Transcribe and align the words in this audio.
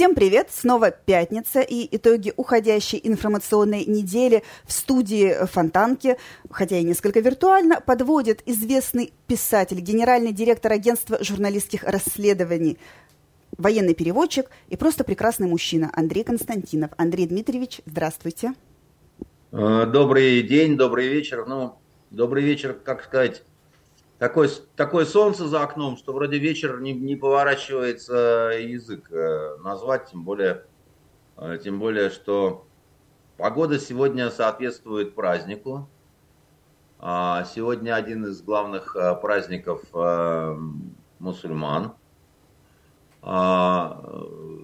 Всем 0.00 0.14
привет! 0.14 0.48
Снова 0.50 0.92
пятница 0.92 1.60
и 1.60 1.86
итоги 1.94 2.32
уходящей 2.38 2.98
информационной 3.04 3.84
недели 3.84 4.42
в 4.64 4.72
студии 4.72 5.44
Фонтанки, 5.44 6.16
хотя 6.50 6.78
и 6.78 6.84
несколько 6.84 7.20
виртуально, 7.20 7.82
подводит 7.82 8.42
известный 8.46 9.12
писатель, 9.26 9.78
генеральный 9.80 10.32
директор 10.32 10.72
агентства 10.72 11.22
журналистских 11.22 11.84
расследований, 11.84 12.78
военный 13.58 13.92
переводчик 13.92 14.46
и 14.70 14.76
просто 14.78 15.04
прекрасный 15.04 15.48
мужчина 15.48 15.90
Андрей 15.92 16.24
Константинов. 16.24 16.92
Андрей 16.96 17.26
Дмитриевич, 17.26 17.82
здравствуйте. 17.84 18.54
Э, 19.52 19.84
добрый 19.84 20.40
день, 20.40 20.78
добрый 20.78 21.08
вечер. 21.08 21.44
Ну, 21.46 21.74
добрый 22.10 22.42
вечер, 22.42 22.72
как 22.72 23.04
сказать, 23.04 23.42
такое, 24.20 24.50
такое 24.76 25.06
солнце 25.06 25.48
за 25.48 25.62
окном, 25.62 25.96
что 25.96 26.12
вроде 26.12 26.38
вечер 26.38 26.80
не, 26.80 26.92
не 26.92 27.16
поворачивается 27.16 28.52
язык 28.56 29.10
э, 29.10 29.56
назвать, 29.64 30.10
тем 30.10 30.24
более, 30.24 30.64
э, 31.38 31.58
тем 31.64 31.80
более, 31.80 32.10
что 32.10 32.66
погода 33.38 33.80
сегодня 33.80 34.30
соответствует 34.30 35.14
празднику. 35.16 35.88
А 36.98 37.44
сегодня 37.44 37.94
один 37.94 38.26
из 38.26 38.42
главных 38.42 38.94
э, 38.94 39.14
праздников 39.16 39.82
мусульман 41.18 41.94
а, 43.22 44.02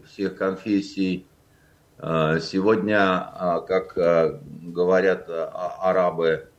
всех 0.07 0.37
конфессий. 0.37 1.27
Сегодня, 1.99 3.63
как 3.67 3.95
говорят 3.95 5.31
арабы, 5.31 6.51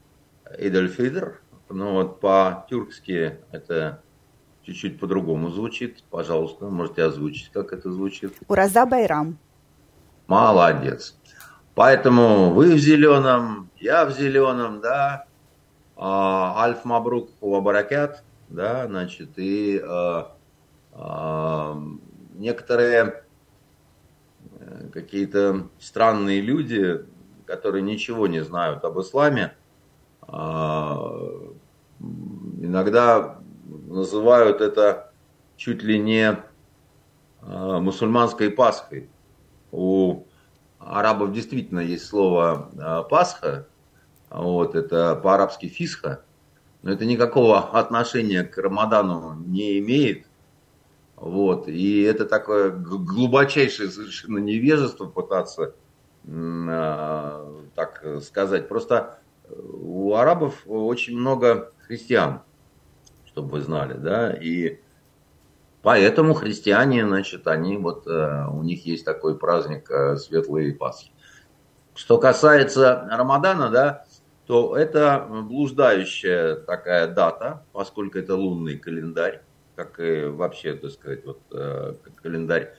Идаль-Фидр, 0.57 1.39
ну 1.69 1.93
вот 1.93 2.19
по-тюркски 2.19 3.39
это 3.51 4.01
чуть-чуть 4.63 4.99
по-другому 4.99 5.49
звучит. 5.49 6.03
Пожалуйста, 6.09 6.65
можете 6.65 7.03
озвучить, 7.03 7.51
как 7.53 7.71
это 7.71 7.91
звучит. 7.91 8.33
Ураза 8.47 8.85
Байрам. 8.85 9.37
Молодец. 10.27 11.17
Поэтому 11.73 12.51
вы 12.51 12.73
в 12.73 12.77
зеленом, 12.77 13.69
я 13.77 14.05
в 14.05 14.11
зеленом, 14.11 14.81
да. 14.81 15.25
А, 15.95 16.63
Альф 16.63 16.83
Мабрук 16.85 17.29
Хуабаракят, 17.39 18.23
да, 18.49 18.87
значит, 18.87 19.29
и 19.37 19.81
а, 19.83 20.35
а, 20.91 21.81
некоторые 22.35 23.23
э, 24.59 24.89
какие-то 24.93 25.69
странные 25.79 26.41
люди, 26.41 27.05
которые 27.45 27.81
ничего 27.81 28.27
не 28.27 28.43
знают 28.43 28.83
об 28.83 28.99
исламе, 28.99 29.55
а, 30.21 31.09
иногда 31.99 33.39
называют 33.87 34.61
это 34.61 35.11
чуть 35.55 35.83
ли 35.83 35.99
не 35.99 36.37
а, 37.41 37.79
мусульманской 37.79 38.49
Пасхой. 38.49 39.09
У 39.71 40.23
арабов 40.79 41.33
действительно 41.33 41.79
есть 41.79 42.05
слово 42.05 42.69
а, 42.79 43.03
Пасха, 43.03 43.67
вот, 44.29 44.75
это 44.75 45.15
по-арабски 45.15 45.67
фисха, 45.67 46.21
но 46.81 46.91
это 46.91 47.05
никакого 47.05 47.59
отношения 47.59 48.43
к 48.43 48.57
Рамадану 48.57 49.35
не 49.45 49.79
имеет. 49.79 50.25
Вот, 51.15 51.67
и 51.67 52.01
это 52.01 52.25
такое 52.25 52.69
глубочайшее 52.69 53.89
совершенно 53.89 54.37
невежество 54.37 55.05
пытаться 55.05 55.73
так 56.27 58.05
сказать. 58.21 58.67
Просто 58.67 59.19
у 59.49 60.13
арабов 60.13 60.63
очень 60.65 61.17
много 61.17 61.71
христиан, 61.87 62.41
чтобы 63.25 63.49
вы 63.49 63.61
знали, 63.61 63.93
да, 63.93 64.31
и 64.31 64.79
поэтому 65.81 66.33
христиане, 66.33 67.05
значит, 67.05 67.47
они 67.47 67.77
вот, 67.77 68.05
э, 68.07 68.47
у 68.51 68.61
них 68.61 68.85
есть 68.85 69.05
такой 69.05 69.37
праздник 69.37 69.89
э, 69.89 70.17
Светлые 70.17 70.73
Пасхи. 70.73 71.11
Что 71.95 72.17
касается 72.17 73.07
Рамадана, 73.09 73.69
да, 73.69 74.05
то 74.45 74.75
это 74.75 75.25
блуждающая 75.29 76.55
такая 76.55 77.07
дата, 77.07 77.63
поскольку 77.71 78.17
это 78.17 78.35
лунный 78.35 78.77
календарь, 78.77 79.41
как 79.75 79.99
и 79.99 80.25
вообще, 80.25 80.73
так 80.73 80.91
сказать, 80.91 81.25
вот 81.25 81.39
э, 81.51 81.95
календарь 82.21 82.73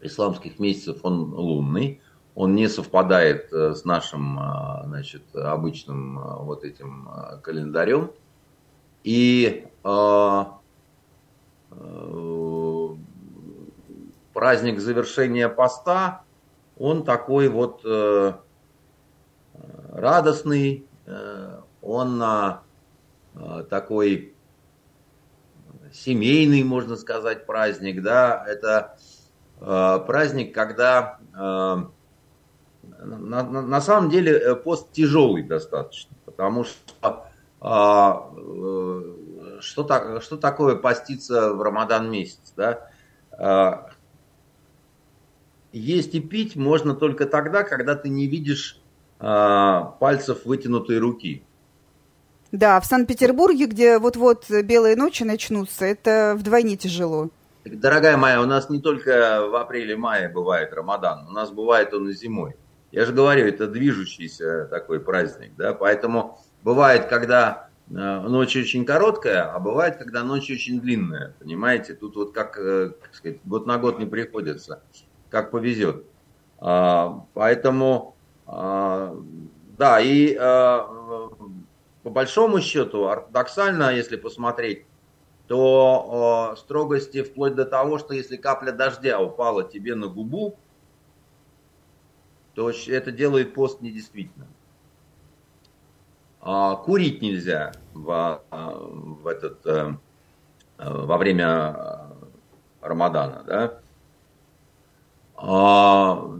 исламских 0.00 0.58
месяцев, 0.58 1.00
он 1.02 1.34
лунный 1.34 2.00
он 2.36 2.54
не 2.54 2.68
совпадает 2.68 3.52
с 3.52 3.84
нашим 3.84 4.40
значит, 4.86 5.34
обычным 5.34 6.18
вот 6.44 6.64
этим 6.64 7.10
календарем. 7.42 8.12
И 9.04 9.66
э, 9.84 10.44
э, 11.70 12.88
праздник 14.32 14.80
завершения 14.80 15.48
поста, 15.48 16.22
он 16.78 17.04
такой 17.04 17.48
вот 17.48 17.82
э, 17.84 18.32
радостный, 19.90 20.86
э, 21.06 21.60
он 21.82 22.22
э, 22.22 23.64
такой 23.68 24.34
семейный, 25.92 26.62
можно 26.62 26.96
сказать, 26.96 27.46
праздник, 27.46 28.02
да, 28.02 28.44
это 28.46 28.96
э, 29.60 29.98
праздник, 30.06 30.54
когда 30.54 31.18
э, 31.34 31.38
на, 31.38 33.42
на, 33.42 33.62
на 33.62 33.80
самом 33.80 34.10
деле 34.10 34.32
э, 34.32 34.54
пост 34.54 34.92
тяжелый 34.92 35.42
достаточно, 35.42 36.14
потому 36.24 36.64
что 36.64 36.78
а, 37.02 37.29
что, 37.60 38.24
так, 39.86 40.22
что 40.22 40.36
такое 40.36 40.76
поститься 40.76 41.52
в 41.52 41.62
Рамадан 41.62 42.10
месяц, 42.10 42.52
да? 42.56 42.88
А, 43.32 43.90
есть 45.72 46.14
и 46.14 46.20
пить 46.20 46.56
можно 46.56 46.94
только 46.94 47.26
тогда, 47.26 47.62
когда 47.62 47.94
ты 47.94 48.08
не 48.08 48.26
видишь 48.26 48.80
а, 49.18 49.96
пальцев 50.00 50.44
вытянутой 50.44 50.98
руки. 50.98 51.44
Да, 52.50 52.80
в 52.80 52.86
Санкт-Петербурге, 52.86 53.66
где 53.66 53.98
вот-вот 53.98 54.50
белые 54.50 54.96
ночи 54.96 55.22
начнутся, 55.22 55.84
это 55.84 56.34
вдвойне 56.36 56.76
тяжело. 56.76 57.28
Дорогая 57.64 58.16
моя, 58.16 58.40
у 58.40 58.46
нас 58.46 58.70
не 58.70 58.80
только 58.80 59.46
в 59.46 59.54
апреле-мае 59.54 60.30
бывает 60.30 60.72
Рамадан, 60.72 61.28
у 61.28 61.30
нас 61.30 61.50
бывает 61.50 61.92
он 61.92 62.08
и 62.08 62.14
зимой. 62.14 62.56
Я 62.90 63.04
же 63.04 63.12
говорю, 63.12 63.46
это 63.46 63.68
движущийся 63.68 64.66
такой 64.68 64.98
праздник, 64.98 65.52
да, 65.56 65.74
поэтому 65.74 66.40
бывает, 66.62 67.06
когда 67.06 67.68
э, 67.88 67.92
ночь 67.92 68.56
очень 68.56 68.84
короткая, 68.84 69.52
а 69.52 69.58
бывает, 69.58 69.96
когда 69.96 70.22
ночь 70.22 70.50
очень 70.50 70.80
длинная, 70.80 71.34
понимаете? 71.38 71.94
Тут 71.94 72.16
вот 72.16 72.32
как, 72.32 72.58
э, 72.58 72.92
как 73.00 73.14
сказать, 73.14 73.38
год 73.44 73.66
на 73.66 73.78
год 73.78 73.98
не 73.98 74.06
приходится, 74.06 74.82
как 75.28 75.50
повезет. 75.50 76.04
А, 76.58 77.24
поэтому, 77.34 78.14
а, 78.46 79.16
да, 79.78 80.00
и 80.00 80.36
а, 80.38 81.30
по 82.02 82.10
большому 82.10 82.60
счету, 82.60 83.08
ортодоксально, 83.08 83.94
если 83.94 84.16
посмотреть, 84.16 84.84
то 85.46 86.54
строгости 86.58 87.22
вплоть 87.22 87.54
до 87.54 87.64
того, 87.64 87.98
что 87.98 88.14
если 88.14 88.36
капля 88.36 88.70
дождя 88.72 89.20
упала 89.20 89.64
тебе 89.64 89.94
на 89.96 90.06
губу, 90.06 90.56
то 92.54 92.70
это 92.70 93.10
делает 93.10 93.54
пост 93.54 93.80
недействительным. 93.80 94.48
А, 96.42 96.76
курить 96.76 97.20
нельзя 97.20 97.72
в, 97.92 98.42
в 98.50 99.26
этот, 99.26 99.66
э, 99.66 99.94
во 100.78 101.18
время 101.18 101.76
э, 101.76 102.86
Рамадана. 102.86 103.42
Да? 103.46 103.72
А, 105.36 106.30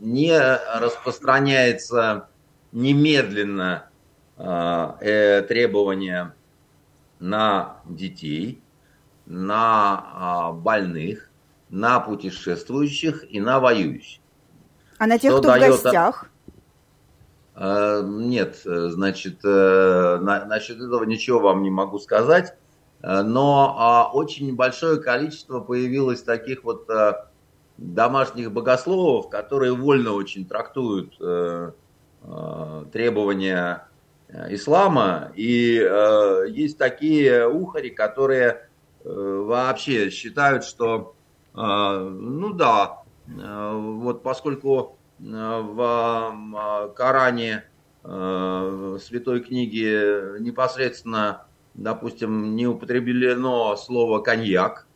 не 0.00 0.38
распространяется 0.78 2.28
немедленно 2.70 3.88
э, 4.36 5.44
требование 5.48 6.32
на 7.18 7.78
детей, 7.86 8.60
на 9.26 10.04
а, 10.14 10.52
больных, 10.52 11.30
на 11.68 11.98
путешествующих 11.98 13.24
и 13.28 13.40
на 13.40 13.58
воюющих. 13.58 14.20
А 14.98 15.06
на 15.06 15.18
тех, 15.18 15.32
кто, 15.32 15.42
кто 15.42 15.52
в 15.52 15.58
гостях? 15.58 16.30
А, 17.54 18.02
нет, 18.02 18.60
значит, 18.64 19.44
э, 19.44 20.18
на, 20.20 20.44
насчет 20.44 20.80
этого 20.80 21.04
ничего 21.04 21.38
вам 21.40 21.62
не 21.62 21.70
могу 21.70 21.98
сказать. 21.98 22.56
Э, 23.02 23.22
но 23.22 23.76
а, 23.78 24.10
очень 24.12 24.56
большое 24.56 25.00
количество 25.00 25.60
появилось 25.60 26.22
таких 26.22 26.64
вот 26.64 26.88
домашних 27.76 28.52
богословов, 28.52 29.28
которые 29.28 29.72
вольно 29.72 30.12
очень 30.12 30.46
трактуют 30.46 31.18
требования 32.92 33.88
ислама. 34.48 35.32
И 35.34 35.74
есть 36.48 36.78
такие 36.78 37.48
ухари, 37.48 37.90
которые 37.90 38.68
вообще 39.02 40.10
считают, 40.10 40.64
что, 40.64 41.16
ну 41.52 42.52
да, 42.52 43.04
Э, 43.26 43.72
вот 43.74 44.22
поскольку 44.22 44.76
э, 44.78 44.93
в 45.18 46.94
Коране, 46.96 47.64
в 48.02 48.98
Святой 48.98 49.40
книге 49.40 50.36
непосредственно, 50.40 51.46
допустим, 51.74 52.54
не 52.56 52.66
употреблено 52.66 53.76
слово 53.76 54.20
коньяк, 54.20 54.86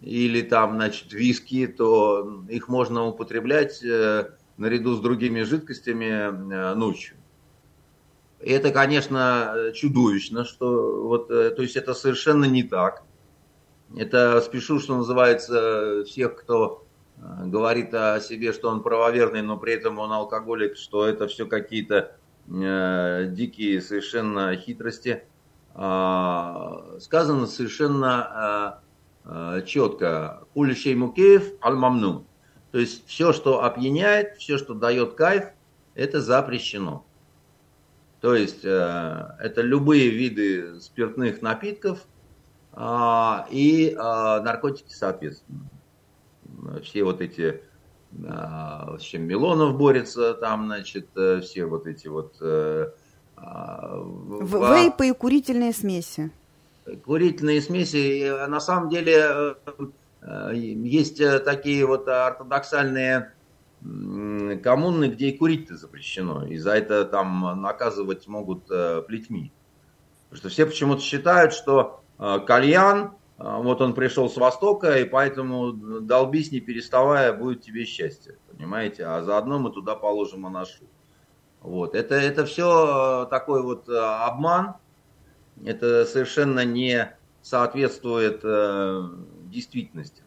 или 0.00 0.42
там, 0.42 0.74
значит, 0.74 1.12
виски, 1.12 1.66
то 1.66 2.44
их 2.48 2.68
можно 2.68 3.06
употреблять 3.06 3.82
э, 3.82 4.30
наряду 4.56 4.94
с 4.94 5.00
другими 5.00 5.42
жидкостями 5.42 6.04
э, 6.04 6.74
ночью. 6.74 7.16
И 8.40 8.50
это, 8.50 8.70
конечно, 8.70 9.72
чудовищно, 9.74 10.44
что 10.44 11.02
вот, 11.02 11.30
э, 11.30 11.50
то 11.50 11.62
есть 11.62 11.76
это 11.76 11.94
совершенно 11.94 12.44
не 12.44 12.62
так. 12.62 13.02
Это 13.96 14.40
спешу, 14.40 14.78
что 14.78 14.96
называется, 14.96 16.04
всех, 16.06 16.36
кто 16.36 16.85
говорит 17.18 17.94
о 17.94 18.20
себе, 18.20 18.52
что 18.52 18.68
он 18.68 18.82
правоверный, 18.82 19.42
но 19.42 19.56
при 19.56 19.74
этом 19.74 19.98
он 19.98 20.12
алкоголик, 20.12 20.76
что 20.76 21.06
это 21.06 21.26
все 21.28 21.46
какие-то 21.46 22.16
э, 22.48 23.26
дикие 23.30 23.80
совершенно 23.80 24.54
хитрости. 24.56 25.24
Э, 25.74 26.98
сказано 27.00 27.46
совершенно 27.46 28.80
э, 29.24 29.62
четко. 29.66 30.44
Кулишей 30.54 30.94
мукеев 30.94 31.52
аль-мамну. 31.62 32.26
То 32.72 32.78
есть 32.78 33.06
все, 33.06 33.32
что 33.32 33.64
опьяняет, 33.64 34.36
все, 34.36 34.58
что 34.58 34.74
дает 34.74 35.14
кайф, 35.14 35.44
это 35.94 36.20
запрещено. 36.20 37.06
То 38.20 38.34
есть 38.34 38.64
э, 38.64 39.36
это 39.38 39.62
любые 39.62 40.10
виды 40.10 40.80
спиртных 40.80 41.42
напитков 41.42 42.00
э, 42.72 43.36
и 43.50 43.90
э, 43.90 43.94
наркотики 43.96 44.92
соответственно 44.92 45.68
все 46.82 47.04
вот 47.04 47.20
эти, 47.20 47.62
а, 48.26 48.96
с 48.98 49.02
чем 49.02 49.22
Милонов 49.22 49.76
борется, 49.76 50.34
там, 50.34 50.66
значит, 50.66 51.08
э, 51.16 51.40
все 51.40 51.66
вот 51.66 51.86
эти 51.86 52.08
вот... 52.08 52.36
Э, 52.40 52.90
а, 53.36 53.98
вейпы 54.40 55.08
и 55.08 55.12
курительные 55.12 55.72
смеси. 55.72 56.30
Курительные 57.04 57.60
смеси, 57.60 58.46
на 58.48 58.60
самом 58.60 58.88
деле, 58.88 59.56
э, 60.22 60.54
есть 60.54 61.20
такие 61.44 61.84
вот 61.84 62.08
ортодоксальные 62.08 63.32
коммуны, 64.62 65.08
где 65.08 65.28
и 65.28 65.36
курить-то 65.36 65.76
запрещено. 65.76 66.46
И 66.46 66.56
за 66.56 66.72
это 66.72 67.04
там 67.04 67.60
наказывать 67.60 68.26
могут 68.26 68.66
плетьми. 69.06 69.52
Потому 70.30 70.40
что 70.40 70.48
все 70.48 70.66
почему-то 70.66 71.02
считают, 71.02 71.52
что 71.52 72.02
кальян 72.18 73.12
вот 73.38 73.82
он 73.82 73.94
пришел 73.94 74.30
с 74.30 74.36
Востока, 74.36 74.98
и 74.98 75.04
поэтому 75.04 75.72
долбись 75.72 76.52
не 76.52 76.60
переставая, 76.60 77.32
будет 77.34 77.62
тебе 77.62 77.84
счастье, 77.84 78.36
понимаете? 78.50 79.04
А 79.04 79.22
заодно 79.22 79.58
мы 79.58 79.70
туда 79.70 79.94
положим 79.94 80.46
анашу. 80.46 80.84
Вот. 81.60 81.94
Это, 81.94 82.14
это 82.14 82.46
все 82.46 83.24
э, 83.24 83.26
такой 83.28 83.62
вот 83.62 83.88
э, 83.88 83.98
обман, 83.98 84.76
это 85.64 86.04
совершенно 86.06 86.64
не 86.64 87.12
соответствует 87.42 88.40
э, 88.44 89.08
действительности. 89.46 90.22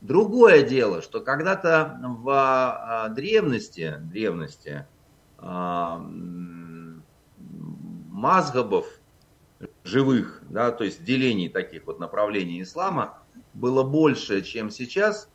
Другое 0.00 0.62
дело, 0.62 1.00
что 1.00 1.20
когда-то 1.20 2.00
в 2.02 3.12
древности, 3.14 3.96
древности 4.00 4.86
мазгабов, 8.08 8.86
живых, 9.90 10.42
да, 10.48 10.70
то 10.70 10.84
есть 10.84 11.04
делений 11.04 11.48
таких 11.48 11.86
вот 11.86 11.98
направлений 11.98 12.62
ислама 12.62 13.18
было 13.54 13.82
больше, 13.82 14.42
чем 14.42 14.70
сейчас. 14.70 15.28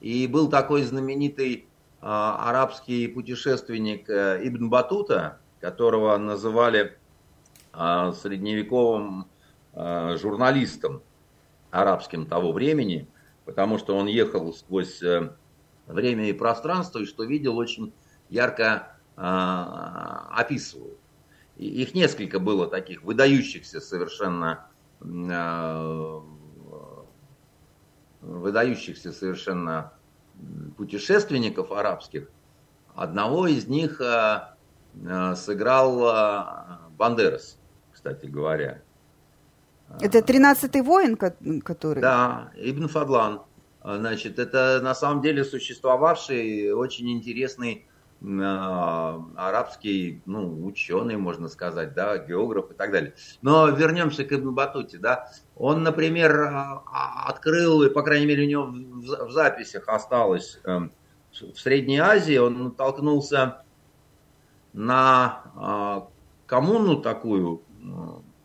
И 0.00 0.28
был 0.28 0.48
такой 0.48 0.82
знаменитый 0.82 1.66
а, 2.00 2.48
арабский 2.48 3.08
путешественник 3.08 4.08
а, 4.08 4.38
Ибн 4.40 4.70
Батута, 4.70 5.40
которого 5.60 6.16
называли 6.16 6.96
а, 7.72 8.12
средневековым 8.12 9.26
а, 9.74 10.16
журналистом 10.16 11.02
арабским 11.70 12.26
того 12.26 12.52
времени, 12.52 13.08
потому 13.44 13.78
что 13.78 13.96
он 13.96 14.06
ехал 14.06 14.52
сквозь 14.54 15.02
а, 15.02 15.34
время 15.88 16.28
и 16.28 16.32
пространство, 16.32 17.00
и 17.00 17.06
что 17.06 17.24
видел, 17.24 17.56
очень 17.58 17.92
ярко 18.28 18.92
а, 19.16 20.28
описывал. 20.30 20.92
Их 21.58 21.94
несколько 21.94 22.38
было 22.38 22.68
таких 22.68 23.02
выдающихся 23.02 23.80
совершенно 23.80 24.68
э, 25.00 26.20
выдающихся 28.20 29.12
совершенно 29.12 29.92
путешественников 30.76 31.72
арабских. 31.72 32.30
Одного 32.94 33.48
из 33.48 33.66
них 33.66 34.00
э, 34.00 34.54
э, 35.04 35.34
сыграл 35.34 36.78
Бандерас, 36.96 37.58
кстати 37.92 38.26
говоря. 38.26 38.80
Это 40.00 40.18
13-й 40.18 40.82
воин, 40.82 41.16
который? 41.16 42.00
Да, 42.00 42.52
Ибн 42.54 42.86
Фадлан. 42.86 43.42
Значит, 43.82 44.38
это 44.38 44.80
на 44.82 44.94
самом 44.94 45.22
деле 45.22 45.44
существовавший 45.44 46.72
очень 46.72 47.10
интересный 47.10 47.87
арабский, 48.20 50.22
ну, 50.26 50.66
ученый, 50.66 51.16
можно 51.16 51.48
сказать, 51.48 51.94
да, 51.94 52.18
географ 52.18 52.72
и 52.72 52.74
так 52.74 52.90
далее. 52.90 53.14
Но 53.42 53.68
вернемся 53.68 54.24
к 54.24 54.32
Ибн 54.32 54.54
Батуте, 54.54 54.98
да. 54.98 55.30
Он, 55.54 55.84
например, 55.84 56.40
а, 56.40 56.82
а, 56.92 57.28
открыл, 57.28 57.84
и, 57.84 57.90
по 57.90 58.02
крайней 58.02 58.26
мере, 58.26 58.44
у 58.44 58.48
него 58.48 59.26
в 59.26 59.30
записях 59.30 59.88
осталось, 59.88 60.58
эм, 60.64 60.92
в 61.32 61.60
Средней 61.60 61.98
Азии 61.98 62.38
он 62.38 62.64
натолкнулся 62.64 63.62
на 64.72 66.08
коммуну 66.46 67.00
такую, 67.00 67.62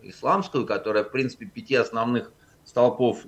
исламскую, 0.02 0.68
которая, 0.68 1.04
в 1.04 1.12
принципе, 1.12 1.46
пяти 1.46 1.75
основных 1.75 2.31
столпов 2.66 3.25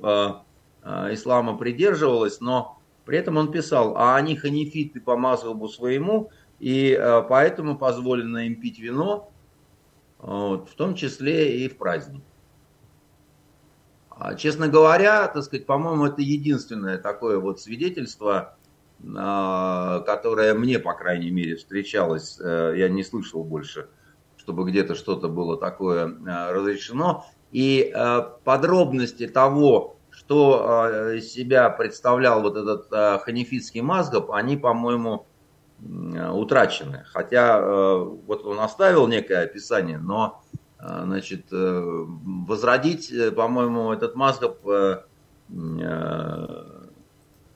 ислама 0.83 1.57
придерживалась, 1.57 2.41
но 2.41 2.74
при 3.05 3.19
этом 3.19 3.37
он 3.37 3.51
писал, 3.51 3.95
а 3.97 4.15
они 4.15 4.35
ханифиты 4.35 4.99
по 4.99 5.15
мазхабу 5.15 5.69
своему, 5.69 6.31
и 6.59 6.97
э, 6.99 7.21
поэтому 7.29 7.77
позволено 7.77 8.47
им 8.47 8.59
пить 8.59 8.79
вино, 8.79 9.31
вот, 10.19 10.69
в 10.69 10.75
том 10.75 10.95
числе 10.95 11.59
и 11.59 11.69
в 11.69 11.77
праздник. 11.77 12.23
А, 14.09 14.33
честно 14.35 14.67
говоря, 14.67 15.27
так 15.27 15.43
сказать, 15.43 15.65
по-моему, 15.65 16.05
это 16.05 16.21
единственное 16.21 16.97
такое 16.97 17.37
вот 17.37 17.59
свидетельство, 17.61 18.57
а, 19.15 19.99
которое 19.99 20.53
мне, 20.55 20.79
по 20.79 20.93
крайней 20.93 21.29
мере, 21.29 21.57
встречалось, 21.57 22.39
э, 22.39 22.73
я 22.77 22.89
не 22.89 23.03
слышал 23.03 23.43
больше, 23.43 23.89
чтобы 24.37 24.65
где-то 24.65 24.95
что-то 24.95 25.27
было 25.27 25.57
такое 25.57 26.07
э, 26.07 26.51
разрешено. 26.51 27.25
И 27.51 27.93
подробности 28.43 29.27
того, 29.27 29.94
что 30.25 30.89
э, 31.13 31.19
себя 31.21 31.69
представлял 31.69 32.41
вот 32.41 32.57
этот 32.57 32.91
э, 32.91 33.19
ханифитский 33.19 33.81
мазгаб, 33.81 34.31
они, 34.31 34.57
по-моему, 34.57 35.27
утрачены. 35.79 37.03
Хотя 37.05 37.59
э, 37.59 37.97
вот 38.25 38.43
он 38.45 38.59
оставил 38.59 39.07
некое 39.07 39.43
описание, 39.43 39.99
но 39.99 40.41
значит, 40.79 41.47
возродить, 41.49 43.11
по-моему, 43.35 43.91
этот 43.91 44.13
мазгаб 44.13 44.59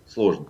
сложно. 0.07 0.47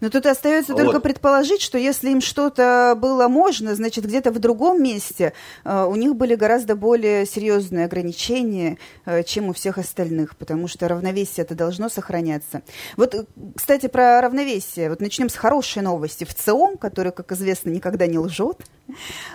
Но 0.00 0.10
тут 0.10 0.26
остается 0.26 0.72
вот. 0.72 0.82
только 0.82 0.98
предположить, 1.00 1.62
что 1.62 1.78
если 1.78 2.10
им 2.10 2.20
что-то 2.20 2.98
было 3.00 3.28
можно, 3.28 3.74
значит, 3.74 4.04
где-то 4.04 4.32
в 4.32 4.38
другом 4.38 4.82
месте 4.82 5.32
э, 5.64 5.84
у 5.84 5.96
них 5.96 6.16
были 6.16 6.34
гораздо 6.34 6.76
более 6.76 7.24
серьезные 7.26 7.86
ограничения, 7.86 8.78
э, 9.06 9.22
чем 9.22 9.48
у 9.48 9.52
всех 9.52 9.78
остальных, 9.78 10.36
потому 10.36 10.68
что 10.68 10.88
равновесие 10.88 11.44
это 11.44 11.54
должно 11.54 11.88
сохраняться. 11.88 12.62
Вот, 12.96 13.14
э, 13.14 13.24
кстати, 13.56 13.86
про 13.86 14.20
равновесие. 14.20 14.90
Вот 14.90 15.00
начнем 15.00 15.28
с 15.28 15.36
хорошей 15.36 15.82
новости. 15.82 16.24
В 16.24 16.34
ЦИОМ, 16.34 16.76
который, 16.76 17.12
как 17.12 17.30
известно, 17.32 17.70
никогда 17.70 18.06
не 18.06 18.18
лжет, 18.18 18.58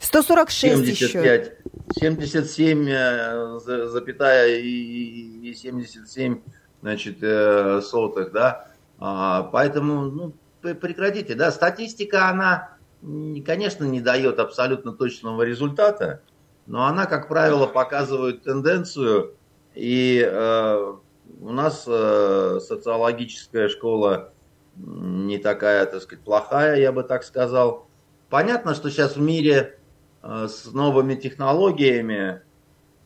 146 0.00 0.96
75, 0.96 1.42
еще. 1.42 1.56
77, 1.98 2.88
э, 2.88 3.58
запятая 3.88 4.58
и 4.58 5.54
77, 5.54 6.40
значит, 6.82 7.18
э, 7.22 7.80
сотых, 7.82 8.32
да. 8.32 8.68
А, 8.98 9.42
поэтому, 9.44 10.02
ну, 10.02 10.32
прекратите, 10.60 11.34
да. 11.34 11.50
Статистика, 11.50 12.28
она, 12.28 12.76
конечно, 13.44 13.84
не 13.84 14.00
дает 14.00 14.38
абсолютно 14.38 14.92
точного 14.92 15.42
результата. 15.42 16.22
но 16.66 16.86
она, 16.86 17.06
как 17.06 17.28
правило, 17.28 17.66
показывает 17.66 18.42
тенденцию, 18.42 19.34
и 19.74 20.20
э, 20.28 20.94
у 21.40 21.52
нас 21.52 21.84
э, 21.86 22.58
социологическая 22.60 23.68
школа 23.68 24.32
не 24.76 25.38
такая, 25.38 25.86
так 25.86 26.02
сказать, 26.02 26.24
плохая, 26.24 26.76
я 26.80 26.92
бы 26.92 27.02
так 27.02 27.24
сказал. 27.24 27.86
Понятно, 28.28 28.74
что 28.74 28.90
сейчас 28.90 29.16
в 29.16 29.20
мире 29.20 29.78
с 30.22 30.72
новыми 30.72 31.14
технологиями 31.14 32.42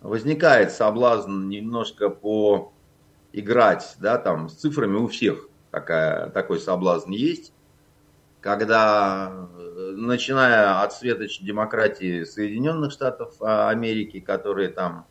возникает 0.00 0.72
соблазн 0.72 1.48
немножко 1.48 2.10
поиграть, 2.10 3.96
да, 3.98 4.18
там, 4.18 4.48
с 4.48 4.54
цифрами. 4.54 4.96
У 4.96 5.08
всех 5.08 5.48
такая, 5.70 6.30
такой 6.30 6.60
соблазн 6.60 7.10
есть, 7.10 7.52
когда, 8.40 9.48
э, 9.58 9.92
начиная 9.96 10.82
от 10.82 10.92
светочей 10.92 11.44
демократии 11.44 12.24
Соединенных 12.24 12.92
Штатов 12.92 13.34
а, 13.40 13.68
Америки, 13.68 14.20
которые 14.20 14.68
там 14.68 15.06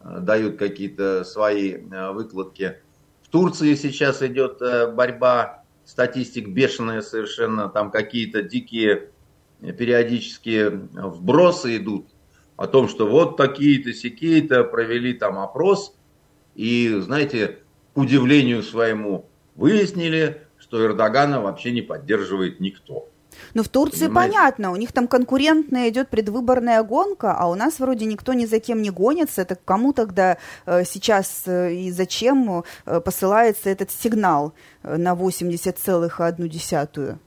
э, 0.00 0.18
дают 0.20 0.58
какие-то 0.58 1.24
свои 1.24 1.74
э, 1.74 2.10
выкладки, 2.12 2.78
в 3.22 3.30
Турции 3.30 3.74
сейчас 3.74 4.22
идет 4.22 4.58
борьба, 4.94 5.62
статистик 5.84 6.48
бешеная 6.48 7.02
совершенно, 7.02 7.68
там 7.68 7.90
какие-то 7.90 8.42
дикие 8.42 9.10
периодические 9.60 10.70
вбросы 10.70 11.76
идут 11.76 12.06
о 12.56 12.66
том, 12.66 12.88
что 12.88 13.06
вот 13.06 13.36
такие-то, 13.36 13.92
сякие-то 13.92 14.64
провели 14.64 15.12
там 15.12 15.38
опрос, 15.38 15.94
и, 16.54 16.92
знаете, 17.00 17.58
к 17.94 17.98
удивлению 17.98 18.62
своему, 18.62 19.26
выяснили, 19.54 20.42
что 20.58 20.84
Эрдогана 20.84 21.40
вообще 21.40 21.70
не 21.70 21.82
поддерживает 21.82 22.60
никто. 22.60 23.08
Ну, 23.54 23.62
в 23.62 23.68
Турции 23.68 24.06
Понимаете? 24.06 24.32
понятно, 24.32 24.72
у 24.72 24.76
них 24.76 24.92
там 24.92 25.06
конкурентная 25.06 25.88
идет 25.88 26.08
предвыборная 26.08 26.82
гонка, 26.82 27.34
а 27.34 27.48
у 27.48 27.54
нас 27.54 27.78
вроде 27.78 28.04
никто 28.04 28.32
ни 28.32 28.46
за 28.46 28.60
кем 28.60 28.82
не 28.82 28.90
гонится. 28.90 29.42
Это 29.42 29.56
кому 29.56 29.92
тогда 29.92 30.38
э, 30.66 30.84
сейчас 30.84 31.44
э, 31.46 31.74
и 31.74 31.90
зачем 31.90 32.64
э, 32.86 33.00
посылается 33.00 33.70
этот 33.70 33.90
сигнал 33.90 34.54
э, 34.82 34.96
на 34.96 35.12
80,1? 35.12 37.18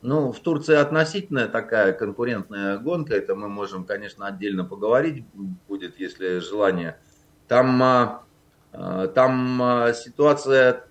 Ну, 0.00 0.32
в 0.32 0.38
Турции 0.38 0.76
относительно 0.76 1.48
такая 1.48 1.92
конкурентная 1.92 2.78
гонка, 2.78 3.14
это 3.14 3.34
мы 3.34 3.48
можем, 3.48 3.84
конечно, 3.84 4.26
отдельно 4.26 4.64
поговорить 4.64 5.24
будет, 5.66 5.98
если 5.98 6.38
желание. 6.38 6.98
Там, 7.48 7.82
а, 7.82 8.22
а, 8.72 9.08
там 9.08 9.60
а, 9.60 9.92
ситуация 9.92 10.84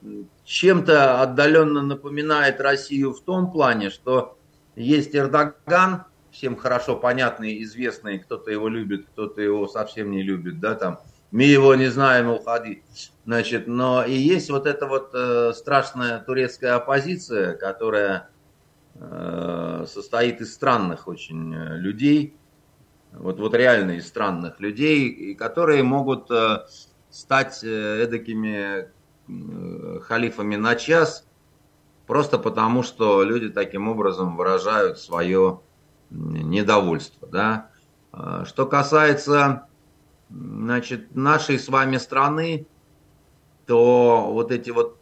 чем-то 0.43 1.21
отдаленно 1.21 1.81
напоминает 1.81 2.59
Россию 2.59 3.13
в 3.13 3.21
том 3.21 3.51
плане, 3.51 3.91
что 3.91 4.37
есть 4.75 5.15
Эрдоган, 5.15 6.03
всем 6.31 6.57
хорошо 6.57 6.97
понятный, 6.97 7.63
известный, 7.63 8.19
кто-то 8.19 8.51
его 8.51 8.67
любит, 8.67 9.05
кто-то 9.07 9.41
его 9.41 9.67
совсем 9.67 10.11
не 10.11 10.21
любит, 10.21 10.59
да, 10.59 10.75
там, 10.75 10.99
мы 11.31 11.43
его 11.43 11.75
не 11.75 11.87
знаем, 11.87 12.29
уходи. 12.29 12.83
Значит, 13.25 13.67
но 13.67 14.03
и 14.03 14.13
есть 14.13 14.49
вот 14.49 14.65
эта 14.65 14.85
вот 14.85 15.11
э, 15.13 15.53
страшная 15.53 16.19
турецкая 16.19 16.75
оппозиция, 16.75 17.53
которая 17.53 18.29
состоит 19.87 20.41
из 20.41 20.53
странных 20.53 21.07
очень 21.07 21.53
э, 21.53 21.77
людей, 21.77 22.35
вот, 23.11 23.39
вот 23.39 23.53
реально 23.53 23.91
из 23.91 24.07
странных 24.07 24.59
людей, 24.59 25.35
которые 25.35 25.83
могут 25.83 26.29
э, 26.31 26.65
стать 27.09 27.63
эдакими 27.63 28.89
халифами 30.01 30.55
на 30.55 30.75
час, 30.75 31.27
просто 32.05 32.37
потому 32.37 32.83
что 32.83 33.23
люди 33.23 33.49
таким 33.49 33.87
образом 33.87 34.37
выражают 34.37 34.99
свое 34.99 35.61
недовольство. 36.09 37.27
Да? 37.27 37.69
Что 38.45 38.65
касается 38.65 39.67
значит, 40.29 41.13
нашей 41.13 41.59
с 41.59 41.67
вами 41.67 41.97
страны, 41.97 42.67
то 43.65 44.29
вот 44.31 44.51
эти 44.51 44.69
вот 44.69 44.97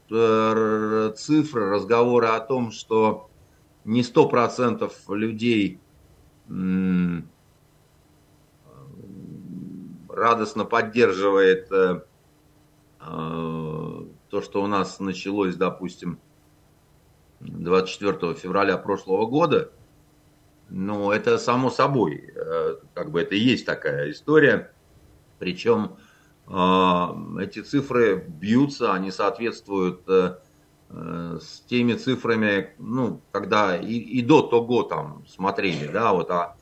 цифры, 1.20 1.70
разговоры 1.70 2.28
о 2.28 2.40
том, 2.40 2.72
что 2.72 3.30
не 3.86 4.04
сто 4.04 4.28
процентов 4.28 4.94
людей 5.08 5.80
радостно 10.16 10.66
поддерживает 10.66 11.72
э, 11.72 12.02
э, 13.02 13.04
то, 14.30 14.42
что 14.42 14.64
у 14.64 14.68
нас 14.68 15.00
началось, 15.00 15.56
допустим, 15.56 16.20
24 17.42 18.34
февраля 18.36 18.78
прошлого 18.78 19.26
года, 19.28 19.72
ну, 20.70 21.12
это 21.12 21.38
само 21.38 21.70
собой, 21.70 22.34
э, 22.34 22.76
как 22.94 23.12
бы 23.12 23.22
это 23.22 23.36
и 23.36 23.40
есть 23.40 23.66
такая 23.66 24.10
история. 24.10 24.72
Причем 25.38 25.98
эти 26.48 27.62
цифры 27.62 28.24
бьются, 28.28 28.94
они 28.94 29.10
соответствуют 29.10 30.06
с 30.90 31.62
теми 31.68 31.94
цифрами, 31.94 32.70
ну, 32.78 33.22
когда 33.32 33.76
и, 33.76 33.94
и 33.94 34.22
до 34.22 34.42
того 34.44 34.84
там 34.84 35.26
смотрели, 35.28 35.88
да, 35.88 36.14
вот, 36.14 36.30
а, 36.30 36.56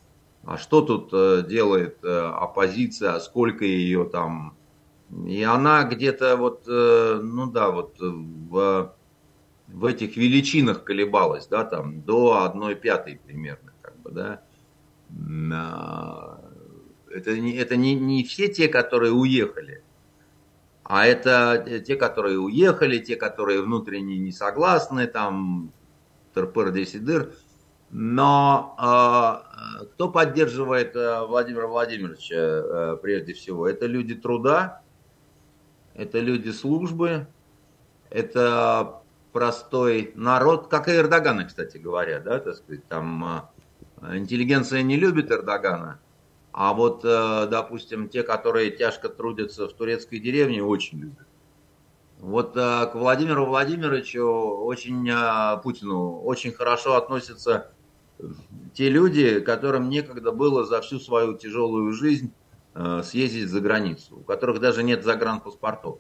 а 0.46 0.58
что 0.58 0.82
тут 0.82 1.10
э, 1.14 1.44
делает 1.48 1.98
э, 2.04 2.20
оппозиция, 2.20 3.20
сколько 3.20 3.66
ее 3.66 4.06
там, 4.06 4.56
и 5.26 5.44
она 5.44 5.84
где-то 5.84 6.38
вот, 6.38 6.64
ну 6.66 7.52
да, 7.52 7.70
вот 7.70 7.98
в, 8.00 8.94
в 9.68 9.86
этих 9.86 10.18
величинах 10.18 10.84
колебалась, 10.84 11.48
да, 11.48 11.64
там, 11.64 12.02
до 12.02 12.44
одной 12.44 12.76
пятой 12.76 13.20
примерно, 13.24 13.74
как 13.82 14.00
бы, 14.00 14.12
да. 14.12 14.42
А, 15.54 16.42
это 17.12 17.40
не, 17.40 17.56
это 17.56 17.76
не, 17.76 17.96
не 17.96 18.24
все 18.24 18.48
те, 18.48 18.68
которые 18.68 19.12
уехали, 19.12 19.83
а 20.84 21.06
это 21.06 21.64
э, 21.66 21.80
те, 21.80 21.96
которые 21.96 22.40
уехали, 22.40 23.00
те, 23.00 23.16
которые 23.16 23.62
внутренне 23.62 24.18
не 24.18 24.32
согласны, 24.32 25.08
там, 25.08 25.72
тырпыр 26.34 26.72
десидыр. 26.72 27.34
Но 27.90 28.76
э, 28.80 29.86
кто 29.94 30.10
поддерживает 30.10 30.96
э, 30.96 31.26
Владимира 31.26 31.68
Владимировича 31.68 32.36
э, 32.36 32.98
прежде 33.02 33.34
всего? 33.34 33.68
Это 33.68 33.86
люди 33.86 34.16
труда, 34.16 34.82
это 35.94 36.20
люди 36.20 36.50
службы, 36.50 37.28
это 38.10 39.04
простой 39.32 40.12
народ, 40.16 40.68
как 40.68 40.88
и 40.88 40.96
Эрдогана, 40.96 41.46
кстати 41.46 41.78
говоря, 41.78 42.20
да, 42.20 42.40
так 42.40 42.56
сказать, 42.56 42.86
там 42.88 43.48
э, 44.02 44.18
интеллигенция 44.18 44.82
не 44.82 44.98
любит 44.98 45.32
Эрдогана, 45.32 46.00
а 46.54 46.74
вот, 46.74 47.04
э, 47.04 47.48
допустим, 47.50 48.08
те, 48.08 48.22
которые 48.22 48.70
тяжко 48.70 49.10
трудятся 49.10 49.68
в 49.68 49.74
турецкой 49.74 50.20
деревне, 50.20 50.64
очень 50.64 51.00
любят. 51.00 51.28
Вот 52.20 52.56
э, 52.56 52.86
к 52.86 52.92
Владимиру 52.94 53.48
Владимировичу 53.48 54.24
очень, 54.24 55.10
э, 55.10 55.62
Путину, 55.64 56.20
очень 56.22 56.52
хорошо 56.52 56.96
относятся 56.96 57.72
те 58.76 58.90
люди, 58.90 59.40
которым 59.40 59.90
некогда 59.90 60.32
было 60.32 60.64
за 60.64 60.82
всю 60.82 61.00
свою 61.00 61.36
тяжелую 61.36 61.92
жизнь 61.92 62.32
съездить 63.04 63.50
за 63.50 63.60
границу, 63.60 64.18
у 64.18 64.22
которых 64.22 64.60
даже 64.60 64.82
нет 64.82 65.04
загранпаспортов. 65.04 66.00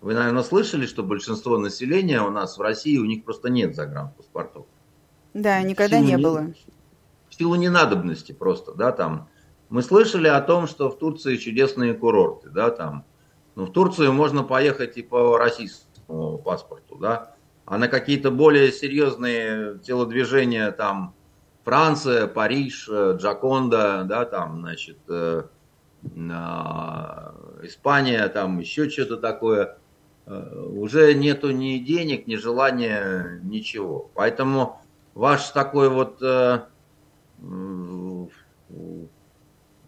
Вы, 0.00 0.14
наверное, 0.14 0.42
слышали, 0.42 0.84
что 0.84 1.04
большинство 1.04 1.58
населения 1.58 2.22
у 2.22 2.30
нас 2.30 2.58
в 2.58 2.60
России, 2.60 2.98
у 2.98 3.04
них 3.04 3.24
просто 3.24 3.50
нет 3.50 3.76
загранпаспортов. 3.76 4.66
Да, 5.32 5.62
никогда 5.62 6.00
не, 6.00 6.08
не 6.08 6.18
было. 6.18 6.52
В 7.28 7.34
силу 7.36 7.54
ненадобности 7.54 8.32
просто, 8.32 8.72
да, 8.72 8.90
там 8.90 9.28
мы 9.68 9.82
слышали 9.82 10.28
о 10.28 10.40
том, 10.40 10.66
что 10.66 10.90
в 10.90 10.98
Турции 10.98 11.36
чудесные 11.36 11.94
курорты, 11.94 12.50
да, 12.50 12.70
там. 12.70 13.04
Ну, 13.54 13.64
в 13.66 13.72
Турцию 13.72 14.12
можно 14.12 14.42
поехать 14.42 14.96
и 14.96 15.02
по 15.02 15.38
российскому 15.38 16.38
паспорту, 16.38 16.96
да. 16.96 17.34
А 17.64 17.78
на 17.78 17.88
какие-то 17.88 18.30
более 18.30 18.70
серьезные 18.70 19.78
телодвижения, 19.78 20.70
там, 20.70 21.14
Франция, 21.64 22.28
Париж, 22.28 22.88
э, 22.88 23.16
Джаконда, 23.18 24.04
да, 24.04 24.24
там, 24.24 24.60
значит, 24.60 24.98
э, 25.08 25.42
Испания, 27.62 28.28
там, 28.28 28.60
еще 28.60 28.88
что-то 28.88 29.16
такое, 29.16 29.76
э, 30.26 30.64
уже 30.76 31.12
нету 31.14 31.50
ни 31.50 31.78
денег, 31.78 32.28
ни 32.28 32.36
желания, 32.36 33.40
ничего. 33.42 34.12
Поэтому 34.14 34.80
ваш 35.14 35.48
такой 35.48 35.88
вот 35.88 36.20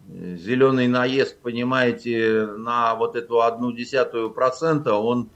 зеленый 0.09 0.87
наезд, 0.87 1.39
понимаете, 1.41 2.47
на 2.57 2.95
вот 2.95 3.15
эту 3.15 3.41
одну 3.41 3.71
десятую 3.71 4.31
процента, 4.31 4.95
он 4.95 5.29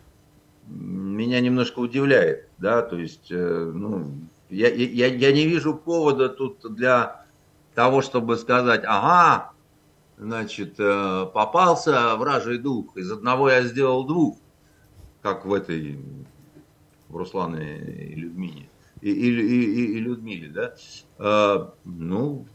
меня 0.67 1.39
немножко 1.41 1.79
удивляет, 1.79 2.47
да, 2.57 2.81
то 2.81 2.97
есть, 2.97 3.31
э, 3.31 3.71
ну, 3.73 4.11
я, 4.49 4.69
я, 4.69 5.07
я 5.07 5.31
не 5.31 5.45
вижу 5.45 5.75
повода 5.75 6.29
тут 6.29 6.59
для 6.75 7.25
того, 7.75 8.01
чтобы 8.01 8.37
сказать, 8.37 8.83
ага, 8.85 9.51
значит, 10.17 10.75
э, 10.79 11.27
попался 11.33 12.15
вражий 12.15 12.57
дух, 12.57 12.95
из 12.95 13.11
одного 13.11 13.49
я 13.49 13.63
сделал 13.63 14.05
двух, 14.05 14.37
как 15.21 15.45
в 15.45 15.53
этой, 15.53 15.99
в 17.09 17.17
Руслане 17.17 17.77
и 17.79 18.15
Людмиле, 18.15 18.69
и, 19.01 19.11
и, 19.11 19.29
и, 19.29 19.97
и 19.97 19.99
Людмиле, 19.99 20.47
да, 20.47 20.75
э, 21.19 21.67
ну, 21.83 22.47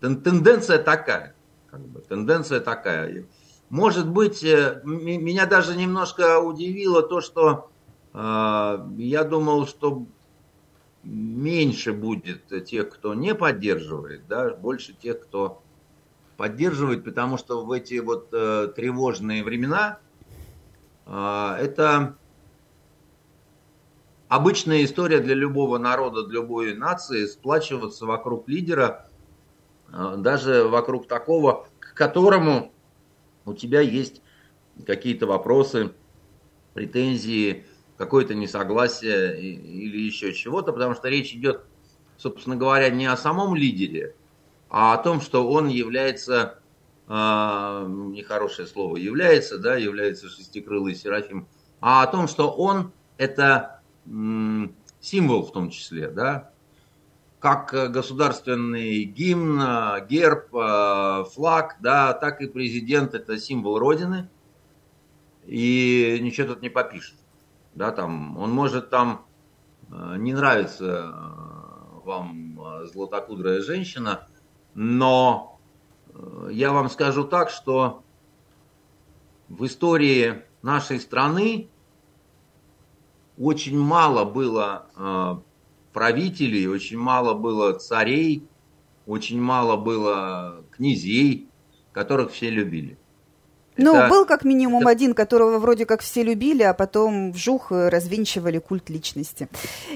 Тенденция 0.00 0.78
такая. 0.78 1.34
Как 1.70 1.80
бы, 1.80 2.00
тенденция 2.00 2.60
такая. 2.60 3.26
Может 3.68 4.08
быть, 4.08 4.42
э, 4.42 4.80
меня 4.84 5.46
даже 5.46 5.76
немножко 5.76 6.40
удивило 6.40 7.02
то, 7.02 7.20
что 7.20 7.70
э, 8.14 8.88
я 8.96 9.24
думал, 9.24 9.66
что 9.66 10.06
меньше 11.02 11.92
будет 11.92 12.64
тех, 12.64 12.90
кто 12.90 13.14
не 13.14 13.34
поддерживает, 13.34 14.26
да, 14.26 14.50
больше 14.54 14.94
тех, 14.94 15.20
кто 15.20 15.62
поддерживает, 16.36 17.04
потому 17.04 17.36
что 17.36 17.64
в 17.64 17.72
эти 17.72 17.98
вот 17.98 18.28
э, 18.32 18.68
тревожные 18.74 19.42
времена 19.42 19.98
э, 21.04 21.56
это 21.60 22.16
обычная 24.28 24.84
история 24.84 25.20
для 25.20 25.34
любого 25.34 25.78
народа, 25.78 26.24
для 26.24 26.40
любой 26.40 26.74
нации 26.74 27.26
сплачиваться 27.26 28.06
вокруг 28.06 28.48
лидера, 28.48 29.07
даже 29.92 30.64
вокруг 30.64 31.08
такого, 31.08 31.66
к 31.80 31.94
которому 31.94 32.72
у 33.44 33.54
тебя 33.54 33.80
есть 33.80 34.22
какие-то 34.86 35.26
вопросы, 35.26 35.92
претензии, 36.74 37.64
какое-то 37.96 38.34
несогласие 38.34 39.40
или 39.40 39.98
еще 39.98 40.32
чего-то, 40.32 40.72
потому 40.72 40.94
что 40.94 41.08
речь 41.08 41.34
идет, 41.34 41.62
собственно 42.16 42.56
говоря, 42.56 42.90
не 42.90 43.06
о 43.06 43.16
самом 43.16 43.56
лидере, 43.56 44.14
а 44.70 44.94
о 44.94 44.98
том, 44.98 45.20
что 45.20 45.50
он 45.50 45.66
является, 45.68 46.60
э, 47.08 47.12
нехорошее 47.12 48.68
слово, 48.68 48.96
является, 48.96 49.58
да, 49.58 49.76
является 49.76 50.28
шестикрылый 50.28 50.94
Серафим, 50.94 51.48
а 51.80 52.02
о 52.02 52.06
том, 52.06 52.28
что 52.28 52.50
он 52.50 52.92
это 53.16 53.80
символ 55.00 55.44
в 55.44 55.52
том 55.52 55.70
числе, 55.70 56.08
да, 56.08 56.52
как 57.40 57.92
государственный 57.92 59.04
гимн, 59.04 59.60
герб, 60.08 60.54
э, 60.54 61.24
флаг, 61.32 61.76
да, 61.80 62.12
так 62.12 62.40
и 62.40 62.46
президент 62.46 63.14
это 63.14 63.38
символ 63.38 63.78
Родины, 63.78 64.28
и 65.46 66.18
ничего 66.20 66.48
тут 66.48 66.62
не 66.62 66.68
попишет 66.68 67.14
да, 67.78 67.92
там, 67.92 68.36
он 68.36 68.52
может 68.52 68.90
там 68.90 69.24
э, 69.90 70.16
не 70.18 70.34
нравится 70.34 70.84
э, 70.84 72.00
вам 72.04 72.60
э, 72.60 72.86
златокудрая 72.86 73.62
женщина, 73.62 74.26
но 74.74 75.58
я 76.50 76.72
вам 76.72 76.90
скажу 76.90 77.22
так, 77.22 77.50
что 77.50 78.02
в 79.48 79.64
истории 79.64 80.42
нашей 80.62 80.98
страны 80.98 81.68
очень 83.38 83.78
мало 83.78 84.24
было 84.24 85.44
правителей, 85.92 86.66
очень 86.66 86.98
мало 86.98 87.34
было 87.34 87.72
царей, 87.72 88.46
очень 89.06 89.40
мало 89.40 89.76
было 89.76 90.64
князей, 90.70 91.48
которых 91.92 92.32
все 92.32 92.50
любили. 92.50 92.98
Ну, 93.78 93.94
это, 93.94 94.08
был 94.08 94.26
как 94.26 94.44
минимум 94.44 94.82
это... 94.82 94.90
один, 94.90 95.14
которого 95.14 95.58
вроде 95.58 95.86
как 95.86 96.00
все 96.00 96.24
любили, 96.24 96.64
а 96.64 96.74
потом 96.74 97.32
вжух 97.32 97.70
э, 97.70 97.88
развенчивали 97.88 98.58
культ 98.58 98.90
личности. 98.90 99.48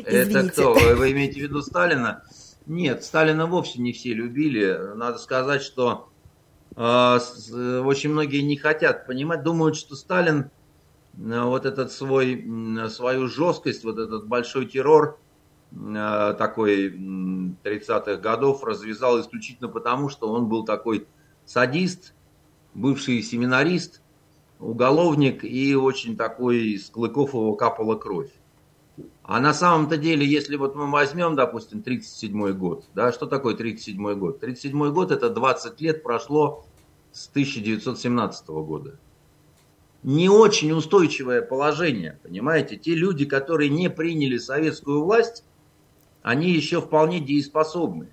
Извините. 0.06 0.38
Это 0.38 0.48
кто? 0.48 0.74
Вы, 0.74 0.94
вы 0.94 1.12
имеете 1.12 1.40
в 1.40 1.42
виду 1.42 1.62
Сталина? 1.62 2.22
Нет, 2.66 3.02
Сталина 3.02 3.46
вовсе 3.46 3.80
не 3.80 3.92
все 3.92 4.14
любили. 4.14 4.78
Надо 4.94 5.18
сказать, 5.18 5.62
что 5.62 6.08
э, 6.76 6.80
э, 6.80 7.78
очень 7.80 8.10
многие 8.10 8.42
не 8.42 8.56
хотят 8.56 9.04
понимать, 9.04 9.42
думают, 9.42 9.76
что 9.76 9.96
Сталин 9.96 10.50
э, 11.18 11.40
вот 11.42 11.66
этот 11.66 11.90
свой, 11.90 12.40
э, 12.40 12.88
свою 12.88 13.26
жесткость, 13.26 13.82
вот 13.82 13.98
этот 13.98 14.28
большой 14.28 14.66
террор 14.66 15.18
такой 15.74 16.90
30-х 16.90 18.16
годов 18.16 18.62
развязал 18.64 19.20
исключительно 19.20 19.68
потому, 19.68 20.08
что 20.08 20.30
он 20.30 20.46
был 20.46 20.64
такой 20.64 21.06
садист, 21.46 22.14
бывший 22.74 23.22
семинарист, 23.22 24.02
уголовник 24.58 25.44
и 25.44 25.74
очень 25.74 26.16
такой 26.16 26.74
из 26.74 26.90
клыков 26.90 27.34
его 27.34 27.54
капала 27.54 27.96
кровь. 27.96 28.30
А 29.22 29.40
на 29.40 29.54
самом-то 29.54 29.96
деле, 29.96 30.26
если 30.26 30.56
вот 30.56 30.74
мы 30.74 30.90
возьмем, 30.90 31.34
допустим, 31.36 31.82
37 31.82 32.52
год, 32.52 32.84
да, 32.94 33.12
что 33.12 33.26
такое 33.26 33.54
37 33.54 34.14
год? 34.14 34.40
37 34.40 34.92
год 34.92 35.10
это 35.10 35.30
20 35.30 35.80
лет 35.80 36.02
прошло 36.02 36.66
с 37.12 37.28
1917 37.28 38.48
года. 38.48 38.98
Не 40.02 40.28
очень 40.28 40.72
устойчивое 40.72 41.40
положение, 41.42 42.18
понимаете? 42.22 42.76
Те 42.76 42.94
люди, 42.94 43.24
которые 43.24 43.70
не 43.70 43.88
приняли 43.88 44.36
советскую 44.36 45.04
власть, 45.04 45.44
они 46.22 46.50
еще 46.50 46.80
вполне 46.80 47.20
дееспособны. 47.20 48.08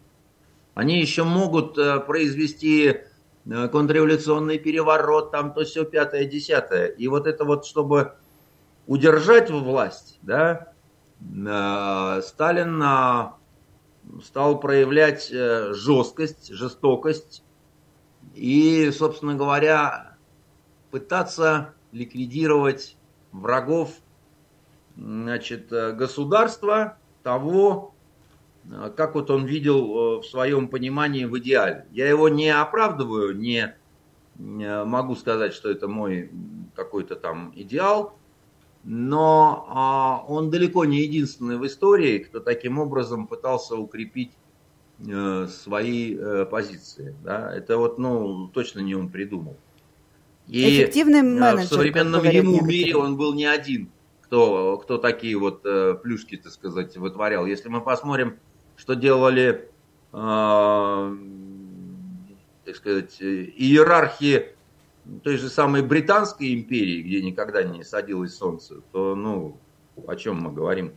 Они 0.73 0.99
еще 0.99 1.23
могут 1.23 1.77
э, 1.77 1.99
произвести 1.99 3.01
Э, 3.49 3.67
контрреволюционный 3.67 4.59
переворот, 4.59 5.31
там 5.31 5.53
то 5.53 5.63
все 5.63 5.83
пятое, 5.83 6.25
десятое. 6.25 6.87
И 6.87 7.07
вот 7.07 7.25
это 7.25 7.45
вот, 7.45 7.65
чтобы 7.65 8.13
удержать 8.85 9.49
власть, 9.49 10.19
да, 10.21 10.73
э, 11.19 12.21
Сталин 12.23 12.81
э, 12.83 13.31
стал 14.23 14.59
проявлять 14.59 15.29
жесткость, 15.29 16.51
жестокость 16.53 17.43
и, 18.35 18.91
собственно 18.91 19.35
говоря, 19.35 20.17
пытаться 20.91 21.73
ликвидировать 21.91 22.97
врагов 23.31 23.91
значит, 24.95 25.69
государства 25.69 26.97
того, 27.23 27.93
а 27.93 27.98
как 28.95 29.15
вот 29.15 29.31
он 29.31 29.45
видел 29.45 30.17
э, 30.17 30.19
в 30.21 30.25
своем 30.25 30.67
понимании 30.67 31.25
в 31.25 31.37
идеале. 31.39 31.85
Я 31.91 32.07
его 32.07 32.29
не 32.29 32.49
оправдываю, 32.49 33.35
не 33.35 33.75
могу 34.37 35.15
сказать, 35.15 35.53
что 35.53 35.69
это 35.69 35.89
мой 35.89 36.31
какой-то 36.73 37.15
там 37.17 37.51
идеал, 37.57 38.17
но 38.85 39.65
а, 39.67 40.23
он 40.25 40.49
далеко 40.49 40.85
не 40.85 41.01
единственный 41.01 41.57
в 41.57 41.65
истории, 41.65 42.19
кто 42.19 42.39
таким 42.39 42.79
образом 42.79 43.27
пытался 43.27 43.75
укрепить 43.75 44.31
э, 45.05 45.47
свои 45.47 46.15
э, 46.15 46.45
позиции. 46.45 47.13
Да? 47.21 47.53
Это 47.53 47.77
вот, 47.77 47.97
ну, 47.97 48.47
точно 48.47 48.79
не 48.79 48.95
он 48.95 49.09
придумал. 49.09 49.57
И 50.47 50.83
Эффективный 50.83 51.21
менеджер, 51.21 51.65
в 51.65 51.69
современном 51.69 52.23
ему 52.23 52.65
мире 52.65 52.95
он 52.95 53.17
был 53.17 53.33
не 53.33 53.45
один, 53.45 53.91
кто, 54.21 54.77
кто 54.77 54.97
такие 54.97 55.37
вот 55.37 55.63
плюшки, 56.01 56.37
так 56.37 56.53
сказать, 56.53 56.95
вытворял. 56.95 57.45
Если 57.45 57.67
мы 57.67 57.81
посмотрим 57.81 58.37
что 58.79 58.95
делали, 58.95 59.69
э, 60.13 61.15
так 62.65 62.75
сказать, 62.75 63.21
иерархии 63.21 64.55
той 65.21 65.37
же 65.37 65.49
самой 65.49 65.81
Британской 65.81 66.53
империи, 66.53 67.01
где 67.01 67.21
никогда 67.21 67.61
не 67.63 67.83
садилось 67.83 68.35
солнце, 68.35 68.81
то, 68.93 69.15
ну, 69.15 69.59
о 70.07 70.15
чем 70.15 70.37
мы 70.41 70.53
говорим? 70.53 70.87
-то? 70.87 70.95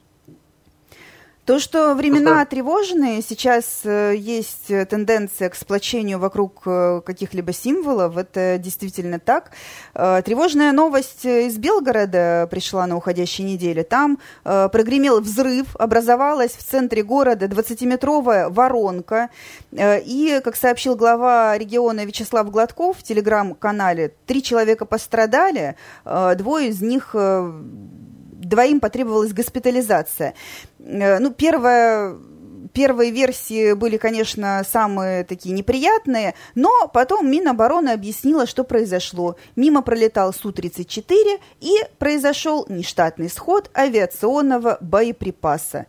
То, 1.44 1.58
что 1.58 1.94
времена 1.94 2.34
Просто... 2.34 2.50
тревожные, 2.50 3.20
сейчас 3.20 3.80
э, 3.82 4.14
есть 4.16 4.68
тенденция 4.88 5.48
к 5.48 5.56
сплочению 5.56 6.20
вокруг 6.20 6.62
э, 6.66 7.00
каких-либо 7.04 7.52
символов, 7.52 8.16
это 8.16 8.58
действительно 8.58 9.18
так. 9.18 9.50
Э, 9.92 10.22
тревожная 10.24 10.70
новость 10.70 11.24
из 11.24 11.58
Белгорода 11.58 12.46
пришла 12.48 12.86
на 12.86 12.96
уходящей 12.96 13.44
неделе. 13.44 13.82
Там 13.82 14.18
прогремел 14.44 15.20
взрыв, 15.20 15.74
образовалась 15.76 16.52
в 16.52 16.62
центре 16.62 17.02
города 17.02 17.46
20-метровая 17.46 18.48
воронка. 18.48 19.30
И, 19.72 20.40
как 20.44 20.54
сообщил 20.54 20.94
глава 20.94 21.58
региона 21.58 22.04
Вячеслав 22.04 22.50
Гладков 22.50 22.98
в 22.98 23.02
телеграм-канале, 23.02 24.14
три 24.26 24.42
человека 24.42 24.84
пострадали, 24.84 25.76
двое 26.04 26.68
из 26.68 26.80
них 26.80 27.14
двоим 28.42 28.80
потребовалась 28.80 29.32
госпитализация. 29.32 30.34
Э, 30.78 31.18
ну, 31.18 31.32
первая 31.32 32.16
первые 32.72 33.10
версии 33.10 33.74
были, 33.74 33.96
конечно, 33.96 34.62
самые 34.68 35.24
такие 35.24 35.54
неприятные, 35.54 36.34
но 36.54 36.88
потом 36.92 37.30
Минобороны 37.30 37.90
объяснила, 37.90 38.46
что 38.46 38.64
произошло. 38.64 39.36
Мимо 39.56 39.82
пролетал 39.82 40.32
Су-34 40.32 41.40
и 41.60 41.72
произошел 41.98 42.66
нештатный 42.68 43.28
сход 43.28 43.70
авиационного 43.76 44.78
боеприпаса. 44.80 45.86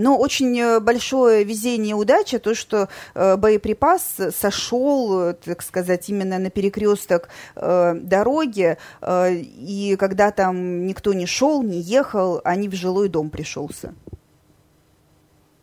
Но 0.00 0.16
очень 0.16 0.58
э, 0.58 0.80
большое 0.80 1.44
везение 1.44 1.90
и 1.90 1.94
удача, 1.94 2.38
то, 2.38 2.54
что 2.54 2.88
э, 3.14 3.36
боеприпас 3.36 4.16
сошел, 4.34 5.20
э, 5.20 5.34
так 5.34 5.60
сказать, 5.60 6.08
именно 6.08 6.38
на 6.38 6.48
перекресток 6.48 7.28
дороги, 7.54 8.78
и 9.06 9.96
когда 9.98 10.30
там 10.30 10.86
никто 10.86 11.12
не 11.12 11.26
шел, 11.26 11.62
не 11.62 11.80
ехал, 11.80 12.40
они 12.44 12.68
в 12.68 12.74
жилой 12.74 13.08
дом 13.08 13.28
пришелся. 13.28 13.94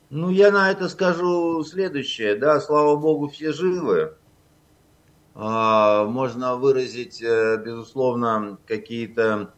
Ну, 0.10 0.30
я 0.30 0.52
на 0.52 0.70
это 0.70 0.88
скажу 0.90 1.64
следующее, 1.64 2.36
да, 2.36 2.62
слава 2.62 2.96
богу, 2.96 3.30
все 3.30 3.52
живы. 3.52 4.14
А, 5.34 6.06
можно 6.06 6.56
выразить, 6.56 7.22
безусловно, 7.22 8.58
какие-то 8.68 9.54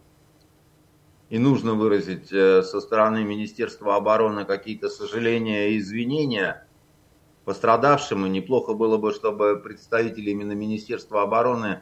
и 1.29 1.37
нужно 1.37 1.73
выразить 1.73 2.31
э, 2.31 2.63
со 2.63 2.81
стороны 2.81 3.23
Министерства 3.23 3.95
обороны 3.95 4.45
какие-то 4.45 4.89
сожаления 4.89 5.69
и 5.69 5.77
извинения, 5.77 6.65
пострадавшим, 7.45 8.25
и 8.25 8.29
неплохо 8.29 8.73
было 8.73 8.97
бы, 8.97 9.13
чтобы 9.13 9.59
представители 9.63 10.31
именно 10.31 10.53
Министерства 10.53 11.21
обороны 11.21 11.81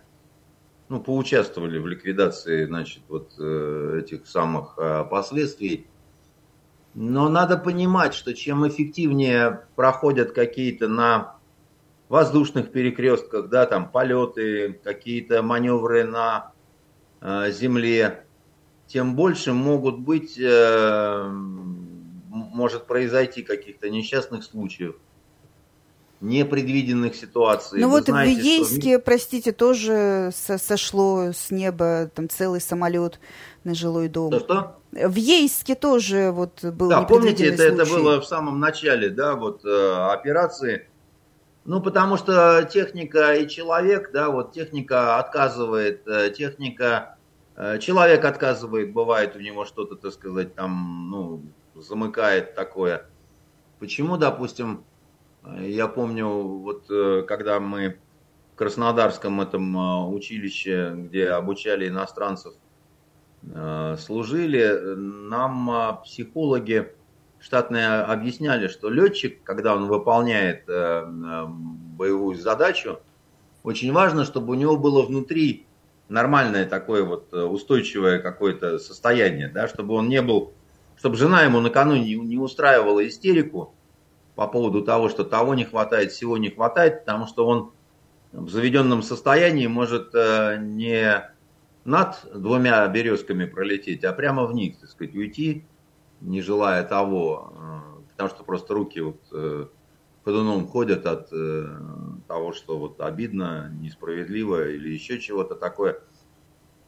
ну, 0.89 1.01
поучаствовали 1.01 1.79
в 1.79 1.87
ликвидации 1.87 2.65
значит, 2.65 3.03
вот, 3.07 3.33
э, 3.39 4.01
этих 4.03 4.27
самых 4.27 4.73
э, 4.77 5.05
последствий. 5.09 5.87
Но 6.93 7.29
надо 7.29 7.57
понимать, 7.57 8.13
что 8.13 8.33
чем 8.33 8.67
эффективнее 8.67 9.61
проходят 9.75 10.31
какие-то 10.31 10.87
на 10.87 11.37
воздушных 12.09 12.71
перекрестках, 12.71 13.49
да, 13.49 13.65
там 13.65 13.89
полеты, 13.89 14.79
какие-то 14.83 15.41
маневры 15.41 16.05
на 16.05 16.53
э, 17.21 17.51
земле, 17.51 18.26
тем 18.87 19.15
больше 19.15 19.53
могут 19.53 19.99
быть, 19.99 20.37
э, 20.39 21.29
может 21.29 22.87
произойти 22.87 23.43
каких-то 23.43 23.89
несчастных 23.89 24.43
случаев 24.43 24.95
непредвиденных 26.19 27.15
ситуаций. 27.15 27.79
Ну 27.79 27.87
Вы 27.87 27.99
вот 27.99 28.05
знаете, 28.05 28.41
в 28.41 28.43
Ейске, 28.43 28.93
что... 28.95 28.99
простите, 28.99 29.51
тоже 29.51 30.31
сошло 30.33 31.31
с 31.31 31.51
неба 31.51 32.09
там 32.13 32.27
целый 32.27 32.59
самолет 32.59 33.19
на 33.63 33.75
жилой 33.75 34.07
дом. 34.07 34.31
Что, 34.31 34.39
что? 34.39 34.75
В 34.91 35.15
Ейске 35.15 35.75
тоже 35.75 36.31
вот 36.31 36.63
был 36.63 36.89
Да, 36.89 37.03
помните, 37.03 37.47
это, 37.47 37.63
это 37.63 37.85
было 37.85 38.19
в 38.19 38.25
самом 38.25 38.59
начале, 38.59 39.09
да, 39.09 39.35
вот 39.35 39.63
э, 39.63 40.09
операции. 40.11 40.87
Ну, 41.65 41.81
потому 41.81 42.15
что 42.17 42.67
техника 42.71 43.33
и 43.33 43.47
человек, 43.47 44.11
да, 44.11 44.29
вот 44.29 44.53
техника 44.53 45.19
отказывает, 45.19 46.07
э, 46.07 46.31
техника, 46.31 47.16
человек 47.79 48.23
отказывает, 48.23 48.93
бывает 48.93 49.35
у 49.35 49.39
него 49.39 49.65
что-то, 49.65 49.95
так 49.95 50.13
сказать, 50.13 50.55
там, 50.55 51.09
ну, 51.09 51.41
замыкает 51.75 52.55
такое. 52.55 53.05
Почему, 53.79 54.17
допустим, 54.17 54.83
я 55.59 55.87
помню, 55.87 56.27
вот 56.27 56.85
э, 56.89 57.23
когда 57.27 57.59
мы 57.59 57.99
в 58.53 58.55
Краснодарском 58.55 59.39
этом 59.39 59.77
э, 59.77 60.07
училище, 60.07 60.93
где 60.95 61.29
обучали 61.29 61.87
иностранцев, 61.87 62.53
э, 63.43 63.95
служили, 63.99 64.95
нам 64.95 66.01
психологи 66.03 66.93
штатные 67.39 67.87
объясняли, 68.01 68.67
что 68.67 68.89
летчик, 68.89 69.43
когда 69.43 69.75
он 69.75 69.87
выполняет 69.87 70.65
боевую 70.65 72.35
задачу, 72.35 72.99
очень 73.61 73.93
важно, 73.93 74.25
чтобы 74.25 74.53
у 74.53 74.55
него 74.55 74.75
было 74.75 75.03
внутри 75.03 75.66
нормальное 76.09 76.65
такое 76.65 77.03
вот 77.03 77.33
устойчивое 77.33 78.19
какое-то 78.19 78.79
состояние, 78.79 79.49
да, 79.49 79.67
чтобы 79.67 79.93
он 79.95 80.09
не 80.09 80.21
был, 80.21 80.53
чтобы 80.97 81.15
жена 81.15 81.43
ему 81.43 81.59
накануне 81.59 82.15
не 82.15 82.37
устраивала 82.37 83.05
истерику, 83.07 83.73
по 84.37 84.47
поводу 84.47 84.83
того, 84.83 85.09
что 85.09 85.23
того 85.23 85.55
не 85.55 85.65
хватает, 85.65 86.11
всего 86.11 86.37
не 86.37 86.51
хватает, 86.51 86.99
потому 86.99 87.25
что 87.25 87.47
он 87.47 87.71
в 88.31 88.49
заведенном 88.49 89.01
состоянии 89.01 89.65
может 89.65 90.13
э, 90.13 90.57
не 90.61 91.27
над 91.85 92.23
двумя 92.35 92.87
березками 92.87 93.45
пролететь, 93.45 94.03
а 94.03 94.13
прямо 94.13 94.45
в 94.45 94.53
них, 94.53 94.77
так 94.79 94.91
сказать, 94.91 95.15
уйти, 95.15 95.65
не 96.21 96.41
желая 96.41 96.83
того, 96.83 97.51
э, 97.55 98.11
потому 98.11 98.29
что 98.29 98.43
просто 98.43 98.75
руки 98.75 98.99
вот 98.99 99.19
э, 99.31 99.65
ходуном 100.27 100.67
ходят 100.67 101.05
от 101.05 101.29
того, 102.27 102.51
что 102.51 102.77
вот 102.77 102.99
обидно, 102.99 103.71
несправедливо 103.79 104.67
или 104.67 104.89
еще 104.89 105.21
чего-то 105.21 105.55
такое. 105.55 106.01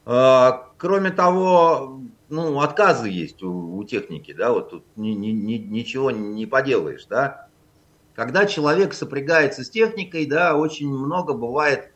А, 0.05 0.71
кроме 0.77 1.11
того, 1.11 2.01
ну, 2.27 2.59
отказы 2.59 3.07
есть 3.07 3.41
у, 3.41 3.77
у 3.77 3.83
техники, 3.85 4.33
да, 4.33 4.51
вот 4.51 4.71
тут 4.71 4.83
ни, 4.97 5.11
ни, 5.11 5.27
ни, 5.27 5.53
ничего 5.53 6.11
не 6.11 6.45
поделаешь, 6.45 7.05
да. 7.05 7.47
Когда 8.13 8.45
человек 8.45 8.93
сопрягается 8.93 9.63
с 9.63 9.69
техникой, 9.69 10.25
да, 10.25 10.57
очень 10.57 10.89
много 10.89 11.33
бывает 11.33 11.93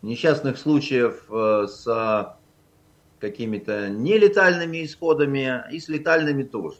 несчастных 0.00 0.58
случаев 0.58 1.24
э, 1.30 1.66
с 1.68 2.36
какими-то 3.20 3.90
нелетальными 3.90 4.84
исходами 4.84 5.62
и 5.70 5.78
с 5.78 5.88
летальными 5.88 6.42
тоже. 6.42 6.78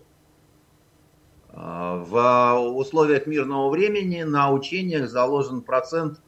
В 1.52 2.56
условиях 2.74 3.26
мирного 3.26 3.68
времени 3.68 4.22
на 4.22 4.50
учениях 4.50 5.08
заложен 5.10 5.60
процент 5.60 6.22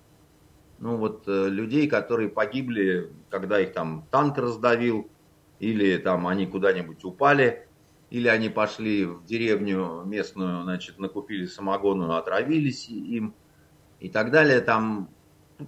ну, 0.79 0.99
вот, 0.99 1.25
э, 1.27 1.49
людей, 1.49 1.89
которые 1.89 2.29
погибли, 2.29 3.11
когда 3.31 3.59
их 3.59 3.73
там 3.73 4.07
танк 4.11 4.37
раздавил, 4.37 5.09
или 5.59 5.97
там 5.97 6.27
они 6.27 6.47
куда-нибудь 6.47 7.03
упали, 7.05 7.67
или 8.11 8.29
они 8.29 8.51
пошли 8.51 9.07
в 9.07 9.25
деревню 9.25 10.03
местную, 10.05 10.63
значит, 10.63 10.99
накупили 10.99 11.47
самогону, 11.47 12.13
отравились 12.13 12.89
им 12.91 13.35
и 13.99 14.11
так 14.11 14.31
далее. 14.31 14.61
Там 14.61 15.09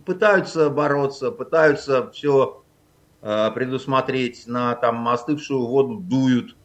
пытаются 0.05 0.69
бороться, 0.69 1.31
пытаются 1.31 2.11
все 2.11 2.63
э, 3.23 3.51
предусмотреть, 3.53 4.47
на 4.47 4.75
там 4.75 5.09
остывшую 5.09 5.67
воду 5.67 5.97
дуют. 5.97 6.57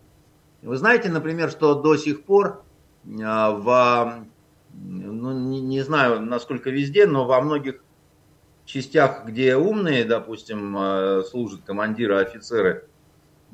Вы 0.62 0.76
знаете, 0.76 1.10
например, 1.10 1.50
что 1.50 1.76
до 1.76 1.96
сих 1.96 2.26
пор 2.26 2.66
э, 3.06 3.10
в, 3.10 4.26
ну, 4.74 5.32
не, 5.32 5.62
не 5.62 5.82
знаю, 5.82 6.22
насколько 6.22 6.70
везде, 6.70 7.06
но 7.06 7.26
во 7.26 7.42
многих 7.42 7.84
частях, 8.66 9.26
где 9.26 9.56
умные, 9.56 10.06
допустим, 10.06 10.78
э, 10.78 11.24
служат 11.24 11.62
командиры, 11.64 12.18
офицеры, 12.18 12.88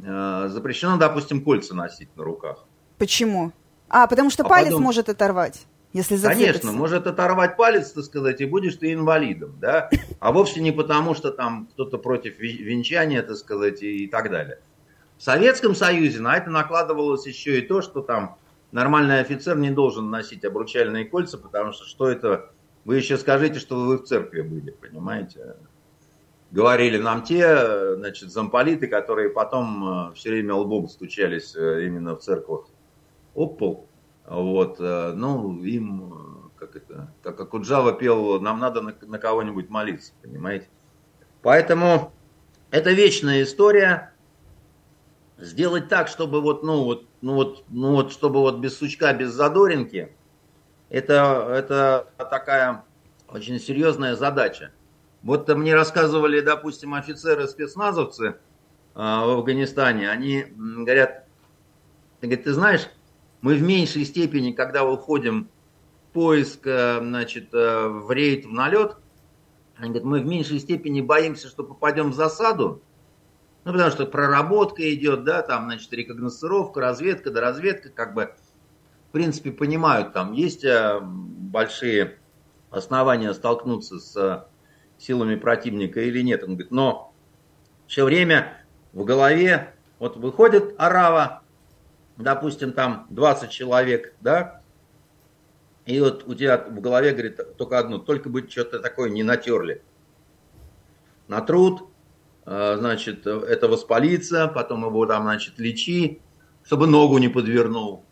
Э, 0.03 0.47
запрещено, 0.49 0.97
допустим, 0.97 1.43
кольца 1.43 1.75
носить 1.75 2.15
на 2.15 2.23
руках. 2.23 2.65
Почему? 2.97 3.51
А, 3.89 4.07
потому 4.07 4.29
что 4.29 4.43
а 4.43 4.47
палец 4.47 4.67
потом... 4.67 4.83
может 4.83 5.09
оторвать. 5.09 5.65
Если 5.93 6.17
Конечно, 6.17 6.73
может 6.73 7.07
оторвать 7.07 7.55
палец, 7.55 7.91
так 7.91 8.03
сказать, 8.03 8.41
и 8.41 8.45
будешь 8.45 8.75
ты 8.75 8.93
инвалидом, 8.93 9.55
да? 9.59 9.89
А 10.19 10.31
вовсе 10.31 10.61
не 10.61 10.71
потому, 10.71 11.15
что 11.15 11.31
там 11.31 11.67
кто-то 11.71 11.97
против 11.97 12.37
венчания, 12.39 13.23
так 13.23 13.37
сказать, 13.37 13.81
и 13.81 14.05
так 14.07 14.29
далее. 14.29 14.59
В 15.17 15.23
Советском 15.23 15.73
Союзе 15.73 16.19
на 16.19 16.37
это 16.37 16.51
накладывалось 16.51 17.25
еще 17.25 17.57
и 17.59 17.61
то, 17.61 17.81
что 17.81 18.01
там 18.01 18.35
нормальный 18.71 19.19
офицер 19.19 19.57
не 19.57 19.71
должен 19.71 20.09
носить 20.09 20.45
обручальные 20.45 21.05
кольца, 21.05 21.37
потому 21.37 21.73
что 21.73 21.85
что 21.85 22.09
это... 22.09 22.51
Вы 22.85 22.97
еще 22.97 23.17
скажите, 23.17 23.59
что 23.59 23.79
вы 23.79 23.97
в 23.97 24.03
церкви 24.03 24.41
были, 24.41 24.71
понимаете? 24.71 25.55
говорили 26.51 26.97
нам 26.97 27.23
те, 27.23 27.95
значит, 27.95 28.31
замполиты, 28.31 28.87
которые 28.87 29.29
потом 29.29 30.09
э, 30.09 30.13
все 30.15 30.29
время 30.29 30.55
лбом 30.55 30.87
стучались 30.87 31.55
э, 31.55 31.85
именно 31.85 32.15
в 32.15 32.19
церквах 32.19 32.67
об 33.35 33.57
пол. 33.57 33.87
Вот, 34.25 34.77
э, 34.79 35.13
ну, 35.13 35.61
им, 35.61 36.51
как 36.57 36.75
это, 36.75 37.13
как 37.21 37.39
Акуджава 37.39 37.93
пел, 37.93 38.39
нам 38.39 38.59
надо 38.59 38.81
на, 38.81 38.95
на 39.01 39.19
кого-нибудь 39.19 39.69
молиться, 39.69 40.13
понимаете? 40.21 40.67
Поэтому 41.41 42.13
это 42.71 42.91
вечная 42.91 43.43
история. 43.43 44.13
Сделать 45.37 45.87
так, 45.87 46.07
чтобы 46.07 46.41
вот, 46.41 46.63
ну 46.63 46.83
вот, 46.83 47.05
ну 47.21 47.35
вот, 47.35 47.63
ну 47.69 47.91
вот, 47.91 48.11
чтобы 48.11 48.39
вот 48.39 48.57
без 48.57 48.77
сучка, 48.77 49.13
без 49.13 49.31
задоринки, 49.31 50.11
это, 50.89 51.47
это 51.51 52.07
такая 52.17 52.83
очень 53.29 53.59
серьезная 53.59 54.15
задача. 54.15 54.71
Вот 55.21 55.47
мне 55.49 55.75
рассказывали, 55.75 56.39
допустим, 56.39 56.93
офицеры-спецназовцы 56.95 58.37
а, 58.95 59.25
в 59.25 59.29
Афганистане, 59.29 60.09
они 60.09 60.45
говорят, 60.55 61.25
говорят, 62.21 62.43
ты 62.43 62.53
знаешь, 62.53 62.87
мы 63.41 63.55
в 63.55 63.61
меньшей 63.61 64.05
степени, 64.05 64.53
когда 64.53 64.85
уходим 64.85 65.49
в 66.09 66.13
поиск, 66.13 66.65
э, 66.65 66.99
значит, 66.99 67.53
э, 67.53 67.87
в 67.87 68.11
рейд, 68.11 68.45
в 68.45 68.51
налет, 68.51 68.97
они 69.75 69.89
говорят, 69.89 70.05
мы 70.05 70.19
в 70.21 70.25
меньшей 70.25 70.59
степени 70.59 71.01
боимся, 71.01 71.47
что 71.47 71.63
попадем 71.63 72.11
в 72.11 72.15
засаду, 72.15 72.81
ну, 73.67 73.73
потому 73.73 73.91
что 73.91 74.05
проработка 74.05 74.93
идет, 74.93 75.25
да, 75.25 75.41
там, 75.41 75.65
значит, 75.65 75.91
рекогносцировка, 75.91 76.79
разведка, 76.79 77.31
да, 77.31 77.41
разведка, 77.41 77.89
как 77.89 78.13
бы, 78.13 78.33
в 79.09 79.11
принципе, 79.11 79.51
понимают, 79.51 80.13
там 80.13 80.31
есть 80.31 80.63
э, 80.63 81.01
большие 81.01 82.17
основания 82.69 83.33
столкнуться 83.33 83.99
с 83.99 84.47
силами 84.97 85.35
противника 85.35 85.99
или 85.99 86.21
нет. 86.21 86.43
Он 86.43 86.51
говорит, 86.51 86.71
но 86.71 87.13
все 87.87 88.05
время 88.05 88.65
в 88.93 89.03
голове, 89.03 89.73
вот 89.99 90.15
выходит 90.15 90.73
арава, 90.77 91.41
допустим, 92.15 92.71
там 92.71 93.05
20 93.09 93.49
человек, 93.49 94.13
да, 94.21 94.61
и 95.85 95.99
вот 95.99 96.25
у 96.25 96.33
тебя 96.35 96.57
в 96.57 96.79
голове, 96.79 97.11
говорит, 97.11 97.57
только 97.57 97.79
одно, 97.79 97.97
только 97.97 98.29
бы 98.29 98.47
что-то 98.49 98.79
такое 98.79 99.09
не 99.09 99.23
натерли. 99.23 99.81
На 101.27 101.41
труд, 101.41 101.81
э, 101.81 101.96
значит, 102.47 103.27
это 103.27 103.67
воспалиться, 103.67 104.47
потом 104.47 104.85
его 104.85 105.05
там, 105.05 105.23
значит, 105.23 105.59
лечи, 105.59 106.21
чтобы 106.63 106.87
ногу 106.87 107.17
не 107.17 107.27
подвернул, 107.27 108.05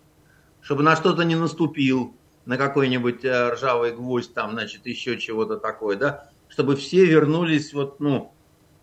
чтобы 0.62 0.84
на 0.84 0.98
что-то 0.98 1.24
не 1.24 1.36
наступил, 1.36 2.13
на 2.45 2.58
какой-нибудь 2.58 3.26
э, 3.26 3.54
ржавый 3.54 3.91
гвоздь, 3.91 4.34
там, 4.34 4.52
значит, 4.52 4.86
еще 4.86 5.17
чего-то 5.17 5.58
такое, 5.58 5.98
да 5.98 6.30
чтобы 6.48 6.76
все 6.76 7.06
вернулись, 7.06 7.74
вот, 7.74 8.00
ну, 8.00 8.32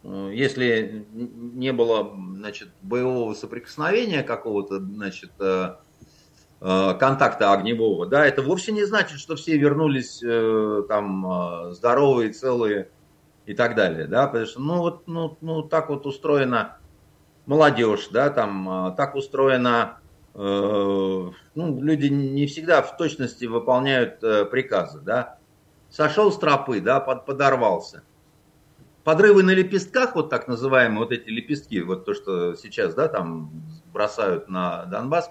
э, 0.03 0.31
если 0.35 1.07
не 1.13 1.73
было, 1.73 2.13
значит, 2.37 2.69
боевого 2.83 3.35
соприкосновения 3.35 4.23
какого-то, 4.23 4.81
значит, 4.81 5.31
э, 5.39 5.77
контакта 6.61 7.53
огневого, 7.53 8.07
да, 8.07 8.27
это 8.27 8.43
вовсе 8.43 8.73
не 8.73 8.85
значит, 8.85 9.19
что 9.19 9.37
все 9.37 9.57
вернулись 9.57 10.23
там 10.89 11.73
здоровые, 11.73 12.33
целые 12.33 12.89
и 13.47 13.55
так 13.55 13.75
далее, 13.75 14.07
да, 14.07 14.27
потому 14.27 14.47
что, 14.47 14.61
ну, 14.61 14.79
вот, 14.79 15.09
ну, 15.09 15.37
ну 15.41 15.63
так 15.63 15.89
вот 15.89 16.07
устроена 16.07 16.79
молодежь, 17.47 18.09
да, 18.11 18.31
там, 18.31 18.95
так 18.97 19.15
устроена, 19.15 19.99
э, 20.35 20.39
ну, 20.39 21.83
люди 21.83 22.07
не 22.07 22.47
всегда 22.47 22.83
в 22.83 22.97
точности 22.97 23.47
выполняют 23.47 24.23
э, 24.23 24.45
приказы, 24.45 25.01
да, 25.01 25.39
сошел 25.91 26.31
с 26.31 26.39
тропы, 26.39 26.81
да, 26.81 27.01
под, 27.01 27.27
подорвался. 27.27 28.03
Подрывы 29.05 29.43
на 29.43 29.51
лепестках, 29.51 30.15
вот 30.15 30.31
так 30.31 30.47
называемые, 30.47 31.01
вот 31.01 31.11
эти 31.11 31.29
лепестки, 31.29 31.83
вот 31.83 32.05
то, 32.05 32.15
что 32.15 32.55
сейчас, 32.55 32.95
да, 32.95 33.09
там 33.09 33.51
бросают 33.93 34.49
на 34.49 34.85
Донбасс, 34.85 35.29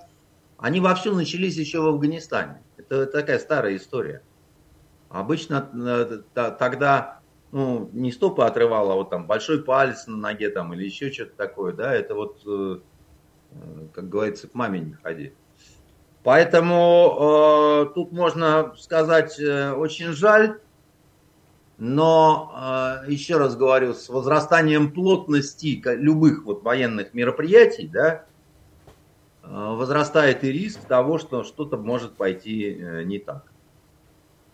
они 0.58 0.82
вовсю 0.82 1.16
начались 1.16 1.56
еще 1.56 1.80
в 1.80 1.88
Афганистане. 1.88 2.62
Это 2.78 3.06
такая 3.06 3.40
старая 3.40 3.78
история. 3.78 4.22
Обычно 5.10 5.70
э, 5.74 6.52
тогда 6.52 7.21
ну, 7.52 7.90
не 7.94 8.12
стопы 8.12 8.44
отрывало, 8.44 8.94
а 8.94 8.96
вот 8.96 9.10
там 9.10 9.28
большой 9.28 9.64
палец 9.64 10.08
на 10.08 10.18
ноге 10.18 10.50
там 10.50 10.74
или 10.74 10.86
еще 10.86 11.12
что-то 11.12 11.36
такое, 11.36 11.74
да, 11.74 11.94
это 11.94 12.16
вот, 12.16 12.42
э, 12.46 12.80
э, 13.52 13.88
как 13.94 14.10
говорится, 14.10 14.48
к 14.48 14.54
маме 14.54 14.80
не 14.80 14.94
ходи. 14.94 15.34
Поэтому 16.24 17.88
э, 17.90 17.94
тут 17.94 18.12
можно 18.12 18.74
сказать 18.78 19.40
э, 19.40 19.72
очень 19.72 20.14
жаль, 20.14 20.60
но 21.78 23.02
э, 23.08 23.12
еще 23.12 23.38
раз 23.38 23.56
говорю, 23.56 23.96
с 23.96 24.08
возрастанием 24.08 24.92
плотности 24.92 25.82
любых 25.86 26.46
вот 26.46 26.64
военных 26.64 27.14
мероприятий, 27.14 27.88
да, 27.88 28.26
э, 29.44 29.48
возрастает 29.50 30.44
и 30.44 30.52
риск 30.52 30.82
того, 30.86 31.18
что 31.18 31.44
что-то 31.44 31.76
может 31.76 32.14
пойти 32.14 32.78
не 33.06 33.20
так. 33.20 33.51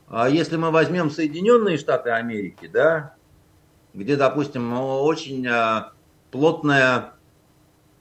А 0.07 0.29
если 0.29 0.55
мы 0.55 0.71
возьмем 0.71 1.09
Соединенные 1.09 1.77
Штаты 1.77 2.11
Америки, 2.11 2.67
да, 2.71 3.15
где, 3.93 4.15
допустим, 4.15 4.73
очень 4.73 5.45
а, 5.47 5.93
плотное, 6.31 7.13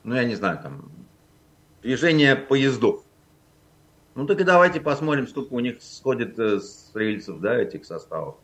ну, 0.04 0.14
я 0.14 0.24
не 0.24 0.36
знаю, 0.36 0.60
там, 0.62 0.90
движение 1.82 2.36
поездов. 2.36 3.02
Ну, 4.14 4.26
так 4.26 4.40
и 4.40 4.44
давайте 4.44 4.80
посмотрим, 4.80 5.26
сколько 5.26 5.52
у 5.52 5.60
них 5.60 5.82
сходит 5.82 6.38
э, 6.38 6.60
с 6.60 6.90
рельсов, 6.94 7.40
да, 7.40 7.56
этих 7.56 7.84
составов. 7.84 8.36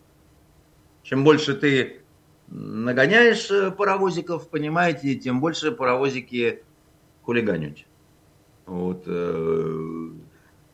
Чем 1.03 1.25
больше 1.25 1.55
ты 1.55 2.03
нагоняешь 2.49 3.51
э, 3.51 3.71
паровозиков, 3.71 4.49
понимаете, 4.49 5.15
тем 5.15 5.41
больше 5.41 5.73
паровозики 5.73 6.63
хулиганят. 7.23 7.79
Вот, 8.67 9.05
э, 9.07 10.11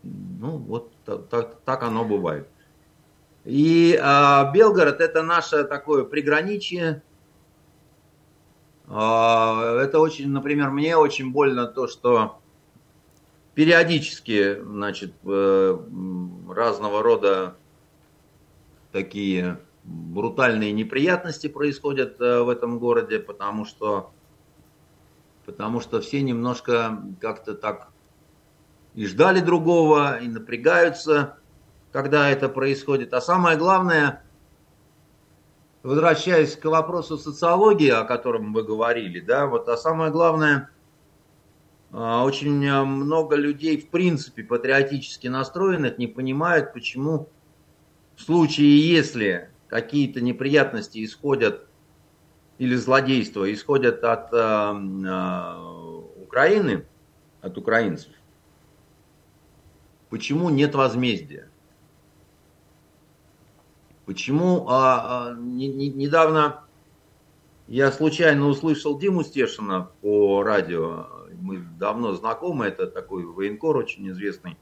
ну, 0.03 0.57
вот 0.57 0.93
так, 1.05 1.29
так, 1.29 1.61
так 1.65 1.83
оно 1.83 2.05
бывает. 2.05 2.49
И 3.49 3.99
а, 3.99 4.53
Белгород 4.53 5.01
это 5.01 5.23
наше 5.23 5.65
такое 5.65 6.05
приграничье. 6.05 7.03
А, 8.87 9.81
это 9.81 10.01
очень, 10.01 10.29
например, 10.29 10.69
мне 10.71 10.99
очень 10.99 11.33
больно 11.33 11.67
то, 11.67 11.89
что 11.89 12.41
периодически, 13.55 14.61
значит, 14.61 15.15
э, 15.25 15.79
разного 16.51 17.03
рода 17.03 17.57
такие 18.93 19.59
брутальные 19.83 20.73
неприятности 20.73 21.47
происходят 21.47 22.21
э, 22.21 22.43
в 22.43 22.51
этом 22.51 22.79
городе, 22.79 23.19
потому 23.19 23.65
что, 23.65 24.13
потому 25.47 25.81
что 25.81 26.03
все 26.03 26.21
немножко 26.21 27.03
как-то 27.19 27.55
так 27.55 27.89
и 28.95 29.07
ждали 29.07 29.41
другого, 29.41 30.19
и 30.19 30.29
напрягаются 30.29 31.39
когда 31.93 32.29
это 32.31 32.49
происходит. 32.49 33.15
А 33.15 33.21
самое 33.21 33.57
главное, 33.57 34.23
возвращаясь 35.83 36.57
к 36.57 36.65
вопросу 36.67 37.19
социологии, 37.19 37.91
о 37.91 38.05
котором 38.05 38.53
вы 38.53 38.63
говорили, 38.63 39.21
да, 39.21 39.47
вот, 39.47 39.69
а 39.69 39.77
самое 39.77 40.11
главное, 40.11 40.71
а, 41.91 42.25
очень 42.25 42.53
много 42.53 43.37
людей, 43.37 43.79
в 43.79 43.89
принципе, 43.89 44.43
патриотически 44.43 45.29
настроенных, 45.29 45.99
не 45.99 46.07
понимают, 46.07 46.73
почему 46.73 47.29
в 48.17 48.23
случае, 48.23 48.91
если 48.91 49.51
какие-то 49.69 50.21
неприятности 50.21 51.05
исходят 51.05 51.67
или 52.59 52.75
злодейства 52.75 53.51
исходят 53.53 54.03
от 54.03 54.33
э, 54.33 55.55
Украины, 56.23 56.85
от 57.41 57.57
украинцев, 57.57 58.13
почему 60.11 60.51
нет 60.51 60.75
возмездия? 60.75 61.48
Почему 64.09 64.65
а, 64.71 65.33
а, 65.33 65.35
не, 65.35 65.69
не, 65.69 65.91
недавно 65.91 66.63
я 67.67 67.93
случайно 67.93 68.49
услышал 68.49 68.99
Диму 68.99 69.23
Стешина 69.23 69.91
по 70.01 70.43
радио. 70.43 71.09
Мы 71.43 71.59
давно 71.59 72.15
знакомы, 72.15 72.65
это 72.65 72.87
такой 72.87 73.27
военкор 73.27 73.77
очень 73.77 74.09
известный 74.09 74.57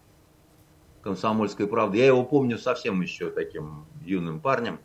комсомольской 1.01 1.69
правды. 1.69 1.99
Я 1.99 2.07
его 2.07 2.25
помню 2.25 2.59
совсем 2.59 3.01
еще 3.03 3.31
таким 3.31 3.87
юным 4.05 4.41
парнем. 4.41 4.81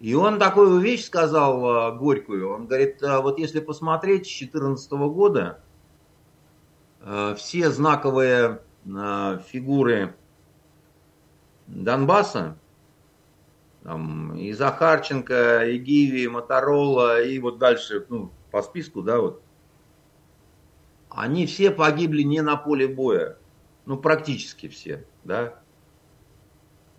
И 0.00 0.12
он 0.14 0.40
такую 0.40 0.80
вещь 0.80 1.04
сказал 1.04 1.64
а, 1.64 1.92
горькую. 1.92 2.52
Он 2.52 2.66
говорит, 2.66 3.00
а, 3.04 3.20
вот 3.20 3.38
если 3.38 3.60
посмотреть 3.60 4.26
с 4.26 4.36
2014 4.36 4.90
года, 5.12 5.60
а, 7.02 7.36
все 7.36 7.70
знаковые 7.70 8.62
фигуры 8.84 10.16
Донбасса, 11.68 12.58
там, 13.86 14.34
и 14.34 14.52
Захарченко, 14.52 15.64
и 15.68 15.78
Гиви, 15.78 16.24
и 16.24 16.28
Моторола, 16.28 17.22
и 17.22 17.38
вот 17.38 17.58
дальше, 17.58 18.04
ну, 18.08 18.32
по 18.50 18.60
списку, 18.60 19.00
да, 19.00 19.20
вот. 19.20 19.42
Они 21.08 21.46
все 21.46 21.70
погибли 21.70 22.22
не 22.22 22.42
на 22.42 22.56
поле 22.56 22.88
боя. 22.88 23.38
Ну, 23.84 23.96
практически 23.96 24.66
все, 24.66 25.04
да. 25.22 25.60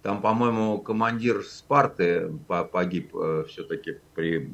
Там, 0.02 0.22
по-моему, 0.22 0.80
командир 0.80 1.44
Спарты 1.44 2.32
погиб 2.48 3.14
э, 3.18 3.44
все-таки 3.50 4.00
при 4.16 4.50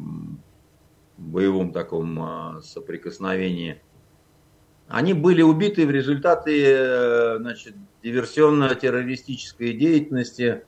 боевом 1.17 1.71
таком 1.71 2.57
э, 2.57 2.61
соприкосновении. 2.63 3.79
Они 4.87 5.13
были 5.13 5.43
убиты 5.43 5.85
в 5.85 5.91
результате 5.91 6.63
э, 6.65 7.37
значит, 7.37 7.75
диверсионно-террористической 8.01 9.73
деятельности 9.73 10.63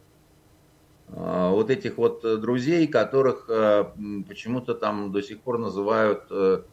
вот 1.08 1.70
этих 1.70 1.98
вот 1.98 2.26
э, 2.26 2.38
друзей, 2.38 2.88
которых 2.88 3.46
э, 3.50 3.86
почему-то 4.28 4.74
там 4.74 5.12
до 5.12 5.22
сих 5.22 5.42
пор 5.42 5.60
называют 5.60 6.24
э, 6.32 6.64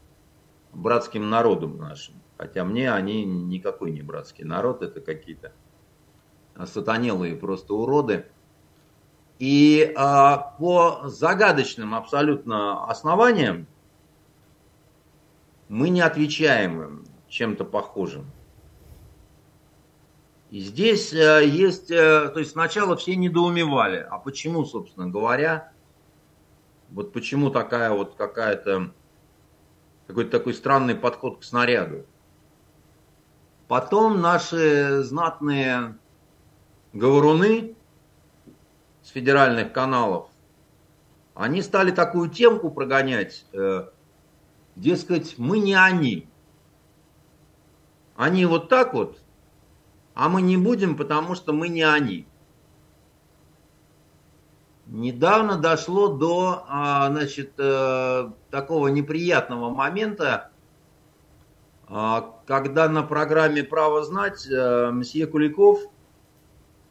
братским 0.73 1.29
народом 1.29 1.77
нашим. 1.79 2.15
Хотя 2.39 2.65
мне 2.65 2.93
они 2.93 3.25
никакой 3.25 3.91
не 3.91 4.03
братский 4.03 4.45
народ, 4.45 4.83
это 4.83 5.01
какие-то 5.01 5.53
сатанелые 6.65 7.37
просто 7.37 7.75
уроды. 7.75 8.27
И 9.39 9.93
а, 9.97 10.37
по 10.59 11.03
загадочным 11.05 11.95
абсолютно 11.95 12.85
основаниям 12.87 13.67
мы 15.69 15.89
не 15.89 16.01
отвечаем 16.01 16.83
им 16.83 17.05
чем-то 17.29 17.65
похожим. 17.65 18.27
И 20.53 20.61
здесь 20.61 21.15
э, 21.15 21.47
есть, 21.47 21.91
э, 21.91 22.29
то 22.29 22.39
есть 22.39 22.51
сначала 22.51 22.95
все 22.95 23.17
недоумевали, 23.17 24.07
а 24.11 24.19
почему, 24.19 24.67
собственно 24.67 25.09
говоря, 25.09 25.73
вот 26.91 27.15
почему 27.15 27.49
такая 27.49 27.91
вот 27.91 28.17
какая-то, 28.17 28.93
какой-то 30.07 30.31
такой 30.31 30.53
странный 30.53 30.95
подход 30.95 31.41
к 31.41 31.43
снаряду. 31.43 32.05
Потом 33.67 34.21
наши 34.21 35.03
знатные 35.03 35.97
говоруны 36.93 37.75
с 39.01 39.09
федеральных 39.09 39.73
каналов, 39.73 40.29
они 41.33 41.63
стали 41.63 41.93
такую 41.93 42.29
темку 42.29 42.71
прогонять, 42.71 43.47
э, 43.55 43.89
дескать, 44.77 45.39
мы 45.39 45.61
не 45.61 45.73
они. 45.73 46.29
Они 48.17 48.45
вот 48.45 48.69
так 48.69 48.93
вот 48.93 49.19
а 50.15 50.29
мы 50.29 50.43
не 50.43 50.57
будем, 50.57 50.97
потому 50.97 51.35
что 51.35 51.53
мы 51.53 51.69
не 51.69 51.83
они. 51.83 52.27
Недавно 54.87 55.57
дошло 55.57 56.09
до 56.09 56.65
а, 56.69 57.09
значит, 57.11 57.53
э, 57.57 58.31
такого 58.51 58.89
неприятного 58.89 59.71
момента, 59.71 60.51
а, 61.89 62.37
когда 62.47 62.89
на 62.89 63.03
программе 63.03 63.63
«Право 63.63 64.05
знать» 64.05 64.47
э, 64.47 64.91
мсье 64.91 65.27
Куликов 65.27 65.81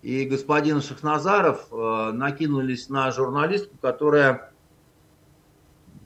и 0.02 0.26
господин 0.26 0.82
Шахназаров 0.82 1.68
э, 1.72 2.12
накинулись 2.14 2.90
на 2.90 3.12
журналистку, 3.12 3.78
которая 3.80 4.52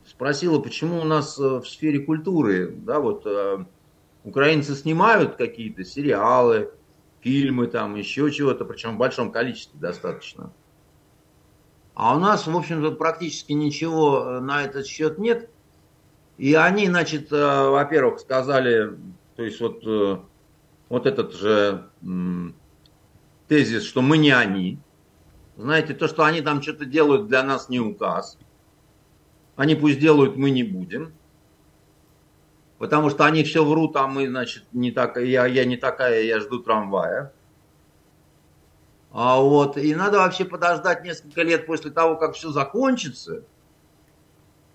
спросила, 0.05 0.59
почему 0.59 0.99
у 0.99 1.05
нас 1.05 1.37
в 1.37 1.63
сфере 1.63 1.99
культуры 1.99 2.73
да, 2.75 2.99
вот, 2.99 3.25
Украинцы 4.25 4.73
снимают 4.75 5.35
какие-то 5.35 5.85
сериалы, 5.85 6.71
фильмы, 7.25 7.65
там 7.65 7.95
еще 7.95 8.31
чего-то, 8.31 8.65
причем 8.65 8.95
в 8.95 8.97
большом 8.99 9.31
количестве 9.31 9.79
достаточно. 9.79 10.53
А 11.95 12.15
у 12.15 12.19
нас, 12.19 12.45
в 12.45 12.55
общем-то, 12.55 12.91
практически 12.91 13.53
ничего 13.53 14.19
э, 14.19 14.39
на 14.41 14.63
этот 14.63 14.85
счет 14.85 15.17
нет. 15.17 15.49
И 16.37 16.53
они, 16.53 16.85
значит, 16.85 17.31
э, 17.31 17.69
во-первых, 17.69 18.19
сказали, 18.19 18.91
то 19.35 19.41
есть 19.41 19.59
вот, 19.59 19.81
э, 19.87 20.19
вот 20.89 21.07
этот 21.07 21.33
же 21.33 21.89
тезис, 23.47 23.85
что 23.85 24.03
мы 24.03 24.19
не 24.19 24.29
они. 24.29 24.77
Знаете, 25.57 25.95
то, 25.95 26.07
что 26.07 26.25
они 26.25 26.41
там 26.41 26.61
что-то 26.61 26.85
делают, 26.85 27.27
для 27.27 27.41
нас 27.41 27.69
не 27.69 27.79
указ. 27.79 28.37
Они 29.55 29.73
пусть 29.73 29.99
делают, 29.99 30.35
мы 30.35 30.51
не 30.51 30.61
будем. 30.61 31.11
Потому 32.85 33.09
что 33.09 33.25
они 33.25 33.43
все 33.43 33.65
врут, 33.65 33.95
а 33.95 34.05
мы, 34.05 34.27
значит, 34.27 34.63
не 34.71 34.91
так, 34.91 35.17
я, 35.17 35.47
я 35.47 35.65
не 35.65 35.75
такая, 35.75 36.21
я 36.21 36.39
жду 36.39 36.59
трамвая. 36.59 37.33
А 39.11 39.39
вот, 39.39 39.75
и 39.75 39.95
надо 39.95 40.19
вообще 40.19 40.45
подождать 40.45 41.03
несколько 41.03 41.41
лет 41.41 41.65
после 41.65 41.89
того, 41.89 42.15
как 42.15 42.35
все 42.35 42.51
закончится. 42.51 43.41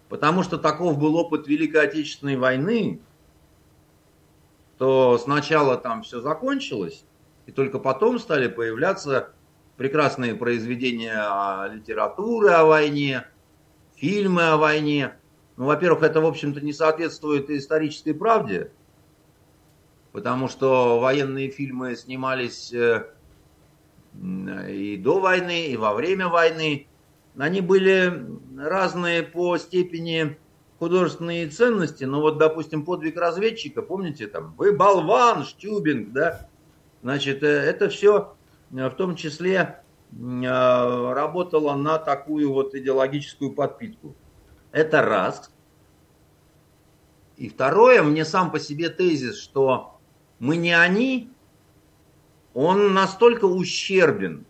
Потому 0.09 0.43
что 0.43 0.59
таков 0.59 0.99
был 0.99 1.15
опыт 1.15 1.47
Великой 1.47 1.85
Отечественной 1.85 2.35
войны, 2.35 3.01
то 4.77 5.17
сначала 5.17 5.77
там 5.77 6.03
все 6.03 6.21
закончилось, 6.21 7.05
и 7.47 7.53
только 7.53 7.79
потом 7.79 8.19
стали 8.19 8.49
появляться 8.49 9.31
прекрасные 9.77 10.35
произведения 10.35 11.73
литературы 11.73 12.51
о 12.51 12.65
войне, 12.65 13.25
фильмы 13.95 14.49
о 14.49 14.57
войне. 14.57 15.15
Ну, 15.61 15.67
во-первых, 15.67 16.03
это, 16.03 16.23
в 16.23 16.25
общем-то, 16.25 16.63
не 16.63 16.73
соответствует 16.73 17.51
исторической 17.51 18.15
правде, 18.15 18.73
потому 20.11 20.49
что 20.49 20.99
военные 20.99 21.51
фильмы 21.51 21.97
снимались 21.97 22.73
э, 22.73 23.05
и 24.71 24.97
до 24.97 25.21
войны, 25.21 25.67
и 25.67 25.77
во 25.77 25.93
время 25.93 26.29
войны. 26.29 26.89
Они 27.37 27.61
были 27.61 28.27
разные 28.59 29.23
по 29.23 29.59
степени 29.59 30.39
художественные 30.79 31.51
ценности, 31.51 32.05
но 32.05 32.23
вот, 32.23 32.39
допустим, 32.39 32.87
подвиг 32.87 33.19
разведчика, 33.19 33.83
помните, 33.83 34.29
там, 34.29 34.55
вы 34.57 34.75
болван, 34.75 35.45
Штюбинг, 35.45 36.11
да, 36.13 36.49
значит, 37.03 37.43
э, 37.43 37.49
это 37.49 37.91
все 37.91 38.35
э, 38.73 38.89
в 38.89 38.95
том 38.95 39.15
числе 39.15 39.83
работало 40.11 41.75
на 41.75 41.99
такую 41.99 42.51
вот 42.51 42.75
идеологическую 42.75 43.53
подпитку. 43.53 44.17
Это 44.73 45.03
раз. 45.03 45.51
И 47.37 47.49
второе, 47.49 48.03
мне 48.03 48.25
сам 48.25 48.51
по 48.51 48.61
себе 48.61 48.91
тезис, 48.91 49.41
что 49.41 49.99
мы 50.39 50.57
не 50.57 50.73
они, 50.73 51.31
он 52.55 52.93
настолько 52.93 53.47
ущербен. 53.47 54.45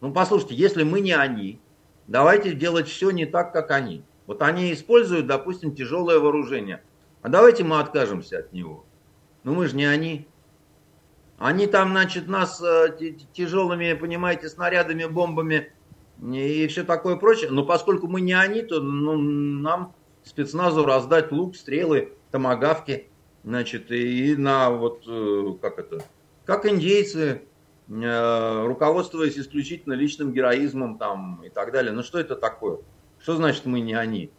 Ну, 0.00 0.12
послушайте, 0.12 0.54
если 0.54 0.82
мы 0.82 1.00
не 1.00 1.12
они, 1.12 1.60
давайте 2.06 2.52
делать 2.52 2.88
все 2.88 3.10
не 3.10 3.26
так, 3.26 3.52
как 3.52 3.70
они. 3.70 4.02
Вот 4.26 4.42
они 4.42 4.72
используют, 4.72 5.26
допустим, 5.26 5.74
тяжелое 5.74 6.18
вооружение. 6.18 6.82
А 7.22 7.28
давайте 7.28 7.64
мы 7.64 7.80
откажемся 7.80 8.38
от 8.38 8.52
него. 8.52 8.86
Ну, 9.44 9.54
мы 9.54 9.66
же 9.66 9.76
не 9.76 9.84
они. 9.84 10.26
Они 11.38 11.66
там, 11.66 11.90
значит, 11.90 12.28
нас 12.28 12.62
э, 12.62 12.96
тяжелыми, 13.32 13.94
понимаете, 13.94 14.48
снарядами, 14.48 15.04
бомбами 15.04 15.72
и 16.22 16.66
все 16.68 16.84
такое 16.84 17.16
прочее. 17.16 17.50
Но 17.50 17.64
поскольку 17.64 18.06
мы 18.06 18.20
не 18.20 18.34
они, 18.34 18.62
то 18.62 18.80
ну, 18.80 19.16
нам 19.16 19.94
спецназу 20.22 20.84
раздать 20.84 21.32
лук, 21.32 21.56
стрелы, 21.56 22.12
томагавки, 22.30 23.08
значит, 23.42 23.90
и 23.90 24.36
на 24.36 24.70
вот, 24.70 25.04
э, 25.06 25.54
как 25.60 25.78
это, 25.78 26.04
как 26.44 26.66
индейцы, 26.66 27.42
э, 27.88 28.66
руководствуясь 28.66 29.38
исключительно 29.38 29.94
личным 29.94 30.32
героизмом 30.32 30.98
там 30.98 31.42
и 31.44 31.48
так 31.48 31.72
далее. 31.72 31.92
Ну 31.92 32.02
что 32.02 32.20
это 32.20 32.36
такое? 32.36 32.78
Что 33.18 33.36
значит 33.36 33.64
мы 33.64 33.80
не 33.80 33.94
они? 33.94 34.30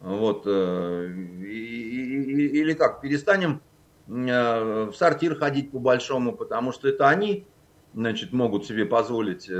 Вот, 0.00 0.44
э, 0.46 1.06
или 1.06 2.72
как, 2.74 3.00
перестанем 3.00 3.60
в 4.06 4.92
сортир 4.94 5.34
ходить 5.34 5.70
по 5.70 5.78
большому, 5.78 6.36
потому 6.36 6.72
что 6.72 6.88
это 6.88 7.08
они, 7.08 7.46
значит, 7.94 8.34
могут 8.34 8.66
себе 8.66 8.84
позволить 8.84 9.50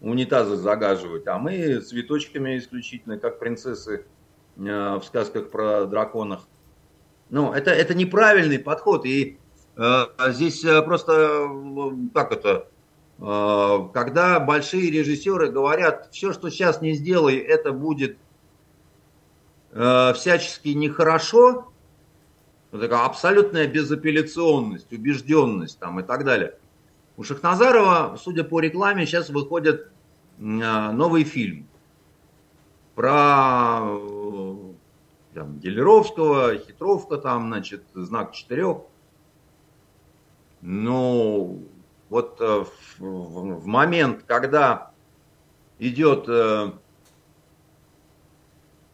унитазы 0.00 0.56
загаживать, 0.56 1.26
а 1.26 1.38
мы 1.38 1.80
цветочками 1.80 2.58
исключительно, 2.58 3.18
как 3.18 3.38
принцессы 3.38 4.04
в 4.56 5.02
сказках 5.04 5.50
про 5.50 5.86
драконах. 5.86 6.46
Ну, 7.30 7.52
это, 7.52 7.70
это 7.70 7.94
неправильный 7.94 8.58
подход. 8.58 9.04
И 9.04 9.38
э, 9.76 10.04
здесь 10.28 10.64
э, 10.64 10.82
просто, 10.82 11.12
э, 11.12 11.92
как 12.14 12.32
это, 12.32 12.68
э, 13.18 13.78
когда 13.92 14.40
большие 14.40 14.90
режиссеры 14.90 15.50
говорят, 15.50 16.08
все, 16.10 16.32
что 16.32 16.50
сейчас 16.50 16.80
не 16.80 16.94
сделай, 16.94 17.36
это 17.36 17.72
будет 17.72 18.16
э, 19.72 20.12
всячески 20.14 20.68
нехорошо, 20.70 21.70
такая 22.70 23.04
абсолютная 23.04 23.66
безапелляционность, 23.66 24.90
убежденность 24.92 25.78
там 25.78 26.00
и 26.00 26.02
так 26.02 26.24
далее. 26.24 26.58
У 27.18 27.24
Шахназарова, 27.24 28.16
судя 28.16 28.44
по 28.44 28.60
рекламе, 28.60 29.04
сейчас 29.04 29.28
выходит 29.28 29.90
э, 30.38 30.40
новый 30.40 31.24
фильм 31.24 31.66
про 32.94 33.80
э, 33.82 34.54
там, 35.34 35.58
Делеровского, 35.58 36.56
Хитровка 36.58 37.16
там, 37.18 37.48
значит, 37.48 37.82
знак 37.92 38.34
четырех. 38.34 38.82
Но 40.60 41.56
вот 42.08 42.40
э, 42.40 42.64
в, 42.64 43.00
в, 43.00 43.66
момент, 43.66 44.22
когда 44.24 44.92
идет 45.80 46.26
э, 46.28 46.70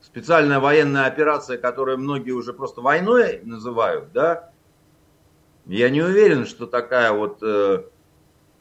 специальная 0.00 0.60
военная 0.60 1.04
операция, 1.04 1.58
которую 1.58 1.98
многие 1.98 2.32
уже 2.32 2.54
просто 2.54 2.80
войной 2.80 3.42
называют, 3.44 4.12
да, 4.12 4.50
я 5.66 5.90
не 5.90 6.00
уверен, 6.00 6.46
что 6.46 6.66
такая 6.66 7.12
вот 7.12 7.42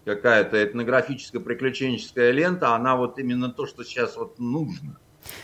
какая-то 0.05 0.63
этнографическая 0.63 1.41
приключенческая 1.41 2.31
лента, 2.31 2.75
она 2.75 2.95
вот 2.95 3.19
именно 3.19 3.49
то, 3.49 3.65
что 3.65 3.83
сейчас 3.83 4.15
вот 4.17 4.39
нужно. 4.39 4.99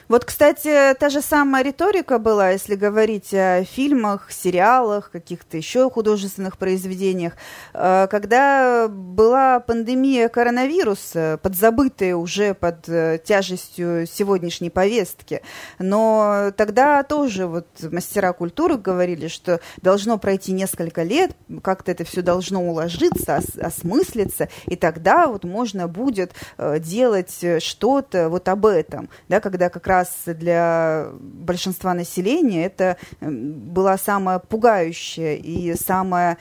Вот, 0.08 0.26
кстати, 0.26 0.96
та 1.00 1.10
же 1.10 1.22
самая 1.22 1.64
риторика 1.64 2.18
была, 2.20 2.50
если 2.50 2.76
говорить 2.76 3.34
о 3.34 3.64
фильмах, 3.64 4.32
сериалах, 4.32 5.12
каких-то 5.12 5.58
еще 5.58 5.90
художественных 5.90 6.58
произведениях, 6.58 7.34
э, 7.74 8.08
когда 8.10 8.88
была 8.90 9.60
пандемия 9.60 10.30
коронавируса, 10.30 11.40
подзабытая 11.42 12.16
уже 12.16 12.54
под 12.54 12.90
э, 12.90 13.20
тяжестью 13.24 14.08
сегодняшней 14.08 14.70
повестки. 14.70 15.42
Но 15.78 16.52
тогда 16.58 17.04
тоже 17.04 17.48
вот 17.48 17.68
мастера 17.92 18.34
культуры 18.34 18.78
говорили, 18.78 19.28
что 19.28 19.60
должно 19.82 20.18
пройти 20.18 20.52
несколько 20.52 21.04
лет, 21.04 21.32
как-то 21.64 21.92
это 21.92 22.04
все 22.04 22.22
должно 22.22 22.64
уложиться, 22.64 23.38
ос 23.38 23.46
осмыслиться, 23.62 24.50
и 24.66 24.76
тогда 24.76 25.28
вот 25.28 25.44
можно 25.44 25.88
будет 25.88 26.34
э, 26.58 26.80
делать 26.80 27.44
что-то 27.60 28.30
вот 28.30 28.48
об 28.48 28.66
этом, 28.66 29.10
да, 29.28 29.40
когда 29.40 29.69
как 29.70 29.88
раз 29.88 30.24
для 30.26 31.10
большинства 31.20 31.94
населения 31.94 32.66
это 32.66 32.98
была 33.22 33.98
самая 33.98 34.40
пугающая 34.40 35.36
и 35.36 35.76
самая, 35.76 36.38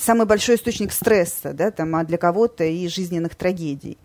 самый 0.00 0.26
большой 0.26 0.56
источник 0.56 0.92
стресса, 0.92 1.52
да, 1.52 1.70
там, 1.70 1.94
а 1.96 2.04
для 2.04 2.18
кого-то 2.18 2.64
и 2.64 2.88
жизненных 2.88 3.34
трагедий. 3.34 3.98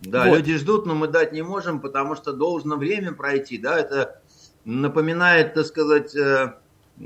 Да, 0.00 0.26
вот. 0.26 0.36
люди 0.36 0.56
ждут, 0.56 0.86
но 0.86 0.94
мы 0.94 1.08
дать 1.08 1.32
не 1.32 1.42
можем, 1.42 1.80
потому 1.80 2.14
что 2.16 2.32
должно 2.32 2.76
время 2.76 3.12
пройти, 3.12 3.58
да, 3.58 3.78
это 3.78 4.20
напоминает, 4.64 5.54
так 5.54 5.66
сказать, 5.66 6.14
э, 6.14 6.52
э, 6.98 7.02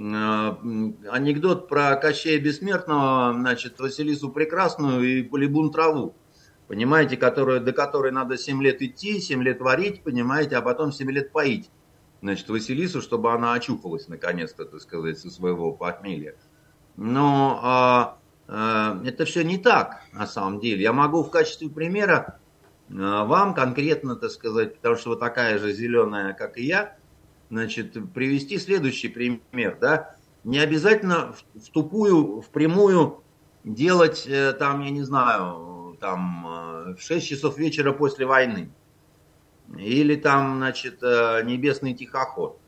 анекдот 1.11 1.69
про 1.69 1.97
Кощея 1.97 2.41
Бессмертного, 2.41 3.35
значит, 3.35 3.79
Василису 3.79 4.31
Прекрасную 4.31 5.03
и 5.03 5.23
Полибун 5.23 5.71
Траву 5.71 6.15
понимаете, 6.71 7.17
которую, 7.17 7.61
до 7.61 7.73
которой 7.73 8.13
надо 8.13 8.39
7 8.39 8.63
лет 8.63 8.81
идти, 8.81 9.21
7 9.21 9.43
лет 9.43 9.61
варить, 9.61 10.05
понимаете, 10.05 10.57
а 10.57 10.63
потом 10.63 10.93
7 10.93 11.11
лет 11.11 11.33
поить. 11.33 11.69
Значит, 12.23 12.49
Василису, 12.49 13.03
чтобы 13.03 13.33
она 13.33 13.55
очухалась 13.55 14.07
наконец-то, 14.07 14.65
так 14.65 14.81
сказать, 14.81 15.19
со 15.19 15.31
своего 15.31 15.73
похмелья. 15.73 16.37
Но 16.97 17.59
а, 17.61 18.19
а, 18.47 19.03
это 19.05 19.25
все 19.25 19.43
не 19.43 19.59
так, 19.59 20.03
на 20.13 20.29
самом 20.29 20.61
деле. 20.61 20.81
Я 20.81 20.93
могу 20.93 21.25
в 21.25 21.31
качестве 21.31 21.69
примера 21.69 22.39
а, 22.89 23.25
вам 23.25 23.53
конкретно, 23.53 24.15
так 24.15 24.31
сказать, 24.31 24.77
потому 24.77 24.95
что 24.95 25.11
вы 25.11 25.17
такая 25.17 25.59
же 25.59 25.73
зеленая, 25.73 26.35
как 26.35 26.57
и 26.57 26.67
я, 26.67 26.97
значит, 27.51 27.97
привести 28.15 28.59
следующий 28.59 29.09
пример, 29.09 29.77
да. 29.81 30.15
Не 30.45 30.61
обязательно 30.61 31.33
в, 31.33 31.59
в 31.59 31.71
тупую, 31.71 32.43
в 32.43 32.49
прямую 32.51 33.25
делать 33.65 34.25
э, 34.29 34.53
там, 34.53 34.83
я 34.83 34.91
не 34.91 35.03
знаю, 35.03 35.70
там 36.01 36.47
э, 36.47 36.95
в 36.95 37.01
6 37.01 37.27
часов 37.27 37.59
вечера 37.59 37.93
после 37.93 38.27
войны. 38.27 38.73
Или 39.77 40.17
там, 40.17 40.57
значит, 40.57 41.03
э, 41.03 41.43
небесный 41.45 41.95
тихоход. 41.95 42.59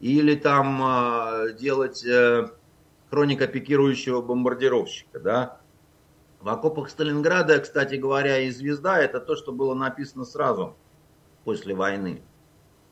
Или 0.00 0.34
там 0.34 0.82
э, 0.82 1.54
делать 1.58 2.04
хроника 3.08 3.46
пикирующего 3.46 4.20
бомбардировщика, 4.20 5.20
да. 5.20 5.60
В 6.40 6.48
окопах 6.48 6.90
Сталинграда, 6.90 7.58
кстати 7.60 7.94
говоря, 7.94 8.40
и 8.40 8.50
«Звезда» 8.50 8.98
это 8.98 9.20
то, 9.20 9.34
что 9.36 9.52
было 9.52 9.72
написано 9.72 10.24
сразу 10.24 10.76
после 11.44 11.74
войны. 11.74 12.22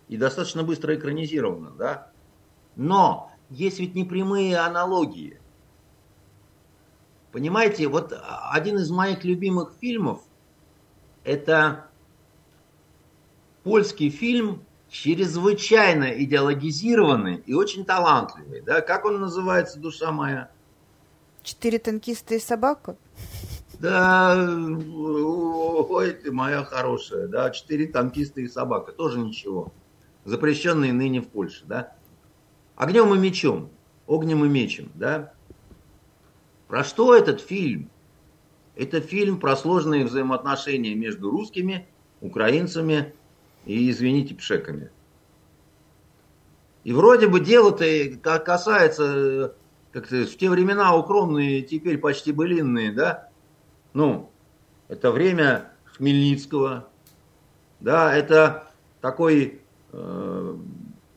И 0.09 0.17
достаточно 0.17 0.63
быстро 0.63 0.95
экранизировано, 0.95 1.73
да. 1.73 2.11
Но 2.77 3.31
есть 3.51 3.79
ведь 3.81 3.95
непрямые 3.95 4.57
аналогии. 4.59 5.42
Понимаете, 7.33 7.89
вот 7.89 8.13
один 8.53 8.77
из 8.77 8.91
моих 8.91 9.25
любимых 9.25 9.73
фильмов 9.81 10.21
это 11.25 11.87
польский 13.65 14.11
фильм, 14.11 14.65
чрезвычайно 14.91 16.13
идеологизированный 16.23 17.37
и 17.47 17.55
очень 17.55 17.87
талантливый. 17.87 18.61
Да? 18.61 18.83
Как 18.83 19.07
он 19.07 19.21
называется, 19.21 19.79
душа 19.79 20.13
моя? 20.13 20.51
Четыре 21.43 21.79
танкиста 21.79 22.35
и 22.35 22.39
собака? 22.39 22.97
Да, 23.79 24.37
ой, 24.37 26.13
ты 26.13 26.31
моя 26.31 26.63
хорошая, 26.63 27.27
да, 27.27 27.51
четыре 27.51 27.89
танкиста 27.89 28.41
и 28.41 28.47
собака, 28.47 28.93
тоже 28.93 29.19
ничего. 29.19 29.73
Запрещенные 30.25 30.93
ныне 30.93 31.21
в 31.21 31.29
Польше, 31.29 31.65
да. 31.65 31.97
Огнем 32.77 33.13
и 33.13 33.19
мечом, 33.19 33.71
огнем 34.07 34.45
и 34.45 34.49
мечем, 34.49 34.93
да. 34.95 35.33
Про 36.73 36.85
что 36.85 37.15
этот 37.15 37.43
фильм? 37.43 37.91
Это 38.77 39.03
фильм 39.03 39.39
про 39.39 39.57
сложные 39.57 40.07
взаимоотношения 40.07 40.95
между 40.95 41.31
русскими, 41.31 41.87
украинцами 42.23 43.13
и, 43.67 43.91
извините, 43.91 44.35
пшеками. 44.35 44.91
И 46.85 46.95
вроде 46.95 47.27
бы 47.27 47.41
дело-то 47.41 47.85
касается, 48.39 49.55
как-то 49.93 50.25
в 50.25 50.35
те 50.39 50.49
времена 50.49 50.97
укромные, 50.97 51.61
теперь 51.61 51.99
почти 51.99 52.33
былинные, 52.33 52.91
да? 52.91 53.29
Ну, 53.93 54.31
это 54.89 55.13
время 55.13 55.73
Хмельницкого, 55.85 56.89
да, 57.81 58.17
это 58.17 58.73
такой, 59.03 59.61
э, 59.93 60.57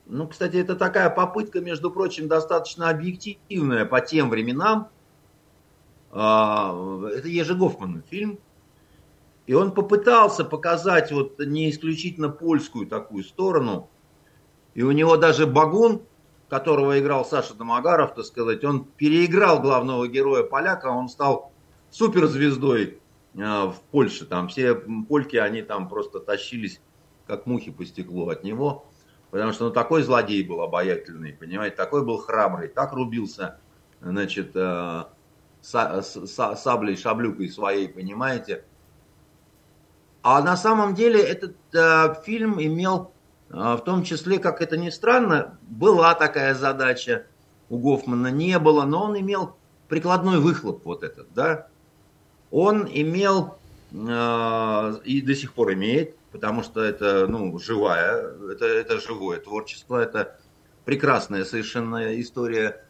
ну, 0.07 0.27
кстати, 0.27 0.57
это 0.57 0.75
такая 0.75 1.09
попытка, 1.09 1.61
между 1.61 1.91
прочим, 1.91 2.27
достаточно 2.27 2.89
объективная 2.89 3.85
по 3.85 4.01
тем 4.01 4.29
временам. 4.29 4.89
Э, 6.15 7.09
это 7.13 7.27
Ежи 7.27 7.55
Гофмана 7.55 8.01
фильм, 8.09 8.39
и 9.47 9.53
он 9.53 9.73
попытался 9.73 10.45
показать 10.45 11.11
вот 11.11 11.37
не 11.39 11.69
исключительно 11.69 12.29
польскую 12.29 12.87
такую 12.87 13.23
сторону. 13.23 13.89
И 14.73 14.81
у 14.81 14.91
него 14.91 15.17
даже 15.17 15.45
Багун, 15.45 16.01
которого 16.49 16.97
играл 16.99 17.25
Саша 17.25 17.53
Домогаров, 17.53 18.15
так 18.15 18.25
сказать, 18.25 18.63
он 18.63 18.85
переиграл 18.85 19.61
главного 19.61 20.07
героя 20.07 20.43
поляка, 20.43 20.87
он 20.87 21.09
стал 21.09 21.51
суперзвездой 21.89 22.99
э, 23.33 23.37
в 23.37 23.75
Польше. 23.91 24.25
Там 24.25 24.47
все 24.47 24.73
польки, 24.73 25.35
они 25.35 25.63
там 25.63 25.89
просто 25.89 26.19
тащились, 26.21 26.79
как 27.27 27.45
мухи 27.45 27.71
по 27.71 27.85
стеклу 27.85 28.29
от 28.29 28.45
него. 28.45 28.85
Потому 29.31 29.51
что 29.51 29.65
ну, 29.65 29.71
такой 29.71 30.01
злодей 30.01 30.47
был 30.47 30.61
обаятельный, 30.61 31.33
понимаете, 31.33 31.75
такой 31.75 32.05
был 32.05 32.19
храбрый, 32.19 32.69
так 32.69 32.93
рубился, 32.93 33.59
значит, 33.99 34.51
э, 34.55 35.03
саблей, 35.65 36.95
шаблюкой 36.95 37.49
своей, 37.49 37.89
понимаете. 37.89 38.63
А 40.21 40.41
на 40.41 40.57
самом 40.57 40.95
деле 40.95 41.21
этот 41.21 41.55
э, 41.73 42.15
фильм 42.23 42.61
имел, 42.61 43.11
э, 43.49 43.53
в 43.53 43.81
том 43.83 44.03
числе, 44.03 44.39
как 44.39 44.61
это 44.61 44.77
ни 44.77 44.89
странно, 44.89 45.57
была 45.61 46.13
такая 46.15 46.55
задача 46.55 47.25
у 47.69 47.77
Гофмана, 47.77 48.27
не 48.27 48.57
было, 48.59 48.85
но 48.85 49.03
он 49.03 49.19
имел 49.19 49.55
прикладной 49.87 50.39
выхлоп 50.39 50.83
вот 50.85 51.03
этот, 51.03 51.33
да. 51.33 51.67
Он 52.51 52.87
имел 52.91 53.57
э, 53.91 54.93
и 55.03 55.21
до 55.21 55.35
сих 55.35 55.53
пор 55.53 55.73
имеет, 55.73 56.15
потому 56.31 56.63
что 56.63 56.83
это, 56.83 57.27
ну, 57.27 57.57
живая, 57.59 58.33
это, 58.51 58.65
это 58.65 58.99
живое 58.99 59.39
творчество, 59.39 60.01
это 60.01 60.39
прекрасная 60.85 61.45
совершенно 61.45 62.19
история 62.19 62.84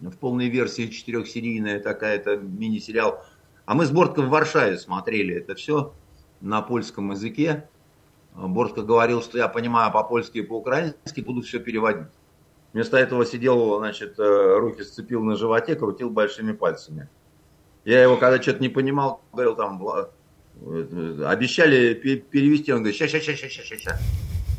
в 0.00 0.16
полной 0.18 0.48
версии 0.48 0.86
четырехсерийная 0.86 1.80
такая, 1.80 2.16
это 2.16 2.36
мини-сериал. 2.36 3.24
А 3.66 3.74
мы 3.74 3.86
с 3.86 3.90
Бортком 3.90 4.26
в 4.26 4.30
Варшаве 4.30 4.78
смотрели 4.78 5.34
это 5.36 5.54
все 5.54 5.94
на 6.40 6.60
польском 6.62 7.12
языке. 7.12 7.68
Борска 8.34 8.82
говорил, 8.82 9.22
что 9.22 9.38
я 9.38 9.48
понимаю 9.48 9.92
по-польски 9.92 10.38
и 10.38 10.42
по-украински, 10.42 11.20
буду 11.20 11.42
все 11.42 11.60
переводить. 11.60 12.08
Вместо 12.72 12.96
этого 12.96 13.24
сидел, 13.24 13.78
значит, 13.78 14.18
э, 14.18 14.58
руки 14.58 14.82
сцепил 14.82 15.22
на 15.22 15.36
животе, 15.36 15.76
крутил 15.76 16.10
большими 16.10 16.52
пальцами. 16.52 17.08
Я 17.84 18.02
его, 18.02 18.16
когда 18.16 18.42
что-то 18.42 18.60
не 18.60 18.68
понимал, 18.68 19.22
говорил 19.32 19.54
там, 19.54 19.80
э, 19.86 21.24
обещали 21.24 21.94
перевести, 21.94 22.72
он 22.72 22.80
говорит, 22.80 22.96
ща, 22.96 23.06
ща, 23.06 23.20
ща, 23.20 23.36
ща, 23.36 23.48
ща, 23.48 23.76
ща. 23.76 23.98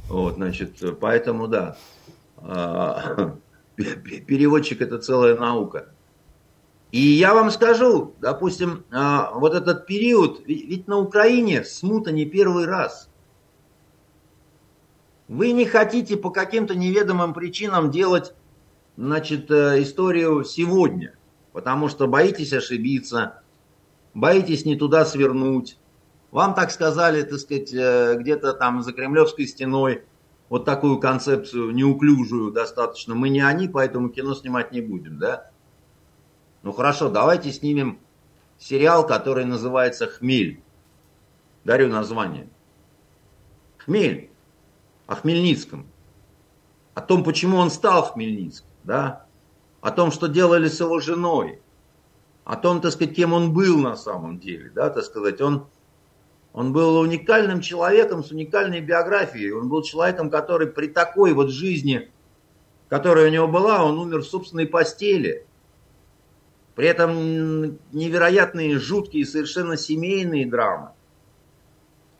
Вот, 0.08 0.36
значит, 0.36 0.82
поэтому 1.02 1.48
да, 1.48 1.78
а, 2.38 3.36
переводчик 3.76 4.82
это 4.82 4.98
целая 5.00 5.38
наука. 5.38 5.90
И 6.92 7.00
я 7.00 7.34
вам 7.34 7.52
скажу, 7.52 8.14
допустим, 8.22 8.86
а, 8.92 9.32
вот 9.34 9.54
этот 9.54 9.86
период, 9.86 10.42
ведь 10.46 10.88
на 10.88 10.98
Украине 10.98 11.64
смута 11.64 12.12
не 12.12 12.26
первый 12.26 12.66
раз. 12.66 13.10
Вы 15.28 15.52
не 15.52 15.66
хотите 15.66 16.16
по 16.16 16.30
каким-то 16.30 16.76
неведомым 16.76 17.34
причинам 17.34 17.92
делать 17.92 18.34
значит, 18.96 19.50
э, 19.52 19.82
историю 19.82 20.44
сегодня, 20.44 21.16
потому 21.52 21.90
что 21.90 22.08
боитесь 22.08 22.54
ошибиться, 22.54 23.42
боитесь 24.14 24.66
не 24.66 24.76
туда 24.76 25.04
свернуть. 25.04 25.78
Вам 26.32 26.54
так 26.54 26.72
сказали, 26.72 27.24
так 27.24 27.40
сказать, 27.40 27.74
э, 27.74 28.16
где-то 28.20 28.54
там 28.54 28.84
за 28.84 28.94
Кремлевской 28.94 29.48
стеной, 29.48 30.04
вот 30.50 30.66
такую 30.66 31.00
концепцию 31.00 31.72
неуклюжую 31.72 32.52
достаточно. 32.52 33.16
Мы 33.16 33.30
не 33.30 33.41
они, 33.41 33.68
поэтому 33.68 34.10
кино 34.10 34.36
снимать 34.36 34.72
не 34.72 34.82
будем, 34.82 35.18
да? 35.18 35.50
Ну 36.64 36.72
хорошо, 36.72 37.10
давайте 37.10 37.52
снимем 37.52 38.00
сериал, 38.58 39.06
который 39.06 39.46
называется 39.46 40.08
«Хмель». 40.08 40.62
Дарю 41.64 41.89
название. 41.89 42.48
«Хмель». 43.78 44.30
О 45.08 45.16
Хмельницком. 45.16 45.86
О 46.96 47.02
том, 47.02 47.24
почему 47.24 47.58
он 47.58 47.70
стал 47.70 48.04
Хмельницким. 48.04 48.68
Да? 48.84 49.26
О 49.82 49.91
том, 49.91 50.12
что 50.12 50.28
делали 50.28 50.68
с 50.68 50.80
его 50.80 51.00
женой. 51.00 51.62
О 52.43 52.56
том, 52.56 52.82
так 52.82 52.91
сказать, 52.91 53.16
кем 53.16 53.34
он 53.34 53.54
был 53.54 53.78
на 53.78 53.96
самом 53.96 54.39
деле. 54.39 54.72
Да, 54.74 54.89
так 54.89 55.04
сказать, 55.04 55.41
он, 55.41 55.68
он 56.56 56.72
был 56.72 56.97
уникальным 56.99 57.60
человеком 57.60 58.24
с 58.24 58.32
уникальной 58.32 58.80
биографией. 58.80 59.51
Он 59.51 59.68
был 59.68 59.84
человеком, 59.84 60.30
который 60.30 60.68
при 60.68 60.88
такой 60.88 61.34
вот 61.34 61.49
жизни, 61.49 62.10
которая 62.88 63.28
у 63.28 63.30
него 63.30 63.49
была, 63.49 63.84
он 63.84 63.99
умер 63.99 64.20
в 64.20 64.26
собственной 64.26 64.66
постели. 64.66 65.45
При 66.74 66.88
этом 66.88 67.78
невероятные, 67.91 68.80
жуткие, 68.80 69.26
совершенно 69.26 69.76
семейные 69.76 70.45
драмы. 70.45 70.91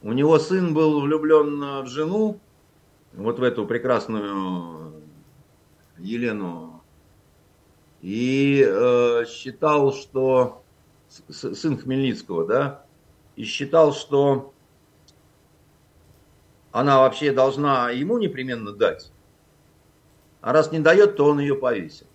У 0.01 0.11
него 0.11 0.38
сын 0.38 0.73
был 0.73 0.99
влюблен 0.99 1.83
в 1.83 1.88
жену, 1.88 2.41
вот 3.13 3.39
в 3.39 3.43
эту 3.43 3.65
прекрасную 3.65 5.01
Елену, 5.97 6.83
и 8.01 8.61
э, 8.67 9.23
считал, 9.29 9.93
что 9.93 10.61
сын 11.29 11.77
Хмельницкого, 11.77 12.45
да, 12.45 12.84
и 13.36 13.43
считал, 13.43 13.93
что 13.93 14.53
она 16.71 16.99
вообще 16.99 17.31
должна 17.31 17.89
ему 17.89 18.17
непременно 18.17 18.71
дать. 18.71 19.11
А 20.41 20.53
раз 20.53 20.71
не 20.71 20.79
дает, 20.79 21.15
то 21.15 21.25
он 21.25 21.39
ее 21.39 21.55
повесит 21.55 22.07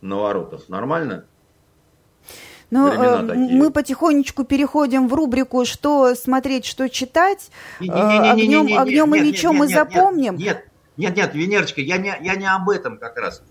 на 0.00 0.16
воротах. 0.16 0.68
Нормально? 0.68 1.24
Ну, 2.70 2.88
э, 2.88 3.22
мы 3.22 3.70
потихонечку 3.70 4.44
переходим 4.44 5.08
в 5.08 5.14
рубрику 5.14 5.64
«Что 5.64 6.14
смотреть, 6.14 6.64
что 6.64 6.88
читать». 6.88 7.50
огнем, 7.78 8.78
огнем 8.78 9.14
и 9.14 9.20
мечом 9.20 9.56
мы 9.56 9.68
запомним. 9.68 10.36
Нет, 10.36 10.66
нет, 10.96 11.16
нет, 11.16 11.34
Венерочка, 11.34 11.80
я 11.80 11.98
не, 11.98 12.14
я 12.20 12.34
не 12.34 12.46
об 12.46 12.68
этом 12.68 12.98
как 12.98 13.16
раз. 13.16 13.42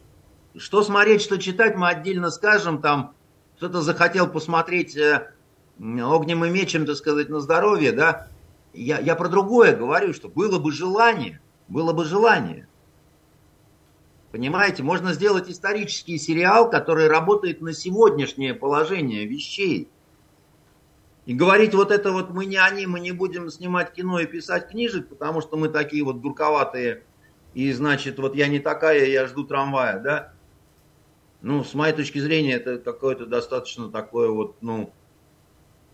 Что 0.56 0.84
смотреть, 0.84 1.22
что 1.22 1.38
читать, 1.38 1.76
мы 1.76 1.88
отдельно 1.88 2.30
скажем. 2.32 2.82
Там 2.82 3.14
кто-то 3.58 3.82
захотел 3.82 4.28
посмотреть 4.28 4.96
э, 4.98 5.32
огнем 5.80 6.46
и 6.46 6.50
мечем, 6.50 6.86
так 6.86 6.96
сказать, 6.96 7.30
на 7.30 7.40
здоровье, 7.40 7.92
да. 7.92 8.28
Я, 8.74 9.00
я 9.00 9.16
про 9.16 9.30
другое 9.30 9.76
говорю, 9.76 10.14
что 10.14 10.30
было 10.30 10.60
бы 10.60 10.72
желание, 10.72 11.42
было 11.68 11.94
бы 11.94 12.06
желание. 12.06 12.68
Понимаете, 14.32 14.82
можно 14.82 15.14
сделать 15.14 15.50
исторический 15.50 16.18
сериал, 16.18 16.70
который 16.70 17.08
работает 17.08 17.62
на 17.62 17.74
сегодняшнее 17.74 18.56
положение 18.56 19.26
вещей. 19.26 19.90
И 21.26 21.34
говорить 21.34 21.76
вот 21.76 21.92
это 21.92 22.12
вот 22.12 22.32
мы 22.32 22.46
не 22.46 22.58
они, 22.58 22.88
мы 22.88 23.00
не 23.00 23.12
будем 23.12 23.50
снимать 23.50 23.94
кино 23.94 24.20
и 24.20 24.26
писать 24.26 24.70
книжек, 24.70 25.08
потому 25.08 25.42
что 25.42 25.56
мы 25.56 25.70
такие 25.70 26.04
вот 26.04 26.22
дурковатые, 26.22 27.04
и 27.54 27.72
значит, 27.72 28.18
вот 28.18 28.36
я 28.36 28.48
не 28.48 28.60
такая, 28.60 29.06
я 29.06 29.28
жду 29.28 29.44
трамвая, 29.44 30.00
да? 30.00 30.34
ну, 31.44 31.64
с 31.64 31.74
моей 31.74 31.94
точки 31.94 32.20
зрения, 32.20 32.54
это 32.54 32.78
какое-то 32.78 33.26
достаточно 33.26 33.92
такое 33.92 34.30
вот, 34.30 34.56
ну, 34.62 34.92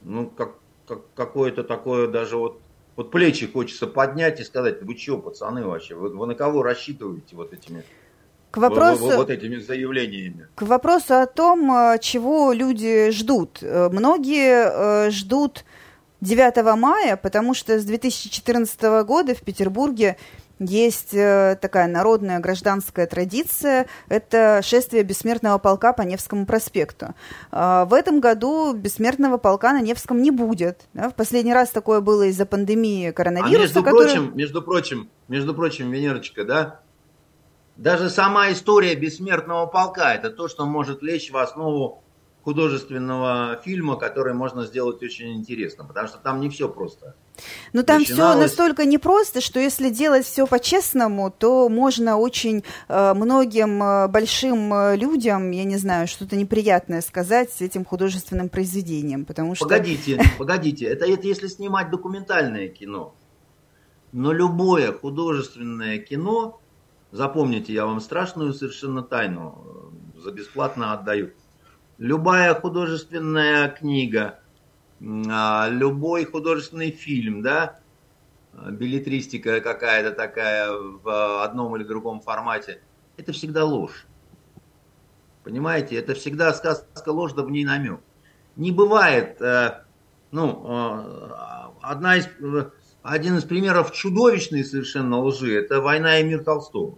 ну, 0.03 0.27
как, 0.29 0.55
как 0.87 1.01
какое-то 1.15 1.63
такое 1.63 2.07
даже 2.07 2.37
вот, 2.37 2.59
вот 2.95 3.11
плечи 3.11 3.47
хочется 3.47 3.87
поднять 3.87 4.39
и 4.39 4.43
сказать, 4.43 4.81
вы 4.81 4.97
что, 4.97 5.17
пацаны 5.17 5.65
вообще, 5.65 5.95
вы, 5.95 6.09
вы 6.09 6.27
на 6.27 6.35
кого 6.35 6.63
рассчитываете 6.63 7.35
вот 7.35 7.53
этими 7.53 7.83
к 8.51 8.57
вопросу, 8.57 9.05
вот, 9.15 9.29
этими 9.29 9.57
заявлениями. 9.57 10.47
К 10.55 10.63
вопросу 10.63 11.15
о 11.15 11.27
том, 11.27 11.71
э, 11.71 11.99
чего 12.01 12.51
люди 12.51 13.11
ждут. 13.11 13.59
Э, 13.61 13.89
многие 13.89 15.05
э, 15.07 15.11
ждут 15.11 15.65
9 16.21 16.75
мая, 16.75 17.15
потому 17.15 17.53
что 17.53 17.79
с 17.79 17.85
2014 17.85 18.81
года 19.05 19.35
в 19.35 19.41
Петербурге 19.41 20.17
есть 20.59 21.11
такая 21.11 21.87
народная 21.87 22.39
гражданская 22.39 23.07
традиция, 23.07 23.87
это 24.07 24.61
шествие 24.63 25.03
бессмертного 25.03 25.57
полка 25.57 25.93
по 25.93 26.01
Невскому 26.01 26.45
проспекту. 26.45 27.15
В 27.51 27.89
этом 27.93 28.19
году 28.19 28.73
бессмертного 28.73 29.37
полка 29.37 29.73
на 29.73 29.81
Невском 29.81 30.21
не 30.21 30.31
будет. 30.31 30.87
В 30.93 31.11
последний 31.11 31.53
раз 31.53 31.69
такое 31.69 32.01
было 32.01 32.23
из-за 32.23 32.45
пандемии 32.45 33.11
коронавируса. 33.11 33.57
А 33.57 33.61
между 33.61 33.83
который... 33.83 34.05
прочим, 34.05 34.31
между 34.35 34.61
прочим, 34.61 35.09
между 35.27 35.53
прочим, 35.53 35.91
Венерочка, 35.91 36.43
да, 36.43 36.79
даже 37.77 38.09
сама 38.09 38.51
история 38.51 38.95
бессмертного 38.95 39.65
полка– 39.65 40.13
это 40.15 40.29
то, 40.29 40.49
что 40.49 40.65
может 40.65 41.01
лечь 41.01 41.31
в 41.31 41.37
основу 41.37 42.03
художественного 42.43 43.61
фильма, 43.63 43.95
который 43.95 44.33
можно 44.33 44.65
сделать 44.65 45.01
очень 45.03 45.33
интересным, 45.35 45.87
потому 45.87 46.07
что 46.07 46.17
там 46.17 46.41
не 46.41 46.49
все 46.49 46.67
просто. 46.67 47.15
Но 47.73 47.83
там 47.83 47.99
Начиналось... 47.99 48.35
все 48.35 48.41
настолько 48.41 48.85
непросто, 48.85 49.41
что 49.41 49.59
если 49.59 49.89
делать 49.89 50.25
все 50.25 50.47
по-честному, 50.47 51.31
то 51.31 51.69
можно 51.69 52.17
очень 52.17 52.63
э, 52.87 53.13
многим 53.13 53.81
э, 53.83 54.07
большим 54.07 54.73
э, 54.73 54.95
людям, 54.95 55.51
я 55.51 55.63
не 55.63 55.77
знаю, 55.77 56.07
что-то 56.07 56.35
неприятное 56.35 57.01
сказать 57.01 57.51
с 57.51 57.61
этим 57.61 57.85
художественным 57.85 58.49
произведением, 58.49 59.25
потому 59.25 59.55
что... 59.55 59.65
Погодите, 59.65 60.21
погодите, 60.37 60.85
это, 60.85 61.05
это 61.05 61.27
если 61.27 61.47
снимать 61.47 61.89
документальное 61.89 62.67
кино. 62.67 63.15
Но 64.11 64.31
любое 64.31 64.91
художественное 64.91 65.99
кино 65.99 66.59
Запомните, 67.11 67.73
я 67.73 67.85
вам 67.85 68.01
страшную 68.01 68.53
совершенно 68.53 69.01
тайну 69.01 69.91
э, 70.15 70.19
за 70.19 70.31
бесплатно 70.31 70.93
отдаю. 70.93 71.31
Любая 71.97 72.53
художественная 72.53 73.67
книга, 73.69 74.38
любой 74.99 76.25
художественный 76.25 76.91
фильм, 76.91 77.41
да, 77.41 77.79
билетристика 78.53 79.61
какая-то 79.61 80.11
такая 80.11 80.71
в 80.71 81.43
одном 81.43 81.75
или 81.75 81.83
другом 81.83 82.19
формате, 82.19 82.81
это 83.17 83.31
всегда 83.31 83.65
ложь. 83.65 84.05
Понимаете, 85.43 85.95
это 85.95 86.13
всегда 86.13 86.53
сказка 86.53 87.09
ложь, 87.09 87.33
да 87.33 87.43
в 87.43 87.49
ней 87.51 87.65
намек. 87.65 88.01
Не 88.55 88.71
бывает, 88.71 89.41
э, 89.41 89.83
ну, 90.31 90.65
э, 90.67 91.69
одна 91.81 92.17
из 92.17 92.27
один 93.01 93.37
из 93.37 93.45
примеров 93.45 93.93
чудовищной 93.93 94.65
совершенно 94.65 95.19
лжи– 95.21 95.55
это 95.55 95.79
«Война 95.79 96.19
и 96.19 96.23
мир 96.23 96.43
Толстого». 96.43 96.97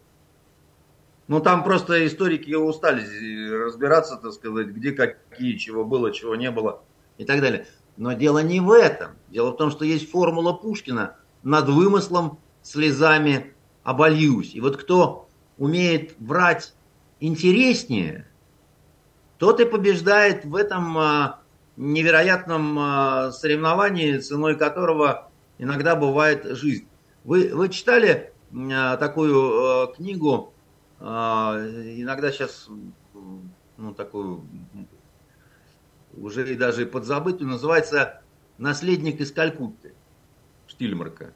Ну, 1.28 1.39
там 1.39 1.64
просто 1.64 2.06
историки 2.06 2.54
устали 2.54 3.47
разбираться, 3.49 4.18
так 4.18 4.34
сказать, 4.34 4.68
где 4.68 4.91
какие, 4.91 5.58
чего 5.58 5.86
было, 5.86 6.12
чего 6.12 6.36
не 6.36 6.49
было 6.52 6.84
и 7.18 7.24
так 7.24 7.39
далее. 7.39 7.68
Но 7.97 8.13
дело 8.13 8.39
не 8.39 8.59
в 8.59 8.71
этом. 8.71 9.11
Дело 9.29 9.51
в 9.51 9.57
том, 9.57 9.71
что 9.71 9.85
есть 9.85 10.09
формула 10.09 10.53
Пушкина 10.53 11.15
над 11.43 11.69
вымыслом 11.69 12.39
слезами 12.61 13.53
обольюсь. 13.83 14.53
И 14.53 14.61
вот 14.61 14.77
кто 14.77 15.27
умеет 15.57 16.15
врать 16.19 16.73
интереснее, 17.19 18.27
тот 19.37 19.59
и 19.59 19.65
побеждает 19.65 20.45
в 20.45 20.55
этом 20.55 20.97
а, 20.97 21.39
невероятном 21.75 22.77
а, 22.79 23.31
соревновании, 23.31 24.17
ценой 24.17 24.55
которого 24.55 25.29
иногда 25.57 25.95
бывает 25.95 26.45
жизнь. 26.57 26.87
Вы, 27.23 27.51
вы 27.53 27.69
читали 27.69 28.33
э, 28.51 28.97
такую 28.97 29.93
книгу, 29.93 30.53
иногда 30.99 32.31
сейчас, 32.31 32.67
ну, 33.77 33.93
такую, 33.93 34.43
уже 36.22 36.51
и 36.51 36.55
даже 36.55 36.86
подзабытую, 36.86 37.49
называется 37.49 38.22
«Наследник 38.57 39.19
из 39.19 39.32
Калькутты» 39.32 39.93
Штильмарка. 40.67 41.34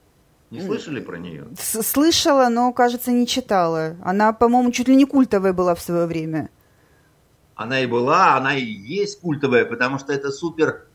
Не 0.52 0.62
слышали 0.62 1.00
про 1.00 1.18
нее? 1.18 1.48
Слышала, 1.60 2.50
но, 2.50 2.72
кажется, 2.72 3.12
не 3.12 3.28
читала. 3.28 3.98
Она, 4.04 4.32
по-моему, 4.32 4.72
чуть 4.72 4.88
ли 4.88 4.96
не 4.96 5.06
культовая 5.06 5.54
была 5.54 5.76
в 5.76 5.82
свое 5.82 6.06
время. 6.06 6.50
Она 7.56 7.82
и 7.82 7.88
была, 7.88 8.38
она 8.38 8.56
и 8.56 8.64
есть 8.64 9.20
культовая, 9.22 9.66
потому 9.66 9.98
что 9.98 10.14
это 10.14 10.32
супер 10.32 10.86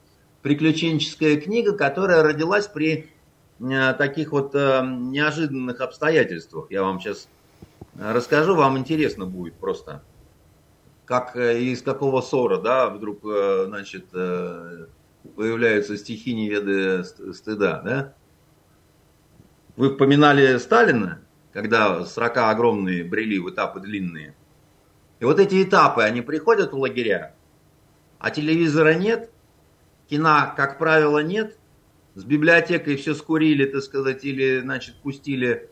приключенческая 0.42 1.40
книга, 1.40 1.76
которая 1.76 2.22
родилась 2.22 2.68
при 2.68 3.10
Э, 3.60 3.92
таких 3.92 4.32
вот 4.32 4.54
э, 4.54 4.82
неожиданных 4.84 5.80
обстоятельствах. 5.82 6.70
Я 6.70 6.82
вам 6.82 6.98
сейчас 6.98 7.28
расскажу, 7.98 8.54
вам 8.54 8.78
интересно 8.78 9.26
будет 9.26 9.54
просто, 9.54 10.02
как 11.10 11.34
э, 11.34 11.60
из 11.60 11.82
какого 11.82 12.20
ссора, 12.20 12.58
да, 12.58 12.88
вдруг, 12.88 13.22
значит, 13.24 14.10
появляются 15.34 15.96
стихи 15.96 16.32
неведы 16.32 17.02
стыда, 17.02 17.82
да. 17.84 18.14
Вы 19.76 19.96
поминали 19.96 20.56
Сталина, 20.58 21.20
когда 21.52 22.04
срока 22.04 22.50
огромные 22.50 23.02
брели 23.02 23.40
в 23.40 23.50
этапы 23.50 23.80
длинные. 23.80 24.36
И 25.18 25.24
вот 25.24 25.40
эти 25.40 25.64
этапы, 25.64 26.02
они 26.02 26.22
приходят 26.22 26.72
в 26.72 26.78
лагеря, 26.78 27.34
а 28.20 28.30
телевизора 28.30 28.94
нет, 28.94 29.32
кино, 30.08 30.54
как 30.56 30.78
правило, 30.78 31.24
нет, 31.24 31.58
с 32.14 32.22
библиотекой 32.22 32.94
все 32.94 33.14
скурили, 33.14 33.64
так 33.64 33.82
сказать, 33.82 34.24
или, 34.24 34.60
значит, 34.60 34.94
пустили 35.02 35.69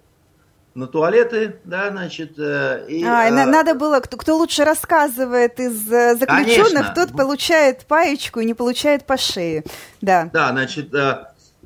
на 0.74 0.86
туалеты, 0.86 1.60
да, 1.64 1.90
значит. 1.90 2.38
Э, 2.38 2.86
и, 2.88 3.04
а, 3.04 3.28
а, 3.28 3.46
надо 3.46 3.74
было, 3.74 4.00
кто, 4.00 4.16
кто 4.16 4.36
лучше 4.36 4.64
рассказывает 4.64 5.58
из 5.58 5.90
э, 5.90 6.14
заключенных, 6.14 6.72
конечно. 6.72 6.94
тот 6.94 7.16
получает 7.16 7.86
паечку 7.86 8.40
и 8.40 8.44
не 8.44 8.54
получает 8.54 9.04
по 9.06 9.16
шее, 9.16 9.64
да. 10.00 10.30
Да, 10.32 10.50
значит, 10.50 10.92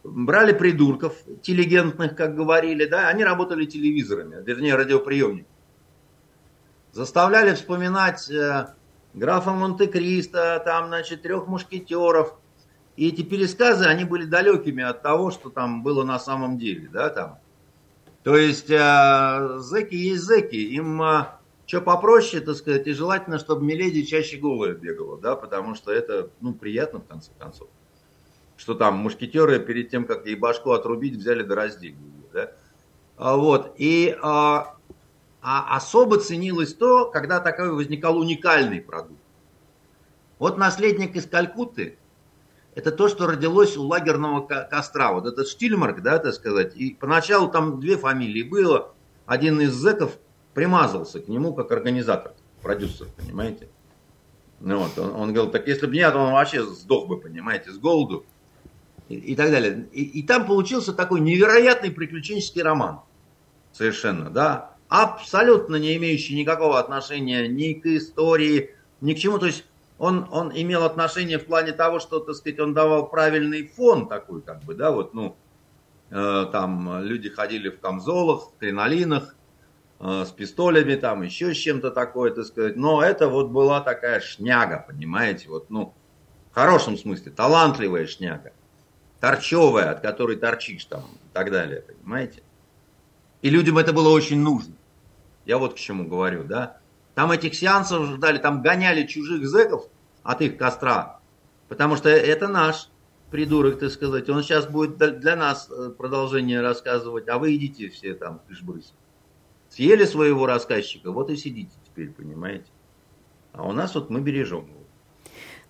брали 0.03 0.53
придурков, 0.53 1.15
интеллигентных, 1.27 2.17
как 2.17 2.35
говорили, 2.35 2.87
да, 2.87 3.09
они 3.09 3.25
работали 3.25 3.67
телевизорами, 3.67 4.43
вернее, 4.43 4.75
радиоприемниками. 4.77 5.47
Заставляли 6.93 7.55
вспоминать 7.55 8.31
графа 9.15 9.51
Монте-Кристо, 9.51 10.63
там, 10.65 10.89
значит, 10.89 11.23
трех 11.23 11.47
мушкетеров, 11.47 12.35
и 12.97 13.09
эти 13.09 13.23
пересказы, 13.23 13.87
они 13.87 14.05
были 14.05 14.25
далекими 14.25 14.85
от 14.85 15.03
того, 15.03 15.31
что 15.31 15.51
там 15.51 15.83
было 15.83 16.05
на 16.05 16.19
самом 16.19 16.59
деле, 16.59 16.89
да, 16.93 17.09
там. 17.09 17.39
То 18.23 18.37
есть 18.37 18.71
э, 18.71 19.59
зэки 19.59 19.95
есть 19.95 20.23
зэки, 20.23 20.57
им 20.57 21.03
э, 21.03 21.27
что 21.67 21.81
попроще, 21.81 22.43
так 22.43 22.57
сказать, 22.57 22.87
и 22.87 22.93
желательно, 22.93 23.39
чтобы 23.39 23.65
Миледи 23.65 24.03
чаще 24.03 24.37
голая 24.37 24.75
бегала, 24.75 25.19
да, 25.19 25.37
потому 25.37 25.75
что 25.75 25.91
это, 25.91 26.31
ну, 26.41 26.53
приятно 26.55 27.01
в 27.01 27.07
конце 27.07 27.31
концов. 27.39 27.69
Что 28.57 28.75
там 28.75 28.99
мушкетеры 28.99 29.59
перед 29.59 29.91
тем, 29.91 30.05
как 30.05 30.27
ей 30.27 30.37
башку 30.37 30.71
отрубить, 30.71 31.17
взяли 31.17 31.43
да 31.43 31.55
раздели 31.55 31.97
да. 32.33 32.53
А, 33.17 33.37
вот, 33.37 33.75
и 33.77 34.17
а, 34.23 34.77
а 35.41 35.77
особо 35.77 36.19
ценилось 36.19 36.75
то, 36.75 37.11
когда 37.11 37.41
такой 37.41 37.73
возникал 37.73 38.19
уникальный 38.19 38.81
продукт. 38.81 39.21
Вот 40.39 40.59
наследник 40.59 41.17
из 41.17 41.27
Калькутты, 41.27 41.99
это 42.75 42.91
то, 42.91 43.09
что 43.09 43.27
родилось 43.27 43.77
у 43.77 43.83
лагерного 43.83 44.41
костра. 44.47 45.13
Вот 45.13 45.27
этот 45.27 45.49
Штильмарк, 45.49 46.03
да, 46.03 46.19
так 46.19 46.35
сказать. 46.35 46.75
И 46.75 46.95
поначалу 46.95 47.49
там 47.49 47.81
две 47.81 47.97
фамилии 47.97 48.43
было. 48.43 48.93
Один 49.27 49.61
из 49.61 49.73
зэков 49.73 50.19
примазался 50.55 51.21
к 51.21 51.29
нему 51.29 51.55
как 51.55 51.71
организатор, 51.71 52.33
продюсер, 52.63 53.09
понимаете. 53.17 53.69
Ну 54.61 54.79
вот, 54.79 54.99
он, 54.99 55.11
он 55.15 55.33
говорил, 55.33 55.51
так 55.51 55.67
если 55.67 55.87
бы 55.87 55.95
нет, 55.95 56.15
он 56.15 56.33
вообще 56.33 56.65
сдох 56.65 57.09
бы, 57.09 57.19
понимаете, 57.19 57.71
с 57.73 57.79
голоду. 57.79 58.25
И, 59.09 59.17
и 59.17 59.35
так 59.35 59.51
далее. 59.51 59.89
И, 59.93 60.03
и 60.03 60.23
там 60.23 60.47
получился 60.47 60.93
такой 60.93 61.21
невероятный 61.21 61.91
приключенческий 61.91 62.63
роман. 62.63 63.01
Совершенно, 63.73 64.31
да. 64.31 64.77
Абсолютно 64.89 65.77
не 65.77 65.97
имеющий 65.97 66.37
никакого 66.37 66.79
отношения 66.79 67.49
ни 67.49 67.73
к 67.73 67.87
истории, 67.87 68.75
ни 69.01 69.15
к 69.15 69.19
чему. 69.19 69.39
То 69.39 69.47
есть 69.47 69.65
он, 70.03 70.27
он 70.33 70.51
имел 70.53 70.83
отношение 70.83 71.39
в 71.39 71.47
плане 71.47 71.71
того, 71.71 72.01
что, 72.01 72.19
так 72.19 72.35
сказать, 72.35 72.59
он 72.59 72.75
давал 72.75 73.09
правильный 73.09 73.69
фон 73.69 74.09
такой, 74.09 74.43
как 74.43 74.65
бы, 74.65 74.75
да, 74.75 74.91
вот, 74.91 75.15
ну, 75.15 75.37
э, 76.11 76.47
там 76.51 77.05
люди 77.05 77.29
ходили 77.29 77.69
в 77.69 77.79
камзолах, 77.79 78.49
в 78.49 78.59
кринолинах, 78.59 79.37
э, 80.01 80.25
с 80.27 80.33
пистолями, 80.33 80.97
там, 80.97 81.23
еще 81.23 81.55
с 81.55 81.57
чем-то 81.57 81.93
такое, 81.93 82.33
так 82.33 82.47
сказать, 82.47 82.75
но 82.75 83.01
это 83.01 83.29
вот 83.29 83.51
была 83.51 83.81
такая 83.81 84.19
шняга, 84.19 84.85
понимаете, 84.89 85.49
вот, 85.49 85.71
ну, 85.71 85.95
в 86.51 86.55
хорошем 86.57 86.99
смысле, 86.99 87.31
талантливая 87.31 88.09
шняга, 88.09 88.53
торчевая, 89.21 89.93
от 89.93 90.01
которой 90.01 90.35
торчишь 90.35 90.87
там, 90.87 91.05
и 91.05 91.33
так 91.33 91.53
далее, 91.53 91.83
понимаете. 91.83 92.43
И 93.41 93.51
людям 93.51 93.79
это 93.79 93.93
было 93.93 94.09
очень 94.09 94.41
нужно. 94.41 94.75
Я 95.45 95.59
вот 95.59 95.75
к 95.75 95.77
чему 95.77 96.09
говорю, 96.09 96.43
да. 96.43 96.82
Там 97.15 97.31
этих 97.31 97.55
сеансов 97.55 98.07
ждали, 98.07 98.39
там 98.39 98.63
гоняли 98.63 99.07
чужих 99.07 99.47
зэков 99.47 99.87
от 100.23 100.41
их 100.41 100.57
костра. 100.57 101.21
Потому 101.69 101.97
что 101.97 102.09
это 102.09 102.49
наш 102.49 102.89
придурок, 103.31 103.79
так 103.79 103.91
сказать. 103.91 104.29
Он 104.29 104.43
сейчас 104.43 104.67
будет 104.67 104.97
для 104.97 105.37
нас 105.37 105.69
э, 105.71 105.91
продолжение 105.91 106.61
рассказывать, 106.61 107.29
а 107.29 107.39
вы 107.39 107.57
идите 107.57 107.89
все 107.89 108.15
там, 108.15 108.41
кыш-брысь. 108.47 108.93
Съели 109.71 110.05
своего 110.05 110.47
рассказчика, 110.47 111.11
вот 111.11 111.31
и 111.31 111.37
сидите 111.37 111.73
теперь, 111.87 112.11
понимаете. 112.11 112.67
А 113.53 113.67
у 113.67 113.73
нас 113.73 113.95
вот 113.95 114.11
мы 114.11 114.21
бережем 114.21 114.67
его. 114.67 114.83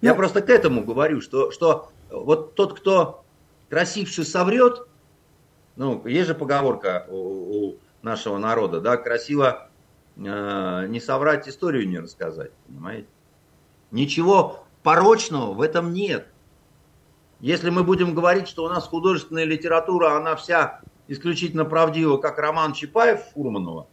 Я 0.00 0.10
ну, 0.10 0.16
просто 0.16 0.42
к 0.42 0.50
этому 0.50 0.84
говорю, 0.84 1.20
что, 1.20 1.52
что 1.52 1.92
вот 2.10 2.56
тот, 2.56 2.78
кто 2.78 3.24
красивше 3.70 4.24
соврет, 4.24 4.86
ну, 5.76 6.04
есть 6.06 6.26
же 6.26 6.34
поговорка 6.34 7.06
у, 7.08 7.16
у 7.16 7.76
нашего 8.02 8.38
народа, 8.38 8.80
да, 8.80 8.96
красиво 8.96 9.70
не 10.16 11.00
соврать, 11.00 11.48
историю 11.48 11.88
не 11.88 11.98
рассказать, 11.98 12.52
понимаете? 12.66 13.08
Ничего 13.90 14.64
порочного 14.82 15.52
в 15.52 15.60
этом 15.60 15.92
нет. 15.92 16.26
Если 17.40 17.70
мы 17.70 17.82
будем 17.82 18.14
говорить, 18.14 18.48
что 18.48 18.64
у 18.64 18.68
нас 18.68 18.86
художественная 18.86 19.44
литература, 19.44 20.16
она 20.16 20.36
вся 20.36 20.80
исключительно 21.08 21.64
правдива, 21.64 22.16
как 22.18 22.38
роман 22.38 22.72
Чапаев 22.72 23.20
Фурманова, 23.34 23.88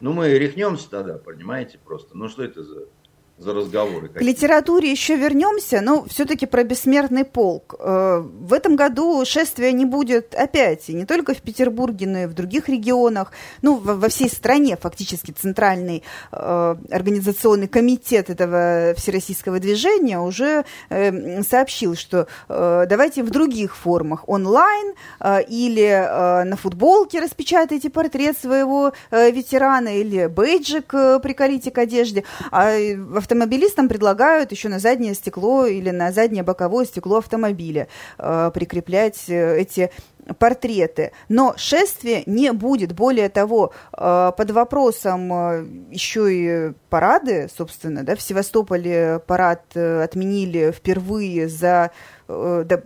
ну 0.00 0.12
мы 0.12 0.30
рехнемся 0.30 0.90
тогда, 0.90 1.18
понимаете, 1.18 1.78
просто. 1.78 2.16
Ну 2.16 2.28
что 2.28 2.42
это 2.42 2.64
за 2.64 2.86
за 3.42 3.52
разговоры. 3.52 4.08
К 4.08 4.20
литературе 4.20 4.90
еще 4.90 5.16
вернемся, 5.16 5.80
но 5.80 6.04
все-таки 6.04 6.46
про 6.46 6.62
бессмертный 6.62 7.24
полк. 7.24 7.74
Э, 7.78 8.20
в 8.20 8.52
этом 8.52 8.76
году 8.76 9.24
шествия 9.24 9.72
не 9.72 9.84
будет 9.84 10.34
опять, 10.34 10.88
и 10.88 10.94
не 10.94 11.04
только 11.04 11.34
в 11.34 11.42
Петербурге, 11.42 12.06
но 12.06 12.18
и 12.20 12.26
в 12.26 12.34
других 12.34 12.68
регионах, 12.68 13.32
ну, 13.62 13.76
во 13.76 14.08
всей 14.08 14.28
стране 14.28 14.76
фактически 14.80 15.32
центральный 15.32 16.02
э, 16.30 16.76
организационный 16.90 17.68
комитет 17.68 18.30
этого 18.30 18.94
всероссийского 18.96 19.58
движения 19.58 20.18
уже 20.20 20.64
э, 20.88 21.42
сообщил, 21.42 21.96
что 21.96 22.26
давайте 22.48 23.22
в 23.22 23.30
других 23.30 23.76
формах, 23.76 24.28
онлайн 24.28 24.94
или 25.48 26.44
на 26.44 26.56
футболке 26.56 27.20
распечатайте 27.20 27.90
портрет 27.90 28.38
своего 28.38 28.92
ветерана 29.10 29.98
или 29.98 30.26
бейджик 30.26 30.88
приколите 31.22 31.70
к 31.70 31.78
одежде, 31.78 32.24
а 32.50 32.70
автомобилистам 33.32 33.88
предлагают 33.88 34.52
еще 34.52 34.68
на 34.68 34.78
заднее 34.78 35.14
стекло 35.14 35.64
или 35.64 35.90
на 35.90 36.12
заднее 36.12 36.42
боковое 36.42 36.84
стекло 36.84 37.18
автомобиля 37.18 37.88
э, 38.18 38.50
прикреплять 38.52 39.24
э, 39.28 39.58
эти 39.58 39.90
портреты. 40.38 41.12
Но 41.28 41.54
шествия 41.56 42.22
не 42.26 42.52
будет. 42.52 42.92
Более 42.92 43.30
того, 43.30 43.72
э, 43.92 44.32
под 44.36 44.50
вопросом 44.50 45.32
э, 45.32 45.66
еще 45.90 46.34
и 46.34 46.72
парады, 46.90 47.48
собственно, 47.54 48.04
да, 48.04 48.16
в 48.16 48.22
Севастополе 48.22 49.20
парад 49.26 49.74
отменили 49.74 50.70
впервые 50.70 51.48
за 51.48 51.90
да, 52.64 52.82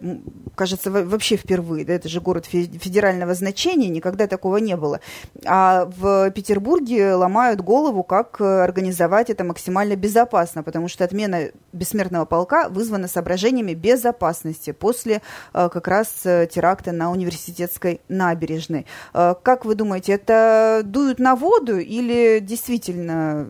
кажется, 0.55 0.91
вообще 0.91 1.37
впервые, 1.37 1.85
да, 1.85 1.95
это 1.95 2.09
же 2.09 2.21
город 2.21 2.47
федерального 2.47 3.35
значения, 3.35 3.89
никогда 3.89 4.27
такого 4.27 4.57
не 4.59 4.77
было. 4.77 5.01
А 5.45 5.85
в 5.97 6.31
Петербурге 6.31 7.15
ломают 7.15 7.61
голову, 7.61 8.03
как 8.03 8.41
организовать 8.41 9.31
это 9.31 9.45
максимально 9.45 9.97
безопасно, 9.97 10.63
потому 10.63 10.89
что 10.89 11.05
отмена 11.05 11.51
бессмертного 11.73 12.25
полка 12.25 12.69
вызвана 12.69 13.09
соображениями 13.09 13.75
безопасности 13.75 14.73
после 14.73 15.23
э, 15.53 15.69
как 15.73 15.89
раз 15.89 16.09
э, 16.25 16.49
теракта 16.51 16.93
на 16.93 17.11
университетской 17.11 18.01
набережной. 18.09 18.87
Как 19.13 19.65
вы 19.65 19.75
думаете, 19.75 20.13
это 20.13 20.83
дуют 20.85 21.19
на 21.19 21.37
воду 21.37 21.79
или 21.79 22.41
действительно 22.41 23.47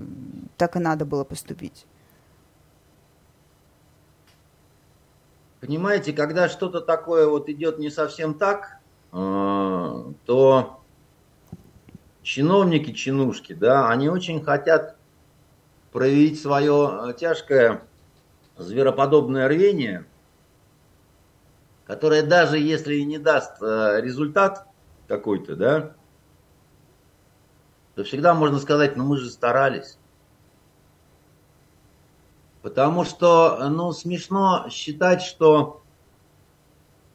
так 0.56 0.76
и 0.76 0.78
надо 0.78 1.04
было 1.04 1.24
поступить? 1.24 1.86
Понимаете, 5.66 6.12
когда 6.12 6.48
что-то 6.48 6.80
такое 6.80 7.26
вот 7.26 7.48
идет 7.48 7.80
не 7.80 7.90
совсем 7.90 8.34
так, 8.34 8.78
э, 9.12 9.16
то 10.24 10.80
чиновники, 12.22 12.92
чинушки, 12.92 13.52
да, 13.52 13.88
они 13.88 14.08
очень 14.08 14.44
хотят 14.44 14.96
проявить 15.90 16.40
свое 16.40 17.12
тяжкое 17.18 17.82
звероподобное 18.56 19.48
рвение, 19.48 20.06
которое 21.84 22.22
даже 22.22 22.58
если 22.58 22.94
и 22.94 23.04
не 23.04 23.18
даст 23.18 23.60
э, 23.60 24.00
результат 24.00 24.68
какой-то, 25.08 25.56
да, 25.56 25.96
то 27.96 28.04
всегда 28.04 28.34
можно 28.34 28.60
сказать, 28.60 28.96
ну 28.96 29.04
мы 29.04 29.16
же 29.16 29.30
старались. 29.30 29.98
Потому 32.66 33.04
что, 33.04 33.68
ну, 33.70 33.92
смешно 33.92 34.66
считать, 34.70 35.22
что 35.22 35.82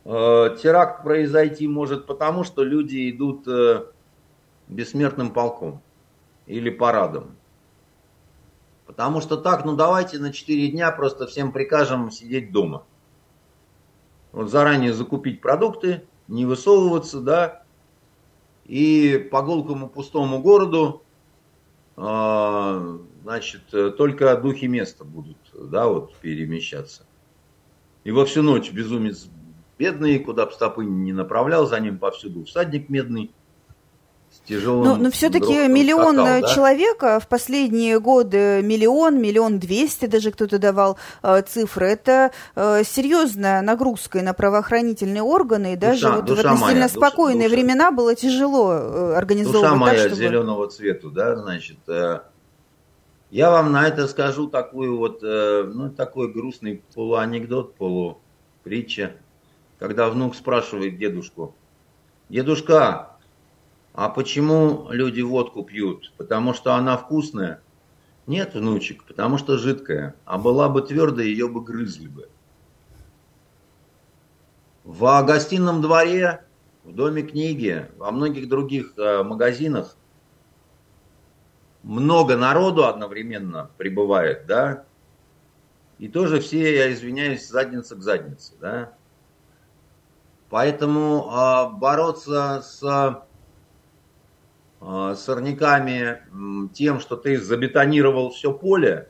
э, 0.05 0.55
теракт 0.63 1.03
произойти 1.03 1.67
может 1.67 2.07
потому, 2.07 2.45
что 2.45 2.63
люди 2.63 3.11
идут 3.11 3.45
э, 3.49 3.83
бессмертным 4.69 5.33
полком 5.33 5.81
или 6.45 6.69
парадом. 6.69 7.35
Потому 8.85 9.19
что 9.19 9.35
так, 9.35 9.65
ну 9.65 9.75
давайте 9.75 10.19
на 10.19 10.31
4 10.31 10.69
дня 10.69 10.89
просто 10.93 11.27
всем 11.27 11.51
прикажем 11.51 12.11
сидеть 12.11 12.53
дома. 12.53 12.85
Вот 14.31 14.49
заранее 14.49 14.93
закупить 14.93 15.41
продукты, 15.41 16.05
не 16.29 16.45
высовываться, 16.45 17.19
да, 17.19 17.63
и 18.63 19.17
по 19.29 19.41
гулкому 19.41 19.89
пустому 19.89 20.41
городу 20.41 21.03
значит, 22.01 23.61
э, 23.73 23.91
только 23.91 24.35
духи 24.37 24.65
места 24.65 25.03
будут, 25.03 25.37
да, 25.53 25.87
вот 25.87 26.15
перемещаться. 26.15 27.05
И 28.03 28.11
во 28.11 28.25
всю 28.25 28.41
ночь 28.41 28.71
безумец 28.71 29.29
бедный, 29.77 30.17
куда 30.17 30.47
бы 30.47 30.51
стопы 30.51 30.83
не 30.83 31.13
направлял, 31.13 31.67
за 31.67 31.79
ним 31.79 31.99
повсюду 31.99 32.43
всадник 32.45 32.89
медный, 32.89 33.31
тяжелым. 34.45 34.83
Но, 34.83 34.95
но 34.97 35.11
все-таки 35.11 35.67
миллион 35.67 36.15
скакал, 36.15 36.41
да? 36.41 36.47
человека 36.47 37.19
в 37.19 37.27
последние 37.27 37.99
годы 37.99 38.61
миллион, 38.63 39.21
миллион 39.21 39.59
двести 39.59 40.05
даже 40.05 40.31
кто-то 40.31 40.59
давал 40.59 40.97
э, 41.23 41.41
цифры. 41.43 41.87
Это 41.87 42.31
э, 42.55 42.83
серьезная 42.83 43.61
нагрузка 43.61 44.21
на 44.21 44.33
правоохранительные 44.33 45.23
органы. 45.23 45.73
И 45.73 45.75
даже 45.75 46.01
душа, 46.01 46.15
вот 46.15 46.25
душа 46.25 46.41
в 46.41 46.45
относительно 46.45 46.75
моя, 46.75 46.89
спокойные 46.89 47.49
душа, 47.49 47.73
душа. 47.73 47.91
было 47.91 48.15
тяжело 48.15 48.73
э, 48.73 49.13
организовывать. 49.15 49.63
Душа 49.63 49.75
моя 49.75 49.93
так, 49.93 50.07
чтобы... 50.07 50.15
зеленого 50.15 50.67
цвета, 50.69 51.09
да, 51.09 51.35
значит. 51.35 51.77
Э, 51.87 52.21
я 53.31 53.49
вам 53.49 53.71
на 53.71 53.87
это 53.87 54.07
скажу 54.09 54.47
такую 54.47 54.97
вот, 54.97 55.23
э, 55.23 55.63
ну, 55.63 55.89
такой 55.89 56.31
грустный 56.33 56.83
полуанекдот, 56.93 57.75
полупритча, 57.75 59.13
когда 59.79 60.09
внук 60.09 60.35
спрашивает 60.35 60.97
дедушку, 60.97 61.55
дедушка, 62.27 63.10
а 63.93 64.09
почему 64.09 64.87
люди 64.89 65.21
водку 65.21 65.63
пьют? 65.63 66.13
Потому 66.17 66.53
что 66.53 66.75
она 66.75 66.97
вкусная? 66.97 67.61
Нет, 68.27 68.53
внучек, 68.53 69.03
потому 69.03 69.37
что 69.37 69.57
жидкая. 69.57 70.15
А 70.25 70.37
была 70.37 70.69
бы 70.69 70.81
твердая, 70.81 71.25
ее 71.25 71.49
бы 71.49 71.61
грызли 71.61 72.07
бы. 72.07 72.29
В 74.83 75.23
гостином 75.25 75.81
дворе, 75.81 76.45
в 76.83 76.93
доме 76.93 77.23
книги, 77.23 77.87
во 77.97 78.11
многих 78.11 78.47
других 78.47 78.93
э, 78.97 79.23
магазинах 79.23 79.95
много 81.83 82.37
народу 82.37 82.85
одновременно 82.85 83.69
прибывает, 83.77 84.45
да, 84.47 84.85
и 85.99 86.07
тоже 86.07 86.39
все, 86.39 86.75
я 86.75 86.91
извиняюсь, 86.93 87.47
задница 87.47 87.95
к 87.95 88.01
заднице, 88.01 88.53
да. 88.59 88.93
Поэтому 90.49 91.29
э, 91.31 91.77
бороться 91.77 92.61
с 92.63 93.23
сорняками 94.81 96.01
э, 96.01 96.67
тем, 96.73 96.99
что 96.99 97.15
ты 97.15 97.39
забетонировал 97.39 98.31
все 98.31 98.51
поле, 98.51 99.09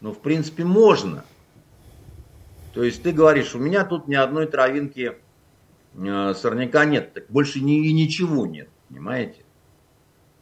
ну, 0.00 0.12
в 0.12 0.20
принципе, 0.20 0.64
можно. 0.64 1.24
То 2.72 2.82
есть 2.82 3.02
ты 3.02 3.12
говоришь, 3.12 3.54
у 3.54 3.58
меня 3.58 3.84
тут 3.84 4.08
ни 4.08 4.14
одной 4.14 4.46
травинки 4.46 5.18
э, 5.94 6.34
сорняка 6.34 6.86
нет, 6.86 7.12
так 7.12 7.26
больше 7.28 7.60
ни, 7.60 7.72
ничего 7.92 8.46
нет, 8.46 8.70
понимаете? 8.88 9.44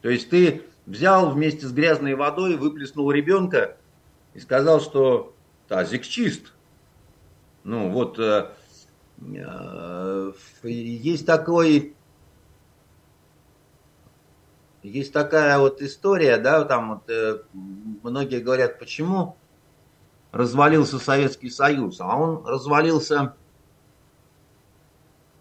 То 0.01 0.09
есть 0.09 0.29
ты 0.29 0.61
взял 0.85 1.29
вместе 1.31 1.67
с 1.67 1.73
грязной 1.73 2.15
водой, 2.15 2.55
выплеснул 2.55 3.11
ребенка 3.11 3.77
и 4.33 4.39
сказал, 4.39 4.79
что 4.79 5.35
тазик 5.67 6.03
чист. 6.03 6.53
Ну 7.65 7.89
вот 7.89 8.17
э, 8.17 8.51
есть 10.63 11.25
такой, 11.25 11.95
есть 14.83 15.13
такая 15.13 15.59
вот 15.59 15.81
история, 15.81 16.37
да, 16.37 16.63
там 16.63 16.95
вот 16.95 17.09
э, 17.09 17.41
многие 17.53 18.39
говорят, 18.39 18.79
почему 18.79 19.35
развалился 20.31 20.99
Советский 20.99 21.49
Союз, 21.49 21.99
а 21.99 22.15
он 22.15 22.45
развалился 22.45 23.35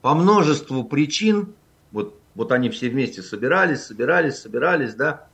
по 0.01 0.15
множеству 0.15 0.85
причин, 0.85 1.55
вот 1.93 2.19
вот 2.39 2.53
они 2.53 2.71
все 2.71 2.89
вместе 2.89 3.21
собирались, 3.21 3.83
собирались, 3.83 4.39
собирались, 4.39 4.95
да. 4.95 5.27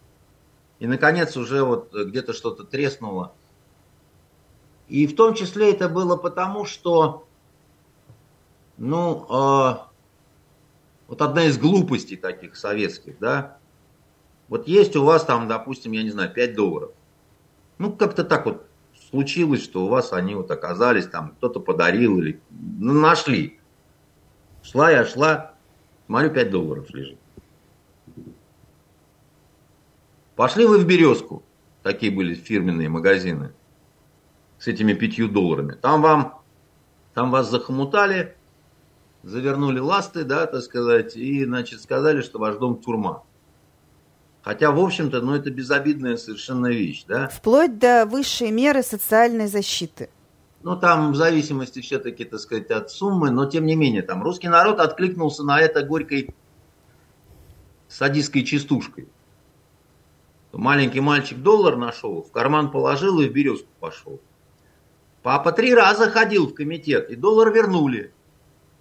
И, 0.78 0.86
наконец, 0.86 1.36
уже 1.36 1.62
вот 1.62 1.92
где-то 1.92 2.32
что-то 2.32 2.64
треснуло. 2.64 3.34
И 4.88 5.06
в 5.06 5.14
том 5.14 5.34
числе 5.34 5.70
это 5.70 5.90
было 5.90 6.16
потому, 6.16 6.64
что, 6.64 7.26
ну, 8.78 9.26
э, 9.28 9.76
вот 11.08 11.20
одна 11.20 11.44
из 11.44 11.58
глупостей 11.58 12.16
таких 12.16 12.56
советских, 12.56 13.18
да, 13.18 13.58
вот 14.48 14.68
есть 14.68 14.96
у 14.96 15.04
вас 15.04 15.24
там, 15.24 15.48
допустим, 15.48 15.92
я 15.92 16.02
не 16.02 16.10
знаю, 16.10 16.32
5 16.32 16.54
долларов. 16.54 16.90
Ну, 17.78 17.92
как-то 17.92 18.24
так 18.24 18.46
вот 18.46 18.66
случилось, 19.10 19.62
что 19.62 19.84
у 19.84 19.88
вас 19.88 20.12
они 20.12 20.34
вот 20.34 20.50
оказались, 20.50 21.06
там 21.06 21.30
кто-то 21.36 21.60
подарил 21.60 22.18
или 22.18 22.40
ну, 22.50 22.92
нашли. 22.92 23.58
Шла 24.62 24.90
я, 24.90 25.04
шла, 25.04 25.54
смотрю, 26.06 26.30
5 26.30 26.50
долларов 26.50 26.90
лежит. 26.90 27.18
Пошли 30.36 30.66
вы 30.66 30.78
в 30.78 30.86
Березку. 30.86 31.42
Такие 31.82 32.10
были 32.10 32.34
фирменные 32.34 32.88
магазины 32.88 33.52
с 34.58 34.66
этими 34.66 34.94
пятью 34.94 35.28
долларами. 35.28 35.72
Там 35.74 36.00
вам, 36.00 36.40
там 37.12 37.30
вас 37.30 37.50
захомутали, 37.50 38.36
завернули 39.22 39.78
ласты, 39.78 40.24
да, 40.24 40.46
так 40.46 40.62
сказать, 40.62 41.16
и, 41.16 41.44
значит, 41.44 41.82
сказали, 41.82 42.22
что 42.22 42.38
ваш 42.38 42.56
дом 42.56 42.80
тюрьма. 42.80 43.22
Хотя, 44.44 44.70
в 44.70 44.78
общем-то, 44.78 45.22
ну, 45.22 45.34
это 45.34 45.50
безобидная 45.50 46.18
совершенно 46.18 46.66
вещь, 46.66 47.04
да. 47.08 47.28
Вплоть 47.28 47.78
до 47.78 48.04
высшей 48.04 48.50
меры 48.50 48.82
социальной 48.82 49.46
защиты. 49.46 50.10
Ну, 50.62 50.76
там 50.76 51.12
в 51.12 51.16
зависимости 51.16 51.80
все-таки, 51.80 52.26
так 52.26 52.40
сказать, 52.40 52.70
от 52.70 52.90
суммы, 52.90 53.30
но 53.30 53.46
тем 53.46 53.64
не 53.64 53.74
менее, 53.74 54.02
там 54.02 54.22
русский 54.22 54.48
народ 54.48 54.80
откликнулся 54.80 55.44
на 55.44 55.60
это 55.60 55.82
горькой 55.82 56.34
садистской 57.88 58.44
частушкой. 58.44 59.08
Маленький 60.52 61.00
мальчик 61.00 61.38
доллар 61.38 61.76
нашел, 61.76 62.22
в 62.22 62.30
карман 62.30 62.70
положил 62.70 63.20
и 63.20 63.28
в 63.28 63.32
березку 63.32 63.68
пошел. 63.80 64.20
Папа 65.22 65.52
три 65.52 65.74
раза 65.74 66.10
ходил 66.10 66.48
в 66.48 66.54
комитет, 66.54 67.08
и 67.08 67.16
доллар 67.16 67.50
вернули, 67.50 68.12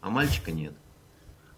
а 0.02 0.10
мальчика 0.10 0.52
нет. 0.52 0.74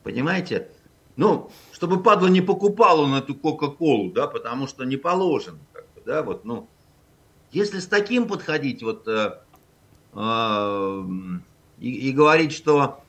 Понимаете? 0.04 0.70
Ну, 1.16 1.50
чтобы 1.76 2.02
падла 2.02 2.28
не 2.28 2.40
покупал 2.40 3.02
он 3.02 3.16
эту 3.16 3.36
Кока-Колу, 3.36 4.10
да, 4.14 4.28
потому 4.28 4.66
что 4.66 4.86
не 4.86 4.96
положено, 4.96 5.60
как 5.74 5.84
бы, 5.94 6.02
да, 6.06 6.24
вот, 6.24 6.46
ну, 6.46 6.70
если 7.52 7.80
с 7.80 7.88
таким 7.88 8.30
подходить, 8.30 8.82
вот, 8.82 9.06
э, 9.10 9.42
э, 10.14 11.04
и, 11.80 12.10
и 12.10 12.12
говорить, 12.14 12.54
что 12.54 13.04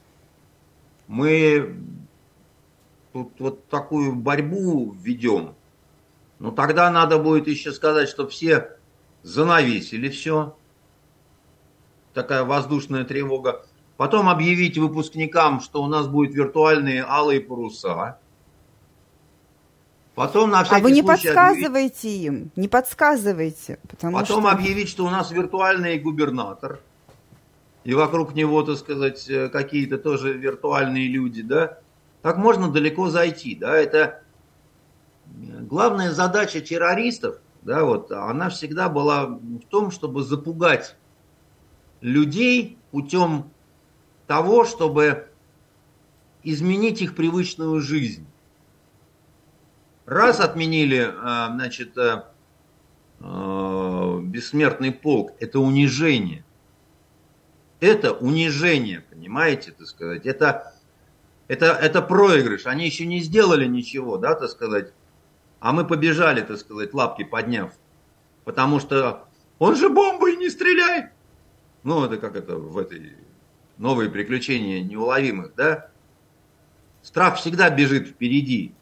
мы 1.07 1.77
тут 3.12 3.35
вот 3.39 3.69
такую 3.69 4.17
борьбу 4.17 4.97
ведем, 5.01 5.55
ну, 6.41 6.51
тогда 6.51 6.91
надо 6.91 7.21
будет 7.21 7.47
еще 7.47 7.71
сказать, 7.71 8.09
что 8.09 8.27
все 8.27 8.77
занавесили 9.23 10.09
все, 10.09 10.57
такая 12.14 12.43
воздушная 12.43 13.05
тревога. 13.05 13.64
Потом 13.97 14.29
объявить 14.29 14.77
выпускникам, 14.77 15.61
что 15.61 15.85
у 15.85 15.87
нас 15.87 16.09
будут 16.09 16.35
виртуальные 16.35 17.05
алые 17.07 17.41
паруса. 17.41 18.19
Потом 20.17 20.49
на 20.51 20.64
всякий 20.64 20.81
а 20.81 20.83
вы 20.83 20.93
не 20.93 21.03
подсказываете 21.03 22.09
объявить... 22.09 22.25
им, 22.25 22.51
не 22.57 22.69
подсказывайте. 22.69 23.79
Потому 23.87 24.17
Потом 24.17 24.45
что... 24.45 24.51
объявить, 24.51 24.89
что 24.89 25.05
у 25.05 25.11
нас 25.11 25.31
виртуальный 25.31 25.99
губернатор. 25.99 26.81
И 27.85 27.93
вокруг 27.93 28.35
него, 28.35 28.62
так 28.62 28.79
сказать, 28.79 29.29
э, 29.29 29.51
какие-то 29.51 29.99
тоже 29.99 30.33
виртуальные 30.33 31.09
люди, 31.09 31.43
да. 31.43 31.81
Так 32.23 32.39
можно 32.39 32.71
далеко 32.71 33.11
зайти, 33.11 33.55
да. 33.55 33.77
Это 33.77 34.23
главная 35.27 36.11
задача 36.12 36.62
террористов, 36.62 37.37
да, 37.61 37.85
вот, 37.85 38.11
она 38.11 38.49
всегда 38.49 38.89
была 38.89 39.27
в 39.27 39.67
том, 39.69 39.91
чтобы 39.91 40.23
запугать 40.23 40.97
людей 42.01 42.79
путем 42.91 43.51
того, 44.27 44.64
чтобы 44.64 45.29
изменить 46.43 47.03
их 47.03 47.14
привычную 47.14 47.83
жизнь. 47.83 48.27
Раз 50.07 50.39
отменили, 50.39 51.01
э, 51.01 51.53
значит, 51.53 51.99
э, 51.99 52.23
э, 53.19 54.21
бессмертный 54.23 54.93
полк, 54.93 55.33
это 55.41 55.59
унижение. 55.59 56.45
Это 57.81 58.13
унижение, 58.13 59.01
понимаете, 59.01 59.73
так 59.73 59.89
сказать. 59.89 60.25
Это, 60.25 60.73
это, 61.49 61.67
это 61.67 62.03
проигрыш. 62.03 62.67
Они 62.67 62.87
еще 62.87 63.05
не 63.05 63.21
сделали 63.21 63.67
ничего, 63.67 64.17
да, 64.17 64.37
так 64.37 64.49
сказать. 64.49 64.93
А 65.59 65.73
мы 65.73 65.85
побежали, 65.85 66.41
так 66.41 66.59
сказать, 66.59 66.95
лапки 66.95 67.25
подняв. 67.25 67.73
Потому 68.45 68.79
что 68.79 69.27
он 69.59 69.75
же 69.75 69.89
бомбой 69.89 70.37
не 70.37 70.49
стреляет. 70.51 71.11
Ну, 71.83 72.05
это 72.05 72.17
как 72.17 72.37
это 72.37 72.57
в 72.57 72.79
этой 72.79 73.17
новые 73.77 74.09
приключения 74.09 74.83
неуловимых, 74.83 75.55
да? 75.57 75.91
Страх 77.03 77.39
всегда 77.39 77.71
бежит 77.71 78.07
впереди. 78.09 78.76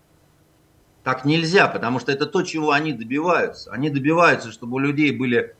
Так 1.04 1.26
нельзя, 1.26 1.68
потому 1.68 2.00
что 2.00 2.10
это 2.10 2.24
то, 2.24 2.42
чего 2.42 2.72
они 2.72 2.94
добиваются. 2.94 3.70
Они 3.70 3.90
добиваются, 3.90 4.50
чтобы 4.50 4.76
у 4.76 4.78
людей 4.78 5.12
были 5.16 5.54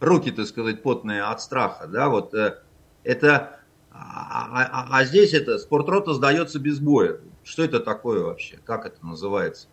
руки, 0.00 0.32
так 0.32 0.46
сказать, 0.46 0.82
потные 0.82 1.22
от 1.22 1.40
страха, 1.40 1.86
да, 1.86 2.08
вот 2.08 2.34
э, 2.34 2.58
это, 3.04 3.60
а, 3.90 4.48
а, 4.52 4.68
а, 4.70 4.98
а 4.98 5.04
здесь 5.04 5.34
это, 5.34 5.58
спортрота 5.58 6.14
сдается 6.14 6.58
без 6.58 6.78
боя. 6.78 7.18
Что 7.44 7.64
это 7.64 7.80
такое 7.80 8.22
вообще? 8.22 8.58
Как 8.64 8.86
это 8.86 9.04
называется? 9.04 9.68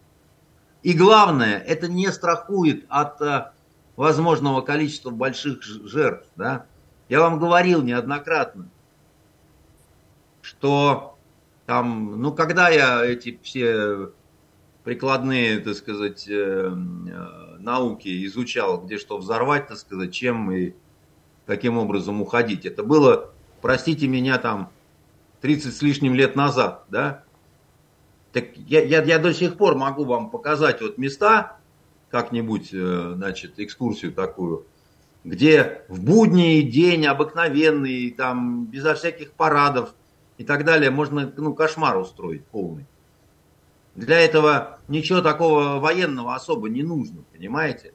И 0.83 0.93
главное, 0.93 1.59
это 1.59 1.87
не 1.87 2.11
страхует 2.11 2.85
от 2.89 3.21
а, 3.21 3.53
возможного 3.95 4.61
количества 4.61 5.09
больших 5.09 5.63
жертв, 5.63 6.27
да. 6.35 6.65
Я 7.09 7.19
вам 7.19 7.39
говорил 7.39 7.81
неоднократно, 7.81 8.69
что 10.41 11.17
там, 11.65 12.21
ну, 12.21 12.31
когда 12.31 12.69
я 12.69 13.03
эти 13.03 13.39
все 13.43 14.09
прикладные, 14.85 15.59
так 15.59 15.75
сказать, 15.75 16.27
э, 16.29 16.31
э, 16.31 17.57
науки 17.59 18.25
изучал, 18.27 18.79
где 18.79 18.99
что 18.99 19.17
взорвать, 19.17 19.67
так 19.67 19.77
сказать, 19.77 20.13
чем 20.13 20.51
и 20.51 20.73
каким 21.47 21.79
образом 21.79 22.21
уходить. 22.21 22.65
Это 22.67 22.83
было, 22.83 23.31
простите 23.61 24.07
меня, 24.07 24.37
там 24.37 24.71
30 25.41 25.75
с 25.75 25.81
лишним 25.81 26.13
лет 26.13 26.35
назад, 26.35 26.85
да? 26.89 27.23
Так 28.31 28.55
я, 28.55 28.83
я, 28.83 29.01
я 29.01 29.17
до 29.17 29.33
сих 29.33 29.57
пор 29.57 29.75
могу 29.75 30.05
вам 30.05 30.29
показать 30.29 30.81
вот 30.81 30.99
места, 30.99 31.57
как-нибудь, 32.11 32.69
э, 32.71 33.13
значит, 33.15 33.53
экскурсию 33.57 34.13
такую, 34.13 34.67
где 35.23 35.81
в 35.89 35.99
будний 36.03 36.61
день 36.61 37.07
обыкновенный, 37.07 38.11
там, 38.11 38.67
безо 38.67 38.93
всяких 38.93 39.31
парадов 39.31 39.95
и 40.37 40.43
так 40.43 40.63
далее, 40.63 40.91
можно 40.91 41.33
ну, 41.35 41.55
кошмар 41.55 41.97
устроить 41.97 42.45
полный. 42.45 42.85
Для 43.95 44.19
этого 44.19 44.79
ничего 44.87 45.21
такого 45.21 45.79
военного 45.79 46.35
особо 46.35 46.69
не 46.69 46.83
нужно, 46.83 47.23
понимаете? 47.31 47.93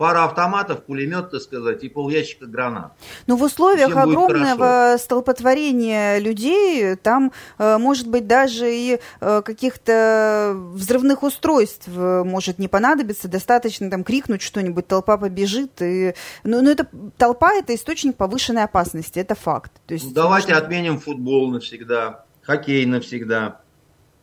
пара 0.00 0.24
автоматов, 0.24 0.84
пулемет, 0.84 1.30
так 1.30 1.42
сказать, 1.42 1.84
и 1.84 1.90
пол 1.90 2.08
ящика 2.08 2.46
гранат. 2.46 2.92
Но 3.26 3.36
в 3.36 3.42
условиях 3.42 3.94
огромного 3.94 4.96
столпотворения 4.98 6.18
людей 6.18 6.96
там 6.96 7.32
э, 7.58 7.76
может 7.76 8.08
быть 8.08 8.26
даже 8.26 8.74
и 8.74 8.98
э, 9.20 9.42
каких-то 9.44 10.54
взрывных 10.72 11.22
устройств 11.22 11.86
э, 11.88 12.24
может 12.24 12.58
не 12.58 12.66
понадобиться, 12.66 13.28
достаточно 13.28 13.90
там 13.90 14.02
крикнуть 14.02 14.40
что-нибудь, 14.40 14.86
толпа 14.86 15.18
побежит. 15.18 15.82
И... 15.82 16.14
Но, 16.44 16.50
ну, 16.50 16.56
но 16.56 16.62
ну, 16.62 16.70
это, 16.70 16.86
толпа– 17.18 17.52
это 17.58 17.74
источник 17.74 18.16
повышенной 18.16 18.64
опасности, 18.64 19.18
это 19.18 19.34
факт. 19.34 19.70
То 19.86 19.92
есть, 19.92 20.14
Давайте 20.14 20.54
можно... 20.54 20.64
отменим 20.64 20.98
футбол 20.98 21.50
навсегда, 21.50 22.24
хоккей 22.40 22.86
навсегда, 22.86 23.60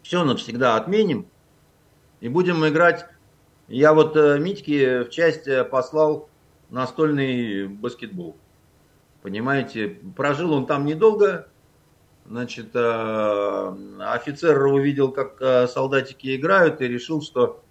все 0.07 0.23
навсегда 0.23 0.77
отменим 0.77 1.27
и 2.21 2.29
будем 2.29 2.65
играть 2.65 3.05
я 3.67 3.93
вот 3.93 4.15
э, 4.15 4.39
Митьке 4.39 5.03
в 5.03 5.09
часть 5.09 5.45
э, 5.49 5.65
послал 5.65 6.29
настольный 6.69 7.67
баскетбол. 7.67 8.37
Понимаете, 9.21 9.99
прожил 10.15 10.53
он 10.53 10.65
там 10.65 10.85
недолго. 10.85 11.49
Значит, 12.25 12.69
э, 12.73 13.75
офицер 13.99 14.65
увидел, 14.67 15.11
как 15.11 15.69
солдатики 15.69 16.37
играют, 16.37 16.79
и 16.79 16.87
решил, 16.87 17.21
что 17.21 17.61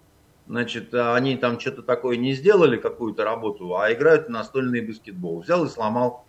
значит, 0.47 0.93
они 0.93 1.39
там 1.39 1.59
что-то 1.59 1.83
такое 1.83 2.19
не 2.19 2.35
сделали, 2.35 2.77
какую-то 2.77 3.25
работу, 3.25 3.79
а 3.79 3.91
играют 3.91 4.27
в 4.27 4.31
настольный 4.31 4.83
баскетбол. 4.83 5.41
Взял 5.41 5.65
и 5.65 5.69
сломал, 5.69 6.27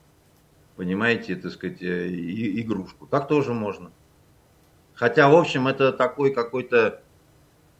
понимаете, 0.78 1.36
так 1.36 1.52
сказать, 1.52 1.80
игрушку. 1.82 3.06
Так 3.08 3.28
тоже 3.28 3.54
можно. 3.54 3.92
Хотя, 4.98 5.30
в 5.30 5.36
общем, 5.36 5.68
это 5.68 5.94
такой 5.94 6.34
какой-то 6.34 7.02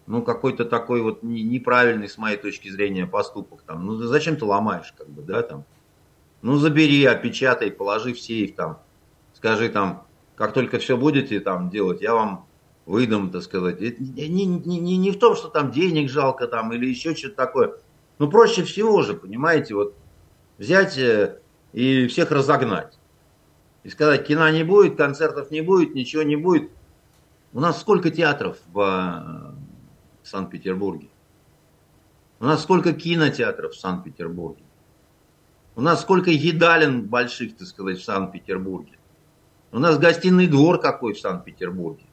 ну, 0.06 0.22
какой-то 0.22 0.64
такой 0.64 1.02
вот 1.02 1.22
неправильный, 1.22 2.08
с 2.08 2.18
моей 2.18 2.38
точки 2.38 2.70
зрения, 2.70 3.06
поступок. 3.06 3.64
Там, 3.64 3.86
ну, 3.86 3.96
зачем 3.98 4.38
ты 4.38 4.46
ломаешь, 4.46 4.94
как 4.98 5.10
бы, 5.10 5.22
да, 5.22 5.42
там. 5.42 5.66
Ну, 6.42 6.56
забери, 6.56 7.04
опечатай, 7.04 7.72
положи 7.72 8.14
в 8.14 8.20
сейф, 8.20 8.56
там, 8.56 8.80
скажи, 9.34 9.68
там, 9.68 10.06
как 10.36 10.54
только 10.54 10.78
все 10.78 10.96
будете 10.96 11.40
там 11.40 11.70
делать, 11.70 12.02
я 12.02 12.14
вам 12.14 12.46
выдам, 12.86 13.32
так 13.32 13.42
сказать. 13.42 13.82
Не, 13.82 14.28
не, 14.30 14.46
не, 14.46 14.98
не 14.98 15.12
в 15.12 15.20
том, 15.20 15.36
что 15.36 15.50
там 15.50 15.72
денег 15.72 16.10
жалко 16.10 16.48
там 16.48 16.72
или 16.72 16.86
еще 16.86 17.16
что-то 17.16 17.36
такое. 17.36 17.74
Ну, 18.20 18.30
проще 18.30 18.64
всего 18.64 19.02
же, 19.02 19.16
понимаете, 19.16 19.74
вот 19.74 19.96
взять 20.58 20.98
э, 20.98 21.40
и 21.74 22.08
всех 22.08 22.32
разогнать. 22.32 22.98
И 23.84 23.90
сказать, 23.90 24.26
кино 24.26 24.48
не 24.50 24.64
будет, 24.64 24.96
концертов 24.96 25.52
не 25.52 25.62
будет, 25.62 25.96
ничего 25.96 26.24
не 26.24 26.36
будет. 26.36 26.72
У 27.54 27.60
нас 27.60 27.80
сколько 27.80 28.10
театров 28.10 28.58
в 28.68 28.80
э, 28.82 30.28
Санкт-Петербурге? 30.28 31.10
У 32.40 32.46
нас 32.46 32.64
сколько 32.64 32.94
кинотеатров 32.94 33.74
в 33.74 33.80
Санкт-Петербурге? 33.80 34.64
У 35.76 35.82
нас 35.82 36.02
сколько 36.02 36.32
едалин 36.32 37.06
больших, 37.06 37.56
так 37.56 37.68
сказать, 37.68 38.00
в 38.00 38.04
Санкт-Петербурге? 38.04 38.98
У 39.72 39.80
нас 39.80 39.98
гостиный 40.00 40.48
двор 40.48 40.80
какой 40.80 41.14
в 41.14 41.20
Санкт-Петербурге? 41.20 42.07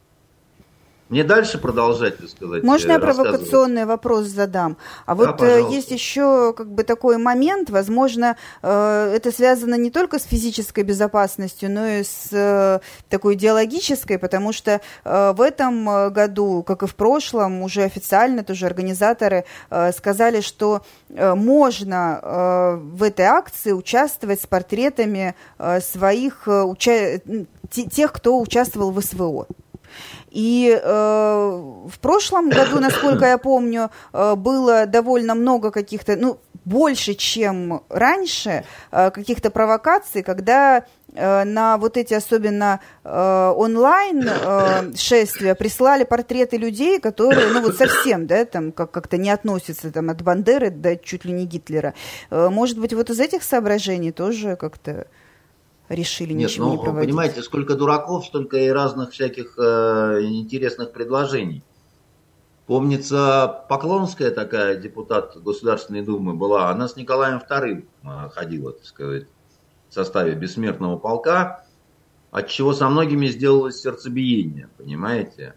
Мне 1.15 1.23
дальше 1.23 1.59
продолжать, 1.59 2.19
так 2.19 2.29
сказать, 2.29 2.65
Можно 2.65 2.93
я 2.93 2.99
провокационный 2.99 3.85
вопрос 3.85 4.25
задам? 4.25 4.77
А 5.07 5.15
вот 5.15 5.37
да, 5.37 5.47
э, 5.47 5.71
есть 5.71 5.93
еще 5.93 6.53
как 6.55 6.69
бы 6.69 6.83
такой 6.83 7.19
момент, 7.19 7.71
возможно, 7.71 8.37
э, 8.63 9.13
это 9.15 9.31
связано 9.31 9.77
не 9.77 9.93
только 9.93 10.19
с 10.19 10.25
физической 10.25 10.83
безопасностью, 10.83 11.71
но 11.71 11.87
и 11.87 12.03
с 12.03 12.31
э, 12.33 12.81
такой 13.09 13.35
идеологической, 13.35 14.19
потому 14.19 14.53
что 14.53 14.81
в 15.05 15.41
этом 15.41 16.13
году, 16.13 16.65
как 16.65 16.83
и 16.83 16.89
в 16.89 16.97
прошлом, 16.97 17.63
уже 17.63 17.85
официально 17.85 18.43
тоже 18.43 18.67
организаторы 18.67 19.45
сказали, 19.97 20.41
что 20.41 20.83
можно 21.09 22.81
в 22.83 23.05
этой 23.05 23.27
акции 23.27 23.71
участвовать 23.71 24.41
с 24.41 24.49
портретами 24.49 25.37
своих 25.81 26.49
тех, 27.71 28.13
кто 28.13 28.41
участвовал 28.41 28.91
в 28.91 29.01
СВО. 29.01 29.47
И 30.31 30.79
э, 30.83 31.63
в 31.87 31.99
прошлом 32.01 32.51
году, 32.51 32.81
насколько 32.81 33.27
я 33.27 33.39
помню, 33.39 33.91
э, 34.13 34.35
было 34.35 34.87
довольно 34.87 35.35
много 35.35 35.71
каких-то, 35.71 36.17
ну, 36.17 36.39
больше, 36.65 37.15
чем 37.15 37.83
раньше, 37.89 38.65
э, 38.91 39.11
каких-то 39.11 39.51
провокаций, 39.51 40.23
когда 40.23 40.85
э, 41.13 41.45
на 41.45 41.77
вот 41.77 41.97
эти 41.97 42.15
особенно 42.15 42.81
э, 43.05 43.53
онлайн 43.57 44.27
э, 44.29 44.93
шествия 44.97 45.55
прислали 45.55 46.05
портреты 46.05 46.57
людей, 46.57 46.99
которые, 47.01 47.49
ну 47.49 47.61
вот 47.61 47.77
совсем, 47.77 48.27
да, 48.27 48.45
там 48.45 48.73
как- 48.73 48.91
как-то 48.91 49.19
не 49.19 49.31
относятся 49.31 49.93
там 49.93 50.11
от 50.11 50.23
Бандеры 50.23 50.71
до 50.71 50.97
чуть 50.97 51.25
ли 51.25 51.33
не 51.33 51.45
Гитлера. 51.47 51.95
Э, 52.31 52.49
может 52.51 52.79
быть, 52.79 52.95
вот 52.95 53.11
из 53.11 53.21
этих 53.21 53.43
соображений 53.43 54.11
тоже 54.11 54.57
как-то 54.57 55.07
решили 55.89 56.33
Нет, 56.33 56.51
ничего 56.51 56.67
ну, 56.67 56.73
не 56.73 56.83
проводить. 56.83 57.09
Понимаете, 57.09 57.43
сколько 57.43 57.75
дураков, 57.75 58.27
столько 58.27 58.57
и 58.57 58.69
разных 58.69 59.13
всяких 59.13 59.59
э, 59.59 60.21
интересных 60.23 60.93
предложений. 60.93 61.63
Помнится, 62.67 63.65
Поклонская 63.69 64.31
такая 64.31 64.77
депутат 64.77 65.37
Государственной 65.37 66.03
Думы 66.03 66.35
была, 66.35 66.71
она 66.71 66.89
с 66.89 66.97
Николаем 66.97 67.39
II 67.39 67.85
э, 68.03 68.29
ходила, 68.31 68.73
так 68.73 68.85
сказать, 68.87 69.27
в 69.91 69.95
составе 69.95 70.35
бессмертного 70.35 70.97
полка, 70.97 71.67
от 72.31 72.49
чего 72.49 72.73
со 72.73 72.89
многими 72.89 73.27
сделалось 73.27 73.81
сердцебиение, 73.81 74.69
понимаете? 74.79 75.55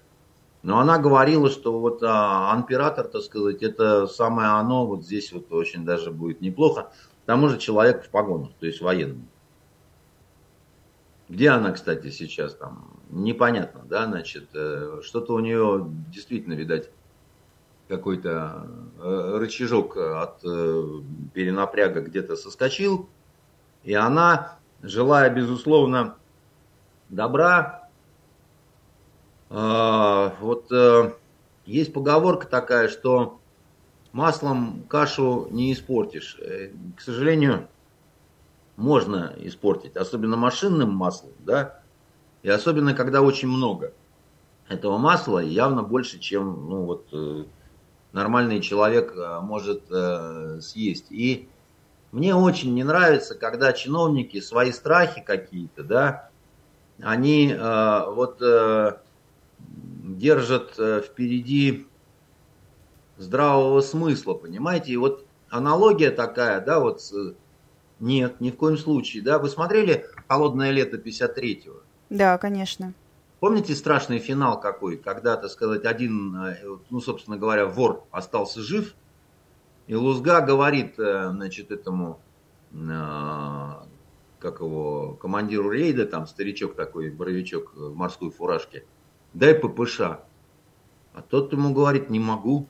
Но 0.64 0.80
она 0.80 1.00
говорила, 1.00 1.50
что 1.50 1.80
вот 1.80 2.04
а, 2.04 2.54
император, 2.58 3.08
так 3.08 3.22
сказать, 3.22 3.64
это 3.64 4.06
самое 4.06 4.50
оно, 4.50 4.86
вот 4.86 5.06
здесь 5.06 5.32
вот 5.32 5.52
очень 5.52 5.86
даже 5.86 6.12
будет 6.12 6.42
неплохо. 6.42 6.92
К 7.24 7.26
тому 7.26 7.48
же 7.48 7.58
человек 7.58 8.04
в 8.04 8.10
погонах, 8.10 8.52
то 8.60 8.66
есть 8.66 8.82
военный. 8.82 9.28
Где 11.30 11.50
она, 11.50 11.72
кстати, 11.72 12.10
сейчас 12.10 12.56
там? 12.56 12.90
Непонятно, 13.10 13.82
да, 13.86 14.06
значит, 14.06 14.50
э, 14.54 15.02
что-то 15.04 15.34
у 15.34 15.40
нее 15.40 15.86
действительно, 16.10 16.54
видать, 16.54 16.90
какой-то 17.90 18.68
э, 19.00 19.38
рычажок 19.38 19.98
от 19.98 20.44
э, 20.44 20.84
перенапряга 21.34 22.02
где-то 22.02 22.36
соскочил, 22.36 23.10
и 23.84 23.94
она, 23.94 24.58
желая, 24.82 25.30
безусловно, 25.30 26.16
добра, 27.10 27.88
вот 29.50 30.70
есть 31.66 31.94
поговорка 31.94 32.48
такая, 32.48 32.90
что 32.90 33.40
маслом 34.12 34.84
кашу 34.90 35.48
не 35.52 35.72
испортишь. 35.72 36.38
К 36.98 37.00
сожалению, 37.00 37.70
можно 38.78 39.34
испортить, 39.38 39.98
особенно 39.98 40.38
машинным 40.38 40.92
маслом, 40.92 41.34
да, 41.40 41.82
и 42.44 42.50
особенно 42.50 42.94
когда 42.94 43.22
очень 43.22 43.50
много 43.50 43.92
этого 44.70 44.98
масла, 44.98 45.40
явно 45.40 45.84
больше, 45.84 46.20
чем 46.20 46.70
ну, 46.70 46.86
вот, 46.86 47.08
э, 47.12 47.46
нормальный 48.14 48.62
человек 48.62 49.14
э, 49.16 49.40
может 49.42 49.84
э, 49.90 50.60
съесть. 50.62 51.08
И 51.10 51.50
мне 52.12 52.36
очень 52.36 52.74
не 52.74 52.84
нравится, 52.84 53.36
когда 53.36 53.74
чиновники 53.74 54.40
свои 54.40 54.72
страхи 54.72 55.22
какие-то, 55.22 55.84
да, 55.84 56.30
они 57.02 57.52
э, 57.52 58.06
вот 58.12 58.42
э, 58.42 58.98
держат 59.60 60.76
э, 60.78 61.02
впереди 61.02 61.88
здравого 63.18 63.82
смысла, 63.82 64.36
понимаете? 64.36 64.92
И 64.92 64.98
вот 64.98 65.26
аналогия 65.50 66.12
такая, 66.12 66.62
да, 66.62 66.80
вот 66.80 67.02
с 67.02 67.36
нет, 68.00 68.40
ни 68.40 68.52
в 68.52 68.56
коем 68.56 68.78
случае. 68.78 69.24
Да? 69.24 69.40
Вы 69.40 69.50
смотрели 69.50 70.06
«Холодное 70.28 70.72
лето 70.72 70.98
53-го»? 70.98 71.82
Да, 72.10 72.38
конечно. 72.38 72.94
Помните 73.40 73.76
страшный 73.76 74.20
финал 74.20 74.60
какой, 74.60 74.98
когда, 74.98 75.38
так 75.38 75.52
сказать, 75.52 75.86
один, 75.86 76.36
э, 76.36 76.58
ну, 76.90 77.00
собственно 77.00 77.38
говоря, 77.38 77.68
вор 77.68 78.04
остался 78.10 78.62
жив, 78.62 78.96
и 79.86 79.96
Лузга 79.96 80.42
говорит, 80.42 80.98
э, 80.98 81.30
значит, 81.30 81.72
этому, 81.72 82.20
э, 82.72 83.72
как 84.40 84.60
его, 84.60 85.18
командиру 85.22 85.70
рейда, 85.70 86.08
там 86.08 86.26
старичок 86.26 86.76
такой, 86.76 87.12
боровичок 87.12 87.76
в 87.76 87.96
морской 87.96 88.32
фуражке, 88.32 88.86
дай 89.34 89.54
ППШ. 89.54 90.00
А 90.02 91.22
тот 91.30 91.54
ему 91.54 91.74
говорит, 91.74 92.10
не 92.10 92.20
могу. 92.20 92.68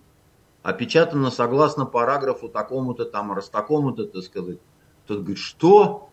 Опечатано 0.63 1.31
согласно 1.31 1.85
параграфу 1.85 2.49
такому-то 2.49 3.05
там, 3.05 3.31
раз 3.31 3.47
такому-то, 3.47 4.05
так 4.05 4.23
сказать. 4.23 4.59
Тот 5.07 5.19
говорит, 5.19 5.37
что? 5.37 6.09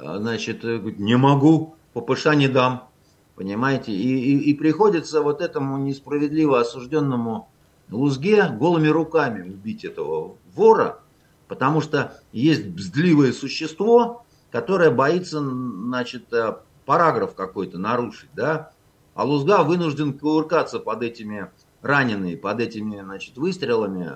А, 0.00 0.18
значит, 0.18 0.64
э, 0.64 0.78
говорит, 0.78 0.98
не 0.98 1.16
могу, 1.16 1.76
ППШ 1.92 2.26
не 2.34 2.48
дам. 2.48 2.88
Понимаете? 3.36 3.92
И, 3.92 3.96
и, 3.96 4.50
и 4.50 4.54
приходится 4.54 5.22
вот 5.22 5.40
этому 5.40 5.78
несправедливо 5.78 6.60
осужденному 6.60 7.48
Лузге 7.90 8.48
голыми 8.48 8.88
руками 8.88 9.48
убить 9.48 9.84
этого 9.84 10.36
вора, 10.54 11.00
потому 11.48 11.80
что 11.80 12.20
есть 12.32 12.66
бздливое 12.66 13.32
существо, 13.32 14.24
которое 14.50 14.90
боится, 14.90 15.40
значит, 15.40 16.32
э, 16.32 16.56
параграф 16.86 17.34
какой-то 17.34 17.78
нарушить, 17.78 18.30
да, 18.34 18.72
а 19.14 19.24
Лузга 19.24 19.62
вынужден 19.64 20.18
кувыркаться 20.18 20.78
под 20.78 21.02
этими 21.02 21.50
ранеными, 21.82 22.36
под 22.36 22.60
этими, 22.60 23.00
значит, 23.00 23.36
выстрелами, 23.36 24.12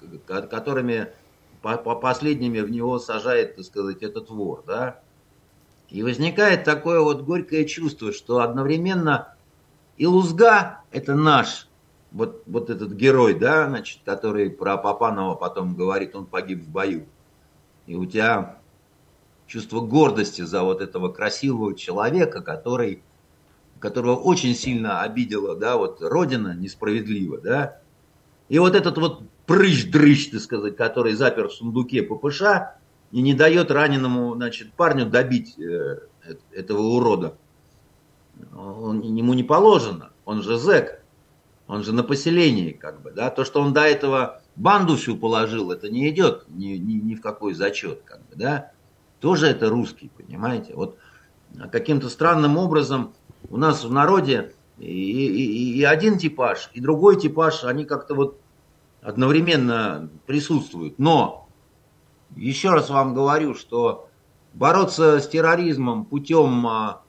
э, 0.00 0.42
которыми 0.50 1.08
по, 1.62 1.76
по 1.76 1.94
последними 1.94 2.60
в 2.60 2.70
него 2.70 2.98
сажает, 2.98 3.56
так 3.56 3.64
сказать, 3.64 4.02
этот 4.02 4.30
вор, 4.30 4.64
да. 4.66 5.00
И 5.88 6.02
возникает 6.02 6.64
такое 6.64 7.00
вот 7.00 7.22
горькое 7.22 7.66
чувство, 7.66 8.12
что 8.12 8.40
одновременно 8.40 9.34
и 9.96 10.06
Лузга– 10.06 10.80
это 10.90 11.14
наш, 11.14 11.68
вот, 12.10 12.42
вот 12.46 12.70
этот 12.70 12.92
герой, 12.92 13.34
да, 13.34 13.68
значит, 13.68 14.00
который 14.04 14.50
про 14.50 14.76
Папанова 14.76 15.34
потом 15.34 15.76
говорит, 15.76 16.16
он 16.16 16.26
погиб 16.26 16.64
в 16.64 16.68
бою. 16.68 17.06
И 17.86 17.94
у 17.94 18.06
тебя 18.06 18.58
чувство 19.46 19.80
гордости 19.80 20.42
за 20.42 20.62
вот 20.62 20.80
этого 20.80 21.10
красивого 21.10 21.74
человека, 21.74 22.40
который, 22.40 23.02
которого 23.78 24.16
очень 24.16 24.54
сильно 24.54 25.02
обидела, 25.02 25.54
да, 25.56 25.76
вот 25.76 25.98
Родина 26.00 26.54
несправедливо, 26.54 27.38
да. 27.38 27.80
И 28.48 28.58
вот 28.58 28.74
этот 28.74 28.96
вот 28.98 29.22
прыщ-дрыщ, 29.46 30.30
так 30.30 30.40
сказать, 30.40 30.76
который 30.76 31.14
запер 31.14 31.48
в 31.48 31.52
сундуке 31.52 32.02
ППШ 32.02 32.42
и 33.10 33.20
не 33.20 33.34
дает 33.34 33.70
раненому 33.70 34.34
значит, 34.34 34.72
парню 34.72 35.06
добить 35.06 35.58
э, 35.58 36.00
этого 36.52 36.82
урода. 36.82 37.36
Он, 38.56 39.00
ему 39.00 39.34
не 39.34 39.44
положено, 39.44 40.10
он 40.24 40.42
же 40.42 40.58
зэк, 40.58 41.02
он 41.66 41.82
же 41.82 41.92
на 41.92 42.02
поселении, 42.02 42.72
как 42.72 43.02
бы, 43.02 43.10
да, 43.10 43.30
то, 43.30 43.44
что 43.44 43.60
он 43.60 43.72
до 43.72 43.82
этого 43.82 44.42
банду 44.56 44.96
всю 44.96 45.16
положил, 45.16 45.70
это 45.70 45.88
не 45.90 46.08
идет 46.08 46.44
ни, 46.48 46.76
ни, 46.76 46.94
ни 46.94 47.14
в 47.14 47.20
какой 47.20 47.54
зачет, 47.54 48.02
как 48.04 48.20
бы, 48.28 48.36
да, 48.36 48.72
тоже 49.20 49.46
это 49.46 49.68
русский, 49.68 50.10
понимаете, 50.16 50.74
вот 50.74 50.98
каким-то 51.70 52.08
странным 52.08 52.56
образом 52.56 53.12
у 53.50 53.56
нас 53.56 53.84
в 53.84 53.92
народе 53.92 54.52
и, 54.78 54.86
и, 54.86 55.78
и 55.78 55.84
один 55.84 56.18
типаж, 56.18 56.70
и 56.72 56.80
другой 56.80 57.20
типаж, 57.20 57.64
они 57.64 57.84
как-то 57.84 58.14
вот 58.14 58.40
одновременно 59.02 60.08
присутствуют. 60.26 60.98
Но 60.98 61.48
еще 62.36 62.70
раз 62.70 62.88
вам 62.88 63.14
говорю, 63.14 63.54
что 63.54 64.08
бороться 64.54 65.18
с 65.18 65.28
терроризмом 65.28 66.04
путем 66.04 66.66
а, 66.66 67.02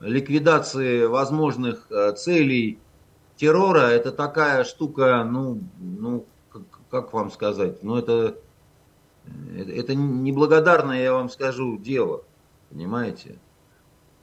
ликвидации 0.00 1.06
возможных 1.06 1.90
а, 1.90 2.12
целей 2.12 2.78
террора 3.36 3.88
это 3.88 4.12
такая 4.12 4.64
штука, 4.64 5.24
ну, 5.24 5.60
ну 5.78 6.26
как, 6.50 6.62
как 6.90 7.12
вам 7.12 7.30
сказать, 7.30 7.82
ну 7.82 7.96
это, 7.96 8.38
это, 9.56 9.72
это 9.72 9.94
неблагодарное, 9.94 11.02
я 11.02 11.12
вам 11.12 11.28
скажу, 11.30 11.78
дело, 11.78 12.24
понимаете? 12.70 13.38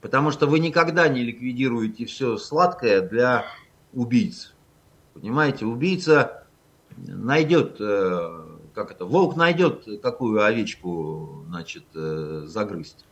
Потому 0.01 0.31
что 0.31 0.47
вы 0.47 0.59
никогда 0.59 1.07
не 1.07 1.23
ликвидируете 1.23 2.05
все 2.05 2.37
сладкое 2.37 3.01
для 3.01 3.45
убийц. 3.93 4.53
Понимаете, 5.13 5.65
убийца 5.65 6.42
найдет, 6.97 7.77
э, 7.79 8.41
как 8.73 8.91
это, 8.91 9.05
волк 9.05 9.35
найдет 9.35 9.85
какую 10.01 10.43
овечку, 10.43 11.45
значит, 11.47 11.85
э, 11.95 12.43
загрызть. 12.45 13.05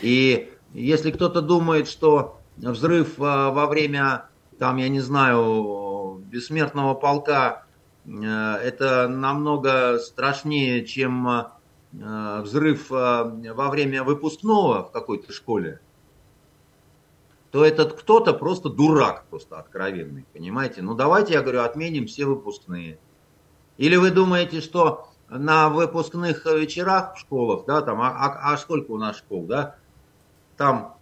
И 0.00 0.52
если 0.72 1.10
кто-то 1.10 1.40
думает, 1.40 1.88
что 1.88 2.40
взрыв 2.56 3.18
э, 3.18 3.22
во 3.22 3.66
время, 3.66 4.28
там, 4.58 4.76
я 4.76 4.88
не 4.88 5.00
знаю, 5.00 6.22
бессмертного 6.30 6.94
полка 6.94 7.64
это 8.06 9.08
намного 9.08 9.98
страшнее, 9.98 10.84
чем 10.84 11.48
взрыв 11.90 12.88
во 12.88 13.68
время 13.68 14.04
выпускного 14.04 14.84
в 14.84 14.92
какой-то 14.92 15.32
школе, 15.32 15.80
то 17.50 17.64
этот 17.64 17.94
кто-то 17.94 18.32
просто 18.32 18.68
дурак, 18.68 19.26
просто 19.30 19.58
откровенный, 19.58 20.24
понимаете? 20.32 20.82
Ну 20.82 20.94
давайте, 20.94 21.34
я 21.34 21.42
говорю, 21.42 21.62
отменим 21.62 22.06
все 22.06 22.24
выпускные. 22.26 22.98
Или 23.76 23.96
вы 23.96 24.10
думаете, 24.10 24.60
что 24.60 25.08
на 25.28 25.68
выпускных 25.68 26.44
вечерах 26.46 27.14
в 27.16 27.20
школах, 27.20 27.64
да, 27.66 27.82
там, 27.82 28.00
а, 28.00 28.08
а, 28.08 28.52
а 28.52 28.56
сколько 28.56 28.92
у 28.92 28.98
нас 28.98 29.18
школ, 29.18 29.44
да, 29.46 29.76
там 30.56 30.96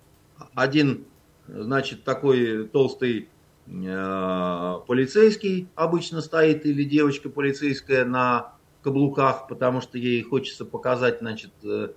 один, 0.54 1.06
значит, 1.46 2.04
такой 2.04 2.66
толстый 2.68 3.28
э, 3.66 4.74
полицейский 4.86 5.68
обычно 5.74 6.20
стоит, 6.20 6.66
или 6.66 6.84
девочка 6.84 7.28
полицейская 7.28 8.04
на 8.04 8.54
каблуках, 8.82 9.48
потому 9.48 9.80
что 9.80 9.98
ей 9.98 10.22
хочется 10.22 10.64
показать, 10.64 11.20
значит, 11.20 11.52
э, 11.62 11.90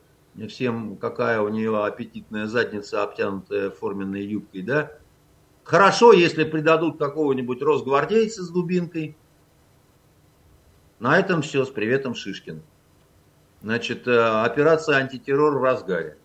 всем, 0.45 0.97
какая 0.97 1.41
у 1.41 1.49
нее 1.49 1.83
аппетитная 1.83 2.45
задница, 2.45 3.01
обтянутая 3.01 3.71
форменной 3.71 4.23
юбкой, 4.23 4.61
да. 4.61 4.91
Хорошо, 5.63 6.13
если 6.13 6.43
придадут 6.43 6.97
какого-нибудь 6.99 7.61
росгвардейца 7.61 8.43
с 8.43 8.49
дубинкой. 8.49 9.17
На 10.99 11.19
этом 11.19 11.41
все, 11.41 11.65
с 11.65 11.69
приветом 11.69 12.15
Шишкин. 12.15 12.61
Значит, 13.61 14.07
э, 14.07 14.43
операция 14.43 14.97
антитеррор 14.97 15.57
в 15.57 15.63
разгаре. 15.63 16.17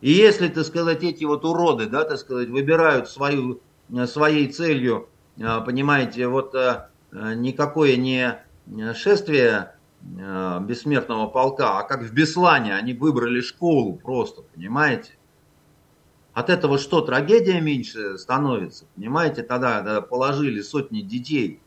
И 0.00 0.10
если, 0.10 0.48
так 0.48 0.64
сказать, 0.64 1.02
эти 1.02 1.24
вот 1.24 1.44
уроды, 1.44 1.86
да, 1.86 2.04
так 2.04 2.18
сказать, 2.18 2.48
выбирают 2.48 3.08
свою, 3.08 3.60
э, 3.90 4.06
своей 4.06 4.46
целью, 4.52 5.08
э, 5.38 5.60
понимаете, 5.64 6.28
вот 6.28 6.54
никакое 7.12 7.96
не 7.96 8.38
шествие 8.94 9.74
бессмертного 10.04 11.28
полка, 11.28 11.78
а 11.78 11.82
как 11.82 12.02
в 12.02 12.12
Беслане 12.12 12.74
они 12.74 12.92
выбрали 12.92 13.40
школу 13.40 13.96
просто, 13.96 14.42
понимаете? 14.42 15.12
От 16.34 16.50
этого 16.50 16.78
что, 16.78 17.00
трагедия 17.00 17.60
меньше 17.60 18.18
становится, 18.18 18.86
понимаете? 18.96 19.42
Тогда, 19.42 20.02
положили 20.02 20.60
сотни 20.60 21.00
детей. 21.00 21.60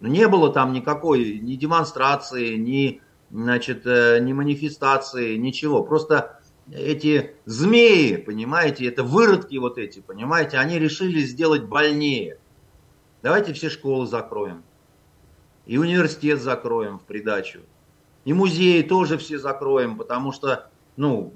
Но 0.00 0.08
не 0.08 0.28
было 0.28 0.52
там 0.52 0.72
никакой 0.72 1.38
ни 1.38 1.54
демонстрации, 1.54 2.56
ни, 2.56 3.00
значит, 3.30 3.86
э, 3.86 4.18
ни 4.20 4.32
манифестации, 4.32 5.36
ничего. 5.36 5.82
Просто 5.82 6.40
эти 6.70 7.36
змеи, 7.46 8.16
понимаете, 8.16 8.86
это 8.86 9.04
выродки 9.04 9.56
вот 9.56 9.78
эти, 9.78 10.00
понимаете, 10.00 10.58
они 10.58 10.78
решили 10.78 11.20
сделать 11.20 11.64
больнее. 11.64 12.38
Давайте 13.22 13.52
все 13.52 13.70
школы 13.70 14.06
закроем. 14.06 14.64
И 15.66 15.78
университет 15.78 16.40
закроем 16.40 16.98
в 16.98 17.02
придачу. 17.02 17.60
И 18.24 18.32
музеи 18.32 18.82
тоже 18.82 19.18
все 19.18 19.38
закроем, 19.38 19.96
потому 19.96 20.32
что, 20.32 20.70
ну, 20.96 21.32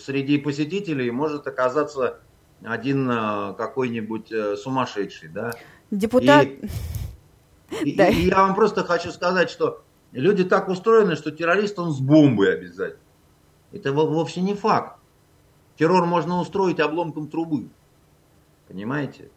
среди 0.00 0.38
посетителей 0.38 1.10
может 1.10 1.46
оказаться 1.46 2.20
один 2.62 3.08
а, 3.10 3.54
какой-нибудь 3.54 4.30
э, 4.30 4.56
сумасшедший, 4.56 5.28
да. 5.28 5.52
Депутат... 5.90 6.46
И, 6.46 6.68
и, 7.84 7.90
и 7.90 8.28
я 8.28 8.42
вам 8.42 8.54
просто 8.54 8.84
хочу 8.84 9.10
сказать, 9.10 9.50
что 9.50 9.82
люди 10.12 10.44
так 10.44 10.68
устроены, 10.68 11.16
что 11.16 11.32
террорист, 11.32 11.78
он 11.80 11.90
с 11.90 11.98
бомбой 11.98 12.54
обязательно. 12.54 13.02
Это 13.72 13.92
вовсе 13.92 14.42
не 14.42 14.54
факт. 14.54 15.00
Террор 15.76 16.06
можно 16.06 16.38
устроить 16.38 16.78
обломком 16.78 17.28
трубы. 17.28 17.68
Понимаете? 18.68 19.30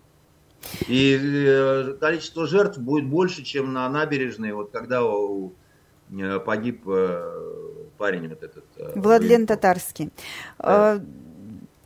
И 0.88 1.20
э, 1.22 1.93
количество 1.99 2.47
жертв 2.47 2.78
будет 2.78 3.05
больше, 3.05 3.43
чем 3.43 3.74
на 3.74 3.89
набережной, 3.89 4.53
вот 4.53 4.72
когда 4.72 5.01
э, 5.01 6.39
погиб 6.39 6.88
э, 6.88 7.89
парень 7.97 8.30
вот 8.30 8.43
этот. 8.43 8.66
Владлен 8.95 9.47
Татарский. 9.47 10.09
Да. 10.59 11.01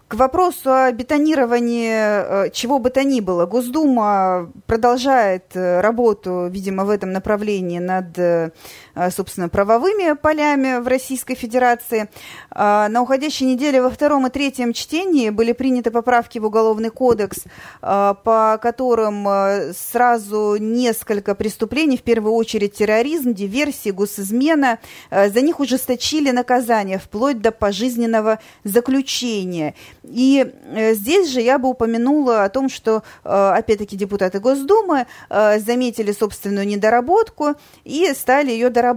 К 0.08 0.16
вопросу 0.16 0.74
о 0.74 0.92
бетонировании 0.92 2.50
чего 2.50 2.80
бы 2.80 2.90
то 2.90 3.04
ни 3.04 3.22
было, 3.22 3.46
Госдума 3.46 4.52
продолжает 4.66 5.52
работу, 5.54 6.48
видимо, 6.50 6.84
в 6.84 6.90
этом 6.90 7.12
направлении 7.12 7.78
над, 7.78 8.18
собственно, 9.12 9.50
правовыми 9.50 10.14
полями 10.14 10.80
в 10.80 10.88
Российской 10.88 11.36
Федерации. 11.36 12.10
А, 12.52 12.88
на 12.90 13.02
уходящей 13.02 13.46
неделе 13.46 13.82
во 13.82 13.90
втором 13.90 14.28
и 14.28 14.30
третьем 14.30 14.74
чтении 14.74 15.30
были 15.30 15.52
приняты 15.52 15.92
поправки 15.92 16.40
в 16.40 16.46
Уголовный 16.46 16.90
кодекс, 16.90 17.44
по 17.82 18.60
которым 18.62 19.28
сразу 19.74 20.58
несколько 20.60 21.36
преступлений, 21.36 21.98
в 21.98 22.02
первую 22.02 22.34
очередь 22.34 22.74
терроризм, 22.74 23.34
диверсия, 23.34 23.94
госизмена, 23.94 24.80
за 25.12 25.42
них 25.42 25.60
ужесточили 25.60 26.32
наказание 26.32 26.98
вплоть 26.98 27.42
до 27.42 27.52
пожизненного 27.52 28.40
заключения. 28.64 29.76
И 30.04 30.52
э, 30.64 30.94
здесь 30.94 31.30
же 31.30 31.42
я 31.42 31.60
бы 31.60 31.70
упомянула 31.70 32.44
о 32.44 32.50
том, 32.50 32.70
что, 32.70 33.04
э, 33.24 33.30
опять-таки, 33.30 33.96
депутаты 33.96 34.40
Госдумы 34.40 35.06
э, 35.30 35.60
заметили 35.60 36.12
собственную 36.12 36.68
недоработку 36.68 37.56
и 37.84 38.12
стали 38.14 38.52
ее 38.52 38.70
дорабатывать, 38.70 38.89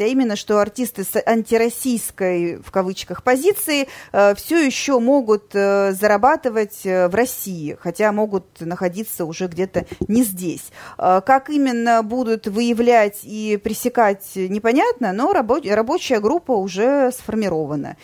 а 0.00 0.04
именно, 0.04 0.36
что 0.36 0.58
артисты 0.58 1.04
с 1.04 1.20
антироссийской, 1.24 2.56
в 2.56 2.70
кавычках, 2.70 3.22
позиции 3.22 3.88
все 4.12 4.64
еще 4.64 4.98
могут 4.98 5.52
зарабатывать 5.52 6.84
в 6.84 7.14
России, 7.14 7.76
хотя 7.80 8.12
могут 8.12 8.60
находиться 8.60 9.24
уже 9.24 9.46
где-то 9.46 9.86
не 10.08 10.22
здесь. 10.24 10.64
Как 10.96 11.50
именно 11.50 12.02
будут 12.02 12.46
выявлять 12.46 13.20
и 13.22 13.58
пресекать, 13.62 14.30
непонятно, 14.34 15.12
но 15.12 15.32
рабочая 15.32 16.20
группа 16.20 16.52
уже 16.52 17.10
сформирована. 17.12 17.96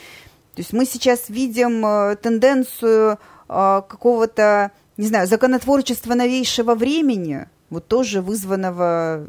То 0.55 0.63
есть 0.63 0.73
мы 0.73 0.85
сейчас 0.85 1.29
видим 1.29 1.87
э, 1.87 2.17
тенденцию 2.17 3.13
э, 3.13 3.83
какого-то, 3.89 4.73
не 4.97 5.07
знаю, 5.07 5.27
законотворчества 5.27 6.15
новейшего 6.15 6.75
времени, 6.75 7.47
вот 7.71 7.87
тоже 7.87 8.21
вызванного 8.21 9.29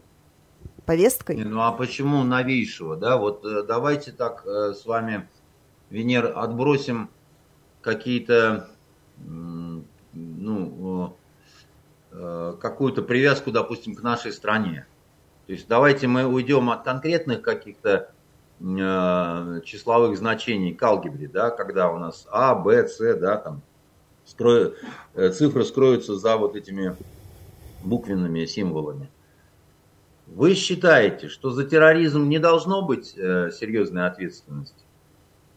повесткой. 0.85 1.37
Ну 1.37 1.61
а 1.61 1.71
почему 1.71 2.23
новейшего, 2.23 2.95
да? 2.95 3.17
Вот 3.17 3.45
э, 3.45 3.63
давайте 3.63 4.11
так 4.11 4.45
с 4.45 4.85
вами, 4.85 5.27
Венер, 5.89 6.33
отбросим 6.35 7.09
какие-то, 7.81 8.69
ну, 10.13 11.15
какую-то 12.11 13.01
привязку, 13.01 13.51
допустим, 13.51 13.95
к 13.95 14.03
нашей 14.03 14.31
стране. 14.31 14.85
То 15.47 15.53
есть 15.53 15.67
давайте 15.67 16.07
мы 16.07 16.25
уйдем 16.25 16.69
от 16.69 16.83
конкретных 16.83 17.41
каких-то 17.41 18.11
Э, 18.63 19.61
числовых 19.65 20.17
значений 20.19 20.75
к 20.75 20.83
алгебре, 20.83 21.27
да, 21.27 21.49
когда 21.49 21.89
у 21.89 21.97
нас 21.97 22.27
А, 22.29 22.53
Б, 22.53 22.87
С, 22.87 22.99
да, 23.15 23.37
там 23.37 23.61
скроют, 24.23 24.77
э, 25.15 25.29
цифры 25.29 25.65
скроются 25.65 26.15
за 26.15 26.37
вот 26.37 26.55
этими 26.55 26.95
буквенными 27.83 28.45
символами. 28.45 29.09
Вы 30.31 30.55
считаете, 30.55 31.27
что 31.27 31.51
за 31.51 31.65
терроризм 31.65 32.27
не 32.27 32.39
должно 32.39 32.81
быть 32.81 33.13
э, 33.17 33.51
серьезной 33.51 34.07
ответственности? 34.07 34.85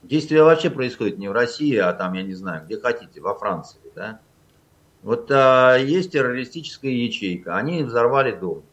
Действие 0.03 0.45
вообще 0.45 0.69
происходит 0.69 1.19
не 1.19 1.29
в 1.29 1.33
России, 1.33 1.77
а 1.77 1.93
там, 1.93 2.13
я 2.13 2.23
не 2.23 2.35
знаю, 2.35 2.67
где 2.67 2.79
хотите, 2.79 3.21
во 3.21 3.35
Франции, 3.35 3.81
да? 3.95 4.21
Вот 5.03 5.31
а, 5.31 5.77
есть 5.77 6.13
террористическая 6.13 6.91
ячейка, 6.91 7.57
они 7.57 7.83
взорвали 7.83 8.33
дом 8.33 8.65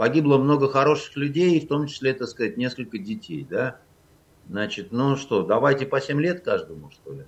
погибло 0.00 0.38
много 0.38 0.66
хороших 0.66 1.14
людей, 1.16 1.60
в 1.60 1.68
том 1.68 1.86
числе, 1.86 2.14
так 2.14 2.26
сказать, 2.28 2.56
несколько 2.56 2.96
детей, 2.96 3.46
да. 3.48 3.76
Значит, 4.48 4.92
ну 4.92 5.14
что, 5.16 5.42
давайте 5.42 5.84
по 5.84 6.00
7 6.00 6.18
лет 6.18 6.40
каждому, 6.42 6.90
что 6.90 7.12
ли? 7.12 7.26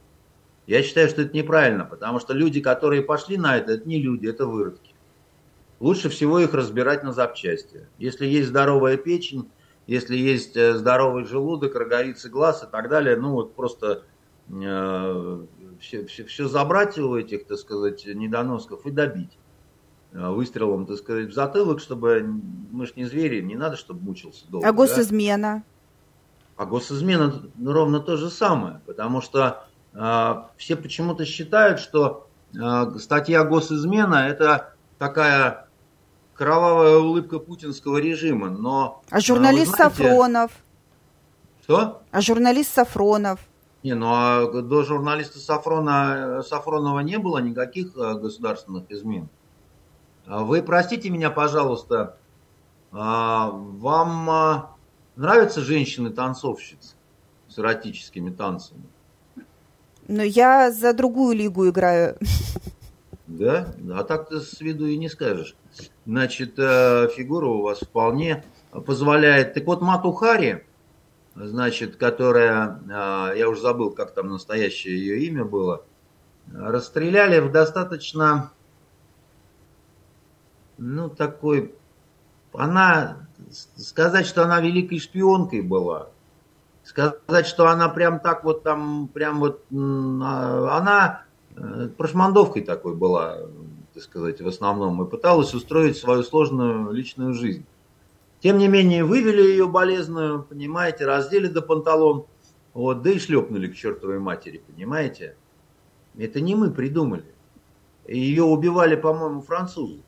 Я 0.66 0.82
считаю, 0.82 1.10
что 1.10 1.20
это 1.20 1.36
неправильно, 1.36 1.84
потому 1.84 2.18
что 2.18 2.32
люди, 2.32 2.62
которые 2.62 3.02
пошли 3.02 3.36
на 3.36 3.58
это, 3.58 3.72
это 3.72 3.86
не 3.86 4.00
люди, 4.00 4.26
это 4.26 4.46
выродки. 4.46 4.91
Лучше 5.82 6.10
всего 6.10 6.38
их 6.38 6.54
разбирать 6.54 7.02
на 7.02 7.12
запчасти. 7.12 7.88
Если 7.98 8.24
есть 8.24 8.50
здоровая 8.50 8.96
печень, 8.96 9.50
если 9.88 10.16
есть 10.16 10.56
э, 10.56 10.74
здоровый 10.74 11.24
желудок, 11.24 11.74
роговицы 11.74 12.30
глаз 12.30 12.62
и 12.62 12.70
так 12.70 12.88
далее, 12.88 13.16
ну 13.16 13.32
вот 13.32 13.56
просто 13.56 14.04
э, 14.48 15.46
все, 15.80 16.06
все, 16.06 16.24
все 16.24 16.46
забрать 16.46 16.96
у 17.00 17.16
этих, 17.16 17.48
так 17.48 17.58
сказать, 17.58 18.06
недоносков 18.06 18.86
и 18.86 18.92
добить 18.92 19.36
выстрелом, 20.12 20.86
так 20.86 20.98
сказать, 20.98 21.30
в 21.30 21.32
затылок, 21.32 21.80
чтобы 21.80 22.22
мы 22.70 22.86
ж 22.86 22.92
не 22.94 23.04
звери, 23.06 23.40
не 23.40 23.56
надо, 23.56 23.76
чтобы 23.76 24.04
мучился 24.04 24.44
долго. 24.48 24.68
А 24.68 24.72
госизмена? 24.72 25.64
Да? 26.56 26.62
А 26.62 26.66
госизмена 26.66 27.42
ровно 27.60 27.98
то 27.98 28.16
же 28.16 28.30
самое, 28.30 28.82
потому 28.86 29.20
что 29.20 29.64
э, 29.94 30.34
все 30.58 30.76
почему-то 30.76 31.24
считают, 31.24 31.80
что 31.80 32.28
э, 32.54 32.98
статья 33.00 33.42
госизмена 33.42 34.28
это 34.28 34.74
такая 34.98 35.66
кровавая 36.42 36.96
улыбка 36.96 37.38
путинского 37.38 37.98
режима, 37.98 38.50
но... 38.50 39.00
А 39.10 39.20
журналист 39.20 39.76
знаете, 39.76 39.96
Сафронов? 39.96 40.50
Что? 41.62 42.02
А 42.10 42.20
журналист 42.20 42.74
Сафронов? 42.74 43.38
Не, 43.84 43.94
ну 43.94 44.08
а 44.10 44.46
до 44.50 44.82
журналиста 44.82 45.38
Сафрона, 45.38 46.42
Сафронова 46.42 46.98
не 46.98 47.18
было 47.18 47.38
никаких 47.38 47.96
э, 47.96 48.14
государственных 48.14 48.90
измен. 48.90 49.28
А 50.26 50.42
вы 50.42 50.64
простите 50.64 51.10
меня, 51.10 51.30
пожалуйста, 51.30 52.16
а, 52.90 53.50
вам 53.52 54.28
а, 54.28 54.70
нравятся 55.14 55.60
женщины-танцовщицы 55.60 56.96
с 57.48 57.56
эротическими 57.56 58.30
танцами? 58.30 58.82
Ну, 60.08 60.22
я 60.22 60.72
за 60.72 60.92
другую 60.92 61.36
лигу 61.36 61.68
играю. 61.68 62.18
Да? 63.38 63.74
А 63.92 64.04
так 64.04 64.28
ты 64.28 64.40
с 64.40 64.60
виду 64.60 64.86
и 64.86 64.96
не 64.96 65.08
скажешь. 65.08 65.56
Значит, 66.06 66.58
э, 66.58 67.08
фигура 67.14 67.46
у 67.46 67.62
вас 67.62 67.80
вполне 67.80 68.44
позволяет. 68.86 69.54
Так 69.54 69.64
вот, 69.64 69.80
Матухари, 69.80 70.64
значит, 71.34 71.96
которая, 71.96 72.80
я 73.34 73.48
уже 73.48 73.60
забыл, 73.60 73.90
как 73.90 74.12
там 74.12 74.28
настоящее 74.28 74.98
ее 74.98 75.26
имя 75.26 75.44
было, 75.44 75.84
расстреляли 76.52 77.40
в 77.40 77.50
достаточно 77.50 78.52
ну, 80.78 81.08
такой... 81.08 81.74
Она... 82.52 83.28
Сказать, 83.76 84.26
что 84.26 84.44
она 84.44 84.60
великой 84.60 84.98
шпионкой 84.98 85.62
была, 85.62 86.08
сказать, 86.84 87.46
что 87.46 87.66
она 87.66 87.88
прям 87.88 88.20
так 88.20 88.44
вот 88.44 88.62
там, 88.62 89.08
прям 89.08 89.40
вот... 89.40 89.64
А, 89.72 90.78
она 90.78 91.22
э, 91.24 91.31
прошмандовкой 91.96 92.62
такой 92.62 92.94
была, 92.94 93.38
так 93.94 94.02
сказать, 94.02 94.40
в 94.40 94.48
основном, 94.48 95.02
и 95.02 95.10
пыталась 95.10 95.54
устроить 95.54 95.96
свою 95.96 96.22
сложную 96.22 96.90
личную 96.92 97.34
жизнь. 97.34 97.64
Тем 98.40 98.58
не 98.58 98.68
менее, 98.68 99.04
вывели 99.04 99.42
ее 99.42 99.68
болезную, 99.68 100.42
понимаете, 100.42 101.06
раздели 101.06 101.46
до 101.46 101.62
панталон, 101.62 102.26
вот, 102.74 103.02
да 103.02 103.10
и 103.10 103.18
шлепнули 103.18 103.68
к 103.68 103.76
чертовой 103.76 104.18
матери, 104.18 104.62
понимаете? 104.66 105.36
Это 106.18 106.40
не 106.40 106.54
мы 106.54 106.70
придумали. 106.70 107.24
Ее 108.06 108.42
убивали, 108.42 108.96
по-моему, 108.96 109.42
французы. 109.42 110.02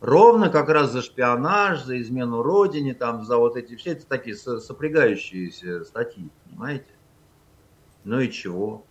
Ровно 0.00 0.50
как 0.50 0.68
раз 0.68 0.92
за 0.92 1.02
шпионаж, 1.02 1.82
за 1.82 2.00
измену 2.00 2.42
родине, 2.42 2.94
там, 2.94 3.24
за 3.24 3.38
вот 3.38 3.56
эти 3.56 3.74
все 3.74 3.92
это 3.92 4.06
такие 4.06 4.36
сопрягающиеся 4.36 5.84
статьи, 5.84 6.28
понимаете? 6.44 6.86
Ну 8.04 8.20
и 8.20 8.30
чего? 8.30 8.84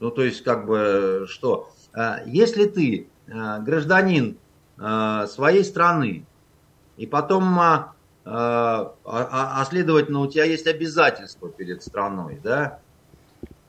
Ну, 0.00 0.10
то 0.10 0.22
есть, 0.22 0.44
как 0.44 0.66
бы, 0.66 1.26
что? 1.28 1.70
А, 1.92 2.20
если 2.24 2.66
ты 2.66 3.08
а, 3.30 3.58
гражданин 3.58 4.38
а, 4.78 5.26
своей 5.26 5.64
страны, 5.64 6.24
и 6.96 7.06
потом, 7.06 7.58
а, 7.58 7.94
а, 8.24 8.94
а, 9.04 9.64
следовательно, 9.64 10.20
у 10.20 10.26
тебя 10.26 10.44
есть 10.44 10.66
обязательства 10.66 11.48
перед 11.50 11.82
страной, 11.82 12.40
да, 12.42 12.80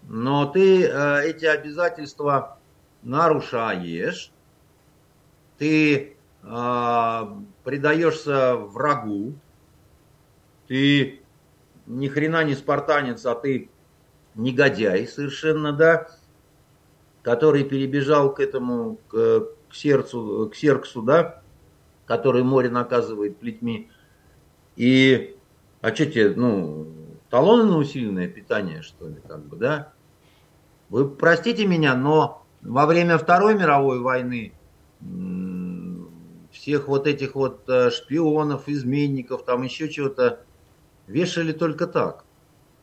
но 0.04 0.46
ты 0.46 0.86
эти 0.86 1.46
обязательства 1.46 2.58
нарушаешь, 3.04 4.32
ты 5.60 6.18
предаешься 7.64 8.56
врагу, 8.56 9.36
ты 10.68 11.22
ни 11.86 12.08
хрена 12.08 12.44
не 12.44 12.56
спартанец, 12.56 13.24
а 13.26 13.36
ты 13.36 13.70
негодяй 14.34 15.08
совершенно, 15.08 15.74
да, 15.74 16.08
который 17.30 17.64
перебежал 17.64 18.34
к 18.34 18.40
этому, 18.40 18.98
к, 19.08 19.46
к 19.70 19.76
сердцу, 19.76 20.50
к 20.52 20.56
сердцу, 20.56 21.04
да, 21.04 21.44
который 22.08 22.42
море 22.42 22.72
наказывает 22.72 23.38
плетьми. 23.38 23.92
И, 24.76 25.38
а 25.82 25.94
что 25.94 26.08
тебе, 26.08 26.32
ну, 26.32 26.88
талоны 27.30 27.66
на 27.66 27.78
усиленное 27.78 28.28
питание, 28.28 28.82
что 28.82 29.08
ли, 29.08 29.18
как 29.28 29.46
бы, 29.46 29.58
да? 29.58 29.94
Вы 30.90 31.08
простите 31.08 31.68
меня, 31.68 31.94
но 31.94 32.48
во 32.64 32.88
время 32.88 33.20
Второй 33.20 33.54
мировой 33.54 34.00
войны 34.00 34.54
всех 36.52 36.88
вот 36.88 37.06
этих 37.06 37.36
вот 37.36 37.70
э, 37.70 37.92
шпионов, 37.92 38.68
изменников, 38.68 39.46
там 39.46 39.62
еще 39.62 39.88
чего-то 39.90 40.40
вешали 41.06 41.52
только 41.52 41.86
так. 41.86 42.26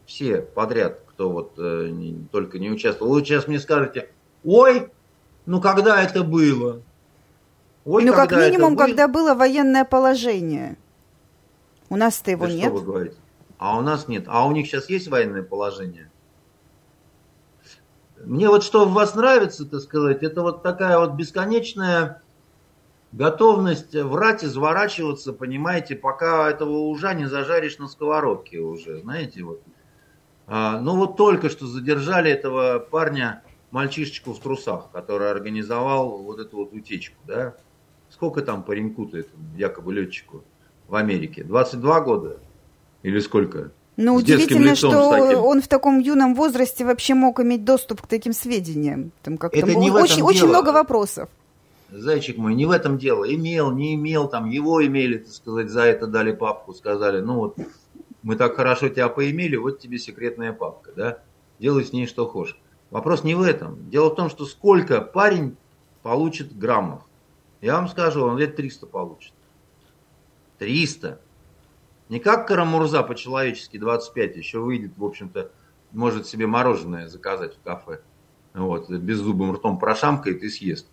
Все 0.07 0.41
подряд, 0.41 1.03
кто 1.09 1.31
вот 1.31 1.55
э, 1.59 1.89
не, 1.91 2.29
только 2.31 2.61
не 2.61 2.71
участвовал. 2.71 3.13
Вы 3.13 3.25
сейчас 3.25 3.49
мне 3.49 3.59
скажете, 3.59 4.11
ой, 4.47 4.91
ну 5.45 5.61
когда 5.61 6.03
это 6.03 6.23
было? 6.23 6.81
Ой, 7.85 8.05
ну 8.05 8.15
как 8.15 8.33
минимум, 8.33 8.75
было? 8.75 8.87
когда 8.87 9.09
было 9.09 9.35
военное 9.35 9.85
положение. 9.85 10.77
У 11.89 11.97
нас-то 11.97 12.31
его 12.31 12.47
да 12.47 12.53
нет. 12.53 12.65
Что 12.65 12.75
вы 12.75 12.83
говорите? 12.83 13.17
А 13.59 13.79
у 13.79 13.83
нас 13.83 14.09
нет. 14.09 14.25
А 14.27 14.47
у 14.47 14.53
них 14.53 14.67
сейчас 14.67 14.89
есть 14.89 15.09
военное 15.09 15.43
положение? 15.43 16.11
Мне 18.25 18.49
вот 18.49 18.65
что 18.65 18.87
в 18.87 18.93
вас 18.93 19.15
нравится, 19.15 19.67
так 19.67 19.81
сказать, 19.81 20.23
это 20.23 20.43
вот 20.43 20.63
такая 20.63 20.99
вот 20.99 21.13
бесконечная 21.13 22.23
готовность 23.13 23.95
врать, 23.95 24.45
изворачиваться, 24.45 25.33
понимаете, 25.33 25.97
пока 25.97 26.51
этого 26.51 26.79
ужа 26.79 27.15
не 27.15 27.27
зажаришь 27.27 27.79
на 27.79 27.89
сковородке 27.89 28.59
уже, 28.59 29.01
знаете, 29.01 29.43
вот. 29.45 29.63
А, 30.47 30.81
ну 30.81 30.97
вот 30.97 31.17
только 31.17 31.49
что 31.51 31.67
задержали 31.67 32.31
этого 32.31 32.79
парня, 32.79 33.43
мальчишечку 33.77 34.33
в 34.33 34.41
трусах, 34.41 34.91
который 34.91 35.31
организовал 35.31 36.19
вот 36.19 36.41
эту 36.41 36.57
вот 36.57 36.73
утечку, 36.73 37.17
да. 37.27 37.55
Сколько 38.11 38.41
там 38.41 38.63
пареньку-то 38.63 39.19
этому, 39.19 39.43
якобы 39.57 39.93
летчику 39.93 40.43
в 40.89 40.95
Америке? 40.95 41.45
22 41.45 42.01
года? 42.01 42.39
Или 43.03 43.21
сколько? 43.21 43.71
Ну, 43.97 44.15
удивительно, 44.15 44.75
что 44.75 44.89
он 45.43 45.61
в 45.61 45.69
таком 45.69 45.99
юном 45.99 46.35
возрасте 46.35 46.85
вообще 46.85 47.15
мог 47.15 47.41
иметь 47.41 47.65
доступ 47.65 48.03
к 48.03 48.07
таким 48.07 48.33
сведениям. 48.33 49.13
Там 49.23 49.37
как-то 49.37 49.59
Это 49.59 49.75
не 49.75 49.91
очень, 49.91 50.23
очень 50.23 50.47
много 50.47 50.71
вопросов 50.71 51.29
зайчик 51.91 52.37
мой, 52.37 52.55
не 52.55 52.67
в 52.67 52.71
этом 52.71 52.99
дело. 52.99 53.33
Имел, 53.33 53.71
не 53.71 53.95
имел, 53.95 54.29
там 54.29 54.49
его 54.51 54.85
имели, 54.85 55.19
так 55.19 55.33
сказать, 55.33 55.71
за 55.71 55.83
это 55.83 56.07
дали 56.07 56.33
папку, 56.33 56.75
сказали, 56.75 57.21
ну 57.21 57.37
вот, 57.37 57.57
мы 58.23 58.37
так 58.37 58.57
хорошо 58.57 58.89
тебя 58.89 59.09
поимели, 59.09 59.55
вот 59.55 59.79
тебе 59.79 59.99
секретная 59.99 60.53
папка, 60.53 60.91
да, 60.97 61.19
делай 61.59 61.85
с 61.85 61.93
ней 61.93 62.07
что 62.07 62.27
хочешь. 62.27 62.59
Вопрос 62.91 63.25
не 63.25 63.35
в 63.35 63.43
этом. 63.43 63.89
Дело 63.91 64.11
в 64.11 64.15
том, 64.15 64.31
что 64.31 64.45
сколько 64.45 65.01
парень 65.01 65.57
получит 66.03 66.57
граммов. 66.57 67.03
Я 67.61 67.77
вам 67.77 67.89
скажу, 67.89 68.25
он 68.25 68.39
лет 68.39 68.57
300 68.57 68.87
получит. 68.87 69.33
300. 70.59 71.21
Не 72.09 72.21
как 72.21 72.47
Карамурза 72.47 73.03
по-человечески 73.03 73.77
25, 73.79 74.37
еще 74.37 74.61
выйдет, 74.61 74.97
в 74.97 75.05
общем-то, 75.05 75.51
может 75.93 76.27
себе 76.27 76.47
мороженое 76.47 77.09
заказать 77.09 77.57
в 77.57 77.63
кафе. 77.63 78.01
Вот, 78.55 78.89
беззубым 78.89 79.53
ртом 79.53 79.79
прошамкает 79.79 80.43
и 80.43 80.49
съест 80.49 80.87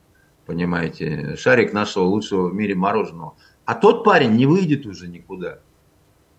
понимаете, 0.45 1.35
шарик 1.35 1.73
нашего 1.73 2.03
лучшего 2.03 2.49
в 2.49 2.53
мире 2.53 2.75
мороженого. 2.75 3.35
А 3.65 3.75
тот 3.75 4.03
парень 4.03 4.31
не 4.31 4.45
выйдет 4.45 4.85
уже 4.85 5.07
никуда. 5.07 5.59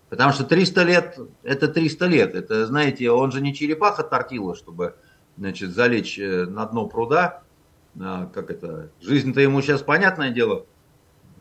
Потому 0.09 0.31
что 0.31 0.43
300 0.43 0.83
лет, 0.83 1.19
это 1.43 1.67
300 1.67 2.05
лет. 2.05 2.35
Это, 2.35 2.65
знаете, 2.67 3.09
он 3.09 3.31
же 3.31 3.41
не 3.41 3.53
черепаха 3.53 4.03
тортила, 4.03 4.55
чтобы, 4.55 4.95
значит, 5.37 5.71
залечь 5.71 6.19
э, 6.19 6.45
на 6.45 6.65
дно 6.65 6.87
пруда. 6.87 7.43
А, 7.99 8.27
как 8.33 8.51
это, 8.51 8.89
жизнь-то 9.01 9.39
ему 9.41 9.61
сейчас, 9.61 9.81
понятное 9.81 10.31
дело, 10.31 10.65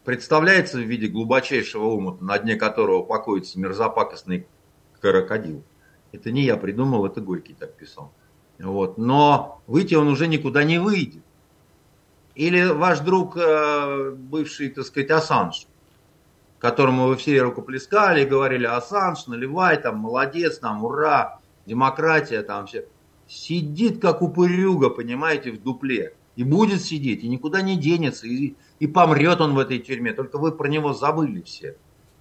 представляется 0.05 0.79
в 0.79 0.83
виде 0.83 1.09
глубочайшего 1.09 1.87
умута, 1.87 2.25
на 2.25 2.39
дне 2.39 2.57
которого 2.57 3.03
покоится 3.03 3.59
мерзопакостный 3.59 4.47
крокодил. 5.01 5.65
Это 6.13 6.31
не 6.31 6.43
я 6.43 6.57
придумал, 6.57 7.07
это 7.07 7.21
Горький 7.21 7.55
так 7.55 7.75
писал. 7.75 8.13
Вот. 8.59 8.99
Но 8.99 9.63
выйти 9.67 9.95
он 9.95 10.09
уже 10.09 10.29
никуда 10.29 10.63
не 10.65 10.79
выйдет. 10.79 11.23
Или 12.35 12.65
ваш 12.65 13.01
друг, 13.01 13.37
э, 13.37 14.11
бывший, 14.11 14.71
так 14.71 14.85
сказать, 14.85 15.11
Ассанж, 15.11 15.67
которому 16.59 17.07
вы 17.09 17.17
все 17.17 17.43
рукоплескали 17.43 18.25
говорили, 18.25 18.65
Ассанж, 18.65 19.27
наливай, 19.27 19.77
там, 19.77 19.99
молодец, 19.99 20.59
там, 20.59 20.85
ура, 20.85 21.41
демократия, 21.67 22.43
там, 22.43 22.67
все. 22.67 22.87
Сидит, 23.27 24.01
как 24.01 24.23
упырюга, 24.23 24.91
понимаете, 24.91 25.53
в 25.53 25.63
дупле. 25.63 26.15
И 26.37 26.45
будет 26.45 26.83
сидеть, 26.83 27.23
и 27.23 27.29
никуда 27.29 27.63
не 27.63 27.77
денется, 27.77 28.27
и, 28.27 28.55
и 28.81 28.87
помрет 28.87 29.41
он 29.41 29.55
в 29.55 29.59
этой 29.59 29.79
тюрьме. 29.79 30.13
Только 30.13 30.39
вы 30.39 30.53
про 30.53 30.69
него 30.69 30.93
забыли 30.93 31.43
все. 31.43 31.77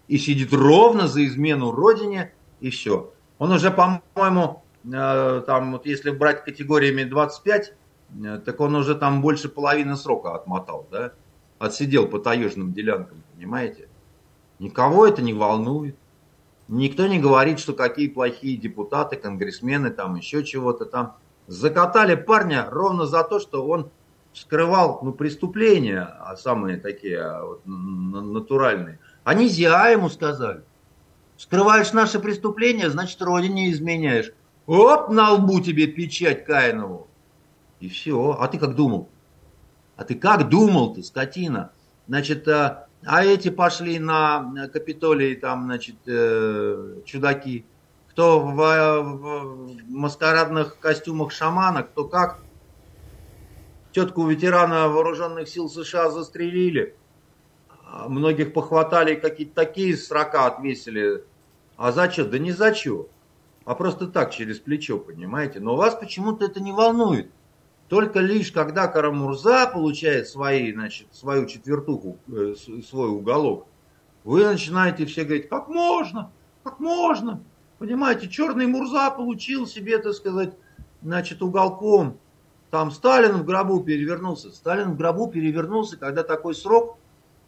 И 0.08 0.18
сидит 0.18 0.54
ровно 0.54 1.08
за 1.08 1.26
измену 1.26 1.72
родине, 1.72 2.32
и 2.60 2.70
все. 2.70 3.12
Он 3.40 3.52
уже, 3.52 3.72
по-моему, 3.72 4.64
э, 4.86 5.44
там, 5.48 5.72
вот 5.72 5.86
если 5.86 6.12
брать 6.12 6.46
категориями 6.46 7.04
25, 7.04 7.74
э, 8.24 8.42
так 8.46 8.60
он 8.60 8.76
уже 8.76 8.96
там 8.96 9.22
больше 9.22 9.50
половины 9.50 9.96
срока 9.96 10.36
отмотал, 10.36 10.88
да? 10.92 11.14
Отсидел 11.58 12.08
по 12.08 12.20
таежным 12.20 12.72
делянкам, 12.74 13.24
понимаете? 13.34 13.88
Никого 14.60 15.08
это 15.08 15.22
не 15.22 15.34
волнует. 15.34 15.98
Никто 16.68 17.08
не 17.08 17.20
говорит, 17.20 17.60
что 17.60 17.74
какие 17.74 18.08
плохие 18.08 18.58
депутаты, 18.58 19.16
конгрессмены, 19.16 19.90
там 19.90 20.16
еще 20.16 20.44
чего-то 20.44 20.86
там. 20.86 21.18
Закатали 21.48 22.16
парня 22.16 22.68
ровно 22.70 23.06
за 23.06 23.24
то, 23.24 23.40
что 23.40 23.68
он 23.68 23.92
скрывал 24.34 25.00
ну, 25.04 25.12
преступления, 25.12 26.02
а 26.02 26.36
самые 26.38 26.78
такие 26.78 27.20
а, 27.20 27.46
вот, 27.46 27.62
натуральные. 27.66 29.00
Они 29.24 29.48
зя 29.48 29.90
ему 29.90 30.10
сказали. 30.10 30.64
Скрываешь 31.38 31.92
наши 31.94 32.20
преступления, 32.20 32.90
значит, 32.90 33.22
родине 33.22 33.72
изменяешь. 33.72 34.32
Оп, 34.66 35.10
на 35.10 35.32
лбу 35.32 35.60
тебе 35.60 35.88
печать 35.88 36.46
Каинову. 36.46 37.08
И 37.80 37.90
все. 37.90 38.38
А 38.40 38.48
ты 38.48 38.58
как 38.58 38.76
думал? 38.76 39.10
А 39.98 40.06
ты 40.06 40.16
как 40.16 40.48
думал 40.48 40.94
ты, 40.94 41.04
скотина? 41.04 41.72
Значит, 42.08 42.48
а, 42.48 42.88
а 43.06 43.24
эти 43.24 43.50
пошли 43.50 44.00
на 44.00 44.70
Капитолий, 44.72 45.36
там, 45.36 45.66
значит, 45.66 45.96
э, 46.06 47.02
чудаки. 47.06 47.66
Кто 48.10 48.40
в, 48.40 48.56
в 48.56 49.90
маскарадных 49.90 50.80
костюмах 50.80 51.32
шамана, 51.32 51.84
кто 51.84 52.06
как. 52.06 52.40
Тетку 53.92 54.28
ветерана 54.28 54.88
вооруженных 54.88 55.50
сил 55.50 55.70
США 55.70 56.12
застрелили. 56.12 56.96
А 57.86 58.08
многих 58.08 58.54
похватали, 58.54 59.16
какие-то 59.16 59.56
такие 59.56 59.98
срока 59.98 60.46
отвесили. 60.46 61.24
А 61.76 61.92
за 61.92 62.10
что? 62.10 62.26
Да 62.26 62.38
не 62.38 62.52
за 62.52 62.74
что. 62.74 63.10
А 63.66 63.76
просто 63.76 64.08
так, 64.08 64.32
через 64.32 64.60
плечо, 64.60 64.98
понимаете. 64.98 65.60
Но 65.60 65.76
вас 65.76 65.96
почему-то 65.96 66.46
это 66.46 66.62
не 66.62 66.72
волнует. 66.72 67.32
Только 67.94 68.22
лишь 68.22 68.52
когда 68.52 68.88
Карамурза 68.88 69.68
получает 69.68 70.28
свои, 70.28 70.74
значит, 70.74 71.10
свою 71.12 71.46
четвертуху, 71.46 72.18
э, 72.28 72.56
свой 72.90 73.10
уголок, 73.10 73.68
вы 74.24 74.44
начинаете 74.44 75.06
все 75.06 75.24
говорить, 75.24 75.48
как 75.48 75.68
можно, 75.68 76.32
как 76.64 76.80
можно. 76.80 77.44
Понимаете, 77.78 78.30
черный 78.30 78.66
Мурза 78.66 79.12
получил 79.12 79.68
себе, 79.68 80.00
так 80.00 80.14
сказать, 80.14 80.56
значит, 81.04 81.44
уголком. 81.44 82.18
Там 82.72 82.90
Сталин 82.90 83.34
в 83.34 83.46
гробу 83.46 83.84
перевернулся. 83.84 84.50
Сталин 84.50 84.94
в 84.94 84.98
гробу 84.98 85.28
перевернулся, 85.28 85.96
когда 85.96 86.24
такой 86.24 86.56
срок, 86.56 86.98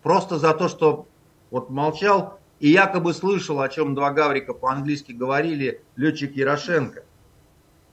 просто 0.04 0.38
за 0.38 0.54
то, 0.54 0.68
что 0.68 1.08
вот 1.50 1.72
молчал 1.72 2.40
и 2.60 2.70
якобы 2.70 3.16
слышал, 3.16 3.62
о 3.62 3.70
чем 3.70 3.96
два 3.96 4.12
гаврика 4.12 4.54
по-английски 4.54 5.12
говорили, 5.12 5.82
летчик 5.96 6.36
Ярошенко. 6.36 7.04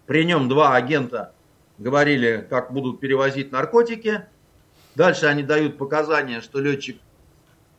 При 0.05 0.27
нем 0.27 0.51
два 0.51 0.77
агента 0.77 1.33
говорили, 1.83 2.47
как 2.49 2.73
будут 2.73 3.01
перевозить 3.01 3.53
наркотики. 3.53 4.27
Дальше 4.95 5.27
они 5.27 5.43
дают 5.43 5.79
показания, 5.79 6.41
что 6.41 6.61
летчик 6.61 7.01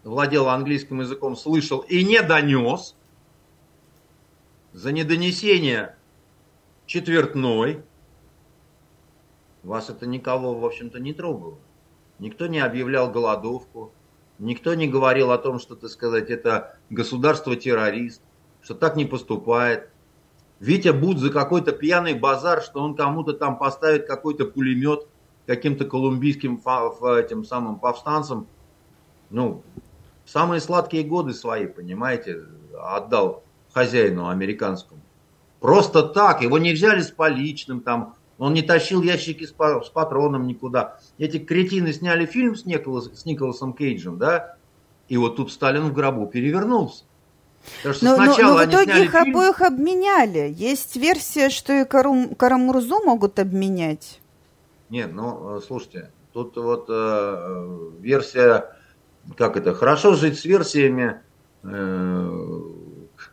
владел 0.04 0.50
английским 0.50 1.00
языком, 1.00 1.36
слышал 1.36 1.80
и 1.80 2.04
не 2.04 2.22
донес. 2.22 2.96
За 4.74 4.92
недонесение 4.92 5.96
четвертной. 6.86 7.84
Вас 9.62 9.90
это 9.90 10.06
никого, 10.06 10.56
в 10.56 10.66
общем-то, 10.66 11.00
не 11.00 11.14
трогало. 11.14 11.58
Никто 12.20 12.48
не 12.48 12.60
объявлял 12.60 13.10
голодовку. 13.12 13.94
Никто 14.40 14.74
не 14.74 14.88
говорил 14.88 15.32
о 15.32 15.38
том, 15.38 15.60
что, 15.60 15.76
так 15.76 15.90
сказать, 15.90 16.30
это 16.30 16.78
государство-террорист, 16.90 18.22
что 18.62 18.74
так 18.74 18.98
не 18.98 19.06
поступает. 19.06 19.90
Витя 20.64 20.94
Буд 20.94 21.18
за 21.18 21.30
какой-то 21.30 21.73
пьяный 21.73 22.14
базар, 22.14 22.61
что 22.61 22.80
он 22.81 22.95
кому-то 22.95 23.34
там 23.34 23.57
поставит 23.57 24.07
какой-то 24.07 24.45
пулемет 24.45 25.06
каким-то 25.45 25.84
колумбийским 25.84 26.56
этим 26.56 27.44
самым 27.44 27.80
повстанцам. 27.80 28.48
Ну, 29.30 29.61
самые 30.26 30.61
сладкие 30.61 31.03
годы 31.03 31.34
свои, 31.34 31.68
понимаете, 31.68 32.45
отдал 32.81 33.44
хозяину 33.73 34.30
американскому. 34.30 35.02
Просто 35.60 36.02
так, 36.02 36.41
его 36.41 36.57
не 36.57 36.72
взяли 36.72 37.02
с 37.02 37.11
поличным 37.11 37.81
там, 37.81 38.15
он 38.38 38.53
не 38.53 38.61
тащил 38.61 39.02
ящики 39.02 39.44
с, 39.44 39.49
с 39.49 39.90
патроном 39.90 40.48
никуда. 40.48 40.98
Эти 41.18 41.40
кретины 41.40 41.91
сняли 41.91 42.26
фильм 42.26 42.56
с, 42.56 42.65
Николас, 42.65 43.11
с 43.14 43.26
Николасом 43.26 43.73
Кейджем, 43.73 44.18
да, 44.18 44.56
и 45.10 45.18
вот 45.18 45.35
тут 45.35 45.52
Сталин 45.52 45.90
в 45.90 45.94
гробу 45.94 46.26
перевернулся. 46.26 47.03
Но, 47.84 48.18
но, 48.18 48.26
но 48.26 48.57
в 48.57 48.65
итоге 48.65 49.06
их 49.06 49.11
фильм... 49.11 49.35
обоих 49.35 49.61
обменяли. 49.61 50.53
Есть 50.56 50.95
версия, 50.95 51.49
что 51.49 51.73
и 51.73 51.85
Карум, 51.85 52.35
Карамурзу 52.35 53.03
могут 53.03 53.40
обменять. 53.40 54.19
Нет, 54.90 55.11
ну, 55.14 55.57
э, 55.57 55.61
слушайте, 55.65 56.11
тут 56.34 56.56
вот 56.57 56.85
э, 56.90 57.90
версия, 57.99 58.76
как 59.38 59.57
это, 59.57 59.73
хорошо 59.73 60.14
жить 60.14 60.40
с 60.40 60.45
версиями, 60.45 61.22
э, 61.64 62.60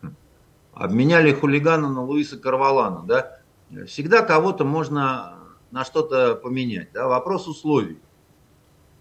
обменяли 0.73 1.33
хулигана 1.33 1.89
на 1.89 2.03
Луиса 2.03 2.39
Карвалана, 2.39 3.03
да, 3.07 3.41
всегда 3.87 4.23
кого-то 4.23 4.65
можно 4.65 5.35
на 5.71 5.85
что-то 5.85 6.35
поменять, 6.35 6.93
да, 6.93 7.09
вопрос 7.09 7.47
условий. 7.47 7.99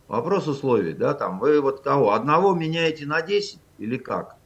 Вопрос 0.08 0.48
условий, 0.48 0.94
да, 0.94 1.14
там, 1.14 1.40
вы 1.40 1.62
вот 1.62 1.82
кого, 1.82 2.14
одного 2.14 2.56
меняете 2.56 3.06
на 3.06 3.22
10 3.22 3.60
или 3.78 3.98
как? 3.98 4.39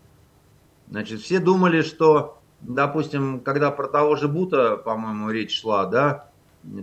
Значит, 0.94 1.22
все 1.22 1.40
думали, 1.40 1.82
что, 1.82 2.38
допустим, 2.62 3.40
когда 3.40 3.72
про 3.72 3.88
того 3.88 4.16
же 4.16 4.28
Бута, 4.28 4.78
по-моему, 4.78 5.32
речь 5.32 5.60
шла, 5.60 5.88
да, 5.88 6.30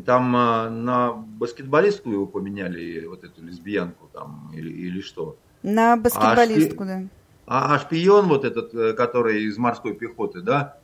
там 0.05 0.35
э, 0.35 0.69
на 0.69 1.12
баскетболистку 1.12 2.11
его 2.11 2.27
поменяли, 2.27 3.07
вот 3.07 3.23
эту 3.23 3.41
лесбиянку 3.41 4.11
там, 4.12 4.51
или, 4.53 4.69
или 4.69 5.01
что? 5.01 5.37
На 5.62 5.97
баскетболистку, 5.97 6.82
а 6.82 6.87
шпи... 6.87 7.03
да. 7.03 7.09
А, 7.47 7.74
а 7.77 7.78
шпион 7.78 8.27
вот 8.27 8.45
этот, 8.45 8.74
э, 8.74 8.95
который 8.95 9.45
из 9.45 9.57
морской 9.59 9.95
пехоты, 9.95 10.41
да, 10.41 10.78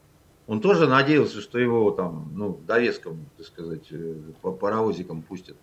он 0.46 0.60
тоже 0.60 0.86
надеялся, 0.86 1.40
что 1.40 1.58
его 1.58 1.90
там, 1.90 2.30
ну, 2.32 2.60
довеском, 2.64 3.26
так 3.36 3.46
сказать, 3.46 3.88
э, 3.90 4.14
по 4.40 4.52
паровозикам 4.52 5.22
пустят. 5.22 5.56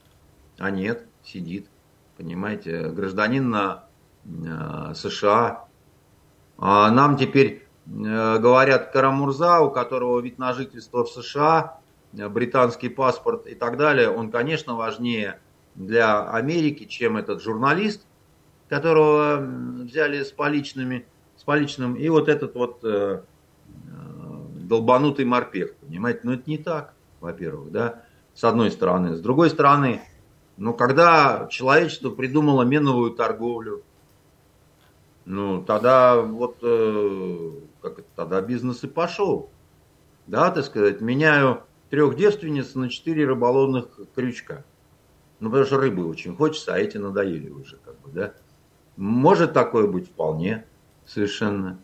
А 0.58 0.70
нет, 0.70 1.06
сидит, 1.24 1.68
понимаете, 2.18 2.90
гражданин 2.90 3.50
на 3.50 3.86
США, 4.96 5.48
а 5.48 5.68
нам 6.64 7.18
теперь 7.18 7.68
э, 7.88 8.40
говорят 8.40 8.92
Карамурза, 8.94 9.60
у 9.60 9.70
которого 9.70 10.22
вид 10.22 10.38
на 10.38 10.54
жительство 10.54 11.04
в 11.04 11.10
США, 11.10 11.80
э, 12.18 12.30
британский 12.30 12.88
паспорт 12.88 13.48
и 13.48 13.54
так 13.54 13.76
далее, 13.76 14.10
он, 14.10 14.32
конечно, 14.32 14.76
важнее 14.76 15.40
для 15.76 16.24
Америки, 16.30 16.86
чем 16.86 17.18
этот 17.18 17.44
журналист, 17.44 18.06
которого 18.70 19.38
взяли 19.84 20.24
с 20.24 20.32
поличными, 20.32 21.06
с 21.36 21.44
поличным, 21.44 21.96
и 21.96 22.08
вот 22.08 22.30
этот 22.30 22.56
вот 22.56 22.80
э, 22.86 23.24
долбанутый 24.64 25.26
морпех, 25.26 25.76
понимаете? 25.76 26.22
Но 26.24 26.34
это 26.34 26.50
не 26.50 26.58
так, 26.58 26.94
во-первых, 27.20 27.72
да, 27.72 28.04
с 28.34 28.44
одной 28.46 28.72
стороны. 28.72 29.16
С 29.16 29.20
другой 29.20 29.50
стороны, 29.50 30.02
ну, 30.56 30.74
когда 30.74 31.48
человечество 31.52 32.10
придумало 32.10 32.64
меновую 32.64 33.12
торговлю, 33.12 33.84
ну, 35.26 35.64
тогда 35.64 36.20
вот, 36.22 36.58
э, 36.62 37.52
как 37.82 38.00
это, 38.00 38.08
тогда 38.16 38.42
бизнес 38.42 38.84
и 38.84 38.88
пошел. 38.88 39.50
Да, 40.28 40.52
так 40.52 40.66
сказать, 40.66 41.02
меняю 41.02 41.64
трех 41.90 42.16
девственниц 42.16 42.76
на 42.76 42.90
четыре 42.90 43.26
рыболовных 43.26 43.88
крючка. 44.16 44.64
Ну, 45.40 45.50
потому 45.50 45.66
что 45.66 45.78
рыбы 45.78 46.08
очень 46.08 46.36
хочется, 46.36 46.74
а 46.74 46.78
эти 46.78 46.98
надоели 46.98 47.50
уже, 47.50 47.78
как 47.78 48.00
бы, 48.02 48.12
да. 48.12 48.34
Может 48.98 49.54
такое 49.54 49.88
быть 49.88 50.08
вполне, 50.08 50.66
совершенно. 51.06 51.80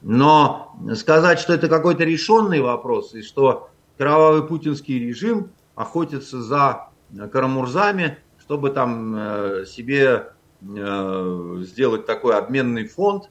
Но 0.00 0.76
сказать, 0.94 1.38
что 1.38 1.52
это 1.52 1.68
какой-то 1.68 2.04
решенный 2.04 2.60
вопрос, 2.60 3.14
и 3.14 3.22
что 3.22 3.70
кровавый 3.98 4.46
путинский 4.46 4.98
режим 4.98 5.50
охотится 5.74 6.42
за 6.42 6.88
карамурзами, 7.32 8.18
чтобы 8.40 8.70
там 8.70 9.14
э, 9.14 9.64
себе 9.66 10.32
сделать 10.62 12.06
такой 12.06 12.36
обменный 12.36 12.86
фонд, 12.86 13.30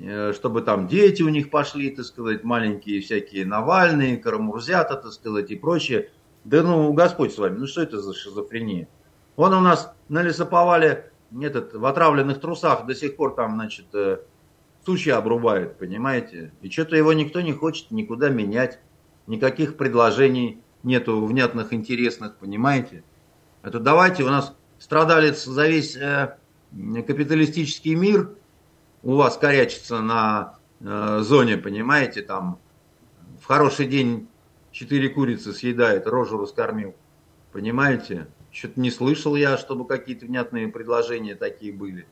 э, 0.00 0.32
чтобы 0.32 0.62
там 0.62 0.88
дети 0.88 1.22
у 1.22 1.28
них 1.28 1.50
пошли, 1.50 1.90
так 1.90 2.04
сказать, 2.04 2.44
маленькие 2.44 3.00
всякие 3.00 3.46
Навальные, 3.46 4.16
Карамурзята, 4.16 4.96
так 4.96 5.12
сказать, 5.12 5.50
и 5.50 5.56
прочее. 5.56 6.10
Да 6.44 6.62
ну, 6.62 6.92
Господь 6.92 7.32
с 7.32 7.38
вами, 7.38 7.58
ну 7.58 7.66
что 7.66 7.82
это 7.82 8.00
за 8.00 8.14
шизофрения? 8.14 8.88
Он 9.36 9.52
у 9.54 9.60
нас 9.60 9.92
на 10.08 10.22
лесоповале 10.22 11.10
этот, 11.40 11.74
в 11.74 11.84
отравленных 11.84 12.40
трусах 12.40 12.86
до 12.86 12.94
сих 12.94 13.16
пор 13.16 13.34
там, 13.34 13.54
значит, 13.54 13.86
э, 13.94 14.18
сучья 14.84 15.18
обрубает, 15.18 15.78
понимаете? 15.78 16.52
И 16.62 16.70
что-то 16.70 16.96
его 16.96 17.12
никто 17.12 17.40
не 17.40 17.52
хочет 17.52 17.90
никуда 17.90 18.28
менять. 18.28 18.80
Никаких 19.26 19.76
предложений 19.76 20.62
нету 20.82 21.24
внятных, 21.24 21.72
интересных, 21.72 22.36
понимаете? 22.36 23.02
Это 23.62 23.80
давайте, 23.80 24.22
у 24.22 24.28
нас 24.28 24.54
страдалец 24.78 25.44
за 25.44 25.66
весь 25.66 25.96
капиталистический 27.06 27.94
мир 27.94 28.30
у 29.02 29.14
вас 29.14 29.36
корячится 29.36 30.00
на 30.00 30.58
э, 30.80 31.20
зоне, 31.22 31.56
понимаете, 31.56 32.22
там 32.22 32.58
в 33.40 33.46
хороший 33.46 33.86
день 33.86 34.28
четыре 34.72 35.08
курицы 35.08 35.52
съедает, 35.52 36.06
рожу 36.06 36.38
раскормил. 36.38 36.94
Понимаете? 37.52 38.26
Что-то 38.50 38.80
не 38.80 38.90
слышал 38.90 39.36
я, 39.36 39.56
чтобы 39.56 39.86
какие-то 39.86 40.26
внятные 40.26 40.68
предложения 40.68 41.34
такие 41.34 41.72
были. 41.72 42.06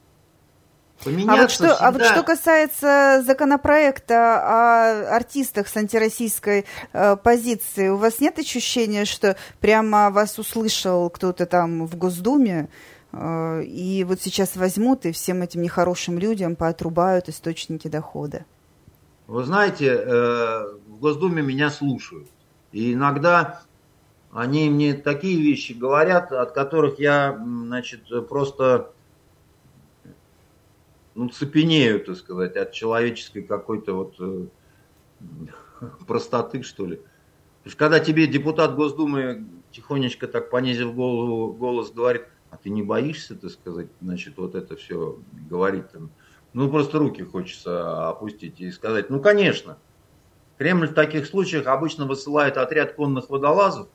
а 1.05 1.37
вот, 1.37 1.51
что, 1.51 1.75
а 1.75 1.91
вот 1.91 2.05
что 2.05 2.23
касается 2.23 3.23
законопроекта 3.27 4.39
о 4.39 5.17
артистах 5.17 5.69
с 5.69 5.77
антироссийской 5.77 6.65
э, 6.93 7.17
позицией, 7.17 7.91
у 7.91 7.97
вас 7.97 8.21
нет 8.21 8.39
ощущения, 8.39 9.05
что 9.05 9.37
прямо 9.61 10.11
вас 10.11 10.39
услышал 10.39 11.11
кто-то 11.11 11.47
там 11.47 11.87
в 11.87 11.97
Госдуме, 11.97 12.69
и 13.65 14.05
вот 14.07 14.21
сейчас 14.21 14.57
возьмут 14.57 15.07
и 15.07 15.13
всем 15.13 15.43
этим 15.43 15.63
нехорошим 15.63 16.19
людям 16.19 16.57
поотрубают 16.57 17.29
источники 17.29 17.89
дохода? 17.89 18.45
Вы 19.27 19.45
знаете, 19.45 19.87
э, 19.87 20.65
в 20.87 20.99
Госдуме 20.99 21.43
меня 21.43 21.71
слушают. 21.71 22.29
И 22.73 22.93
иногда 22.93 23.63
они 24.33 24.69
мне 24.69 24.95
такие 24.95 25.41
вещи 25.41 25.73
говорят, 25.73 26.33
от 26.33 26.53
которых 26.53 26.99
я, 26.99 27.41
значит, 27.67 28.03
просто 28.29 28.93
ну, 31.15 31.29
цепенею, 31.29 32.05
так 32.05 32.17
сказать, 32.17 32.57
от 32.57 32.73
человеческой 32.73 33.43
какой-то 33.43 33.95
вот 33.95 34.15
э, 34.19 34.47
простоты, 36.07 36.63
что 36.63 36.87
ли. 36.87 36.97
То 36.97 37.69
есть, 37.69 37.77
когда 37.77 38.01
тебе 38.01 38.27
депутат 38.27 38.75
Госдумы 38.75 39.47
тихонечко 39.71 40.27
так 40.27 40.51
понизив 40.51 40.95
голову, 40.95 41.53
голос 41.53 41.91
говорит, 41.91 42.25
а 42.55 42.57
ты 42.63 42.71
не 42.71 42.83
боишься, 42.83 43.35
так 43.35 43.51
сказать, 43.51 43.89
значит, 44.01 44.35
вот 44.37 44.55
это 44.55 44.77
все 44.77 45.19
говорить 45.51 45.91
там, 45.91 46.11
ну, 46.53 46.71
просто 46.71 46.99
руки 46.99 47.23
хочется 47.23 48.09
опустить 48.09 48.61
и 48.61 48.71
сказать, 48.71 49.11
ну, 49.11 49.21
конечно, 49.21 49.77
Кремль 50.57 50.87
в 50.87 50.95
таких 50.95 51.27
случаях 51.27 51.67
обычно 51.67 52.07
высылает 52.07 52.57
отряд 52.57 52.95
конных 52.95 53.29
водолазов, 53.29 53.89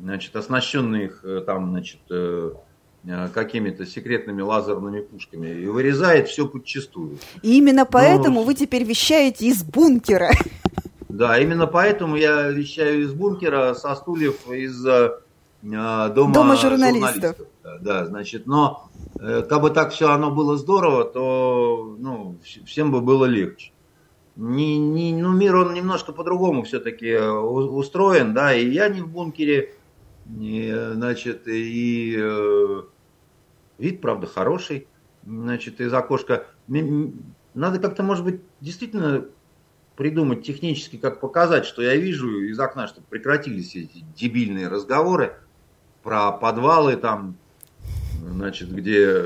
значит, 0.00 0.34
оснащенных 0.34 1.24
э, 1.24 1.42
там, 1.46 1.70
значит, 1.70 2.00
э, 2.10 2.54
э, 3.04 3.28
какими-то 3.32 3.86
секретными 3.86 4.42
лазерными 4.42 5.00
пушками 5.00 5.46
и 5.46 5.66
вырезает 5.66 6.26
все 6.26 6.48
подчистую. 6.48 7.18
И 7.42 7.56
именно 7.56 7.84
ну, 7.84 7.88
поэтому 7.92 8.40
Но... 8.40 8.42
вы 8.42 8.54
теперь 8.54 8.82
вещаете 8.82 9.46
из 9.46 9.62
бункера. 9.62 10.30
Да, 11.08 11.38
именно 11.38 11.66
поэтому 11.66 12.16
я 12.16 12.50
вещаю 12.50 13.04
из 13.04 13.12
бункера 13.14 13.72
со 13.72 13.94
стульев 13.94 14.50
из 14.50 14.82
дома, 14.82 16.10
дома 16.12 16.56
журналистов. 16.56 17.14
журналистов. 17.14 17.46
Да, 17.80 18.06
значит, 18.06 18.46
но 18.46 18.88
э, 19.20 19.42
как 19.42 19.62
бы 19.62 19.70
так 19.70 19.92
все 19.92 20.10
оно 20.10 20.30
было 20.30 20.56
здорово, 20.56 21.04
то 21.04 21.96
ну, 21.98 22.38
всем 22.42 22.92
бы 22.92 23.00
было 23.00 23.24
легче 23.24 23.72
не, 24.36 24.78
не, 24.78 25.14
ну, 25.20 25.32
мир 25.32 25.56
он 25.56 25.74
немножко 25.74 26.12
по-другому 26.12 26.62
все-таки 26.62 27.08
э, 27.08 27.28
устроен, 27.28 28.34
да, 28.34 28.54
и 28.54 28.68
я 28.68 28.88
не 28.88 29.00
в 29.00 29.08
бункере, 29.08 29.74
и, 30.38 30.90
значит, 30.92 31.48
и 31.48 32.16
э, 32.18 32.82
вид, 33.78 34.00
правда, 34.00 34.26
хороший, 34.26 34.88
значит, 35.24 35.80
из 35.80 35.92
окошка. 35.92 36.46
Надо 36.68 37.78
как-то, 37.78 38.02
может 38.02 38.24
быть, 38.24 38.42
действительно 38.60 39.24
придумать 39.96 40.44
технически, 40.44 40.96
как 40.98 41.20
показать, 41.20 41.64
что 41.64 41.80
я 41.80 41.96
вижу 41.96 42.28
из 42.42 42.60
окна, 42.60 42.86
чтобы 42.86 43.06
прекратились 43.08 43.74
эти 43.74 44.04
дебильные 44.14 44.68
разговоры 44.68 45.36
про 46.02 46.32
подвалы 46.32 46.96
там, 46.96 47.38
значит, 48.30 48.72
где 48.72 49.24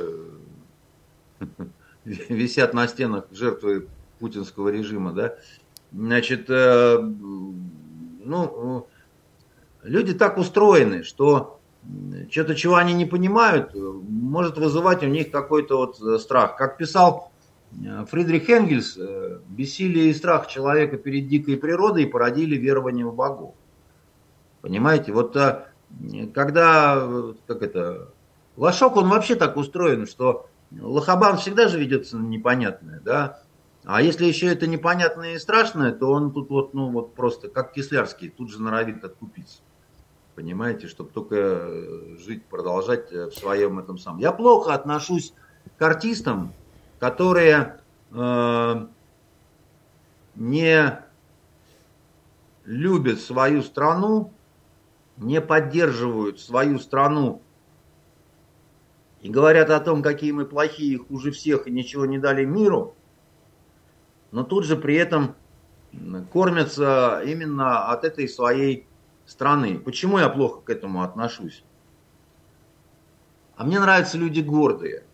висят 2.04 2.74
на 2.74 2.86
стенах 2.88 3.26
жертвы 3.32 3.88
путинского 4.18 4.68
режима, 4.68 5.12
да, 5.12 5.36
значит, 5.92 6.46
э, 6.48 6.98
ну, 7.00 8.86
люди 9.82 10.14
так 10.14 10.38
устроены, 10.38 11.02
что 11.02 11.60
что-то, 12.30 12.54
чего 12.54 12.76
они 12.76 12.92
не 12.92 13.06
понимают, 13.06 13.74
может 13.74 14.58
вызывать 14.58 15.02
у 15.02 15.06
них 15.06 15.30
какой-то 15.30 15.78
вот 15.78 16.20
страх. 16.20 16.56
Как 16.56 16.76
писал 16.76 17.32
э, 17.72 18.04
Фридрих 18.10 18.48
Энгельс, 18.50 18.98
э, 18.98 19.38
бессилие 19.48 20.10
и 20.10 20.14
страх 20.14 20.46
человека 20.46 20.98
перед 20.98 21.28
дикой 21.28 21.56
природой 21.56 22.06
породили 22.06 22.56
верование 22.56 23.06
в 23.06 23.14
богов. 23.14 23.54
Понимаете, 24.60 25.12
вот 25.12 25.34
когда, 26.34 27.08
как 27.46 27.62
это, 27.62 28.10
Лошок, 28.56 28.96
он 28.96 29.08
вообще 29.08 29.36
так 29.36 29.56
устроен, 29.56 30.06
что 30.06 30.48
Лохобан 30.70 31.38
всегда 31.38 31.68
же 31.68 31.78
ведется 31.78 32.16
на 32.18 32.26
непонятное, 32.26 33.00
да, 33.00 33.42
а 33.84 34.02
если 34.02 34.26
еще 34.26 34.46
это 34.46 34.66
непонятное 34.66 35.34
и 35.34 35.38
страшное, 35.38 35.92
то 35.92 36.10
он 36.10 36.32
тут 36.32 36.50
вот, 36.50 36.74
ну 36.74 36.90
вот 36.90 37.14
просто 37.14 37.48
как 37.48 37.72
Кислярский, 37.72 38.28
тут 38.28 38.50
же 38.50 38.60
норовит 38.60 39.04
откупиться. 39.04 39.62
Понимаете, 40.34 40.86
чтобы 40.86 41.10
только 41.10 41.36
э, 41.36 42.16
жить, 42.18 42.44
продолжать 42.44 43.10
э, 43.12 43.26
в 43.26 43.34
своем 43.34 43.78
этом 43.78 43.98
самом. 43.98 44.20
Я 44.20 44.32
плохо 44.32 44.74
отношусь 44.74 45.32
к 45.76 45.82
артистам, 45.82 46.52
которые 46.98 47.80
э, 48.12 48.86
не 50.34 50.98
любят 52.64 53.20
свою 53.20 53.62
страну, 53.62 54.32
не 55.16 55.40
поддерживают 55.40 56.40
свою 56.40 56.78
страну 56.78 57.42
и 59.20 59.28
говорят 59.28 59.70
о 59.70 59.80
том, 59.80 60.02
какие 60.02 60.32
мы 60.32 60.46
плохие, 60.46 60.98
хуже 60.98 61.30
всех 61.30 61.66
и 61.66 61.70
ничего 61.70 62.06
не 62.06 62.18
дали 62.18 62.44
миру– 62.44 62.94
но 64.32 64.44
тут 64.44 64.64
же 64.64 64.76
при 64.76 64.94
этом 64.94 65.34
кормятся 66.32 67.22
именно 67.24 67.88
от 67.88 68.04
этой 68.04 68.28
своей 68.28 68.86
страны. 69.26 69.78
Почему 69.78 70.18
я 70.18 70.28
плохо 70.28 70.60
к 70.60 70.70
этому 70.70 71.02
отношусь? 71.02 71.64
А 73.56 73.64
мне 73.64 73.80
нравятся 73.80 74.18
люди 74.18 74.40
гордые. 74.40 75.04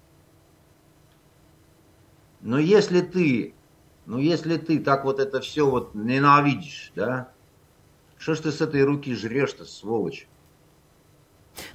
Но 2.42 2.58
если 2.58 3.00
ты, 3.00 3.54
ну 4.04 4.18
если 4.18 4.56
ты 4.56 4.78
так 4.78 5.04
вот 5.04 5.18
это 5.18 5.40
все 5.40 5.68
вот 5.68 5.94
ненавидишь, 5.94 6.92
да, 6.94 7.32
что 8.18 8.34
ж 8.34 8.40
ты 8.40 8.52
с 8.52 8.60
этой 8.60 8.84
руки 8.84 9.14
жрешь-то, 9.14 9.64
сволочь? 9.64 10.28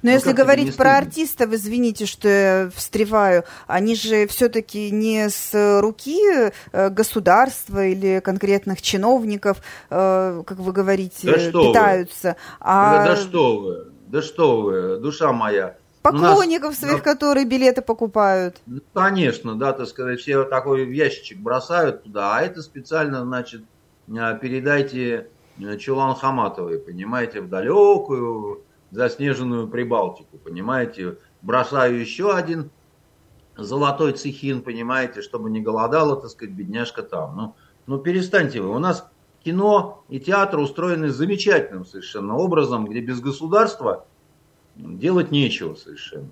Но 0.02 0.10
ну, 0.10 0.10
если 0.10 0.32
говорить 0.32 0.76
про 0.76 0.96
артистов, 0.96 1.52
извините, 1.52 2.06
что 2.06 2.28
я 2.28 2.70
встреваю, 2.74 3.44
они 3.66 3.94
же 3.94 4.26
все-таки 4.26 4.90
не 4.90 5.28
с 5.28 5.80
руки 5.80 6.18
э, 6.72 6.88
государства 6.90 7.84
или 7.84 8.20
конкретных 8.20 8.82
чиновников, 8.82 9.58
э, 9.90 10.42
как 10.46 10.58
вы 10.58 10.72
говорите, 10.72 11.26
да 11.26 11.38
питаются. 11.38 12.28
Вы. 12.28 12.34
А... 12.60 13.04
Да, 13.04 13.14
да 13.14 13.16
что 13.16 13.58
вы, 13.58 13.86
да 14.08 14.22
что 14.22 14.62
вы, 14.62 14.96
душа 14.98 15.32
моя. 15.32 15.76
Поклонников 16.02 16.70
нас, 16.70 16.80
своих, 16.80 17.04
да, 17.04 17.12
которые 17.12 17.46
билеты 17.46 17.80
покупают. 17.80 18.56
Ну, 18.66 18.80
конечно, 18.92 19.54
да, 19.54 19.72
так 19.72 19.86
сказать, 19.86 20.18
все 20.18 20.42
такой 20.44 20.92
ящичек 20.92 21.38
бросают 21.38 22.02
туда, 22.02 22.36
а 22.36 22.42
это 22.42 22.60
специально, 22.62 23.22
значит, 23.24 23.62
э, 24.08 24.38
передайте 24.40 25.28
Чулан 25.78 26.16
Хаматовой, 26.16 26.78
понимаете, 26.78 27.40
в 27.40 27.48
далекую 27.48 28.62
заснеженную 28.92 29.68
Прибалтику, 29.68 30.38
понимаете. 30.38 31.16
Бросаю 31.40 31.98
еще 31.98 32.32
один 32.32 32.70
золотой 33.56 34.12
цехин, 34.12 34.62
понимаете, 34.62 35.22
чтобы 35.22 35.50
не 35.50 35.60
голодала, 35.60 36.20
так 36.20 36.30
сказать, 36.30 36.54
бедняжка 36.54 37.02
там. 37.02 37.36
Ну, 37.36 37.54
ну 37.86 37.98
перестаньте 37.98 38.60
вы. 38.60 38.68
У 38.68 38.78
нас 38.78 39.10
кино 39.44 40.04
и 40.08 40.20
театр 40.20 40.60
устроены 40.60 41.08
замечательным 41.08 41.84
совершенно 41.84 42.36
образом, 42.36 42.84
где 42.86 43.00
без 43.00 43.20
государства 43.20 44.06
делать 44.76 45.32
нечего 45.32 45.74
совершенно. 45.74 46.28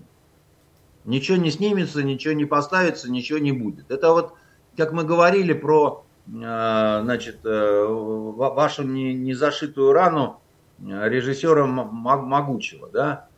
Ничего 1.04 1.38
не 1.38 1.50
снимется, 1.50 2.02
ничего 2.02 2.34
не 2.34 2.44
поставится, 2.44 3.10
ничего 3.10 3.38
не 3.38 3.52
будет. 3.52 3.90
Это 3.90 4.12
вот, 4.12 4.34
как 4.76 4.92
мы 4.92 5.04
говорили 5.04 5.54
про 5.54 6.04
э, 6.26 6.30
значит, 6.30 7.38
э, 7.44 7.84
вашу 7.88 8.82
незашитую 8.82 9.92
рану 9.92 10.39
режиссера 10.80 11.66
Могучего, 11.66 12.88
да. 12.88 13.28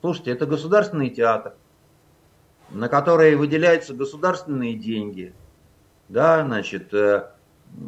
Слушайте, 0.00 0.32
это 0.32 0.46
государственный 0.46 1.10
театр, 1.10 1.54
на 2.70 2.88
который 2.88 3.36
выделяются 3.36 3.94
государственные 3.94 4.74
деньги, 4.74 5.32
да, 6.08 6.44
значит, 6.44 6.92
э, 6.92 7.30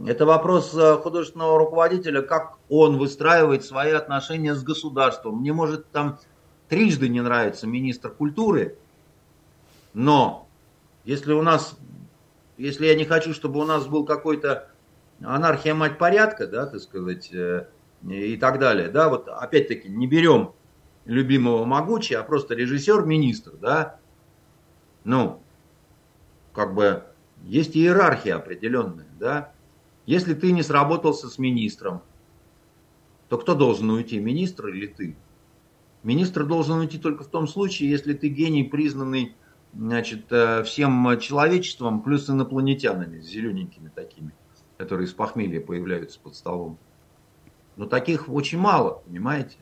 это 0.07 0.25
вопрос 0.25 0.73
э, 0.75 0.97
художественного 0.97 1.59
руководителя, 1.59 2.23
как 2.23 2.57
он 2.69 2.99
выстраивает 2.99 3.65
свои 3.65 3.93
отношения 3.93 4.55
с 4.55 4.63
государством. 4.63 5.39
Мне 5.39 5.53
может 5.53 5.91
там 5.91 6.19
трижды 6.69 7.09
не 7.09 7.21
нравится 7.21 7.67
министр 7.67 8.11
культуры, 8.11 8.79
но 9.93 10.49
если 11.05 11.33
у 11.33 11.43
нас, 11.43 11.77
если 12.57 12.87
я 12.87 12.95
не 12.95 13.05
хочу, 13.05 13.35
чтобы 13.35 13.61
у 13.61 13.65
нас 13.65 13.87
был 13.87 14.05
какой-то 14.05 14.69
анархия 15.23 15.75
мать 15.75 15.99
порядка, 15.99 16.47
да, 16.47 16.67
так 16.67 16.81
сказать, 16.81 17.33
э, 17.33 17.67
и 18.09 18.37
так 18.37 18.59
далее. 18.59 18.89
Да, 18.89 19.09
вот 19.09 19.29
опять-таки 19.29 19.89
не 19.89 20.07
берем 20.07 20.53
любимого 21.05 21.65
Могучи, 21.65 22.15
а 22.15 22.23
просто 22.23 22.55
режиссер-министр, 22.55 23.53
да. 23.61 23.99
Ну, 25.05 25.41
как 26.53 26.75
бы 26.75 27.05
есть 27.43 27.77
иерархия 27.77 28.37
определенная, 28.37 29.09
да. 29.19 29.53
Если 30.07 30.35
ты 30.35 30.53
не 30.53 30.63
сработался 30.63 31.29
с 31.29 31.39
министром, 31.39 32.03
то 33.29 33.39
кто 33.39 33.55
должен 33.55 33.91
уйти, 33.91 34.19
министр 34.19 34.69
или 34.69 34.87
ты? 34.87 35.17
Министр 36.03 36.45
должен 36.45 36.79
уйти 36.79 36.99
только 36.99 37.25
в 37.25 37.29
том 37.29 37.49
случае, 37.49 37.91
если 37.91 38.13
ты 38.13 38.29
гений, 38.29 38.65
признанный 38.65 39.35
значит, 39.73 40.31
э, 40.31 40.63
всем 40.63 41.19
человечеством, 41.19 42.03
плюс 42.03 42.29
инопланетянами, 42.29 43.21
зелененькими 43.21 43.91
такими, 43.95 44.33
которые 44.77 45.07
из 45.07 45.13
похмелья 45.13 45.61
появляются 45.61 46.21
под 46.21 46.37
столом. 46.37 46.79
Но 47.77 47.87
таких 47.87 48.29
очень 48.29 48.59
мало, 48.59 49.03
понимаете? 49.07 49.57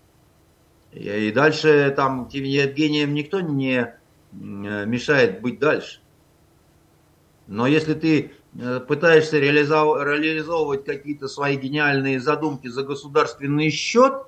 И 0.92 1.32
дальше 1.32 1.92
там 1.96 2.28
Евгением 2.30 3.14
никто 3.14 3.40
не 3.40 3.78
э, 3.80 3.94
мешает 4.32 5.40
быть 5.40 5.58
дальше. 5.58 6.00
Но 7.46 7.66
если 7.66 7.94
ты 7.94 8.32
э, 8.54 8.80
пытаешься 8.80 9.38
реализовывать 9.38 10.84
какие-то 10.84 11.28
свои 11.28 11.56
гениальные 11.56 12.20
задумки 12.20 12.68
за 12.68 12.82
государственный 12.82 13.70
счет, 13.70 14.26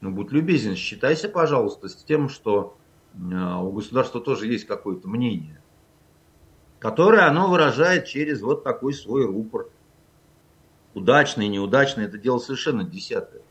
ну 0.00 0.10
будь 0.10 0.32
любезен, 0.32 0.76
считайся, 0.76 1.28
пожалуйста, 1.28 1.88
с 1.88 1.96
тем, 1.96 2.30
что 2.30 2.76
э, 3.14 3.18
у 3.18 3.70
государства 3.70 4.20
тоже 4.20 4.46
есть 4.46 4.66
какое-то 4.66 5.08
мнение, 5.08 5.60
которое 6.78 7.26
оно 7.26 7.50
выражает 7.50 8.06
через 8.06 8.40
вот 8.40 8.64
такой 8.64 8.94
свой 8.94 9.26
рупор. 9.26 9.68
Удачный, 10.94 11.48
неудачный, 11.48 12.04
это 12.04 12.18
дело 12.18 12.38
совершенно 12.38 12.84
десятое. 12.84 13.42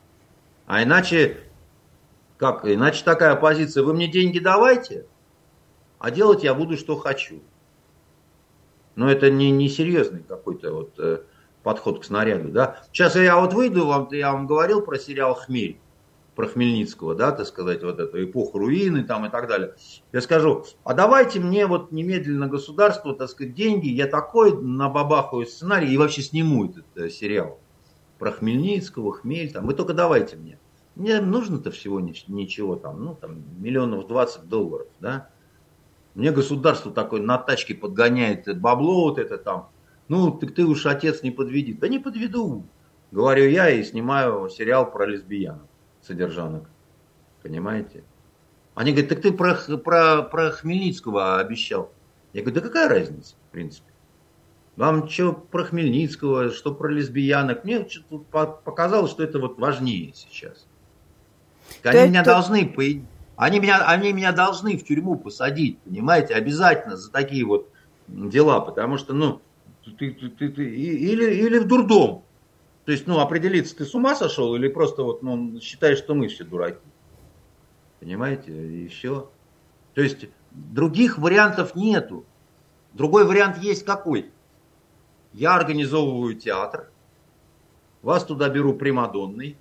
А 0.66 0.82
иначе 0.82 1.38
как? 2.38 2.66
Иначе 2.66 3.04
такая 3.04 3.36
позиция, 3.36 3.84
вы 3.84 3.94
мне 3.94 4.08
деньги 4.08 4.40
давайте, 4.40 5.06
а 6.00 6.12
делать 6.12 6.44
я 6.44 6.54
буду, 6.54 6.78
что 6.78 6.98
хочу. 6.98 7.42
Но 8.96 9.10
это 9.10 9.30
не, 9.30 9.52
не 9.52 9.70
серьезный 9.70 10.24
какой-то 10.24 10.74
вот 10.74 11.00
э, 11.00 11.24
подход 11.64 12.02
к 12.02 12.04
снаряду. 12.04 12.50
Да? 12.50 12.84
Сейчас 12.92 13.16
я 13.16 13.40
вот 13.40 13.54
выйду, 13.54 13.88
вам, 13.88 14.08
я 14.12 14.32
вам 14.32 14.46
говорил 14.46 14.82
про 14.82 15.00
сериал 15.00 15.36
«Хмель», 15.36 15.80
про 16.36 16.48
Хмельницкого, 16.48 17.16
да, 17.16 17.32
так 17.32 17.46
сказать, 17.46 17.84
вот 17.84 18.00
эту 18.00 18.24
эпоху 18.24 18.58
руины 18.58 19.04
там 19.04 19.26
и 19.26 19.30
так 19.30 19.48
далее. 19.48 19.76
Я 20.12 20.22
скажу, 20.22 20.66
а 20.84 20.94
давайте 20.94 21.40
мне 21.40 21.68
вот 21.68 21.92
немедленно 21.92 22.48
государство, 22.48 23.16
так 23.16 23.30
сказать, 23.30 23.54
деньги, 23.54 23.88
я 23.88 24.08
такой 24.08 24.60
на 24.60 24.90
бабахую 24.90 25.46
сценарий 25.46 25.94
и 25.94 25.98
вообще 25.98 26.22
сниму 26.22 26.66
этот 26.66 26.86
э, 26.96 27.10
сериал 27.10 27.60
про 28.20 28.32
Хмельницкого, 28.32 29.14
Хмель, 29.14 29.52
там, 29.52 29.66
вы 29.68 29.74
только 29.74 29.94
давайте 29.94 30.38
мне. 30.38 30.58
Мне 30.96 31.20
нужно-то 31.22 31.72
всего 31.72 32.00
ничего 32.00 32.76
там, 32.76 33.04
ну 33.04 33.16
там 33.16 33.44
миллионов 33.60 34.08
20 34.08 34.48
долларов, 34.48 34.88
да. 35.00 35.30
Мне 36.14 36.32
государство 36.32 36.92
такое 36.92 37.22
на 37.22 37.38
тачке 37.40 37.74
подгоняет 37.74 38.60
бабло 38.60 39.10
вот 39.10 39.18
это 39.18 39.38
там. 39.38 39.70
Ну, 40.08 40.32
так 40.32 40.54
ты 40.54 40.64
уж 40.64 40.86
отец 40.86 41.24
не 41.24 41.32
подведи. 41.32 41.74
Да 41.74 41.88
не 41.88 41.98
подведу, 41.98 42.66
говорю 43.12 43.50
я 43.50 43.70
и 43.70 43.84
снимаю 43.84 44.48
сериал 44.50 44.92
про 44.92 45.08
лесбиянок, 45.08 45.68
содержанок. 46.06 46.70
Понимаете? 47.42 48.04
Они 48.76 48.92
говорят, 48.92 49.10
так 49.10 49.22
ты 49.22 49.32
про, 49.32 49.56
про, 49.78 50.24
про 50.24 50.52
Хмельницкого 50.52 51.40
обещал. 51.40 51.92
Я 52.34 52.42
говорю, 52.42 52.62
да 52.62 52.68
какая 52.68 52.90
разница, 52.90 53.36
в 53.50 53.52
принципе. 53.52 53.92
Вам 54.76 55.08
что 55.08 55.34
про 55.34 55.66
Хмельницкого, 55.66 56.50
что 56.50 56.74
про 56.74 56.90
лесбиянок. 56.90 57.64
Мне 57.64 57.88
показалось, 58.32 59.12
что 59.12 59.24
это 59.24 59.40
вот 59.40 59.60
важнее 59.60 60.14
сейчас. 60.16 60.66
Они 61.84 62.00
это... 62.00 62.10
меня 62.10 62.24
должны, 62.24 62.74
они 63.36 63.60
меня, 63.60 63.88
они 63.88 64.14
меня 64.14 64.32
должны 64.32 64.78
в 64.78 64.84
тюрьму 64.84 65.16
посадить, 65.16 65.80
понимаете, 65.80 66.34
обязательно 66.34 66.98
за 66.98 67.12
такие 67.12 67.46
вот 67.46 67.70
дела, 68.08 68.60
потому 68.62 68.98
что, 68.98 69.14
ну, 69.14 69.42
ты, 69.84 70.12
ты, 70.12 70.30
ты, 70.30 70.50
ты, 70.50 70.64
или, 70.64 71.34
или 71.34 71.60
в 71.60 71.68
дурдом. 71.68 72.24
То 72.86 72.92
есть, 72.92 73.08
ну, 73.08 73.20
определиться, 73.20 73.76
ты 73.76 73.86
с 73.86 73.96
ума 73.96 74.16
сошел 74.16 74.56
или 74.56 74.68
просто 74.68 75.04
вот, 75.04 75.24
ну, 75.24 75.60
считаешь, 75.62 75.98
что 75.98 76.16
мы 76.16 76.28
все 76.28 76.44
дураки. 76.44 76.86
Понимаете, 78.00 78.52
и 78.52 78.88
все. 78.90 79.32
То 79.94 80.02
есть, 80.02 80.28
других 80.52 81.18
вариантов 81.18 81.76
нету. 81.76 82.26
Другой 82.94 83.26
вариант 83.26 83.58
есть 83.58 83.86
какой? 83.86 84.32
Я 85.32 85.56
организовываю 85.56 86.36
театр, 86.36 86.92
вас 88.02 88.26
туда 88.26 88.50
беру 88.50 88.74
примадонный, 88.74 89.58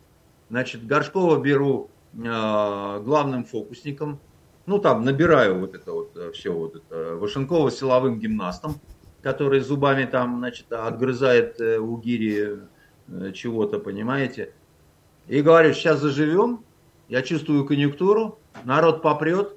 значит, 0.49 0.87
Горшкова 0.87 1.41
беру 1.41 1.93
Э, 2.15 3.01
главным 3.03 3.45
фокусником. 3.45 4.21
Ну, 4.67 4.79
там 4.79 5.03
набираю 5.05 5.61
вот 5.61 5.75
это 5.75 5.93
вот 5.93 6.15
э, 6.15 6.31
все, 6.33 6.53
вот 6.53 6.77
это 6.77 7.17
Вашенкова 7.17 7.71
силовым 7.71 8.19
гимнастом, 8.19 8.75
который 9.23 9.61
зубами 9.61 10.05
там, 10.05 10.39
значит, 10.39 10.71
отгрызает 10.71 11.59
э, 11.59 11.79
у 11.79 11.97
гири 11.97 12.61
чего-то, 13.35 13.79
понимаете. 13.79 14.53
И 15.29 15.41
говорю, 15.43 15.73
сейчас 15.75 16.01
заживем, 16.01 16.65
я 17.09 17.23
чувствую 17.23 17.65
конъюнктуру, 17.65 18.39
народ 18.65 19.03
попрет, 19.03 19.57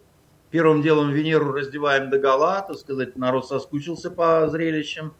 первым 0.51 0.81
делом 0.81 1.11
Венеру 1.11 1.51
раздеваем 1.51 2.09
до 2.09 2.19
гола, 2.19 2.61
так 2.61 2.77
сказать, 2.77 3.17
народ 3.17 3.47
соскучился 3.47 4.11
по 4.11 4.47
зрелищам, 4.49 5.13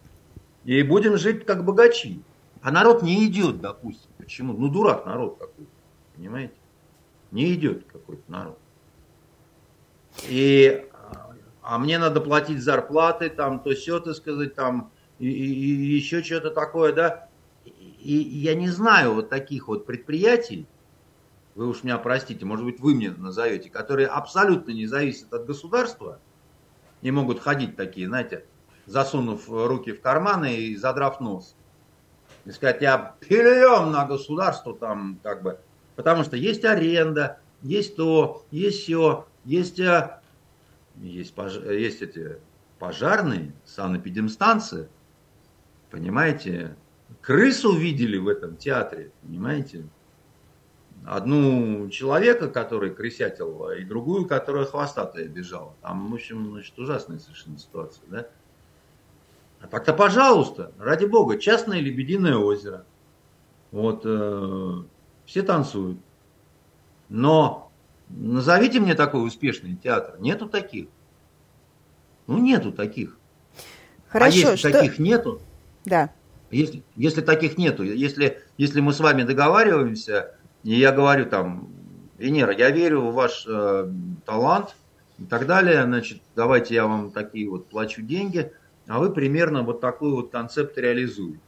и 0.64 0.82
будем 0.84 1.18
жить 1.18 1.46
как 1.46 1.64
богачи. 1.64 2.22
А 2.62 2.72
народ 2.72 3.04
не 3.04 3.26
идет, 3.28 3.62
допустим. 3.62 4.10
Почему? 4.18 4.54
Ну, 4.54 4.70
дурак 4.70 5.06
народ 5.06 5.38
какой-то, 5.38 5.72
понимаете? 6.16 6.56
Не 7.32 7.54
идет 7.54 7.86
какой-то 7.86 8.24
народ. 8.28 8.58
И, 10.28 10.86
а 11.62 11.78
мне 11.78 12.00
надо 12.00 12.22
платить 12.22 12.64
зарплаты, 12.64 13.30
там, 13.30 13.60
то 13.60 13.76
все, 13.76 14.00
так 14.00 14.16
сказать, 14.16 14.56
там, 14.56 14.90
и, 15.20 15.30
и, 15.30 15.94
и 15.94 15.96
еще 15.96 16.24
что-то 16.24 16.50
такое, 16.50 16.94
да. 16.94 17.30
И 18.06 18.14
я 18.14 18.54
не 18.54 18.70
знаю 18.70 19.16
вот 19.16 19.30
таких 19.30 19.68
вот 19.68 19.88
предприятий, 19.88 20.68
вы 21.56 21.68
уж 21.68 21.84
меня 21.84 21.98
простите, 21.98 22.46
может 22.46 22.64
быть, 22.64 22.80
вы 22.80 22.94
мне 22.94 23.10
назовете, 23.10 23.72
которые 23.72 24.08
абсолютно 24.08 24.72
не 24.72 24.86
зависят 24.86 25.34
от 25.34 25.48
государства, 25.48 26.20
не 27.02 27.10
могут 27.10 27.40
ходить 27.40 27.76
такие, 27.76 28.08
знаете, 28.08 28.46
засунув 28.86 29.50
руки 29.50 29.92
в 29.92 30.02
карманы 30.02 30.56
и 30.56 30.76
задрав 30.76 31.20
нос. 31.20 31.56
И 32.46 32.52
сказать, 32.52 32.84
я 32.84 33.16
перейдем 33.22 33.92
на 33.92 34.06
государство 34.06 34.76
там, 34.76 35.20
как 35.24 35.42
бы, 35.42 35.60
Потому 35.96 36.24
что 36.24 36.36
есть 36.36 36.64
аренда, 36.64 37.40
есть 37.64 37.96
то, 37.96 38.46
есть 38.52 38.84
все, 38.84 39.26
есть, 39.46 39.80
э, 39.80 40.20
есть, 40.98 41.34
пож... 41.34 41.56
есть 41.56 42.04
эти 42.04 42.38
пожарные, 42.78 43.54
санэпидемстанция. 43.66 44.90
Понимаете? 45.90 46.76
Крысу 47.22 47.76
видели 47.76 48.18
в 48.18 48.28
этом 48.28 48.56
театре, 48.56 49.12
понимаете? 49.22 49.86
Одну 51.06 51.90
человека, 51.90 52.50
который 52.50 52.94
крысятил, 52.94 53.70
и 53.72 53.84
другую, 53.84 54.28
которая 54.28 54.66
хвостатая 54.66 55.28
бежала. 55.28 55.76
Там, 55.82 56.12
в 56.12 56.14
общем, 56.14 56.52
значит, 56.52 56.78
ужасная 56.80 57.20
совершенно 57.20 57.60
ситуация, 57.60 58.04
да? 58.08 58.28
А 59.62 59.68
так-то, 59.68 59.94
пожалуйста, 59.94 60.72
ради 60.78 61.06
бога, 61.06 61.38
частное 61.38 61.80
лебединое 61.80 62.38
озеро. 62.38 62.86
Вот, 63.72 64.02
э, 64.06 64.84
все 65.26 65.42
танцуют. 65.42 66.00
Но 67.10 67.72
назовите 68.10 68.80
мне 68.80 68.96
такой 68.96 69.26
успешный 69.26 69.76
театр. 69.76 70.16
Нету 70.20 70.48
таких. 70.48 70.88
Ну, 72.28 72.38
нету 72.40 72.72
таких. 72.72 73.18
Хорошо, 74.08 74.50
а 74.50 74.52
если 74.52 74.56
что... 74.56 74.72
таких 74.72 75.00
нету, 75.00 75.42
да. 75.84 76.12
Если, 76.56 76.84
если 76.96 77.22
таких 77.22 77.58
нету, 77.58 77.84
если, 77.84 78.42
если 78.58 78.80
мы 78.80 78.94
с 78.94 79.00
вами 79.00 79.24
договариваемся, 79.24 80.36
и 80.64 80.76
я 80.76 80.92
говорю 80.92 81.26
там, 81.26 81.70
Венера, 82.18 82.54
я 82.54 82.72
верю 82.72 83.02
в 83.02 83.14
ваш 83.14 83.46
э, 83.48 83.92
талант 84.26 84.76
и 85.20 85.26
так 85.26 85.48
далее, 85.48 85.84
значит, 85.84 86.22
давайте 86.36 86.76
я 86.76 86.88
вам 86.88 87.12
такие 87.12 87.50
вот 87.50 87.68
плачу 87.68 88.02
деньги, 88.02 88.52
а 88.88 89.00
вы 89.00 89.12
примерно 89.12 89.64
вот 89.64 89.82
такой 89.82 90.12
вот 90.12 90.32
концепт 90.32 90.78
реализуете. 90.78 91.40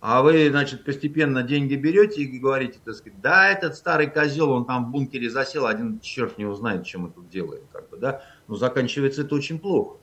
А 0.00 0.22
вы, 0.22 0.48
значит, 0.48 0.82
постепенно 0.82 1.42
деньги 1.42 1.74
берете 1.74 2.22
и 2.22 2.38
говорите, 2.38 2.78
так 2.82 2.94
сказать, 2.94 3.20
да, 3.20 3.50
этот 3.50 3.76
старый 3.76 4.08
козел, 4.08 4.50
он 4.50 4.64
там 4.64 4.86
в 4.86 4.90
бункере 4.90 5.28
засел, 5.28 5.66
один 5.66 6.00
черт 6.00 6.38
не 6.38 6.46
узнает, 6.46 6.86
чем 6.86 7.02
мы 7.02 7.10
тут 7.10 7.28
делаем, 7.28 7.64
как 7.70 7.90
бы, 7.90 7.98
да. 7.98 8.22
Но 8.48 8.56
заканчивается 8.56 9.22
это 9.22 9.34
очень 9.34 9.58
плохо. 9.58 9.98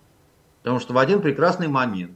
Потому 0.61 0.79
что 0.79 0.93
в 0.93 0.99
один 0.99 1.21
прекрасный 1.21 1.67
момент 1.67 2.15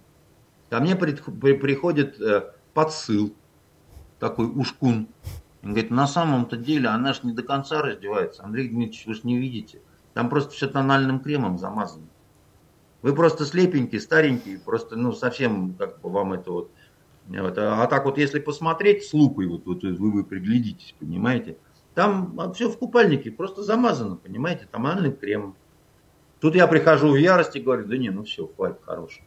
ко 0.72 0.80
мне 0.80 0.96
приходит 0.96 2.20
э, 2.22 2.54
подсыл, 2.74 3.36
такой 4.20 4.48
ушкун. 4.48 5.10
Он 5.64 5.72
говорит, 5.72 5.92
на 5.92 6.08
самом-то 6.08 6.56
деле 6.56 6.88
она 6.88 7.12
же 7.12 7.20
не 7.24 7.34
до 7.34 7.44
конца 7.44 7.82
раздевается. 7.82 8.46
Андрей 8.46 8.70
Дмитриевич, 8.70 9.06
вы 9.06 9.14
же 9.16 9.22
не 9.26 9.38
видите. 9.38 9.82
Там 10.14 10.30
просто 10.30 10.54
все 10.54 10.68
тональным 10.68 11.20
кремом 11.20 11.58
замазано. 11.58 12.08
Вы 13.02 13.14
просто 13.14 13.46
слепенький, 13.46 14.00
старенький, 14.00 14.58
просто, 14.58 14.96
ну, 14.96 15.12
совсем, 15.12 15.74
как 15.74 16.00
бы 16.00 16.10
вам 16.10 16.34
это 16.34 16.52
вот 16.52 16.72
вот. 17.28 17.58
А, 17.58 17.84
а 17.84 17.88
так 17.88 18.06
вот, 18.06 18.18
если 18.18 18.40
посмотреть 18.40 19.04
с 19.04 19.14
лупой, 19.14 19.48
вот, 19.48 19.66
вот 19.66 19.84
вы, 19.84 20.12
вы 20.12 20.24
приглядитесь, 20.24 20.96
понимаете, 21.00 21.58
там 21.96 22.54
все 22.54 22.70
в 22.70 22.78
купальнике, 22.78 23.30
просто 23.30 23.62
замазано, 23.62 24.16
понимаете, 24.16 24.68
томальным 24.72 25.18
кремом. 25.18 25.56
Тут 26.40 26.56
я 26.56 26.66
прихожу 26.68 27.12
в 27.12 27.18
ярости 27.18 27.58
и 27.58 27.62
говорю, 27.62 27.88
да 27.88 27.98
не, 27.98 28.10
ну 28.10 28.24
все, 28.24 28.48
хватит, 28.48 28.80
хорош. 28.86 29.22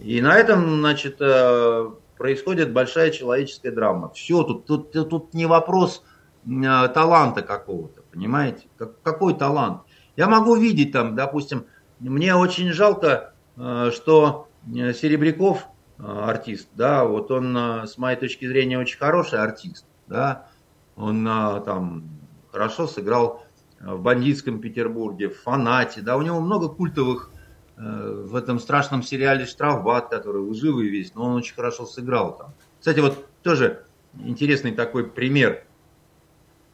И 0.00 0.20
на 0.20 0.36
этом, 0.36 0.80
значит, 0.80 1.16
э, 1.20 1.90
происходит 2.16 2.72
большая 2.72 3.10
человеческая 3.10 3.72
драма. 3.72 4.10
Все, 4.10 4.42
тут, 4.44 4.66
тут, 4.66 4.92
тут 4.92 5.34
не 5.34 5.46
вопрос 5.46 6.04
э, 6.46 6.88
таланта 6.94 7.42
какого-то, 7.42 8.02
понимаете? 8.12 8.68
Как, 8.76 9.00
какой 9.02 9.34
талант? 9.34 9.82
Я 10.16 10.28
могу 10.28 10.54
видеть 10.56 10.92
там, 10.92 11.16
допустим, 11.16 11.66
мне 11.98 12.34
очень 12.34 12.72
жалко, 12.72 13.34
э, 13.56 13.90
что 13.92 14.48
Серебряков 14.66 15.66
артист, 15.98 16.68
да, 16.74 17.04
вот 17.04 17.30
он 17.30 17.56
с 17.56 17.96
моей 17.98 18.16
точки 18.16 18.46
зрения 18.46 18.78
очень 18.78 18.98
хороший 18.98 19.40
артист, 19.40 19.86
да, 20.06 20.46
он 20.94 21.24
там 21.24 22.04
хорошо 22.52 22.86
сыграл 22.86 23.42
в 23.80 24.00
бандитском 24.00 24.60
Петербурге, 24.60 25.28
в 25.30 25.40
фанате, 25.40 26.02
да, 26.02 26.16
у 26.16 26.22
него 26.22 26.40
много 26.40 26.68
культовых 26.68 27.32
в 27.78 28.34
этом 28.34 28.58
страшном 28.58 29.02
сериале 29.02 29.46
«Штрафбат», 29.46 30.08
который 30.08 30.42
лживый 30.42 30.88
весь, 30.88 31.14
но 31.14 31.24
он 31.24 31.36
очень 31.36 31.54
хорошо 31.54 31.86
сыграл 31.86 32.36
там. 32.36 32.52
Кстати, 32.80 32.98
вот 32.98 33.26
тоже 33.42 33.84
интересный 34.18 34.72
такой 34.72 35.06
пример. 35.06 35.64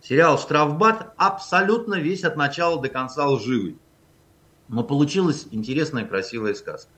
Сериал 0.00 0.38
«Штрафбат» 0.38 1.12
абсолютно 1.16 1.96
весь 1.96 2.24
от 2.24 2.36
начала 2.36 2.80
до 2.80 2.88
конца 2.88 3.28
лживый. 3.28 3.78
Но 4.68 4.82
получилась 4.82 5.46
интересная, 5.50 6.06
красивая 6.06 6.54
сказка. 6.54 6.90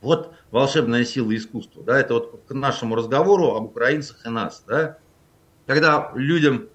Вот 0.00 0.34
волшебная 0.50 1.04
сила 1.04 1.36
искусства. 1.36 1.84
Да, 1.84 2.00
это 2.00 2.14
вот 2.14 2.42
к 2.48 2.52
нашему 2.52 2.94
разговору 2.94 3.54
об 3.54 3.64
украинцах 3.64 4.24
и 4.24 4.30
нас. 4.30 4.64
Да, 4.66 4.98
когда 5.66 6.10
людям 6.14 6.68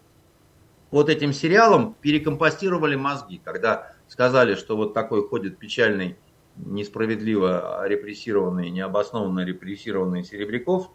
вот 0.91 1.09
этим 1.09 1.33
сериалом 1.33 1.95
перекомпостировали 1.99 2.95
мозги, 2.95 3.41
когда 3.43 3.91
сказали, 4.07 4.55
что 4.55 4.77
вот 4.77 4.93
такой 4.93 5.27
ходит 5.27 5.57
печальный, 5.57 6.15
несправедливо 6.57 7.85
репрессированный, 7.87 8.69
необоснованно 8.69 9.45
репрессированный 9.45 10.23
Серебряков, 10.23 10.91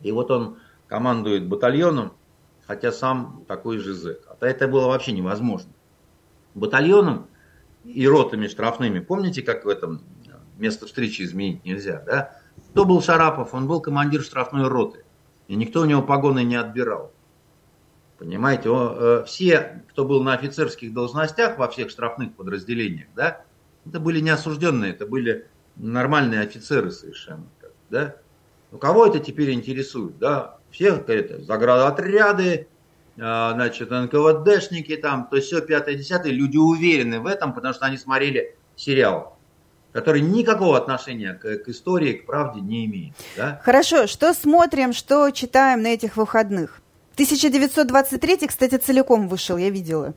и 0.00 0.12
вот 0.12 0.30
он 0.30 0.58
командует 0.86 1.46
батальоном, 1.46 2.12
хотя 2.66 2.92
сам 2.92 3.44
такой 3.48 3.78
же 3.78 3.94
зэк. 3.94 4.20
А 4.28 4.46
это 4.46 4.68
было 4.68 4.88
вообще 4.88 5.12
невозможно. 5.12 5.72
Батальоном 6.54 7.26
и 7.84 8.06
ротами 8.06 8.46
штрафными. 8.46 9.00
Помните, 9.00 9.42
как 9.42 9.64
в 9.64 9.68
этом 9.68 10.02
место 10.56 10.86
встречи 10.86 11.22
изменить 11.22 11.64
нельзя, 11.64 12.02
да? 12.04 12.38
Кто 12.70 12.84
был 12.84 13.00
Шарапов? 13.00 13.54
Он 13.54 13.66
был 13.66 13.80
командир 13.80 14.22
штрафной 14.22 14.68
роты. 14.68 15.04
И 15.46 15.56
никто 15.56 15.80
у 15.80 15.84
него 15.84 16.02
погоны 16.02 16.44
не 16.44 16.56
отбирал. 16.56 17.12
Понимаете, 18.18 18.68
он, 18.68 18.96
э, 18.98 19.24
все, 19.26 19.82
кто 19.90 20.04
был 20.04 20.22
на 20.22 20.34
офицерских 20.34 20.92
должностях 20.92 21.56
во 21.56 21.68
всех 21.68 21.88
штрафных 21.88 22.34
подразделениях, 22.34 23.06
да, 23.14 23.44
это 23.86 24.00
были 24.00 24.20
не 24.20 24.30
осужденные, 24.30 24.92
это 24.92 25.06
были 25.06 25.46
нормальные 25.76 26.40
офицеры 26.40 26.90
совершенно. 26.90 27.46
Да? 27.90 28.16
У 28.72 28.78
кого 28.78 29.06
это 29.06 29.18
теперь 29.18 29.52
интересует? 29.52 30.18
Да? 30.18 30.58
Всех 30.70 31.08
это 31.08 31.42
заградотряды, 31.42 32.68
а, 33.18 33.52
значит, 33.54 33.90
НКВДшники 33.90 34.96
там, 34.96 35.28
то 35.30 35.40
все 35.40 35.60
пятое, 35.60 35.94
десятое, 35.94 36.32
люди 36.32 36.56
уверены 36.56 37.20
в 37.20 37.26
этом, 37.26 37.54
потому 37.54 37.74
что 37.74 37.86
они 37.86 37.96
смотрели 37.96 38.54
сериал 38.76 39.38
который 39.92 40.20
никакого 40.20 40.76
отношения 40.76 41.34
к, 41.34 41.58
к 41.58 41.68
истории, 41.68 42.12
к 42.12 42.26
правде 42.26 42.60
не 42.60 42.86
имеет. 42.86 43.14
Да? 43.36 43.60
Хорошо, 43.64 44.06
что 44.06 44.32
смотрим, 44.32 44.92
что 44.92 45.30
читаем 45.30 45.82
на 45.82 45.88
этих 45.88 46.16
выходных? 46.16 46.80
1923, 47.14 48.46
кстати, 48.46 48.76
целиком 48.76 49.26
вышел, 49.26 49.56
я 49.56 49.70
видела. 49.70 50.14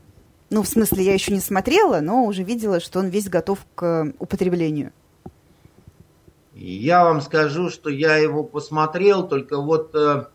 Ну, 0.52 0.62
в 0.62 0.68
смысле, 0.68 1.02
я 1.02 1.14
еще 1.14 1.32
не 1.32 1.40
смотрела, 1.40 2.00
но 2.00 2.26
уже 2.26 2.42
видела, 2.42 2.78
что 2.78 2.98
он 2.98 3.06
весь 3.06 3.26
готов 3.30 3.60
к 3.74 4.12
употреблению. 4.18 4.92
Я 6.52 7.04
вам 7.04 7.22
скажу, 7.22 7.70
что 7.70 7.88
я 7.88 8.16
его 8.16 8.44
посмотрел, 8.44 9.26
только 9.26 9.56
вот 9.56 9.94
э, 9.94 10.26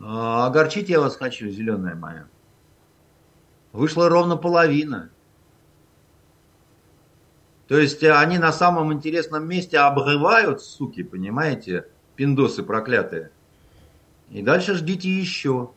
а, 0.00 0.46
огорчить 0.46 0.88
я 0.88 1.00
вас 1.00 1.16
хочу, 1.16 1.50
зеленая 1.50 1.94
моя. 1.94 2.28
Вышла 3.72 4.08
ровно 4.08 4.38
половина. 4.38 5.10
То 7.68 7.76
есть 7.76 8.02
э, 8.02 8.10
они 8.10 8.38
на 8.38 8.54
самом 8.54 8.90
интересном 8.90 9.46
месте 9.46 9.80
обрывают, 9.80 10.62
суки, 10.62 11.02
понимаете, 11.02 11.88
пиндосы 12.16 12.62
проклятые. 12.62 13.30
И 14.30 14.40
дальше 14.40 14.76
ждите 14.76 15.10
еще. 15.10 15.72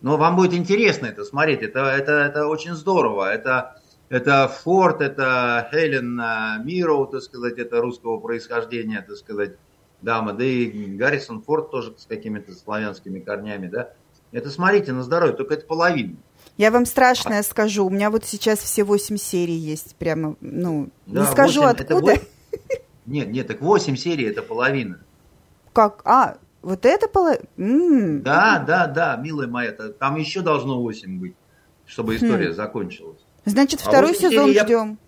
Но 0.00 0.16
вам 0.16 0.36
будет 0.36 0.52
интересно 0.54 1.06
это 1.06 1.24
смотреть, 1.24 1.62
это, 1.62 1.80
это, 1.80 2.12
это 2.12 2.46
очень 2.46 2.74
здорово. 2.74 3.32
Это, 3.32 3.80
это 4.08 4.48
Форд, 4.48 5.00
это 5.00 5.68
Хелен 5.72 6.20
э, 6.20 6.62
Мироу, 6.64 7.06
так 7.06 7.22
сказать, 7.22 7.58
это 7.58 7.80
русского 7.80 8.18
происхождения, 8.18 9.04
так 9.06 9.16
сказать 9.16 9.56
дама, 10.02 10.32
да 10.32 10.44
и 10.44 10.96
Гаррисон 10.96 11.42
Форд 11.42 11.70
тоже 11.70 11.94
с 11.96 12.06
какими-то 12.06 12.52
славянскими 12.52 13.20
корнями, 13.20 13.68
да. 13.68 13.90
Это 14.32 14.50
смотрите 14.50 14.92
на 14.92 15.02
здоровье, 15.02 15.34
только 15.34 15.54
это 15.54 15.66
половина. 15.66 16.16
Я 16.56 16.70
вам 16.70 16.86
страшное 16.86 17.42
скажу, 17.42 17.86
у 17.86 17.90
меня 17.90 18.10
вот 18.10 18.24
сейчас 18.24 18.58
все 18.58 18.84
восемь 18.84 19.16
серий 19.16 19.56
есть, 19.56 19.96
прямо, 19.96 20.36
ну, 20.40 20.90
да, 21.06 21.22
не 21.22 21.26
скажу 21.26 21.62
8, 21.62 21.70
откуда. 21.70 22.00
8... 22.00 22.22
Нет, 23.06 23.28
нет, 23.28 23.46
так 23.46 23.60
восемь 23.60 23.96
серий 23.96 24.24
это 24.24 24.42
половина. 24.42 25.00
Как? 25.72 26.02
А, 26.04 26.38
вот 26.66 26.84
это 26.84 27.06
половина? 27.06 28.20
Да, 28.22 28.58
да, 28.58 28.88
да, 28.88 29.16
милая 29.16 29.46
моя, 29.46 29.70
там 29.70 30.16
еще 30.16 30.40
должно 30.40 30.82
восемь 30.82 31.20
быть, 31.20 31.36
чтобы 31.86 32.16
история 32.16 32.50
хм. 32.50 32.54
закончилась. 32.54 33.20
Значит, 33.44 33.80
а 33.84 33.88
второй 33.88 34.10
а 34.10 34.14
сезон 34.14 34.50
ждем. 34.50 34.98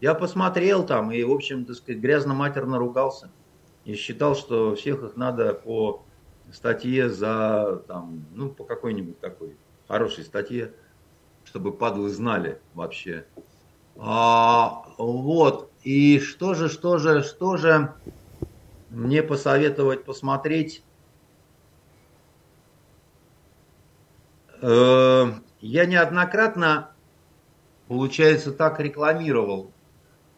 Я, 0.00 0.12
я 0.12 0.14
посмотрел 0.14 0.86
там 0.86 1.12
и, 1.12 1.22
в 1.22 1.32
общем, 1.32 1.66
так 1.66 1.76
сказать, 1.76 2.00
грязно-матерно 2.00 2.78
ругался 2.78 3.30
и 3.84 3.94
считал, 3.94 4.34
что 4.34 4.74
всех 4.74 5.02
их 5.02 5.16
надо 5.16 5.52
по 5.52 6.02
статье 6.50 7.10
за, 7.10 7.82
там, 7.86 8.24
ну, 8.32 8.48
по 8.48 8.64
какой-нибудь 8.64 9.20
такой 9.20 9.58
хорошей 9.86 10.24
статье, 10.24 10.72
чтобы 11.44 11.72
падлы 11.72 12.08
знали 12.08 12.58
вообще. 12.72 13.26
А, 13.98 14.86
вот, 14.96 15.70
и 15.82 16.20
что 16.20 16.54
же, 16.54 16.70
что 16.70 16.96
же, 16.96 17.22
что 17.22 17.58
же 17.58 17.92
мне 18.90 19.22
посоветовать 19.22 20.04
посмотреть? 20.04 20.82
Э, 24.60 25.26
я 25.60 25.86
неоднократно, 25.86 26.90
получается, 27.88 28.52
так 28.52 28.80
рекламировал 28.80 29.72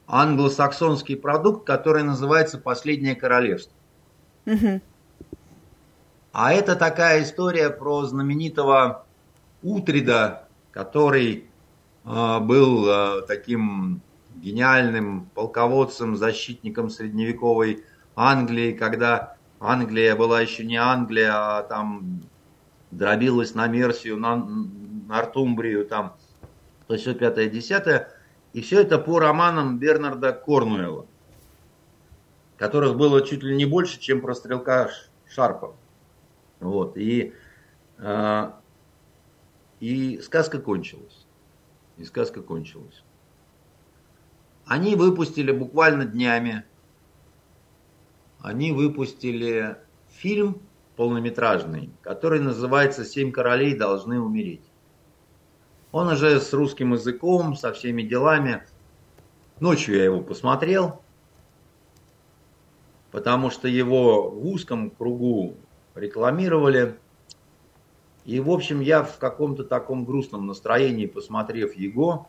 англосаксонский 0.07 1.17
продукт, 1.17 1.67
который 1.67 2.03
называется 2.03 2.59
«Последнее 2.59 3.17
королевство». 3.17 3.73
Угу. 4.47 4.81
А 6.33 6.53
это 6.53 6.77
такая 6.77 7.23
история 7.23 7.71
про 7.71 8.05
знаменитого 8.05 9.07
Утрида, 9.63 10.49
который 10.71 11.47
э, 12.05 12.39
был 12.41 12.89
э, 12.89 13.23
таким 13.27 14.03
гениальным 14.37 15.31
полководцем, 15.35 16.17
защитником 16.17 16.91
средневековой 16.91 17.85
Англии, 18.15 18.73
когда 18.73 19.37
Англия 19.61 20.17
была 20.17 20.41
еще 20.41 20.65
не 20.65 20.77
Англия, 20.77 21.33
а 21.33 21.63
там 21.63 22.23
дробилась 22.91 23.55
на 23.55 23.67
Мерсию, 23.69 24.17
на 24.19 24.37
Нортумбрию, 24.37 25.87
там, 25.87 26.17
то 26.87 26.97
все 26.97 27.15
пятое, 27.15 27.49
десятое. 27.49 28.09
И 28.53 28.61
все 28.61 28.83
это 28.83 28.99
по 28.99 29.19
романам 29.19 29.79
Бернарда 29.79 30.33
Корнуэлла, 30.33 31.07
которых 32.59 32.97
было 32.97 33.23
чуть 33.23 33.43
ли 33.43 33.57
не 33.57 33.65
больше, 33.65 33.99
чем 33.99 34.21
про 34.21 34.35
стрелка 34.35 34.91
Шарпа. 35.29 35.75
Вот. 36.61 36.97
И, 36.97 37.33
э, 37.99 38.51
и 39.81 40.21
сказка 40.21 40.61
кончилась. 40.61 41.27
И 41.97 42.05
сказка 42.05 42.43
кончилась. 42.43 43.03
Они 44.67 44.95
выпустили 44.97 45.51
буквально 45.51 46.05
днями, 46.05 46.65
они 48.43 48.73
выпустили 48.73 49.77
фильм 50.09 50.61
полнометражный, 50.97 51.91
который 52.03 52.41
называется 52.41 53.05
«Семь 53.05 53.31
королей 53.31 53.77
должны 53.77 54.21
умереть». 54.21 54.65
Он 55.93 56.09
уже 56.09 56.41
с 56.41 56.53
русским 56.53 56.95
языком, 56.95 57.55
со 57.55 57.73
всеми 57.73 58.03
делами. 58.03 58.63
Ночью 59.61 59.97
я 59.97 60.05
его 60.05 60.21
посмотрел, 60.21 61.01
потому 63.11 63.51
что 63.51 63.69
его 63.69 64.31
в 64.31 64.47
узком 64.47 64.91
кругу 64.91 65.55
рекламировали. 65.95 66.99
И, 68.25 68.41
в 68.41 68.51
общем, 68.51 68.81
я 68.81 69.03
в 69.03 69.19
каком-то 69.19 69.65
таком 69.65 70.05
грустном 70.05 70.47
настроении, 70.47 71.07
посмотрев 71.07 71.77
его, 71.77 72.29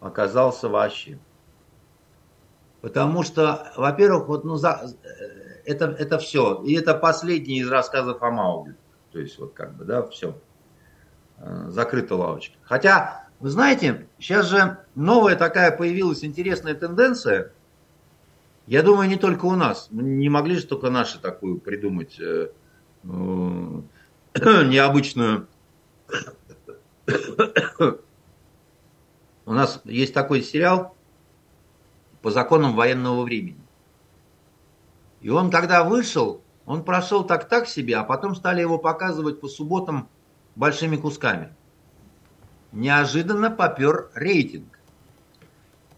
оказался 0.00 0.68
вообще. 0.68 1.18
Потому 2.80 3.22
что, 3.22 3.72
во-первых, 3.76 4.28
вот, 4.28 4.44
ну, 4.44 4.56
за, 4.56 4.90
это, 5.64 5.86
это 5.86 6.18
все. 6.18 6.62
И 6.64 6.74
это 6.74 6.94
последний 6.94 7.60
из 7.60 7.68
рассказов 7.68 8.22
о 8.22 8.30
Маугли. 8.30 8.76
То 9.12 9.18
есть, 9.18 9.38
вот 9.38 9.52
как 9.52 9.76
бы, 9.76 9.84
да, 9.84 10.02
все. 10.06 10.38
Э, 11.38 11.66
закрыта 11.68 12.16
лавочка. 12.16 12.56
Хотя, 12.62 13.26
вы 13.38 13.50
знаете, 13.50 14.06
сейчас 14.18 14.46
же 14.46 14.78
новая 14.94 15.36
такая 15.36 15.76
появилась 15.76 16.24
интересная 16.24 16.74
тенденция. 16.74 17.52
Я 18.66 18.82
думаю, 18.82 19.08
не 19.08 19.16
только 19.16 19.46
у 19.46 19.56
нас. 19.56 19.88
Не 19.90 20.28
могли 20.28 20.56
же 20.56 20.66
только 20.66 20.90
наши 20.90 21.18
такую 21.18 21.58
придумать 21.58 22.18
э, 22.20 22.50
э, 23.04 23.08
необычную. 24.64 25.48
У 29.46 29.52
нас 29.52 29.80
есть 29.84 30.14
такой 30.14 30.42
сериал 30.42 30.94
по 32.22 32.30
законам 32.30 32.74
военного 32.74 33.22
времени. 33.22 33.60
И 35.20 35.28
он, 35.28 35.50
когда 35.50 35.84
вышел, 35.84 36.42
он 36.66 36.84
прошел 36.84 37.24
так-так 37.24 37.66
себе, 37.66 37.96
а 37.96 38.04
потом 38.04 38.34
стали 38.34 38.60
его 38.60 38.78
показывать 38.78 39.40
по 39.40 39.48
субботам 39.48 40.08
большими 40.56 40.96
кусками. 40.96 41.54
Неожиданно 42.72 43.50
попер 43.50 44.10
рейтинг. 44.14 44.78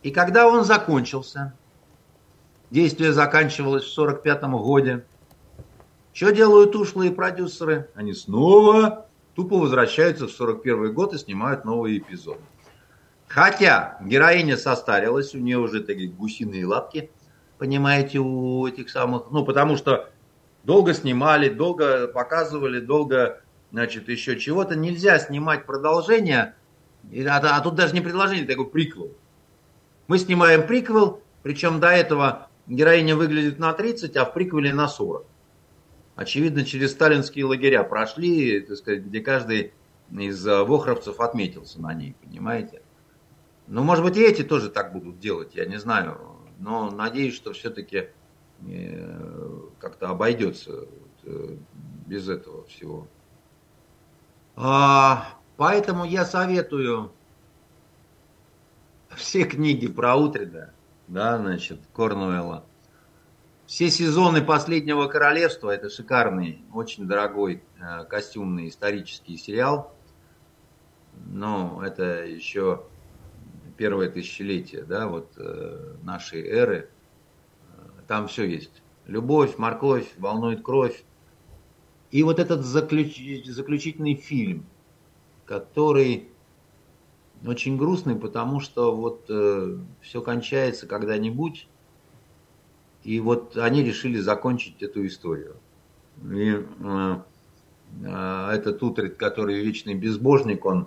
И 0.03 0.11
когда 0.11 0.49
он 0.49 0.65
закончился, 0.65 1.55
действие 2.71 3.13
заканчивалось 3.13 3.85
в 3.85 3.93
45 3.93 4.43
году, 4.45 5.03
что 6.13 6.31
делают 6.31 6.75
ушлые 6.75 7.11
продюсеры? 7.11 7.89
Они 7.95 8.13
снова 8.13 9.07
тупо 9.35 9.57
возвращаются 9.57 10.27
в 10.27 10.31
41 10.31 10.93
год 10.93 11.15
и 11.15 11.19
снимают 11.19 11.65
новые 11.65 11.99
эпизоды. 11.99 12.41
Хотя 13.33 13.97
героиня 14.03 14.59
состарилась, 14.59 15.35
у 15.35 15.39
нее 15.39 15.57
уже 15.57 15.83
такие 15.83 16.11
гусиные 16.11 16.67
лапки, 16.67 17.11
понимаете, 17.57 18.19
у 18.19 18.67
этих 18.67 18.91
самых, 18.91 19.31
ну, 19.31 19.43
потому 19.43 19.79
что 19.79 20.11
долго 20.65 20.93
снимали, 20.93 21.49
долго 21.49 22.09
показывали, 22.09 22.79
долго, 22.79 23.41
значит, 23.71 24.11
еще 24.11 24.39
чего-то. 24.39 24.77
Нельзя 24.77 25.19
снимать 25.19 25.65
продолжение, 25.65 26.57
а, 27.27 27.39
а 27.39 27.61
тут 27.63 27.75
даже 27.75 27.95
не 27.95 28.03
предложение, 28.03 28.47
такой 28.47 28.69
приквел. 28.69 29.17
Мы 30.09 30.19
снимаем 30.19 30.67
приквел, 30.67 31.23
причем 31.43 31.81
до 31.81 31.89
этого 31.89 32.49
героиня 32.67 33.17
выглядит 33.17 33.59
на 33.59 33.73
30, 33.73 34.15
а 34.19 34.27
в 34.27 34.35
приквеле 34.35 34.75
на 34.75 34.89
40. 34.89 35.25
Очевидно, 36.17 36.67
через 36.67 36.93
сталинские 36.93 37.47
лагеря 37.47 37.83
прошли, 37.83 38.61
так 38.61 38.77
сказать, 38.77 39.05
где 39.05 39.21
каждый 39.21 39.73
из 40.11 40.47
э, 40.47 40.65
вохровцев 40.65 41.19
отметился 41.19 41.81
на 41.81 41.95
ней, 41.95 42.15
понимаете? 42.23 42.82
Ну, 43.67 43.83
может 43.83 44.05
быть, 44.05 44.17
и 44.17 44.23
эти 44.23 44.43
тоже 44.43 44.71
так 44.71 44.93
будут 44.93 45.19
делать, 45.19 45.55
я 45.55 45.65
не 45.67 45.79
знаю. 45.79 46.19
Но 46.59 46.91
надеюсь, 46.91 47.35
что 47.35 47.53
все-таки 47.53 48.09
э, 48.67 49.61
как-то 49.79 50.11
обойдется 50.11 50.87
э, 51.25 51.57
без 52.07 52.29
этого 52.29 52.65
всего. 52.67 53.07
А, 54.55 55.39
поэтому 55.57 56.05
я 56.05 56.25
советую 56.25 57.13
все 59.17 59.45
книги 59.45 59.87
про 59.87 60.17
Утрида, 60.17 60.73
да, 61.09 61.39
значит, 61.39 61.81
Корнуэлла. 61.93 62.65
Все 63.67 63.91
сезоны 63.91 64.43
«Последнего 64.43 65.07
королевства»– 65.07 65.71
это 65.75 65.89
шикарный, 65.89 66.63
очень 66.75 67.07
дорогой 67.07 67.63
э, 67.81 68.05
костюмный 68.05 68.69
исторический 68.69 69.39
сериал. 69.39 69.95
Но 71.27 71.83
это 71.85 72.25
еще 72.25 72.85
первое 73.83 74.09
тысячелетие, 74.09 74.85
да, 74.85 75.09
вот 75.09 75.33
э, 75.37 75.95
нашей 76.05 76.47
эры, 76.47 76.89
э, 77.67 77.81
там 78.07 78.29
все 78.29 78.45
есть. 78.45 78.81
Любовь, 79.09 79.59
морковь, 79.59 80.07
волнует 80.19 80.63
кровь. 80.63 81.03
И 82.13 82.23
вот 82.23 82.39
этот 82.39 82.65
заключ... 82.65 83.45
заключительный 83.45 84.15
фильм, 84.15 84.67
который 85.47 86.29
очень 87.45 87.77
грустный, 87.77 88.15
потому 88.15 88.61
что 88.61 88.95
вот 88.95 89.25
э, 89.29 89.79
все 90.01 90.23
кончается 90.23 90.87
когда-нибудь, 90.87 91.67
и 93.03 93.19
вот 93.19 93.57
они 93.57 93.83
решили 93.83 94.19
закончить 94.21 94.81
эту 94.81 95.05
историю. 95.05 95.57
И 96.23 96.55
э, 96.55 97.17
э, 98.05 98.49
этот 98.53 98.81
Утрит, 98.81 99.17
который 99.17 99.61
вечный 99.61 99.95
безбожник, 99.95 100.65
он 100.67 100.87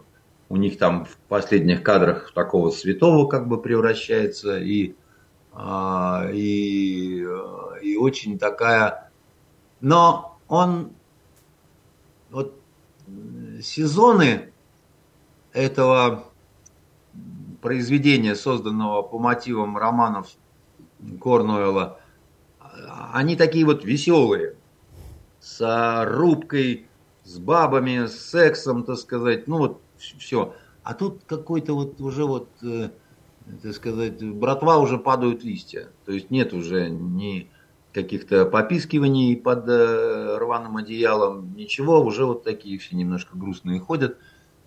у 0.49 0.57
них 0.57 0.77
там 0.77 1.05
в 1.05 1.17
последних 1.27 1.83
кадрах 1.83 2.31
такого 2.33 2.69
святого 2.69 3.27
как 3.27 3.47
бы 3.47 3.61
превращается 3.61 4.59
и, 4.59 4.95
а, 5.53 6.29
и, 6.31 7.25
и 7.81 7.95
очень 7.97 8.37
такая... 8.37 9.11
Но 9.81 10.37
он... 10.47 10.91
Вот 12.29 12.59
сезоны 13.61 14.51
этого 15.53 16.25
произведения, 17.61 18.35
созданного 18.35 19.01
по 19.01 19.19
мотивам 19.19 19.77
романов 19.77 20.29
Корнуэлла, 21.21 21.99
они 23.13 23.35
такие 23.35 23.65
вот 23.65 23.85
веселые, 23.85 24.55
с 25.39 26.05
рубкой, 26.05 26.87
с 27.23 27.37
бабами, 27.37 28.07
с 28.07 28.29
сексом, 28.29 28.83
так 28.83 28.97
сказать, 28.97 29.47
ну 29.47 29.57
вот 29.57 29.81
все. 29.97 30.53
А 30.83 30.93
тут 30.93 31.23
какой-то 31.25 31.73
вот 31.73 31.99
уже 32.01 32.25
вот, 32.25 32.49
э, 32.61 32.89
так 33.63 33.73
сказать, 33.73 34.23
братва 34.23 34.77
уже 34.77 34.97
падают 34.97 35.43
листья. 35.43 35.89
То 36.05 36.11
есть 36.11 36.29
нет 36.29 36.53
уже 36.53 36.89
ни 36.89 37.49
каких-то 37.95 38.45
попискиваний 38.45 39.37
под 39.37 39.69
э, 39.69 40.37
рваным 40.37 40.77
одеялом, 40.77 41.55
ничего, 41.55 42.01
уже 42.01 42.25
вот 42.25 42.43
такие 42.43 42.77
все 42.77 42.95
немножко 42.95 43.37
грустные 43.37 43.79
ходят, 43.79 44.17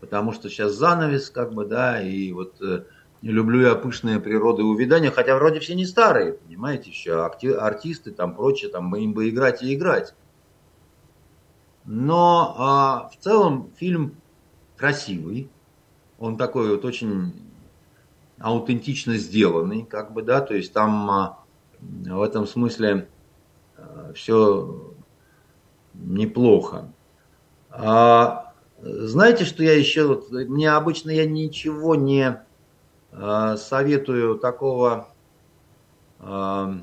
потому 0.01 0.33
что 0.33 0.49
сейчас 0.49 0.73
занавес, 0.73 1.29
как 1.29 1.53
бы, 1.53 1.67
да, 1.67 2.01
и 2.01 2.33
вот 2.33 2.61
э, 2.63 2.85
люблю 3.21 3.61
я 3.61 3.75
пышные 3.75 4.19
природы 4.19 4.63
увядания, 4.63 5.11
хотя 5.11 5.37
вроде 5.37 5.61
все 5.61 5.75
не 5.75 5.85
старые, 5.85 6.33
понимаете, 6.33 6.91
еще 6.91 7.23
артисты 7.23 8.13
там 8.13 8.35
прочее, 8.35 8.71
там 8.71 8.97
им 8.97 9.13
бы 9.13 9.29
играть 9.29 9.63
и 9.63 9.75
играть. 9.75 10.15
Но 11.85 12.55
а, 12.59 13.09
в 13.09 13.23
целом 13.23 13.71
фильм 13.77 14.17
красивый, 14.79 15.51
он 16.19 16.37
такой 16.37 16.71
вот 16.71 16.85
очень 16.85 17.35
аутентично 18.39 19.17
сделанный, 19.17 19.85
как 19.85 20.13
бы, 20.13 20.23
да, 20.23 20.41
то 20.41 20.55
есть 20.55 20.73
там 20.73 21.11
а, 21.11 21.39
в 21.81 22.23
этом 22.23 22.47
смысле 22.47 23.09
а, 23.77 24.13
все 24.15 24.95
неплохо. 25.95 26.93
А, 27.71 28.53
знаете, 28.81 29.45
что 29.45 29.63
я 29.63 29.77
еще, 29.77 30.07
вот, 30.07 30.31
мне 30.31 30.71
обычно 30.71 31.11
я 31.11 31.27
ничего 31.27 31.95
не 31.95 32.41
а, 33.13 33.57
советую 33.57 34.39
такого, 34.39 35.09
а, 36.21 36.81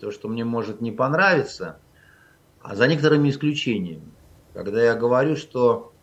то, 0.00 0.10
что 0.10 0.28
мне 0.28 0.44
может 0.44 0.80
не 0.80 0.92
понравиться, 0.92 1.78
а 2.60 2.74
за 2.74 2.88
некоторыми 2.88 3.30
исключениями. 3.30 4.10
Когда 4.52 4.82
я 4.82 4.94
говорю, 4.94 5.36
что 5.36 5.93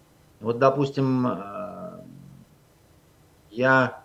вот, 0.42 0.60
допустим, 0.60 1.28
э, 1.28 2.02
я 3.52 4.04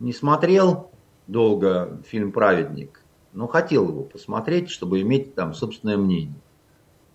не 0.00 0.12
смотрел 0.12 0.90
долго 1.26 2.00
фильм 2.06 2.32
«Праведник», 2.32 3.02
но 3.32 3.46
хотел 3.46 3.88
его 3.88 4.02
посмотреть, 4.02 4.70
чтобы 4.70 5.00
иметь 5.02 5.34
там 5.34 5.54
собственное 5.54 5.96
мнение. 5.96 6.40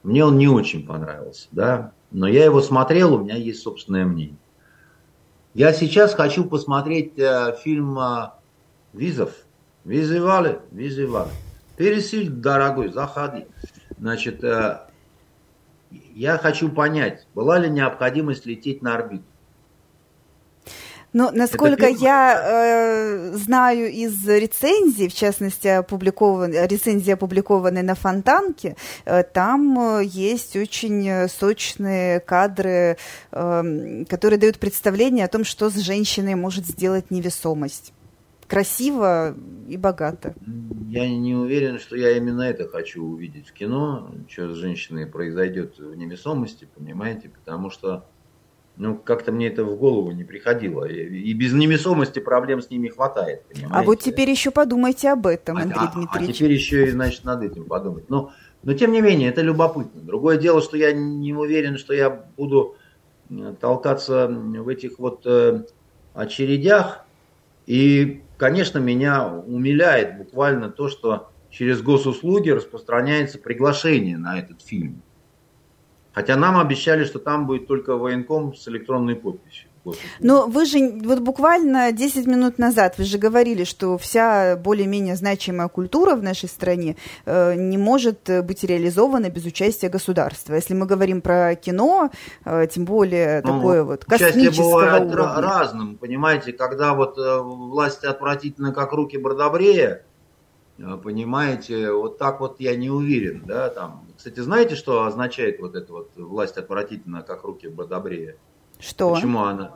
Мне 0.04 0.24
он 0.24 0.38
не 0.38 0.48
очень 0.48 0.86
понравился, 0.86 1.48
да, 1.52 1.92
но 2.12 2.28
я 2.28 2.46
его 2.46 2.62
смотрел, 2.62 3.16
у 3.16 3.20
меня 3.20 3.36
есть 3.36 3.62
собственное 3.62 4.06
мнение. 4.06 4.38
Я 5.54 5.74
сейчас 5.74 6.14
хочу 6.14 6.46
посмотреть 6.46 7.18
э, 7.18 7.58
фильм 7.64 7.98
э, 8.00 8.32
«Визов». 8.94 9.32
Визывали, 9.84 10.60
визывали. 10.72 11.30
Пересыль, 11.78 12.30
дорогой, 12.30 12.92
заходи. 12.92 13.46
Значит, 13.98 14.44
э, 14.44 14.82
я 16.14 16.38
хочу 16.38 16.70
понять, 16.70 17.28
была 17.36 17.58
ли 17.60 17.70
необходимость 17.70 18.46
лететь 18.46 18.82
на 18.82 18.96
орбиту? 18.96 19.24
Ну, 21.18 21.32
насколько 21.32 21.88
я 21.88 22.42
э, 22.44 23.32
знаю 23.36 23.90
из 23.90 24.28
рецензий, 24.28 25.08
в 25.08 25.14
частности, 25.14 25.68
опубликованной, 25.70 26.68
рецензии, 26.68 27.14
опубликованной 27.14 27.84
на 27.84 27.96
Фонтанке, 27.96 28.76
э, 29.06 29.24
там 29.24 29.80
э, 29.80 30.04
есть 30.04 30.58
очень 30.58 31.30
сочные 31.30 32.20
кадры, 32.20 32.98
э, 33.32 34.04
которые 34.10 34.38
дают 34.38 34.60
представление 34.60 35.24
о 35.24 35.30
том, 35.30 35.46
что 35.46 35.70
с 35.70 35.76
женщиной 35.76 36.36
может 36.36 36.66
сделать 36.66 37.12
невесомость 37.12 37.94
красиво 38.48 39.36
и 39.68 39.78
богато. 39.78 40.36
Я 40.90 41.10
не 41.10 41.36
уверен, 41.36 41.80
что 41.80 41.96
я 41.96 42.16
именно 42.18 42.44
это 42.44 42.68
хочу 42.68 43.04
увидеть 43.04 43.50
в 43.50 43.54
кино, 43.54 44.12
что 44.30 44.54
с 44.54 44.58
женщиной 44.58 45.08
произойдет 45.08 45.78
в 45.80 45.96
невесомости, 45.96 46.68
понимаете, 46.76 47.30
потому 47.30 47.70
что 47.70 48.06
ну, 48.78 48.98
как-то 48.98 49.32
мне 49.32 49.48
это 49.48 49.64
в 49.64 49.78
голову 49.78 50.12
не 50.12 50.24
приходило. 50.24 50.86
И 50.86 51.34
без 51.34 51.54
невесомости 51.54 52.20
проблем 52.20 52.62
с 52.62 52.70
ними 52.70 52.90
хватает, 52.90 53.44
понимаете? 53.46 53.76
А 53.76 53.84
вот 53.84 54.00
теперь 54.00 54.30
еще 54.30 54.52
подумайте 54.52 55.10
об 55.10 55.28
этом, 55.28 55.58
а, 55.58 55.62
Андрей 55.62 55.80
а, 55.82 55.92
Дмитриевич. 55.94 56.30
А 56.30 56.34
теперь 56.34 56.52
еще 56.52 56.86
и, 56.86 56.92
значит, 56.92 57.24
над 57.24 57.42
этим 57.42 57.66
подумать. 57.66 58.10
Но, 58.10 58.34
но, 58.64 58.74
тем 58.74 58.92
не 58.92 59.02
менее, 59.02 59.30
это 59.30 59.42
любопытно. 59.42 60.02
Другое 60.02 60.38
дело, 60.38 60.62
что 60.62 60.76
я 60.76 60.92
не 60.92 61.34
уверен, 61.34 61.78
что 61.78 61.94
я 61.94 62.10
буду 62.10 62.76
толкаться 63.60 64.28
в 64.28 64.68
этих 64.68 65.00
вот 65.00 65.22
э, 65.26 65.64
очередях, 66.14 67.06
и 67.66 68.22
конечно, 68.38 68.80
меня 68.80 69.28
умиляет 69.28 70.18
буквально 70.18 70.70
то, 70.70 70.90
что 70.90 71.32
через 71.50 71.82
госуслуги 71.82 72.50
распространяется 72.50 73.40
приглашение 73.40 74.18
на 74.18 74.40
этот 74.40 74.62
фильм. 74.62 75.02
Хотя 76.14 76.36
нам 76.36 76.58
обещали, 76.58 77.04
что 77.04 77.20
там 77.20 77.46
будет 77.48 77.68
только 77.68 77.98
военком 77.98 78.56
с 78.56 78.68
электронной 78.68 79.16
подписью. 79.16 79.70
Но 80.20 80.48
вы 80.48 80.66
же 80.66 81.00
вот 81.04 81.20
буквально 81.20 81.92
10 81.92 82.28
минут 82.28 82.58
назад 82.58 82.98
вы 82.98 83.04
же 83.04 83.18
говорили, 83.18 83.64
что 83.64 83.98
вся 83.98 84.56
более-менее 84.56 85.16
значимая 85.16 85.68
культура 85.68 86.16
в 86.16 86.24
нашей 86.24 86.50
стране 86.50 86.96
э, 87.26 87.56
не 87.56 87.78
может 87.78 88.30
быть 88.44 88.64
реализована 88.64 89.30
без 89.30 89.46
участия 89.46 89.90
государства. 89.90 90.56
Если 90.56 90.74
мы 90.74 90.86
говорим 90.86 91.22
про 91.22 91.56
кино, 91.56 92.12
э, 92.46 92.68
тем 92.72 92.86
более 92.86 93.42
ну, 93.44 93.54
такое 93.54 93.84
вот 93.84 94.06
космического 94.06 94.82
бывает 94.82 95.14
уровня. 95.14 95.42
разным, 95.42 95.98
понимаете, 95.98 96.54
когда 96.54 96.94
вот 96.94 97.18
э, 97.18 97.40
власти 97.42 98.06
отвратительно, 98.06 98.74
как 98.74 98.92
руки 98.94 99.18
Бродобрея, 99.18 100.04
э, 100.78 100.98
понимаете, 101.04 101.92
вот 101.92 102.18
так 102.18 102.40
вот 102.40 102.60
я 102.60 102.76
не 102.76 102.90
уверен, 102.90 103.44
да, 103.46 103.70
там. 103.70 104.06
Кстати, 104.18 104.40
знаете, 104.40 104.76
что 104.76 105.06
означает 105.06 105.60
вот 105.60 105.76
эта 105.76 105.92
вот 105.92 106.12
власть 106.16 106.58
отвратительно, 106.58 107.22
как 107.22 107.44
руки 107.44 107.68
Бродобрея? 107.68 108.36
Что? 108.86 109.14
Почему 109.14 109.44
она? 109.44 109.76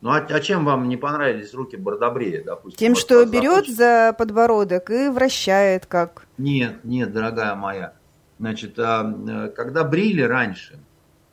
Ну 0.00 0.10
а, 0.10 0.18
а 0.18 0.40
чем 0.40 0.64
вам 0.64 0.88
не 0.88 0.96
понравились 0.96 1.54
руки 1.54 1.76
Бардабрея, 1.76 2.44
допустим? 2.44 2.78
Тем, 2.78 2.94
что 2.94 3.24
берет 3.24 3.66
за 3.66 4.14
подбородок 4.16 4.90
и 4.90 5.08
вращает 5.08 5.86
как? 5.86 6.26
Нет, 6.38 6.84
нет, 6.84 7.12
дорогая 7.12 7.54
моя. 7.54 7.94
Значит, 8.38 8.78
а, 8.78 9.48
когда 9.56 9.82
брили 9.82 10.22
раньше, 10.22 10.78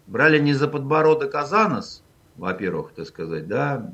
брали 0.08 0.40
не 0.40 0.54
за 0.54 0.68
подбородок, 0.68 1.36
а 1.36 1.46
за 1.46 1.68
нос, 1.68 2.04
во-первых, 2.38 2.94
так 2.94 3.06
сказать, 3.08 3.48
да, 3.48 3.94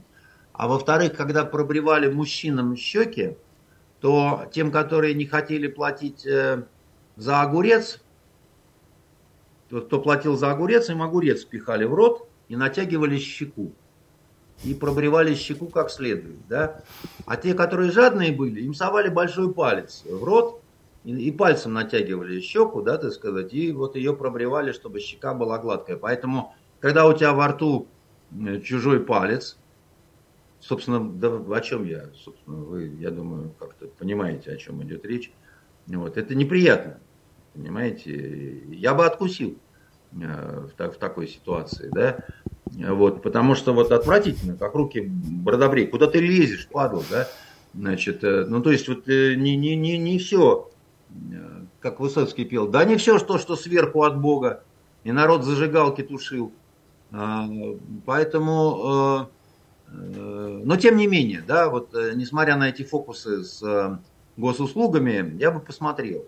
а 0.54 0.68
во-вторых, 0.68 1.16
когда 1.18 1.44
пробривали 1.44 2.10
мужчинам 2.10 2.76
щеки, 2.76 3.36
то 4.00 4.48
тем, 4.52 4.72
которые 4.72 5.16
не 5.16 5.26
хотели 5.26 5.68
платить 5.68 6.26
э, 6.26 6.64
за 7.16 7.42
огурец, 7.42 8.02
кто 9.70 10.00
платил 10.00 10.38
за 10.38 10.52
огурец, 10.52 10.90
им 10.90 11.02
огурец 11.02 11.44
пихали 11.44 11.84
в 11.84 11.94
рот, 11.94 12.27
и 12.50 12.56
натягивали 12.56 13.18
щеку. 13.18 13.72
И 14.64 14.74
пробривали 14.74 15.36
щеку 15.36 15.68
как 15.68 15.92
следует. 15.92 16.48
Да? 16.48 16.82
А 17.26 17.38
те, 17.38 17.54
которые 17.54 17.92
жадные 17.92 18.32
были, 18.32 18.62
им 18.62 18.74
совали 18.74 19.10
большой 19.10 19.54
палец 19.54 20.04
в 20.06 20.24
рот 20.24 20.62
и, 21.04 21.12
и 21.12 21.32
пальцем 21.32 21.74
натягивали 21.74 22.42
щеку, 22.42 22.82
да, 22.82 22.98
так 22.98 23.12
сказать, 23.14 23.54
и 23.54 23.72
вот 23.72 23.96
ее 23.96 24.16
пробривали, 24.16 24.72
чтобы 24.72 25.00
щека 25.00 25.34
была 25.34 25.60
гладкая. 25.60 25.98
Поэтому, 25.98 26.54
когда 26.80 27.08
у 27.08 27.14
тебя 27.14 27.34
во 27.34 27.48
рту 27.50 27.88
э, 28.32 28.60
чужой 28.62 29.00
палец, 29.00 29.58
собственно, 30.60 31.00
да, 31.00 31.30
о 31.30 31.62
чем 31.62 31.86
я, 31.86 32.10
собственно, 32.14 32.58
вы, 32.58 32.88
я 33.00 33.12
думаю, 33.12 33.54
как-то 33.60 33.88
понимаете, 33.88 34.52
о 34.52 34.58
чем 34.58 34.84
идет 34.84 35.06
речь. 35.06 35.32
Вот, 35.86 36.18
это 36.18 36.36
неприятно, 36.36 37.00
понимаете. 37.54 38.64
Я 38.72 38.94
бы 38.94 39.06
откусил. 39.06 39.58
Э, 40.14 40.68
в, 40.78 40.92
в 40.92 40.98
такой 40.98 41.28
ситуации, 41.28 41.90
да, 41.92 42.20
вот, 42.66 43.22
потому 43.22 43.56
что 43.56 43.74
вот 43.74 43.92
отвратительно, 43.92 44.56
как 44.56 44.74
руки 44.74 45.02
бродобрей, 45.02 45.86
куда 45.86 46.08
ты 46.08 46.20
лезешь, 46.20 46.68
падал, 46.70 47.04
да, 47.12 47.28
значит, 47.74 48.24
э, 48.24 48.46
ну, 48.48 48.62
то 48.62 48.72
есть 48.72 48.88
вот 48.88 49.08
э, 49.10 49.36
не, 49.36 49.58
не, 49.58 49.76
не, 49.76 49.98
не 49.98 50.18
все, 50.18 50.72
как 51.82 52.00
Высоцкий 52.00 52.46
пел, 52.46 52.68
да 52.68 52.86
не 52.86 52.96
все, 52.96 53.20
что, 53.20 53.38
что 53.38 53.58
сверху 53.58 54.04
от 54.04 54.20
Бога, 54.20 54.64
и 55.04 55.12
народ 55.12 55.44
зажигалки 55.44 56.04
тушил, 56.04 56.54
а, 57.12 57.48
поэтому, 58.06 59.30
но 59.92 60.78
тем 60.78 60.96
не 60.96 61.08
менее, 61.08 61.44
да, 61.46 61.70
вот 61.70 61.94
несмотря 62.16 62.56
на 62.56 62.70
эти 62.70 62.84
фокусы 62.84 63.44
с 63.44 64.00
госуслугами, 64.38 65.38
я 65.38 65.52
бы 65.52 65.60
посмотрел. 65.60 66.26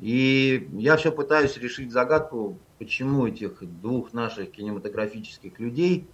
И 0.00 0.68
я 0.72 0.96
все 0.96 1.12
пытаюсь 1.12 1.56
решить 1.56 1.92
загадку, 1.92 2.58
почему 2.78 3.26
этих 3.26 3.58
двух 3.80 4.12
наших 4.12 4.50
кинематографических 4.50 5.58
людей 5.58 6.08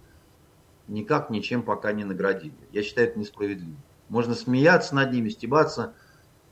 никак 0.87 1.29
ничем 1.29 1.63
пока 1.63 1.91
не 1.91 2.03
наградили. 2.03 2.53
Я 2.71 2.83
считаю 2.83 3.09
это 3.09 3.19
несправедливо. 3.19 3.77
Можно 4.09 4.35
смеяться 4.35 4.93
над 4.93 5.11
ними, 5.11 5.29
стебаться, 5.29 5.93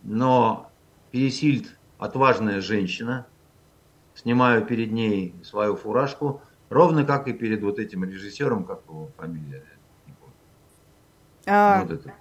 но 0.02 0.72
Пересильд 1.12 1.78
отважная 1.98 2.62
женщина, 2.62 3.28
снимаю 4.16 4.66
перед 4.66 4.92
ней 4.92 5.36
свою 5.44 5.76
фуражку, 5.76 6.42
ровно 6.70 7.06
как 7.06 7.28
и 7.28 7.34
перед 7.34 7.62
вот 7.62 7.80
этим 7.80 8.04
режиссером, 8.04 8.64
как 8.64 8.82
его 8.88 9.10
фамилия. 9.18 9.64
А, 11.46 11.82
вот 11.82 11.92
это. 11.92 12.14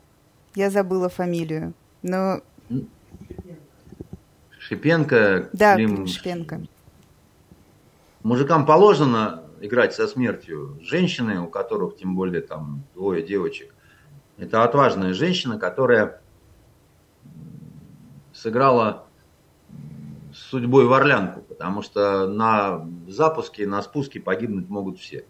Я 0.55 0.71
забыла 0.71 1.09
фамилию, 1.09 1.75
но... 2.03 2.41
Шипенко. 4.69 5.49
Да, 5.55 5.77
Клим 5.77 6.07
Шипенко. 6.07 6.61
Мужикам 8.23 8.67
положено 8.67 9.45
играть 9.63 9.95
со 9.95 10.07
смертью. 10.07 10.79
Женщины, 10.83 11.41
у 11.41 11.47
которых 11.47 11.97
тем 11.97 12.15
более 12.15 12.43
там 12.43 12.83
двое 12.95 13.23
девочек, 13.23 13.75
это 14.37 14.63
отважная 14.65 15.15
женщина, 15.15 15.59
которая 15.59 16.21
сыграла 18.35 19.07
с 20.35 20.51
судьбой 20.51 20.85
в 20.85 20.93
Орлянку, 20.93 21.41
потому 21.41 21.81
что 21.81 22.29
на 22.29 22.87
запуске, 23.09 23.67
на 23.67 23.81
спуске 23.81 24.21
погибнуть 24.21 24.69
могут 24.69 24.99
все. 24.99 25.25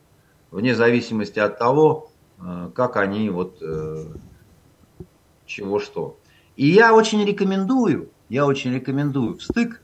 Вне 0.50 0.74
зависимости 0.74 1.38
от 1.38 1.58
того, 1.58 2.10
э, 2.40 2.70
как 2.74 2.96
они 2.96 3.30
вот 3.30 3.58
э, 3.62 4.04
чего 5.46 5.78
что. 5.78 6.18
И 6.56 6.66
я 6.66 6.92
очень 6.92 7.24
рекомендую 7.24 8.10
я 8.28 8.46
очень 8.46 8.74
рекомендую 8.74 9.36
в 9.36 9.42
стык 9.42 9.80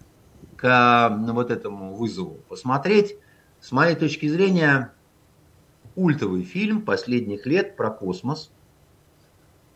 к 0.57 1.19
вот 1.29 1.51
этому 1.51 1.95
вызову 1.95 2.39
посмотреть. 2.49 3.17
С 3.61 3.73
моей 3.73 3.95
точки 3.97 4.29
зрения, 4.29 4.93
ультовый 5.97 6.43
фильм 6.43 6.83
последних 6.83 7.47
лет 7.47 7.77
про 7.77 7.91
космос. 7.91 8.51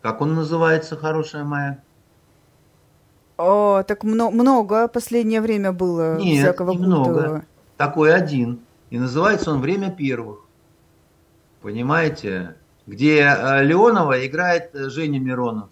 Как 0.02 0.20
он 0.20 0.34
называется, 0.34 0.96
хорошая 0.96 1.44
моя? 1.44 1.82
О, 3.38 3.82
так 3.84 4.04
много, 4.04 4.34
много 4.34 4.88
последнее 4.88 5.40
время 5.40 5.72
было 5.72 6.18
Нет, 6.18 6.44
всякого 6.44 6.72
немного. 6.72 7.44
Такой 7.76 8.14
один. 8.14 8.60
И 8.90 8.98
называется 8.98 9.52
он 9.52 9.60
«Время 9.60 9.90
первых». 9.90 10.40
Понимаете? 11.62 12.56
Где 12.86 13.20
э, 13.20 13.64
Леонова 13.64 14.26
играет 14.26 14.74
э, 14.74 14.88
Женя 14.88 15.18
Миронов 15.20 15.68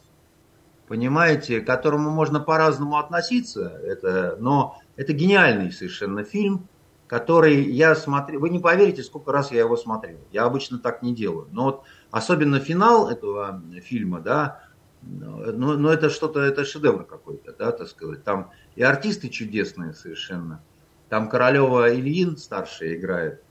понимаете, 0.88 1.60
к 1.60 1.66
которому 1.66 2.10
можно 2.10 2.40
по-разному 2.40 2.96
относиться, 2.96 3.80
это, 3.84 4.36
но 4.40 4.80
это 4.96 5.12
гениальный 5.12 5.72
совершенно 5.72 6.24
фильм, 6.24 6.68
который 7.06 7.62
я 7.62 7.94
смотрел, 7.94 8.40
вы 8.40 8.50
не 8.50 8.58
поверите, 8.58 9.02
сколько 9.02 9.32
раз 9.32 9.52
я 9.52 9.60
его 9.60 9.76
смотрел. 9.76 10.18
Я 10.32 10.44
обычно 10.44 10.78
так 10.78 11.02
не 11.02 11.14
делаю. 11.14 11.48
Но 11.52 11.64
вот 11.64 11.84
особенно 12.10 12.58
финал 12.58 13.08
этого 13.08 13.62
фильма, 13.82 14.20
да, 14.20 14.62
ну, 15.02 15.76
ну 15.76 15.88
это 15.88 16.10
что-то, 16.10 16.40
это 16.40 16.64
шедевр 16.64 17.04
какой-то, 17.04 17.52
да, 17.52 17.70
так 17.72 17.88
сказать. 17.88 18.24
Там 18.24 18.50
и 18.74 18.82
артисты 18.82 19.28
чудесные 19.28 19.94
совершенно. 19.94 20.60
Там 21.08 21.28
Королева 21.28 21.94
Ильин 21.94 22.36
старший 22.36 22.96
играет. 22.96 23.42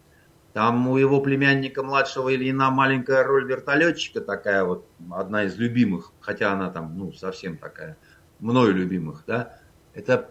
Там 0.55 0.87
у 0.87 0.95
его 0.95 1.19
племянника 1.19 1.83
младшего 1.83 2.33
Ильина 2.33 2.71
маленькая 2.71 3.25
роль 3.25 3.45
вертолетчика 3.45 4.21
такая 4.21 4.63
вот, 4.63 4.87
одна 5.11 5.43
из 5.43 5.57
любимых, 5.57 6.13
хотя 6.21 6.53
она 6.53 6.69
там, 6.69 6.97
ну, 6.97 7.11
совсем 7.11 7.57
такая, 7.57 7.97
мною 8.39 8.73
любимых, 8.73 9.25
да. 9.27 9.59
Это 9.93 10.29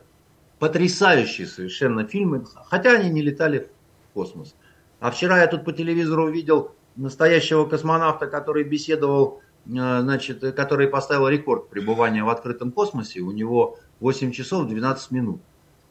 потрясающие 0.59 1.46
совершенно 1.46 2.06
фильмы, 2.06 2.46
хотя 2.70 2.92
они 2.92 3.10
не 3.10 3.20
летали 3.20 3.68
в 4.09 4.14
космос. 4.14 4.55
А 4.98 5.10
вчера 5.10 5.42
я 5.42 5.46
тут 5.46 5.62
по 5.62 5.74
телевизору 5.74 6.24
увидел 6.24 6.74
настоящего 6.96 7.66
космонавта, 7.66 8.26
который 8.26 8.64
беседовал, 8.64 9.42
э, 9.66 9.72
значит, 9.72 10.40
который 10.56 10.88
поставил 10.88 11.28
рекорд 11.28 11.68
пребывания 11.68 12.24
в 12.24 12.30
открытом 12.30 12.72
космосе. 12.72 13.20
У 13.20 13.30
него 13.30 13.78
8 14.01 14.32
часов 14.32 14.68
12 14.68 15.10
минут 15.10 15.42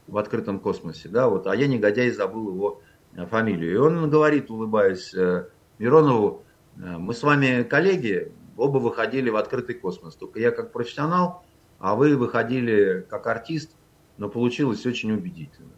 в 0.08 0.18
открытом 0.18 0.60
космосе, 0.60 1.08
да, 1.08 1.30
вот, 1.30 1.46
а 1.46 1.56
я 1.56 1.68
негодяй 1.68 2.10
забыл 2.10 2.50
его 2.50 2.82
фамилию. 3.30 3.74
И 3.74 3.78
он 3.78 4.10
говорит, 4.10 4.50
улыбаясь 4.50 5.14
э, 5.14 5.48
Миронову, 5.80 6.44
«Э, 6.78 6.98
мы 6.98 7.14
с 7.14 7.24
вами 7.24 7.64
коллеги, 7.64 8.32
оба 8.58 8.78
выходили 8.78 9.30
в 9.30 9.36
открытый 9.36 9.76
космос. 9.76 10.16
Только 10.16 10.40
я 10.40 10.52
как 10.52 10.72
профессионал, 10.72 11.44
а 11.80 11.96
вы 11.96 12.16
выходили 12.16 13.06
как 13.10 13.28
артист, 13.28 13.76
но 14.18 14.30
получилось 14.30 14.86
очень 14.86 15.12
убедительно. 15.12 15.72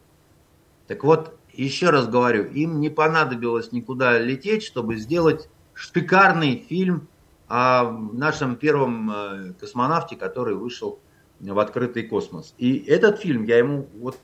Так 0.87 1.03
вот, 1.03 1.37
еще 1.51 1.89
раз 1.89 2.07
говорю, 2.07 2.45
им 2.45 2.79
не 2.79 2.89
понадобилось 2.89 3.71
никуда 3.71 4.19
лететь, 4.19 4.63
чтобы 4.63 4.97
сделать 4.97 5.49
шикарный 5.73 6.63
фильм 6.69 7.07
о 7.47 7.91
нашем 7.91 8.55
первом 8.55 9.11
э, 9.11 9.53
космонавте, 9.59 10.15
который 10.15 10.55
вышел 10.55 10.99
в 11.39 11.59
открытый 11.59 12.03
космос. 12.03 12.53
И 12.57 12.77
этот 12.77 13.19
фильм 13.19 13.43
я 13.43 13.57
ему 13.57 13.87
вот 13.99 14.17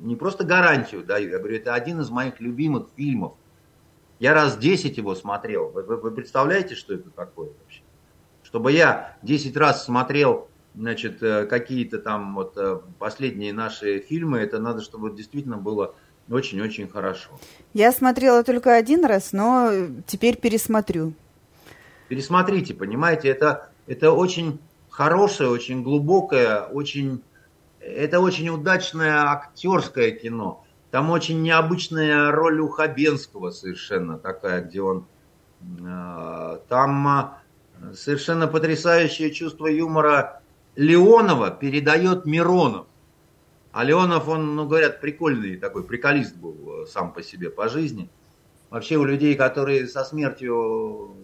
не 0.00 0.16
просто 0.16 0.44
гарантию 0.44 1.04
даю, 1.04 1.30
я 1.30 1.38
говорю, 1.38 1.56
это 1.56 1.74
один 1.74 2.00
из 2.00 2.10
моих 2.10 2.40
любимых 2.40 2.88
фильмов. 2.96 3.34
Я 4.18 4.34
раз 4.34 4.56
10 4.56 4.96
его 4.96 5.14
смотрел. 5.14 5.68
Вы, 5.68 5.82
вы, 5.82 5.96
вы 5.96 6.10
представляете, 6.10 6.74
что 6.74 6.94
это 6.94 7.10
такое 7.10 7.50
вообще? 7.60 7.82
Чтобы 8.42 8.72
я 8.72 9.16
10 9.22 9.56
раз 9.56 9.84
смотрел 9.84 10.48
значит, 10.74 11.22
э, 11.22 11.46
какие-то 11.46 11.98
там 11.98 12.34
вот 12.34 12.54
э, 12.56 12.80
последние 12.98 13.52
наши 13.52 14.00
фильмы, 14.00 14.38
это 14.38 14.58
надо, 14.58 14.80
чтобы 14.80 15.14
действительно 15.14 15.56
было 15.56 15.94
очень-очень 16.30 16.88
хорошо. 16.88 17.30
Я 17.74 17.92
смотрела 17.92 18.44
только 18.44 18.74
один 18.74 19.04
раз, 19.04 19.32
но 19.32 19.70
теперь 20.06 20.36
пересмотрю. 20.36 21.14
Пересмотрите, 22.08 22.74
понимаете, 22.74 23.28
это, 23.28 23.70
это 23.86 24.12
очень 24.12 24.58
хорошее, 24.88 25.50
очень 25.50 25.82
глубокое, 25.82 26.62
очень, 26.62 27.22
это 27.96 28.20
очень 28.20 28.48
удачное 28.48 29.24
актерское 29.24 30.12
кино. 30.12 30.64
Там 30.90 31.10
очень 31.10 31.42
необычная 31.42 32.30
роль 32.30 32.60
у 32.60 32.68
Хабенского 32.68 33.50
совершенно 33.50 34.18
такая, 34.18 34.62
где 34.62 34.80
он... 34.80 35.06
Э, 35.80 36.58
там 36.68 37.36
совершенно 37.94 38.46
потрясающее 38.46 39.30
чувство 39.30 39.66
юмора 39.66 40.40
Леонова 40.76 41.50
передает 41.50 42.24
Миронов. 42.24 42.86
А 43.72 43.84
Леонов, 43.84 44.28
он, 44.28 44.56
ну, 44.56 44.66
говорят, 44.66 45.00
прикольный 45.00 45.56
такой, 45.56 45.84
приколист 45.84 46.36
был 46.36 46.82
э, 46.82 46.86
сам 46.86 47.12
по 47.12 47.22
себе 47.22 47.50
по 47.50 47.68
жизни. 47.68 48.08
Вообще 48.70 48.96
у 48.96 49.04
людей, 49.04 49.34
которые 49.34 49.86
со 49.86 50.04
смертью, 50.04 51.14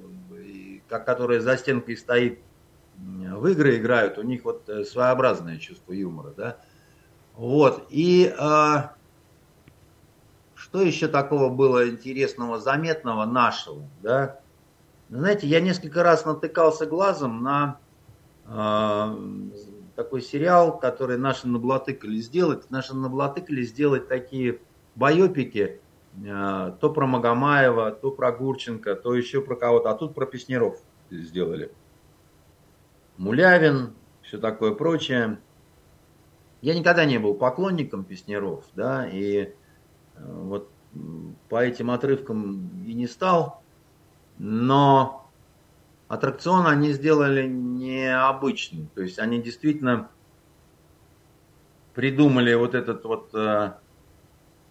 которые 0.89 1.41
за 1.41 1.57
стенкой 1.57 1.97
стоит, 1.97 2.41
в 2.97 3.47
игры 3.47 3.77
играют, 3.77 4.19
у 4.19 4.23
них 4.23 4.45
вот 4.45 4.69
э, 4.69 4.85
своеобразное 4.85 5.59
чувство 5.59 5.93
юмора, 5.93 6.33
да. 6.37 6.57
Вот, 7.35 7.87
и 7.91 8.33
а, 8.39 8.95
что 10.55 10.81
еще 10.81 11.09
такого 11.09 11.51
было 11.51 11.89
интересного, 11.89 12.59
заметного 12.59 13.25
нашего, 13.25 13.89
да? 14.03 14.41
Знаете, 15.11 15.47
я 15.47 15.61
несколько 15.61 16.03
раз 16.03 16.25
натыкался 16.25 16.87
глазом 16.87 17.43
на 17.43 17.79
а, 18.47 19.19
такой 19.97 20.23
сериал, 20.23 20.79
который 20.79 21.19
наши 21.19 21.47
наблатыкали 21.47 22.17
сделать. 22.19 22.71
Наши 22.71 22.95
наблатыкали 22.95 23.63
сделать 23.63 24.09
такие 24.09 24.61
байопики, 24.95 25.81
а, 26.27 26.73
то 26.81 26.91
про 26.91 27.07
Магомаева, 27.07 27.91
то 27.93 28.11
про 28.11 28.33
Гурченко, 28.33 28.95
то 28.95 29.15
еще 29.15 29.41
про 29.41 29.57
кого-то, 29.57 29.91
а 29.91 29.95
тут 29.95 30.15
про 30.15 30.27
Песнеров 30.27 30.79
сделали. 31.11 31.73
Мулявин, 33.17 33.95
все 34.23 34.39
такое 34.39 34.73
прочее. 34.73 35.39
Я 36.61 36.79
никогда 36.79 37.05
не 37.05 37.19
был 37.19 37.35
поклонником 37.35 38.05
Песнеров, 38.05 38.65
да, 38.75 39.07
и 39.07 39.37
э, 39.43 39.53
вот 40.17 40.71
по 41.49 41.63
этим 41.63 41.91
отрывкам 41.91 42.85
и 42.87 42.95
не 42.95 43.07
стал, 43.07 43.63
но 44.39 45.31
аттракцион 46.09 46.67
они 46.67 46.93
сделали 46.93 47.47
необычный. 47.47 48.89
То 48.95 49.03
есть 49.03 49.19
они 49.19 49.43
действительно 49.43 50.09
придумали 51.95 52.55
вот 52.55 52.75
этот 52.75 53.05
вот 53.05 53.35
э, 53.35 53.73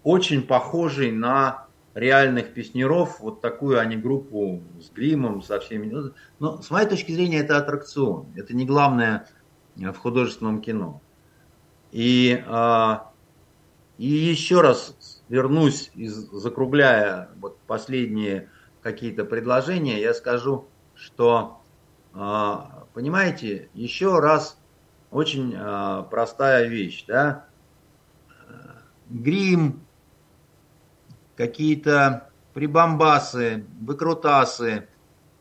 очень 0.03 0.41
похожий 0.41 1.11
на 1.11 1.62
реальных 1.93 2.53
песнеров, 2.53 3.19
вот 3.19 3.41
такую 3.41 3.79
они 3.79 3.95
группу 3.95 4.61
с 4.79 4.89
гримом, 4.89 5.41
со 5.41 5.59
всеми. 5.59 5.89
Ну, 5.89 6.11
но 6.39 6.61
с 6.61 6.71
моей 6.71 6.87
точки 6.87 7.11
зрения 7.11 7.39
это 7.39 7.57
аттракцион, 7.57 8.27
это 8.35 8.55
не 8.55 8.65
главное 8.65 9.27
в 9.75 9.93
художественном 9.93 10.61
кино. 10.61 11.01
И, 11.91 12.43
э, 12.45 12.95
и 13.97 14.07
еще 14.07 14.61
раз 14.61 14.95
вернусь, 15.29 15.91
из, 15.93 16.13
закругляя 16.31 17.29
вот 17.37 17.57
последние 17.67 18.49
какие-то 18.81 19.25
предложения, 19.25 20.01
я 20.01 20.13
скажу, 20.13 20.67
что, 20.95 21.61
а, 22.13 22.85
понимаете, 22.93 23.69
еще 23.73 24.19
раз 24.19 24.57
очень 25.09 25.55
а, 25.55 26.03
простая 26.03 26.67
вещь, 26.67 27.05
да, 27.07 27.45
грим, 29.09 29.82
какие-то 31.35 32.29
прибамбасы, 32.53 33.65
выкрутасы, 33.81 34.87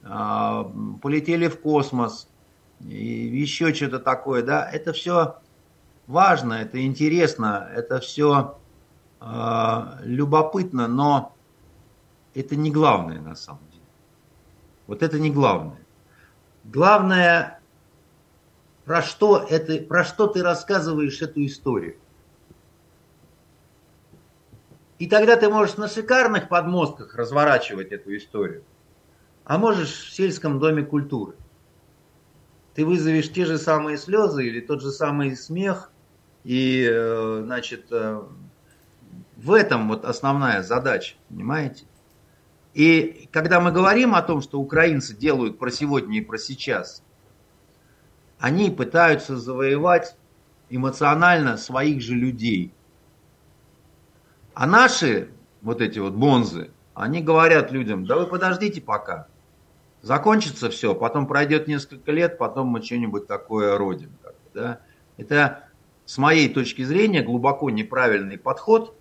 а, 0.03 0.65
полетели 1.01 1.49
в 1.49 1.61
космос, 1.61 2.29
и 2.81 3.05
еще 3.05 3.73
что-то 3.75 3.99
такое, 3.99 4.43
да, 4.43 4.69
это 4.69 4.93
все 4.93 5.37
важно, 6.07 6.55
это 6.55 6.85
интересно, 6.85 7.71
это 7.75 8.01
все 8.01 8.59
любопытно, 10.03 10.89
но 10.89 11.37
это 12.35 12.57
не 12.57 12.73
главное 12.73 13.21
на 13.21 13.37
самом 13.37 13.61
деле. 13.71 13.85
Вот 14.89 15.03
это 15.03 15.21
не 15.21 15.31
главное. 15.31 15.79
Главное, 16.65 17.61
про 18.85 19.03
что, 19.03 19.39
это, 19.39 19.79
про 19.79 20.05
что 20.05 20.27
ты 20.27 20.43
рассказываешь 20.43 21.23
эту 21.23 21.45
историю. 21.45 21.99
И 24.99 25.07
тогда 25.07 25.37
ты 25.37 25.49
можешь 25.49 25.77
на 25.77 25.89
шикарных 25.89 26.49
подмостках 26.49 27.15
разворачивать 27.15 27.93
эту 27.93 28.17
историю. 28.17 28.65
А 29.45 29.59
можешь 29.59 29.91
в 29.91 30.13
сельском 30.13 30.61
доме 30.61 30.85
культуры. 30.85 31.35
Ты 32.75 32.87
вызовешь 32.87 33.31
те 33.31 33.45
же 33.45 33.59
самые 33.59 33.99
слезы 33.99 34.47
или 34.47 34.61
тот 34.61 34.81
же 34.81 34.91
самый 34.91 35.37
смех. 35.37 35.91
И, 36.45 36.89
э, 36.91 37.43
значит, 37.45 37.87
э, 37.91 38.23
в 39.37 39.53
этом 39.53 39.89
вот 39.89 40.05
основная 40.05 40.63
задача, 40.63 41.17
понимаете? 41.29 41.85
И 42.75 43.29
когда 43.33 43.61
мы 43.61 43.73
говорим 43.73 44.15
о 44.15 44.23
том, 44.23 44.41
что 44.41 44.59
украинцы 44.61 45.15
делают 45.15 45.59
про 45.59 45.71
сегодня 45.71 46.19
и 46.19 46.23
про 46.23 46.39
сейчас, 46.39 47.03
они 48.39 48.71
пытаются 48.71 49.37
завоевать 49.37 50.17
эмоционально 50.71 51.59
своих 51.59 52.03
же 52.03 52.15
людей. 52.15 52.73
А 54.55 54.67
наши, 54.67 55.31
вот 55.63 55.81
эти 55.81 55.99
вот 55.99 56.15
бонзы, 56.15 56.71
они 56.95 57.23
говорят 57.23 57.73
людям, 57.73 58.05
да 58.05 58.17
вы 58.17 58.27
подождите 58.27 58.81
пока. 58.81 59.27
Закончится 60.03 60.69
все, 60.69 60.95
потом 60.95 61.27
пройдет 61.27 61.69
несколько 61.69 62.13
лет, 62.13 62.37
потом 62.37 62.69
мы 62.69 62.83
что-нибудь 62.83 63.27
такое 63.27 63.79
родим. 63.79 64.11
Да? 64.53 64.81
Это 65.17 65.69
с 66.05 66.19
моей 66.19 66.53
точки 66.53 66.83
зрения 66.83 67.23
глубоко 67.23 67.71
неправильный 67.71 68.37
подход. 68.37 68.95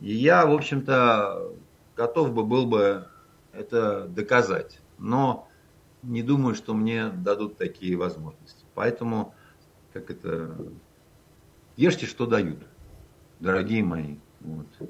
И 0.00 0.12
я, 0.12 0.46
в 0.46 0.52
общем-то, 0.52 1.52
готов 1.96 2.32
бы 2.32 2.44
был 2.44 2.66
бы 2.66 3.08
это 3.52 4.06
доказать. 4.06 4.80
Но 4.98 5.48
не 6.02 6.22
думаю, 6.22 6.54
что 6.54 6.74
мне 6.74 7.08
дадут 7.08 7.56
такие 7.56 7.96
возможности. 7.96 8.64
Поэтому, 8.74 9.34
как 9.92 10.10
это, 10.10 10.56
ешьте, 11.76 12.06
что 12.06 12.26
дают, 12.26 12.60
дорогие 13.40 13.82
мои. 13.82 14.16
Вот. 14.48 14.88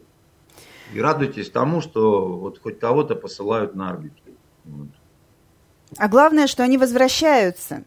И 0.93 1.01
радуйтесь 1.01 1.51
тому, 1.51 1.81
что 1.81 2.29
вот 2.29 2.61
хоть 2.63 2.79
кого-то 2.79 3.15
посылают 3.15 3.75
на 3.75 3.91
орбиту. 3.91 4.23
Вот. 4.65 4.89
А 5.97 6.09
главное, 6.09 6.47
что 6.47 6.63
они 6.63 6.79
возвращаются. 6.79 7.85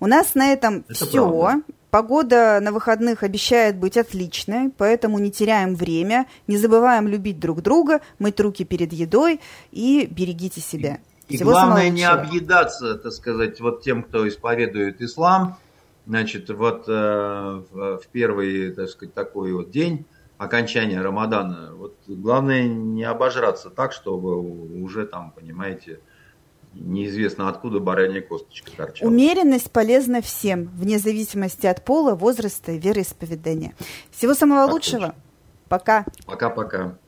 У 0.00 0.06
нас 0.06 0.34
на 0.34 0.52
этом 0.52 0.84
Это 0.88 1.06
все. 1.06 1.28
Правда. 1.28 1.62
Погода 1.90 2.58
на 2.62 2.72
выходных 2.72 3.22
обещает 3.22 3.76
быть 3.76 3.98
отличной, 3.98 4.70
поэтому 4.70 5.18
не 5.18 5.30
теряем 5.30 5.74
время, 5.74 6.26
не 6.46 6.56
забываем 6.56 7.06
любить 7.06 7.38
друг 7.38 7.60
друга, 7.60 8.00
мыть 8.18 8.40
руки 8.40 8.64
перед 8.64 8.94
едой 8.94 9.40
и 9.72 10.08
берегите 10.10 10.62
себя. 10.62 11.00
И 11.28 11.36
Всего 11.36 11.50
главное 11.50 11.90
не 11.90 12.04
объедаться, 12.04 12.94
так 12.94 13.12
сказать, 13.12 13.60
вот 13.60 13.82
тем, 13.82 14.04
кто 14.04 14.26
исповедует 14.26 15.02
ислам, 15.02 15.58
значит, 16.06 16.48
вот 16.48 16.84
э, 16.88 16.92
в 17.70 18.02
первый, 18.10 18.72
так 18.72 18.88
сказать, 18.88 19.12
такой 19.12 19.52
вот 19.52 19.70
день 19.70 20.06
окончания 20.42 21.00
Рамадана, 21.00 21.74
вот 21.74 21.96
главное 22.06 22.64
не 22.68 23.04
обожраться 23.04 23.70
так, 23.70 23.92
чтобы 23.92 24.38
уже 24.82 25.06
там, 25.06 25.32
понимаете, 25.32 26.00
неизвестно 26.74 27.48
откуда 27.48 27.80
баранья 27.80 28.20
косточка 28.20 28.70
торчала. 28.76 29.08
Умеренность 29.08 29.70
полезна 29.70 30.22
всем, 30.22 30.68
вне 30.74 30.98
зависимости 30.98 31.66
от 31.66 31.84
пола, 31.84 32.14
возраста 32.14 32.72
и 32.72 32.78
вероисповедания. 32.78 33.74
Всего 34.10 34.34
самого 34.34 34.66
так 34.66 34.72
лучшего. 34.72 35.06
Точно. 35.08 35.14
Пока. 35.68 36.04
Пока-пока. 36.26 36.98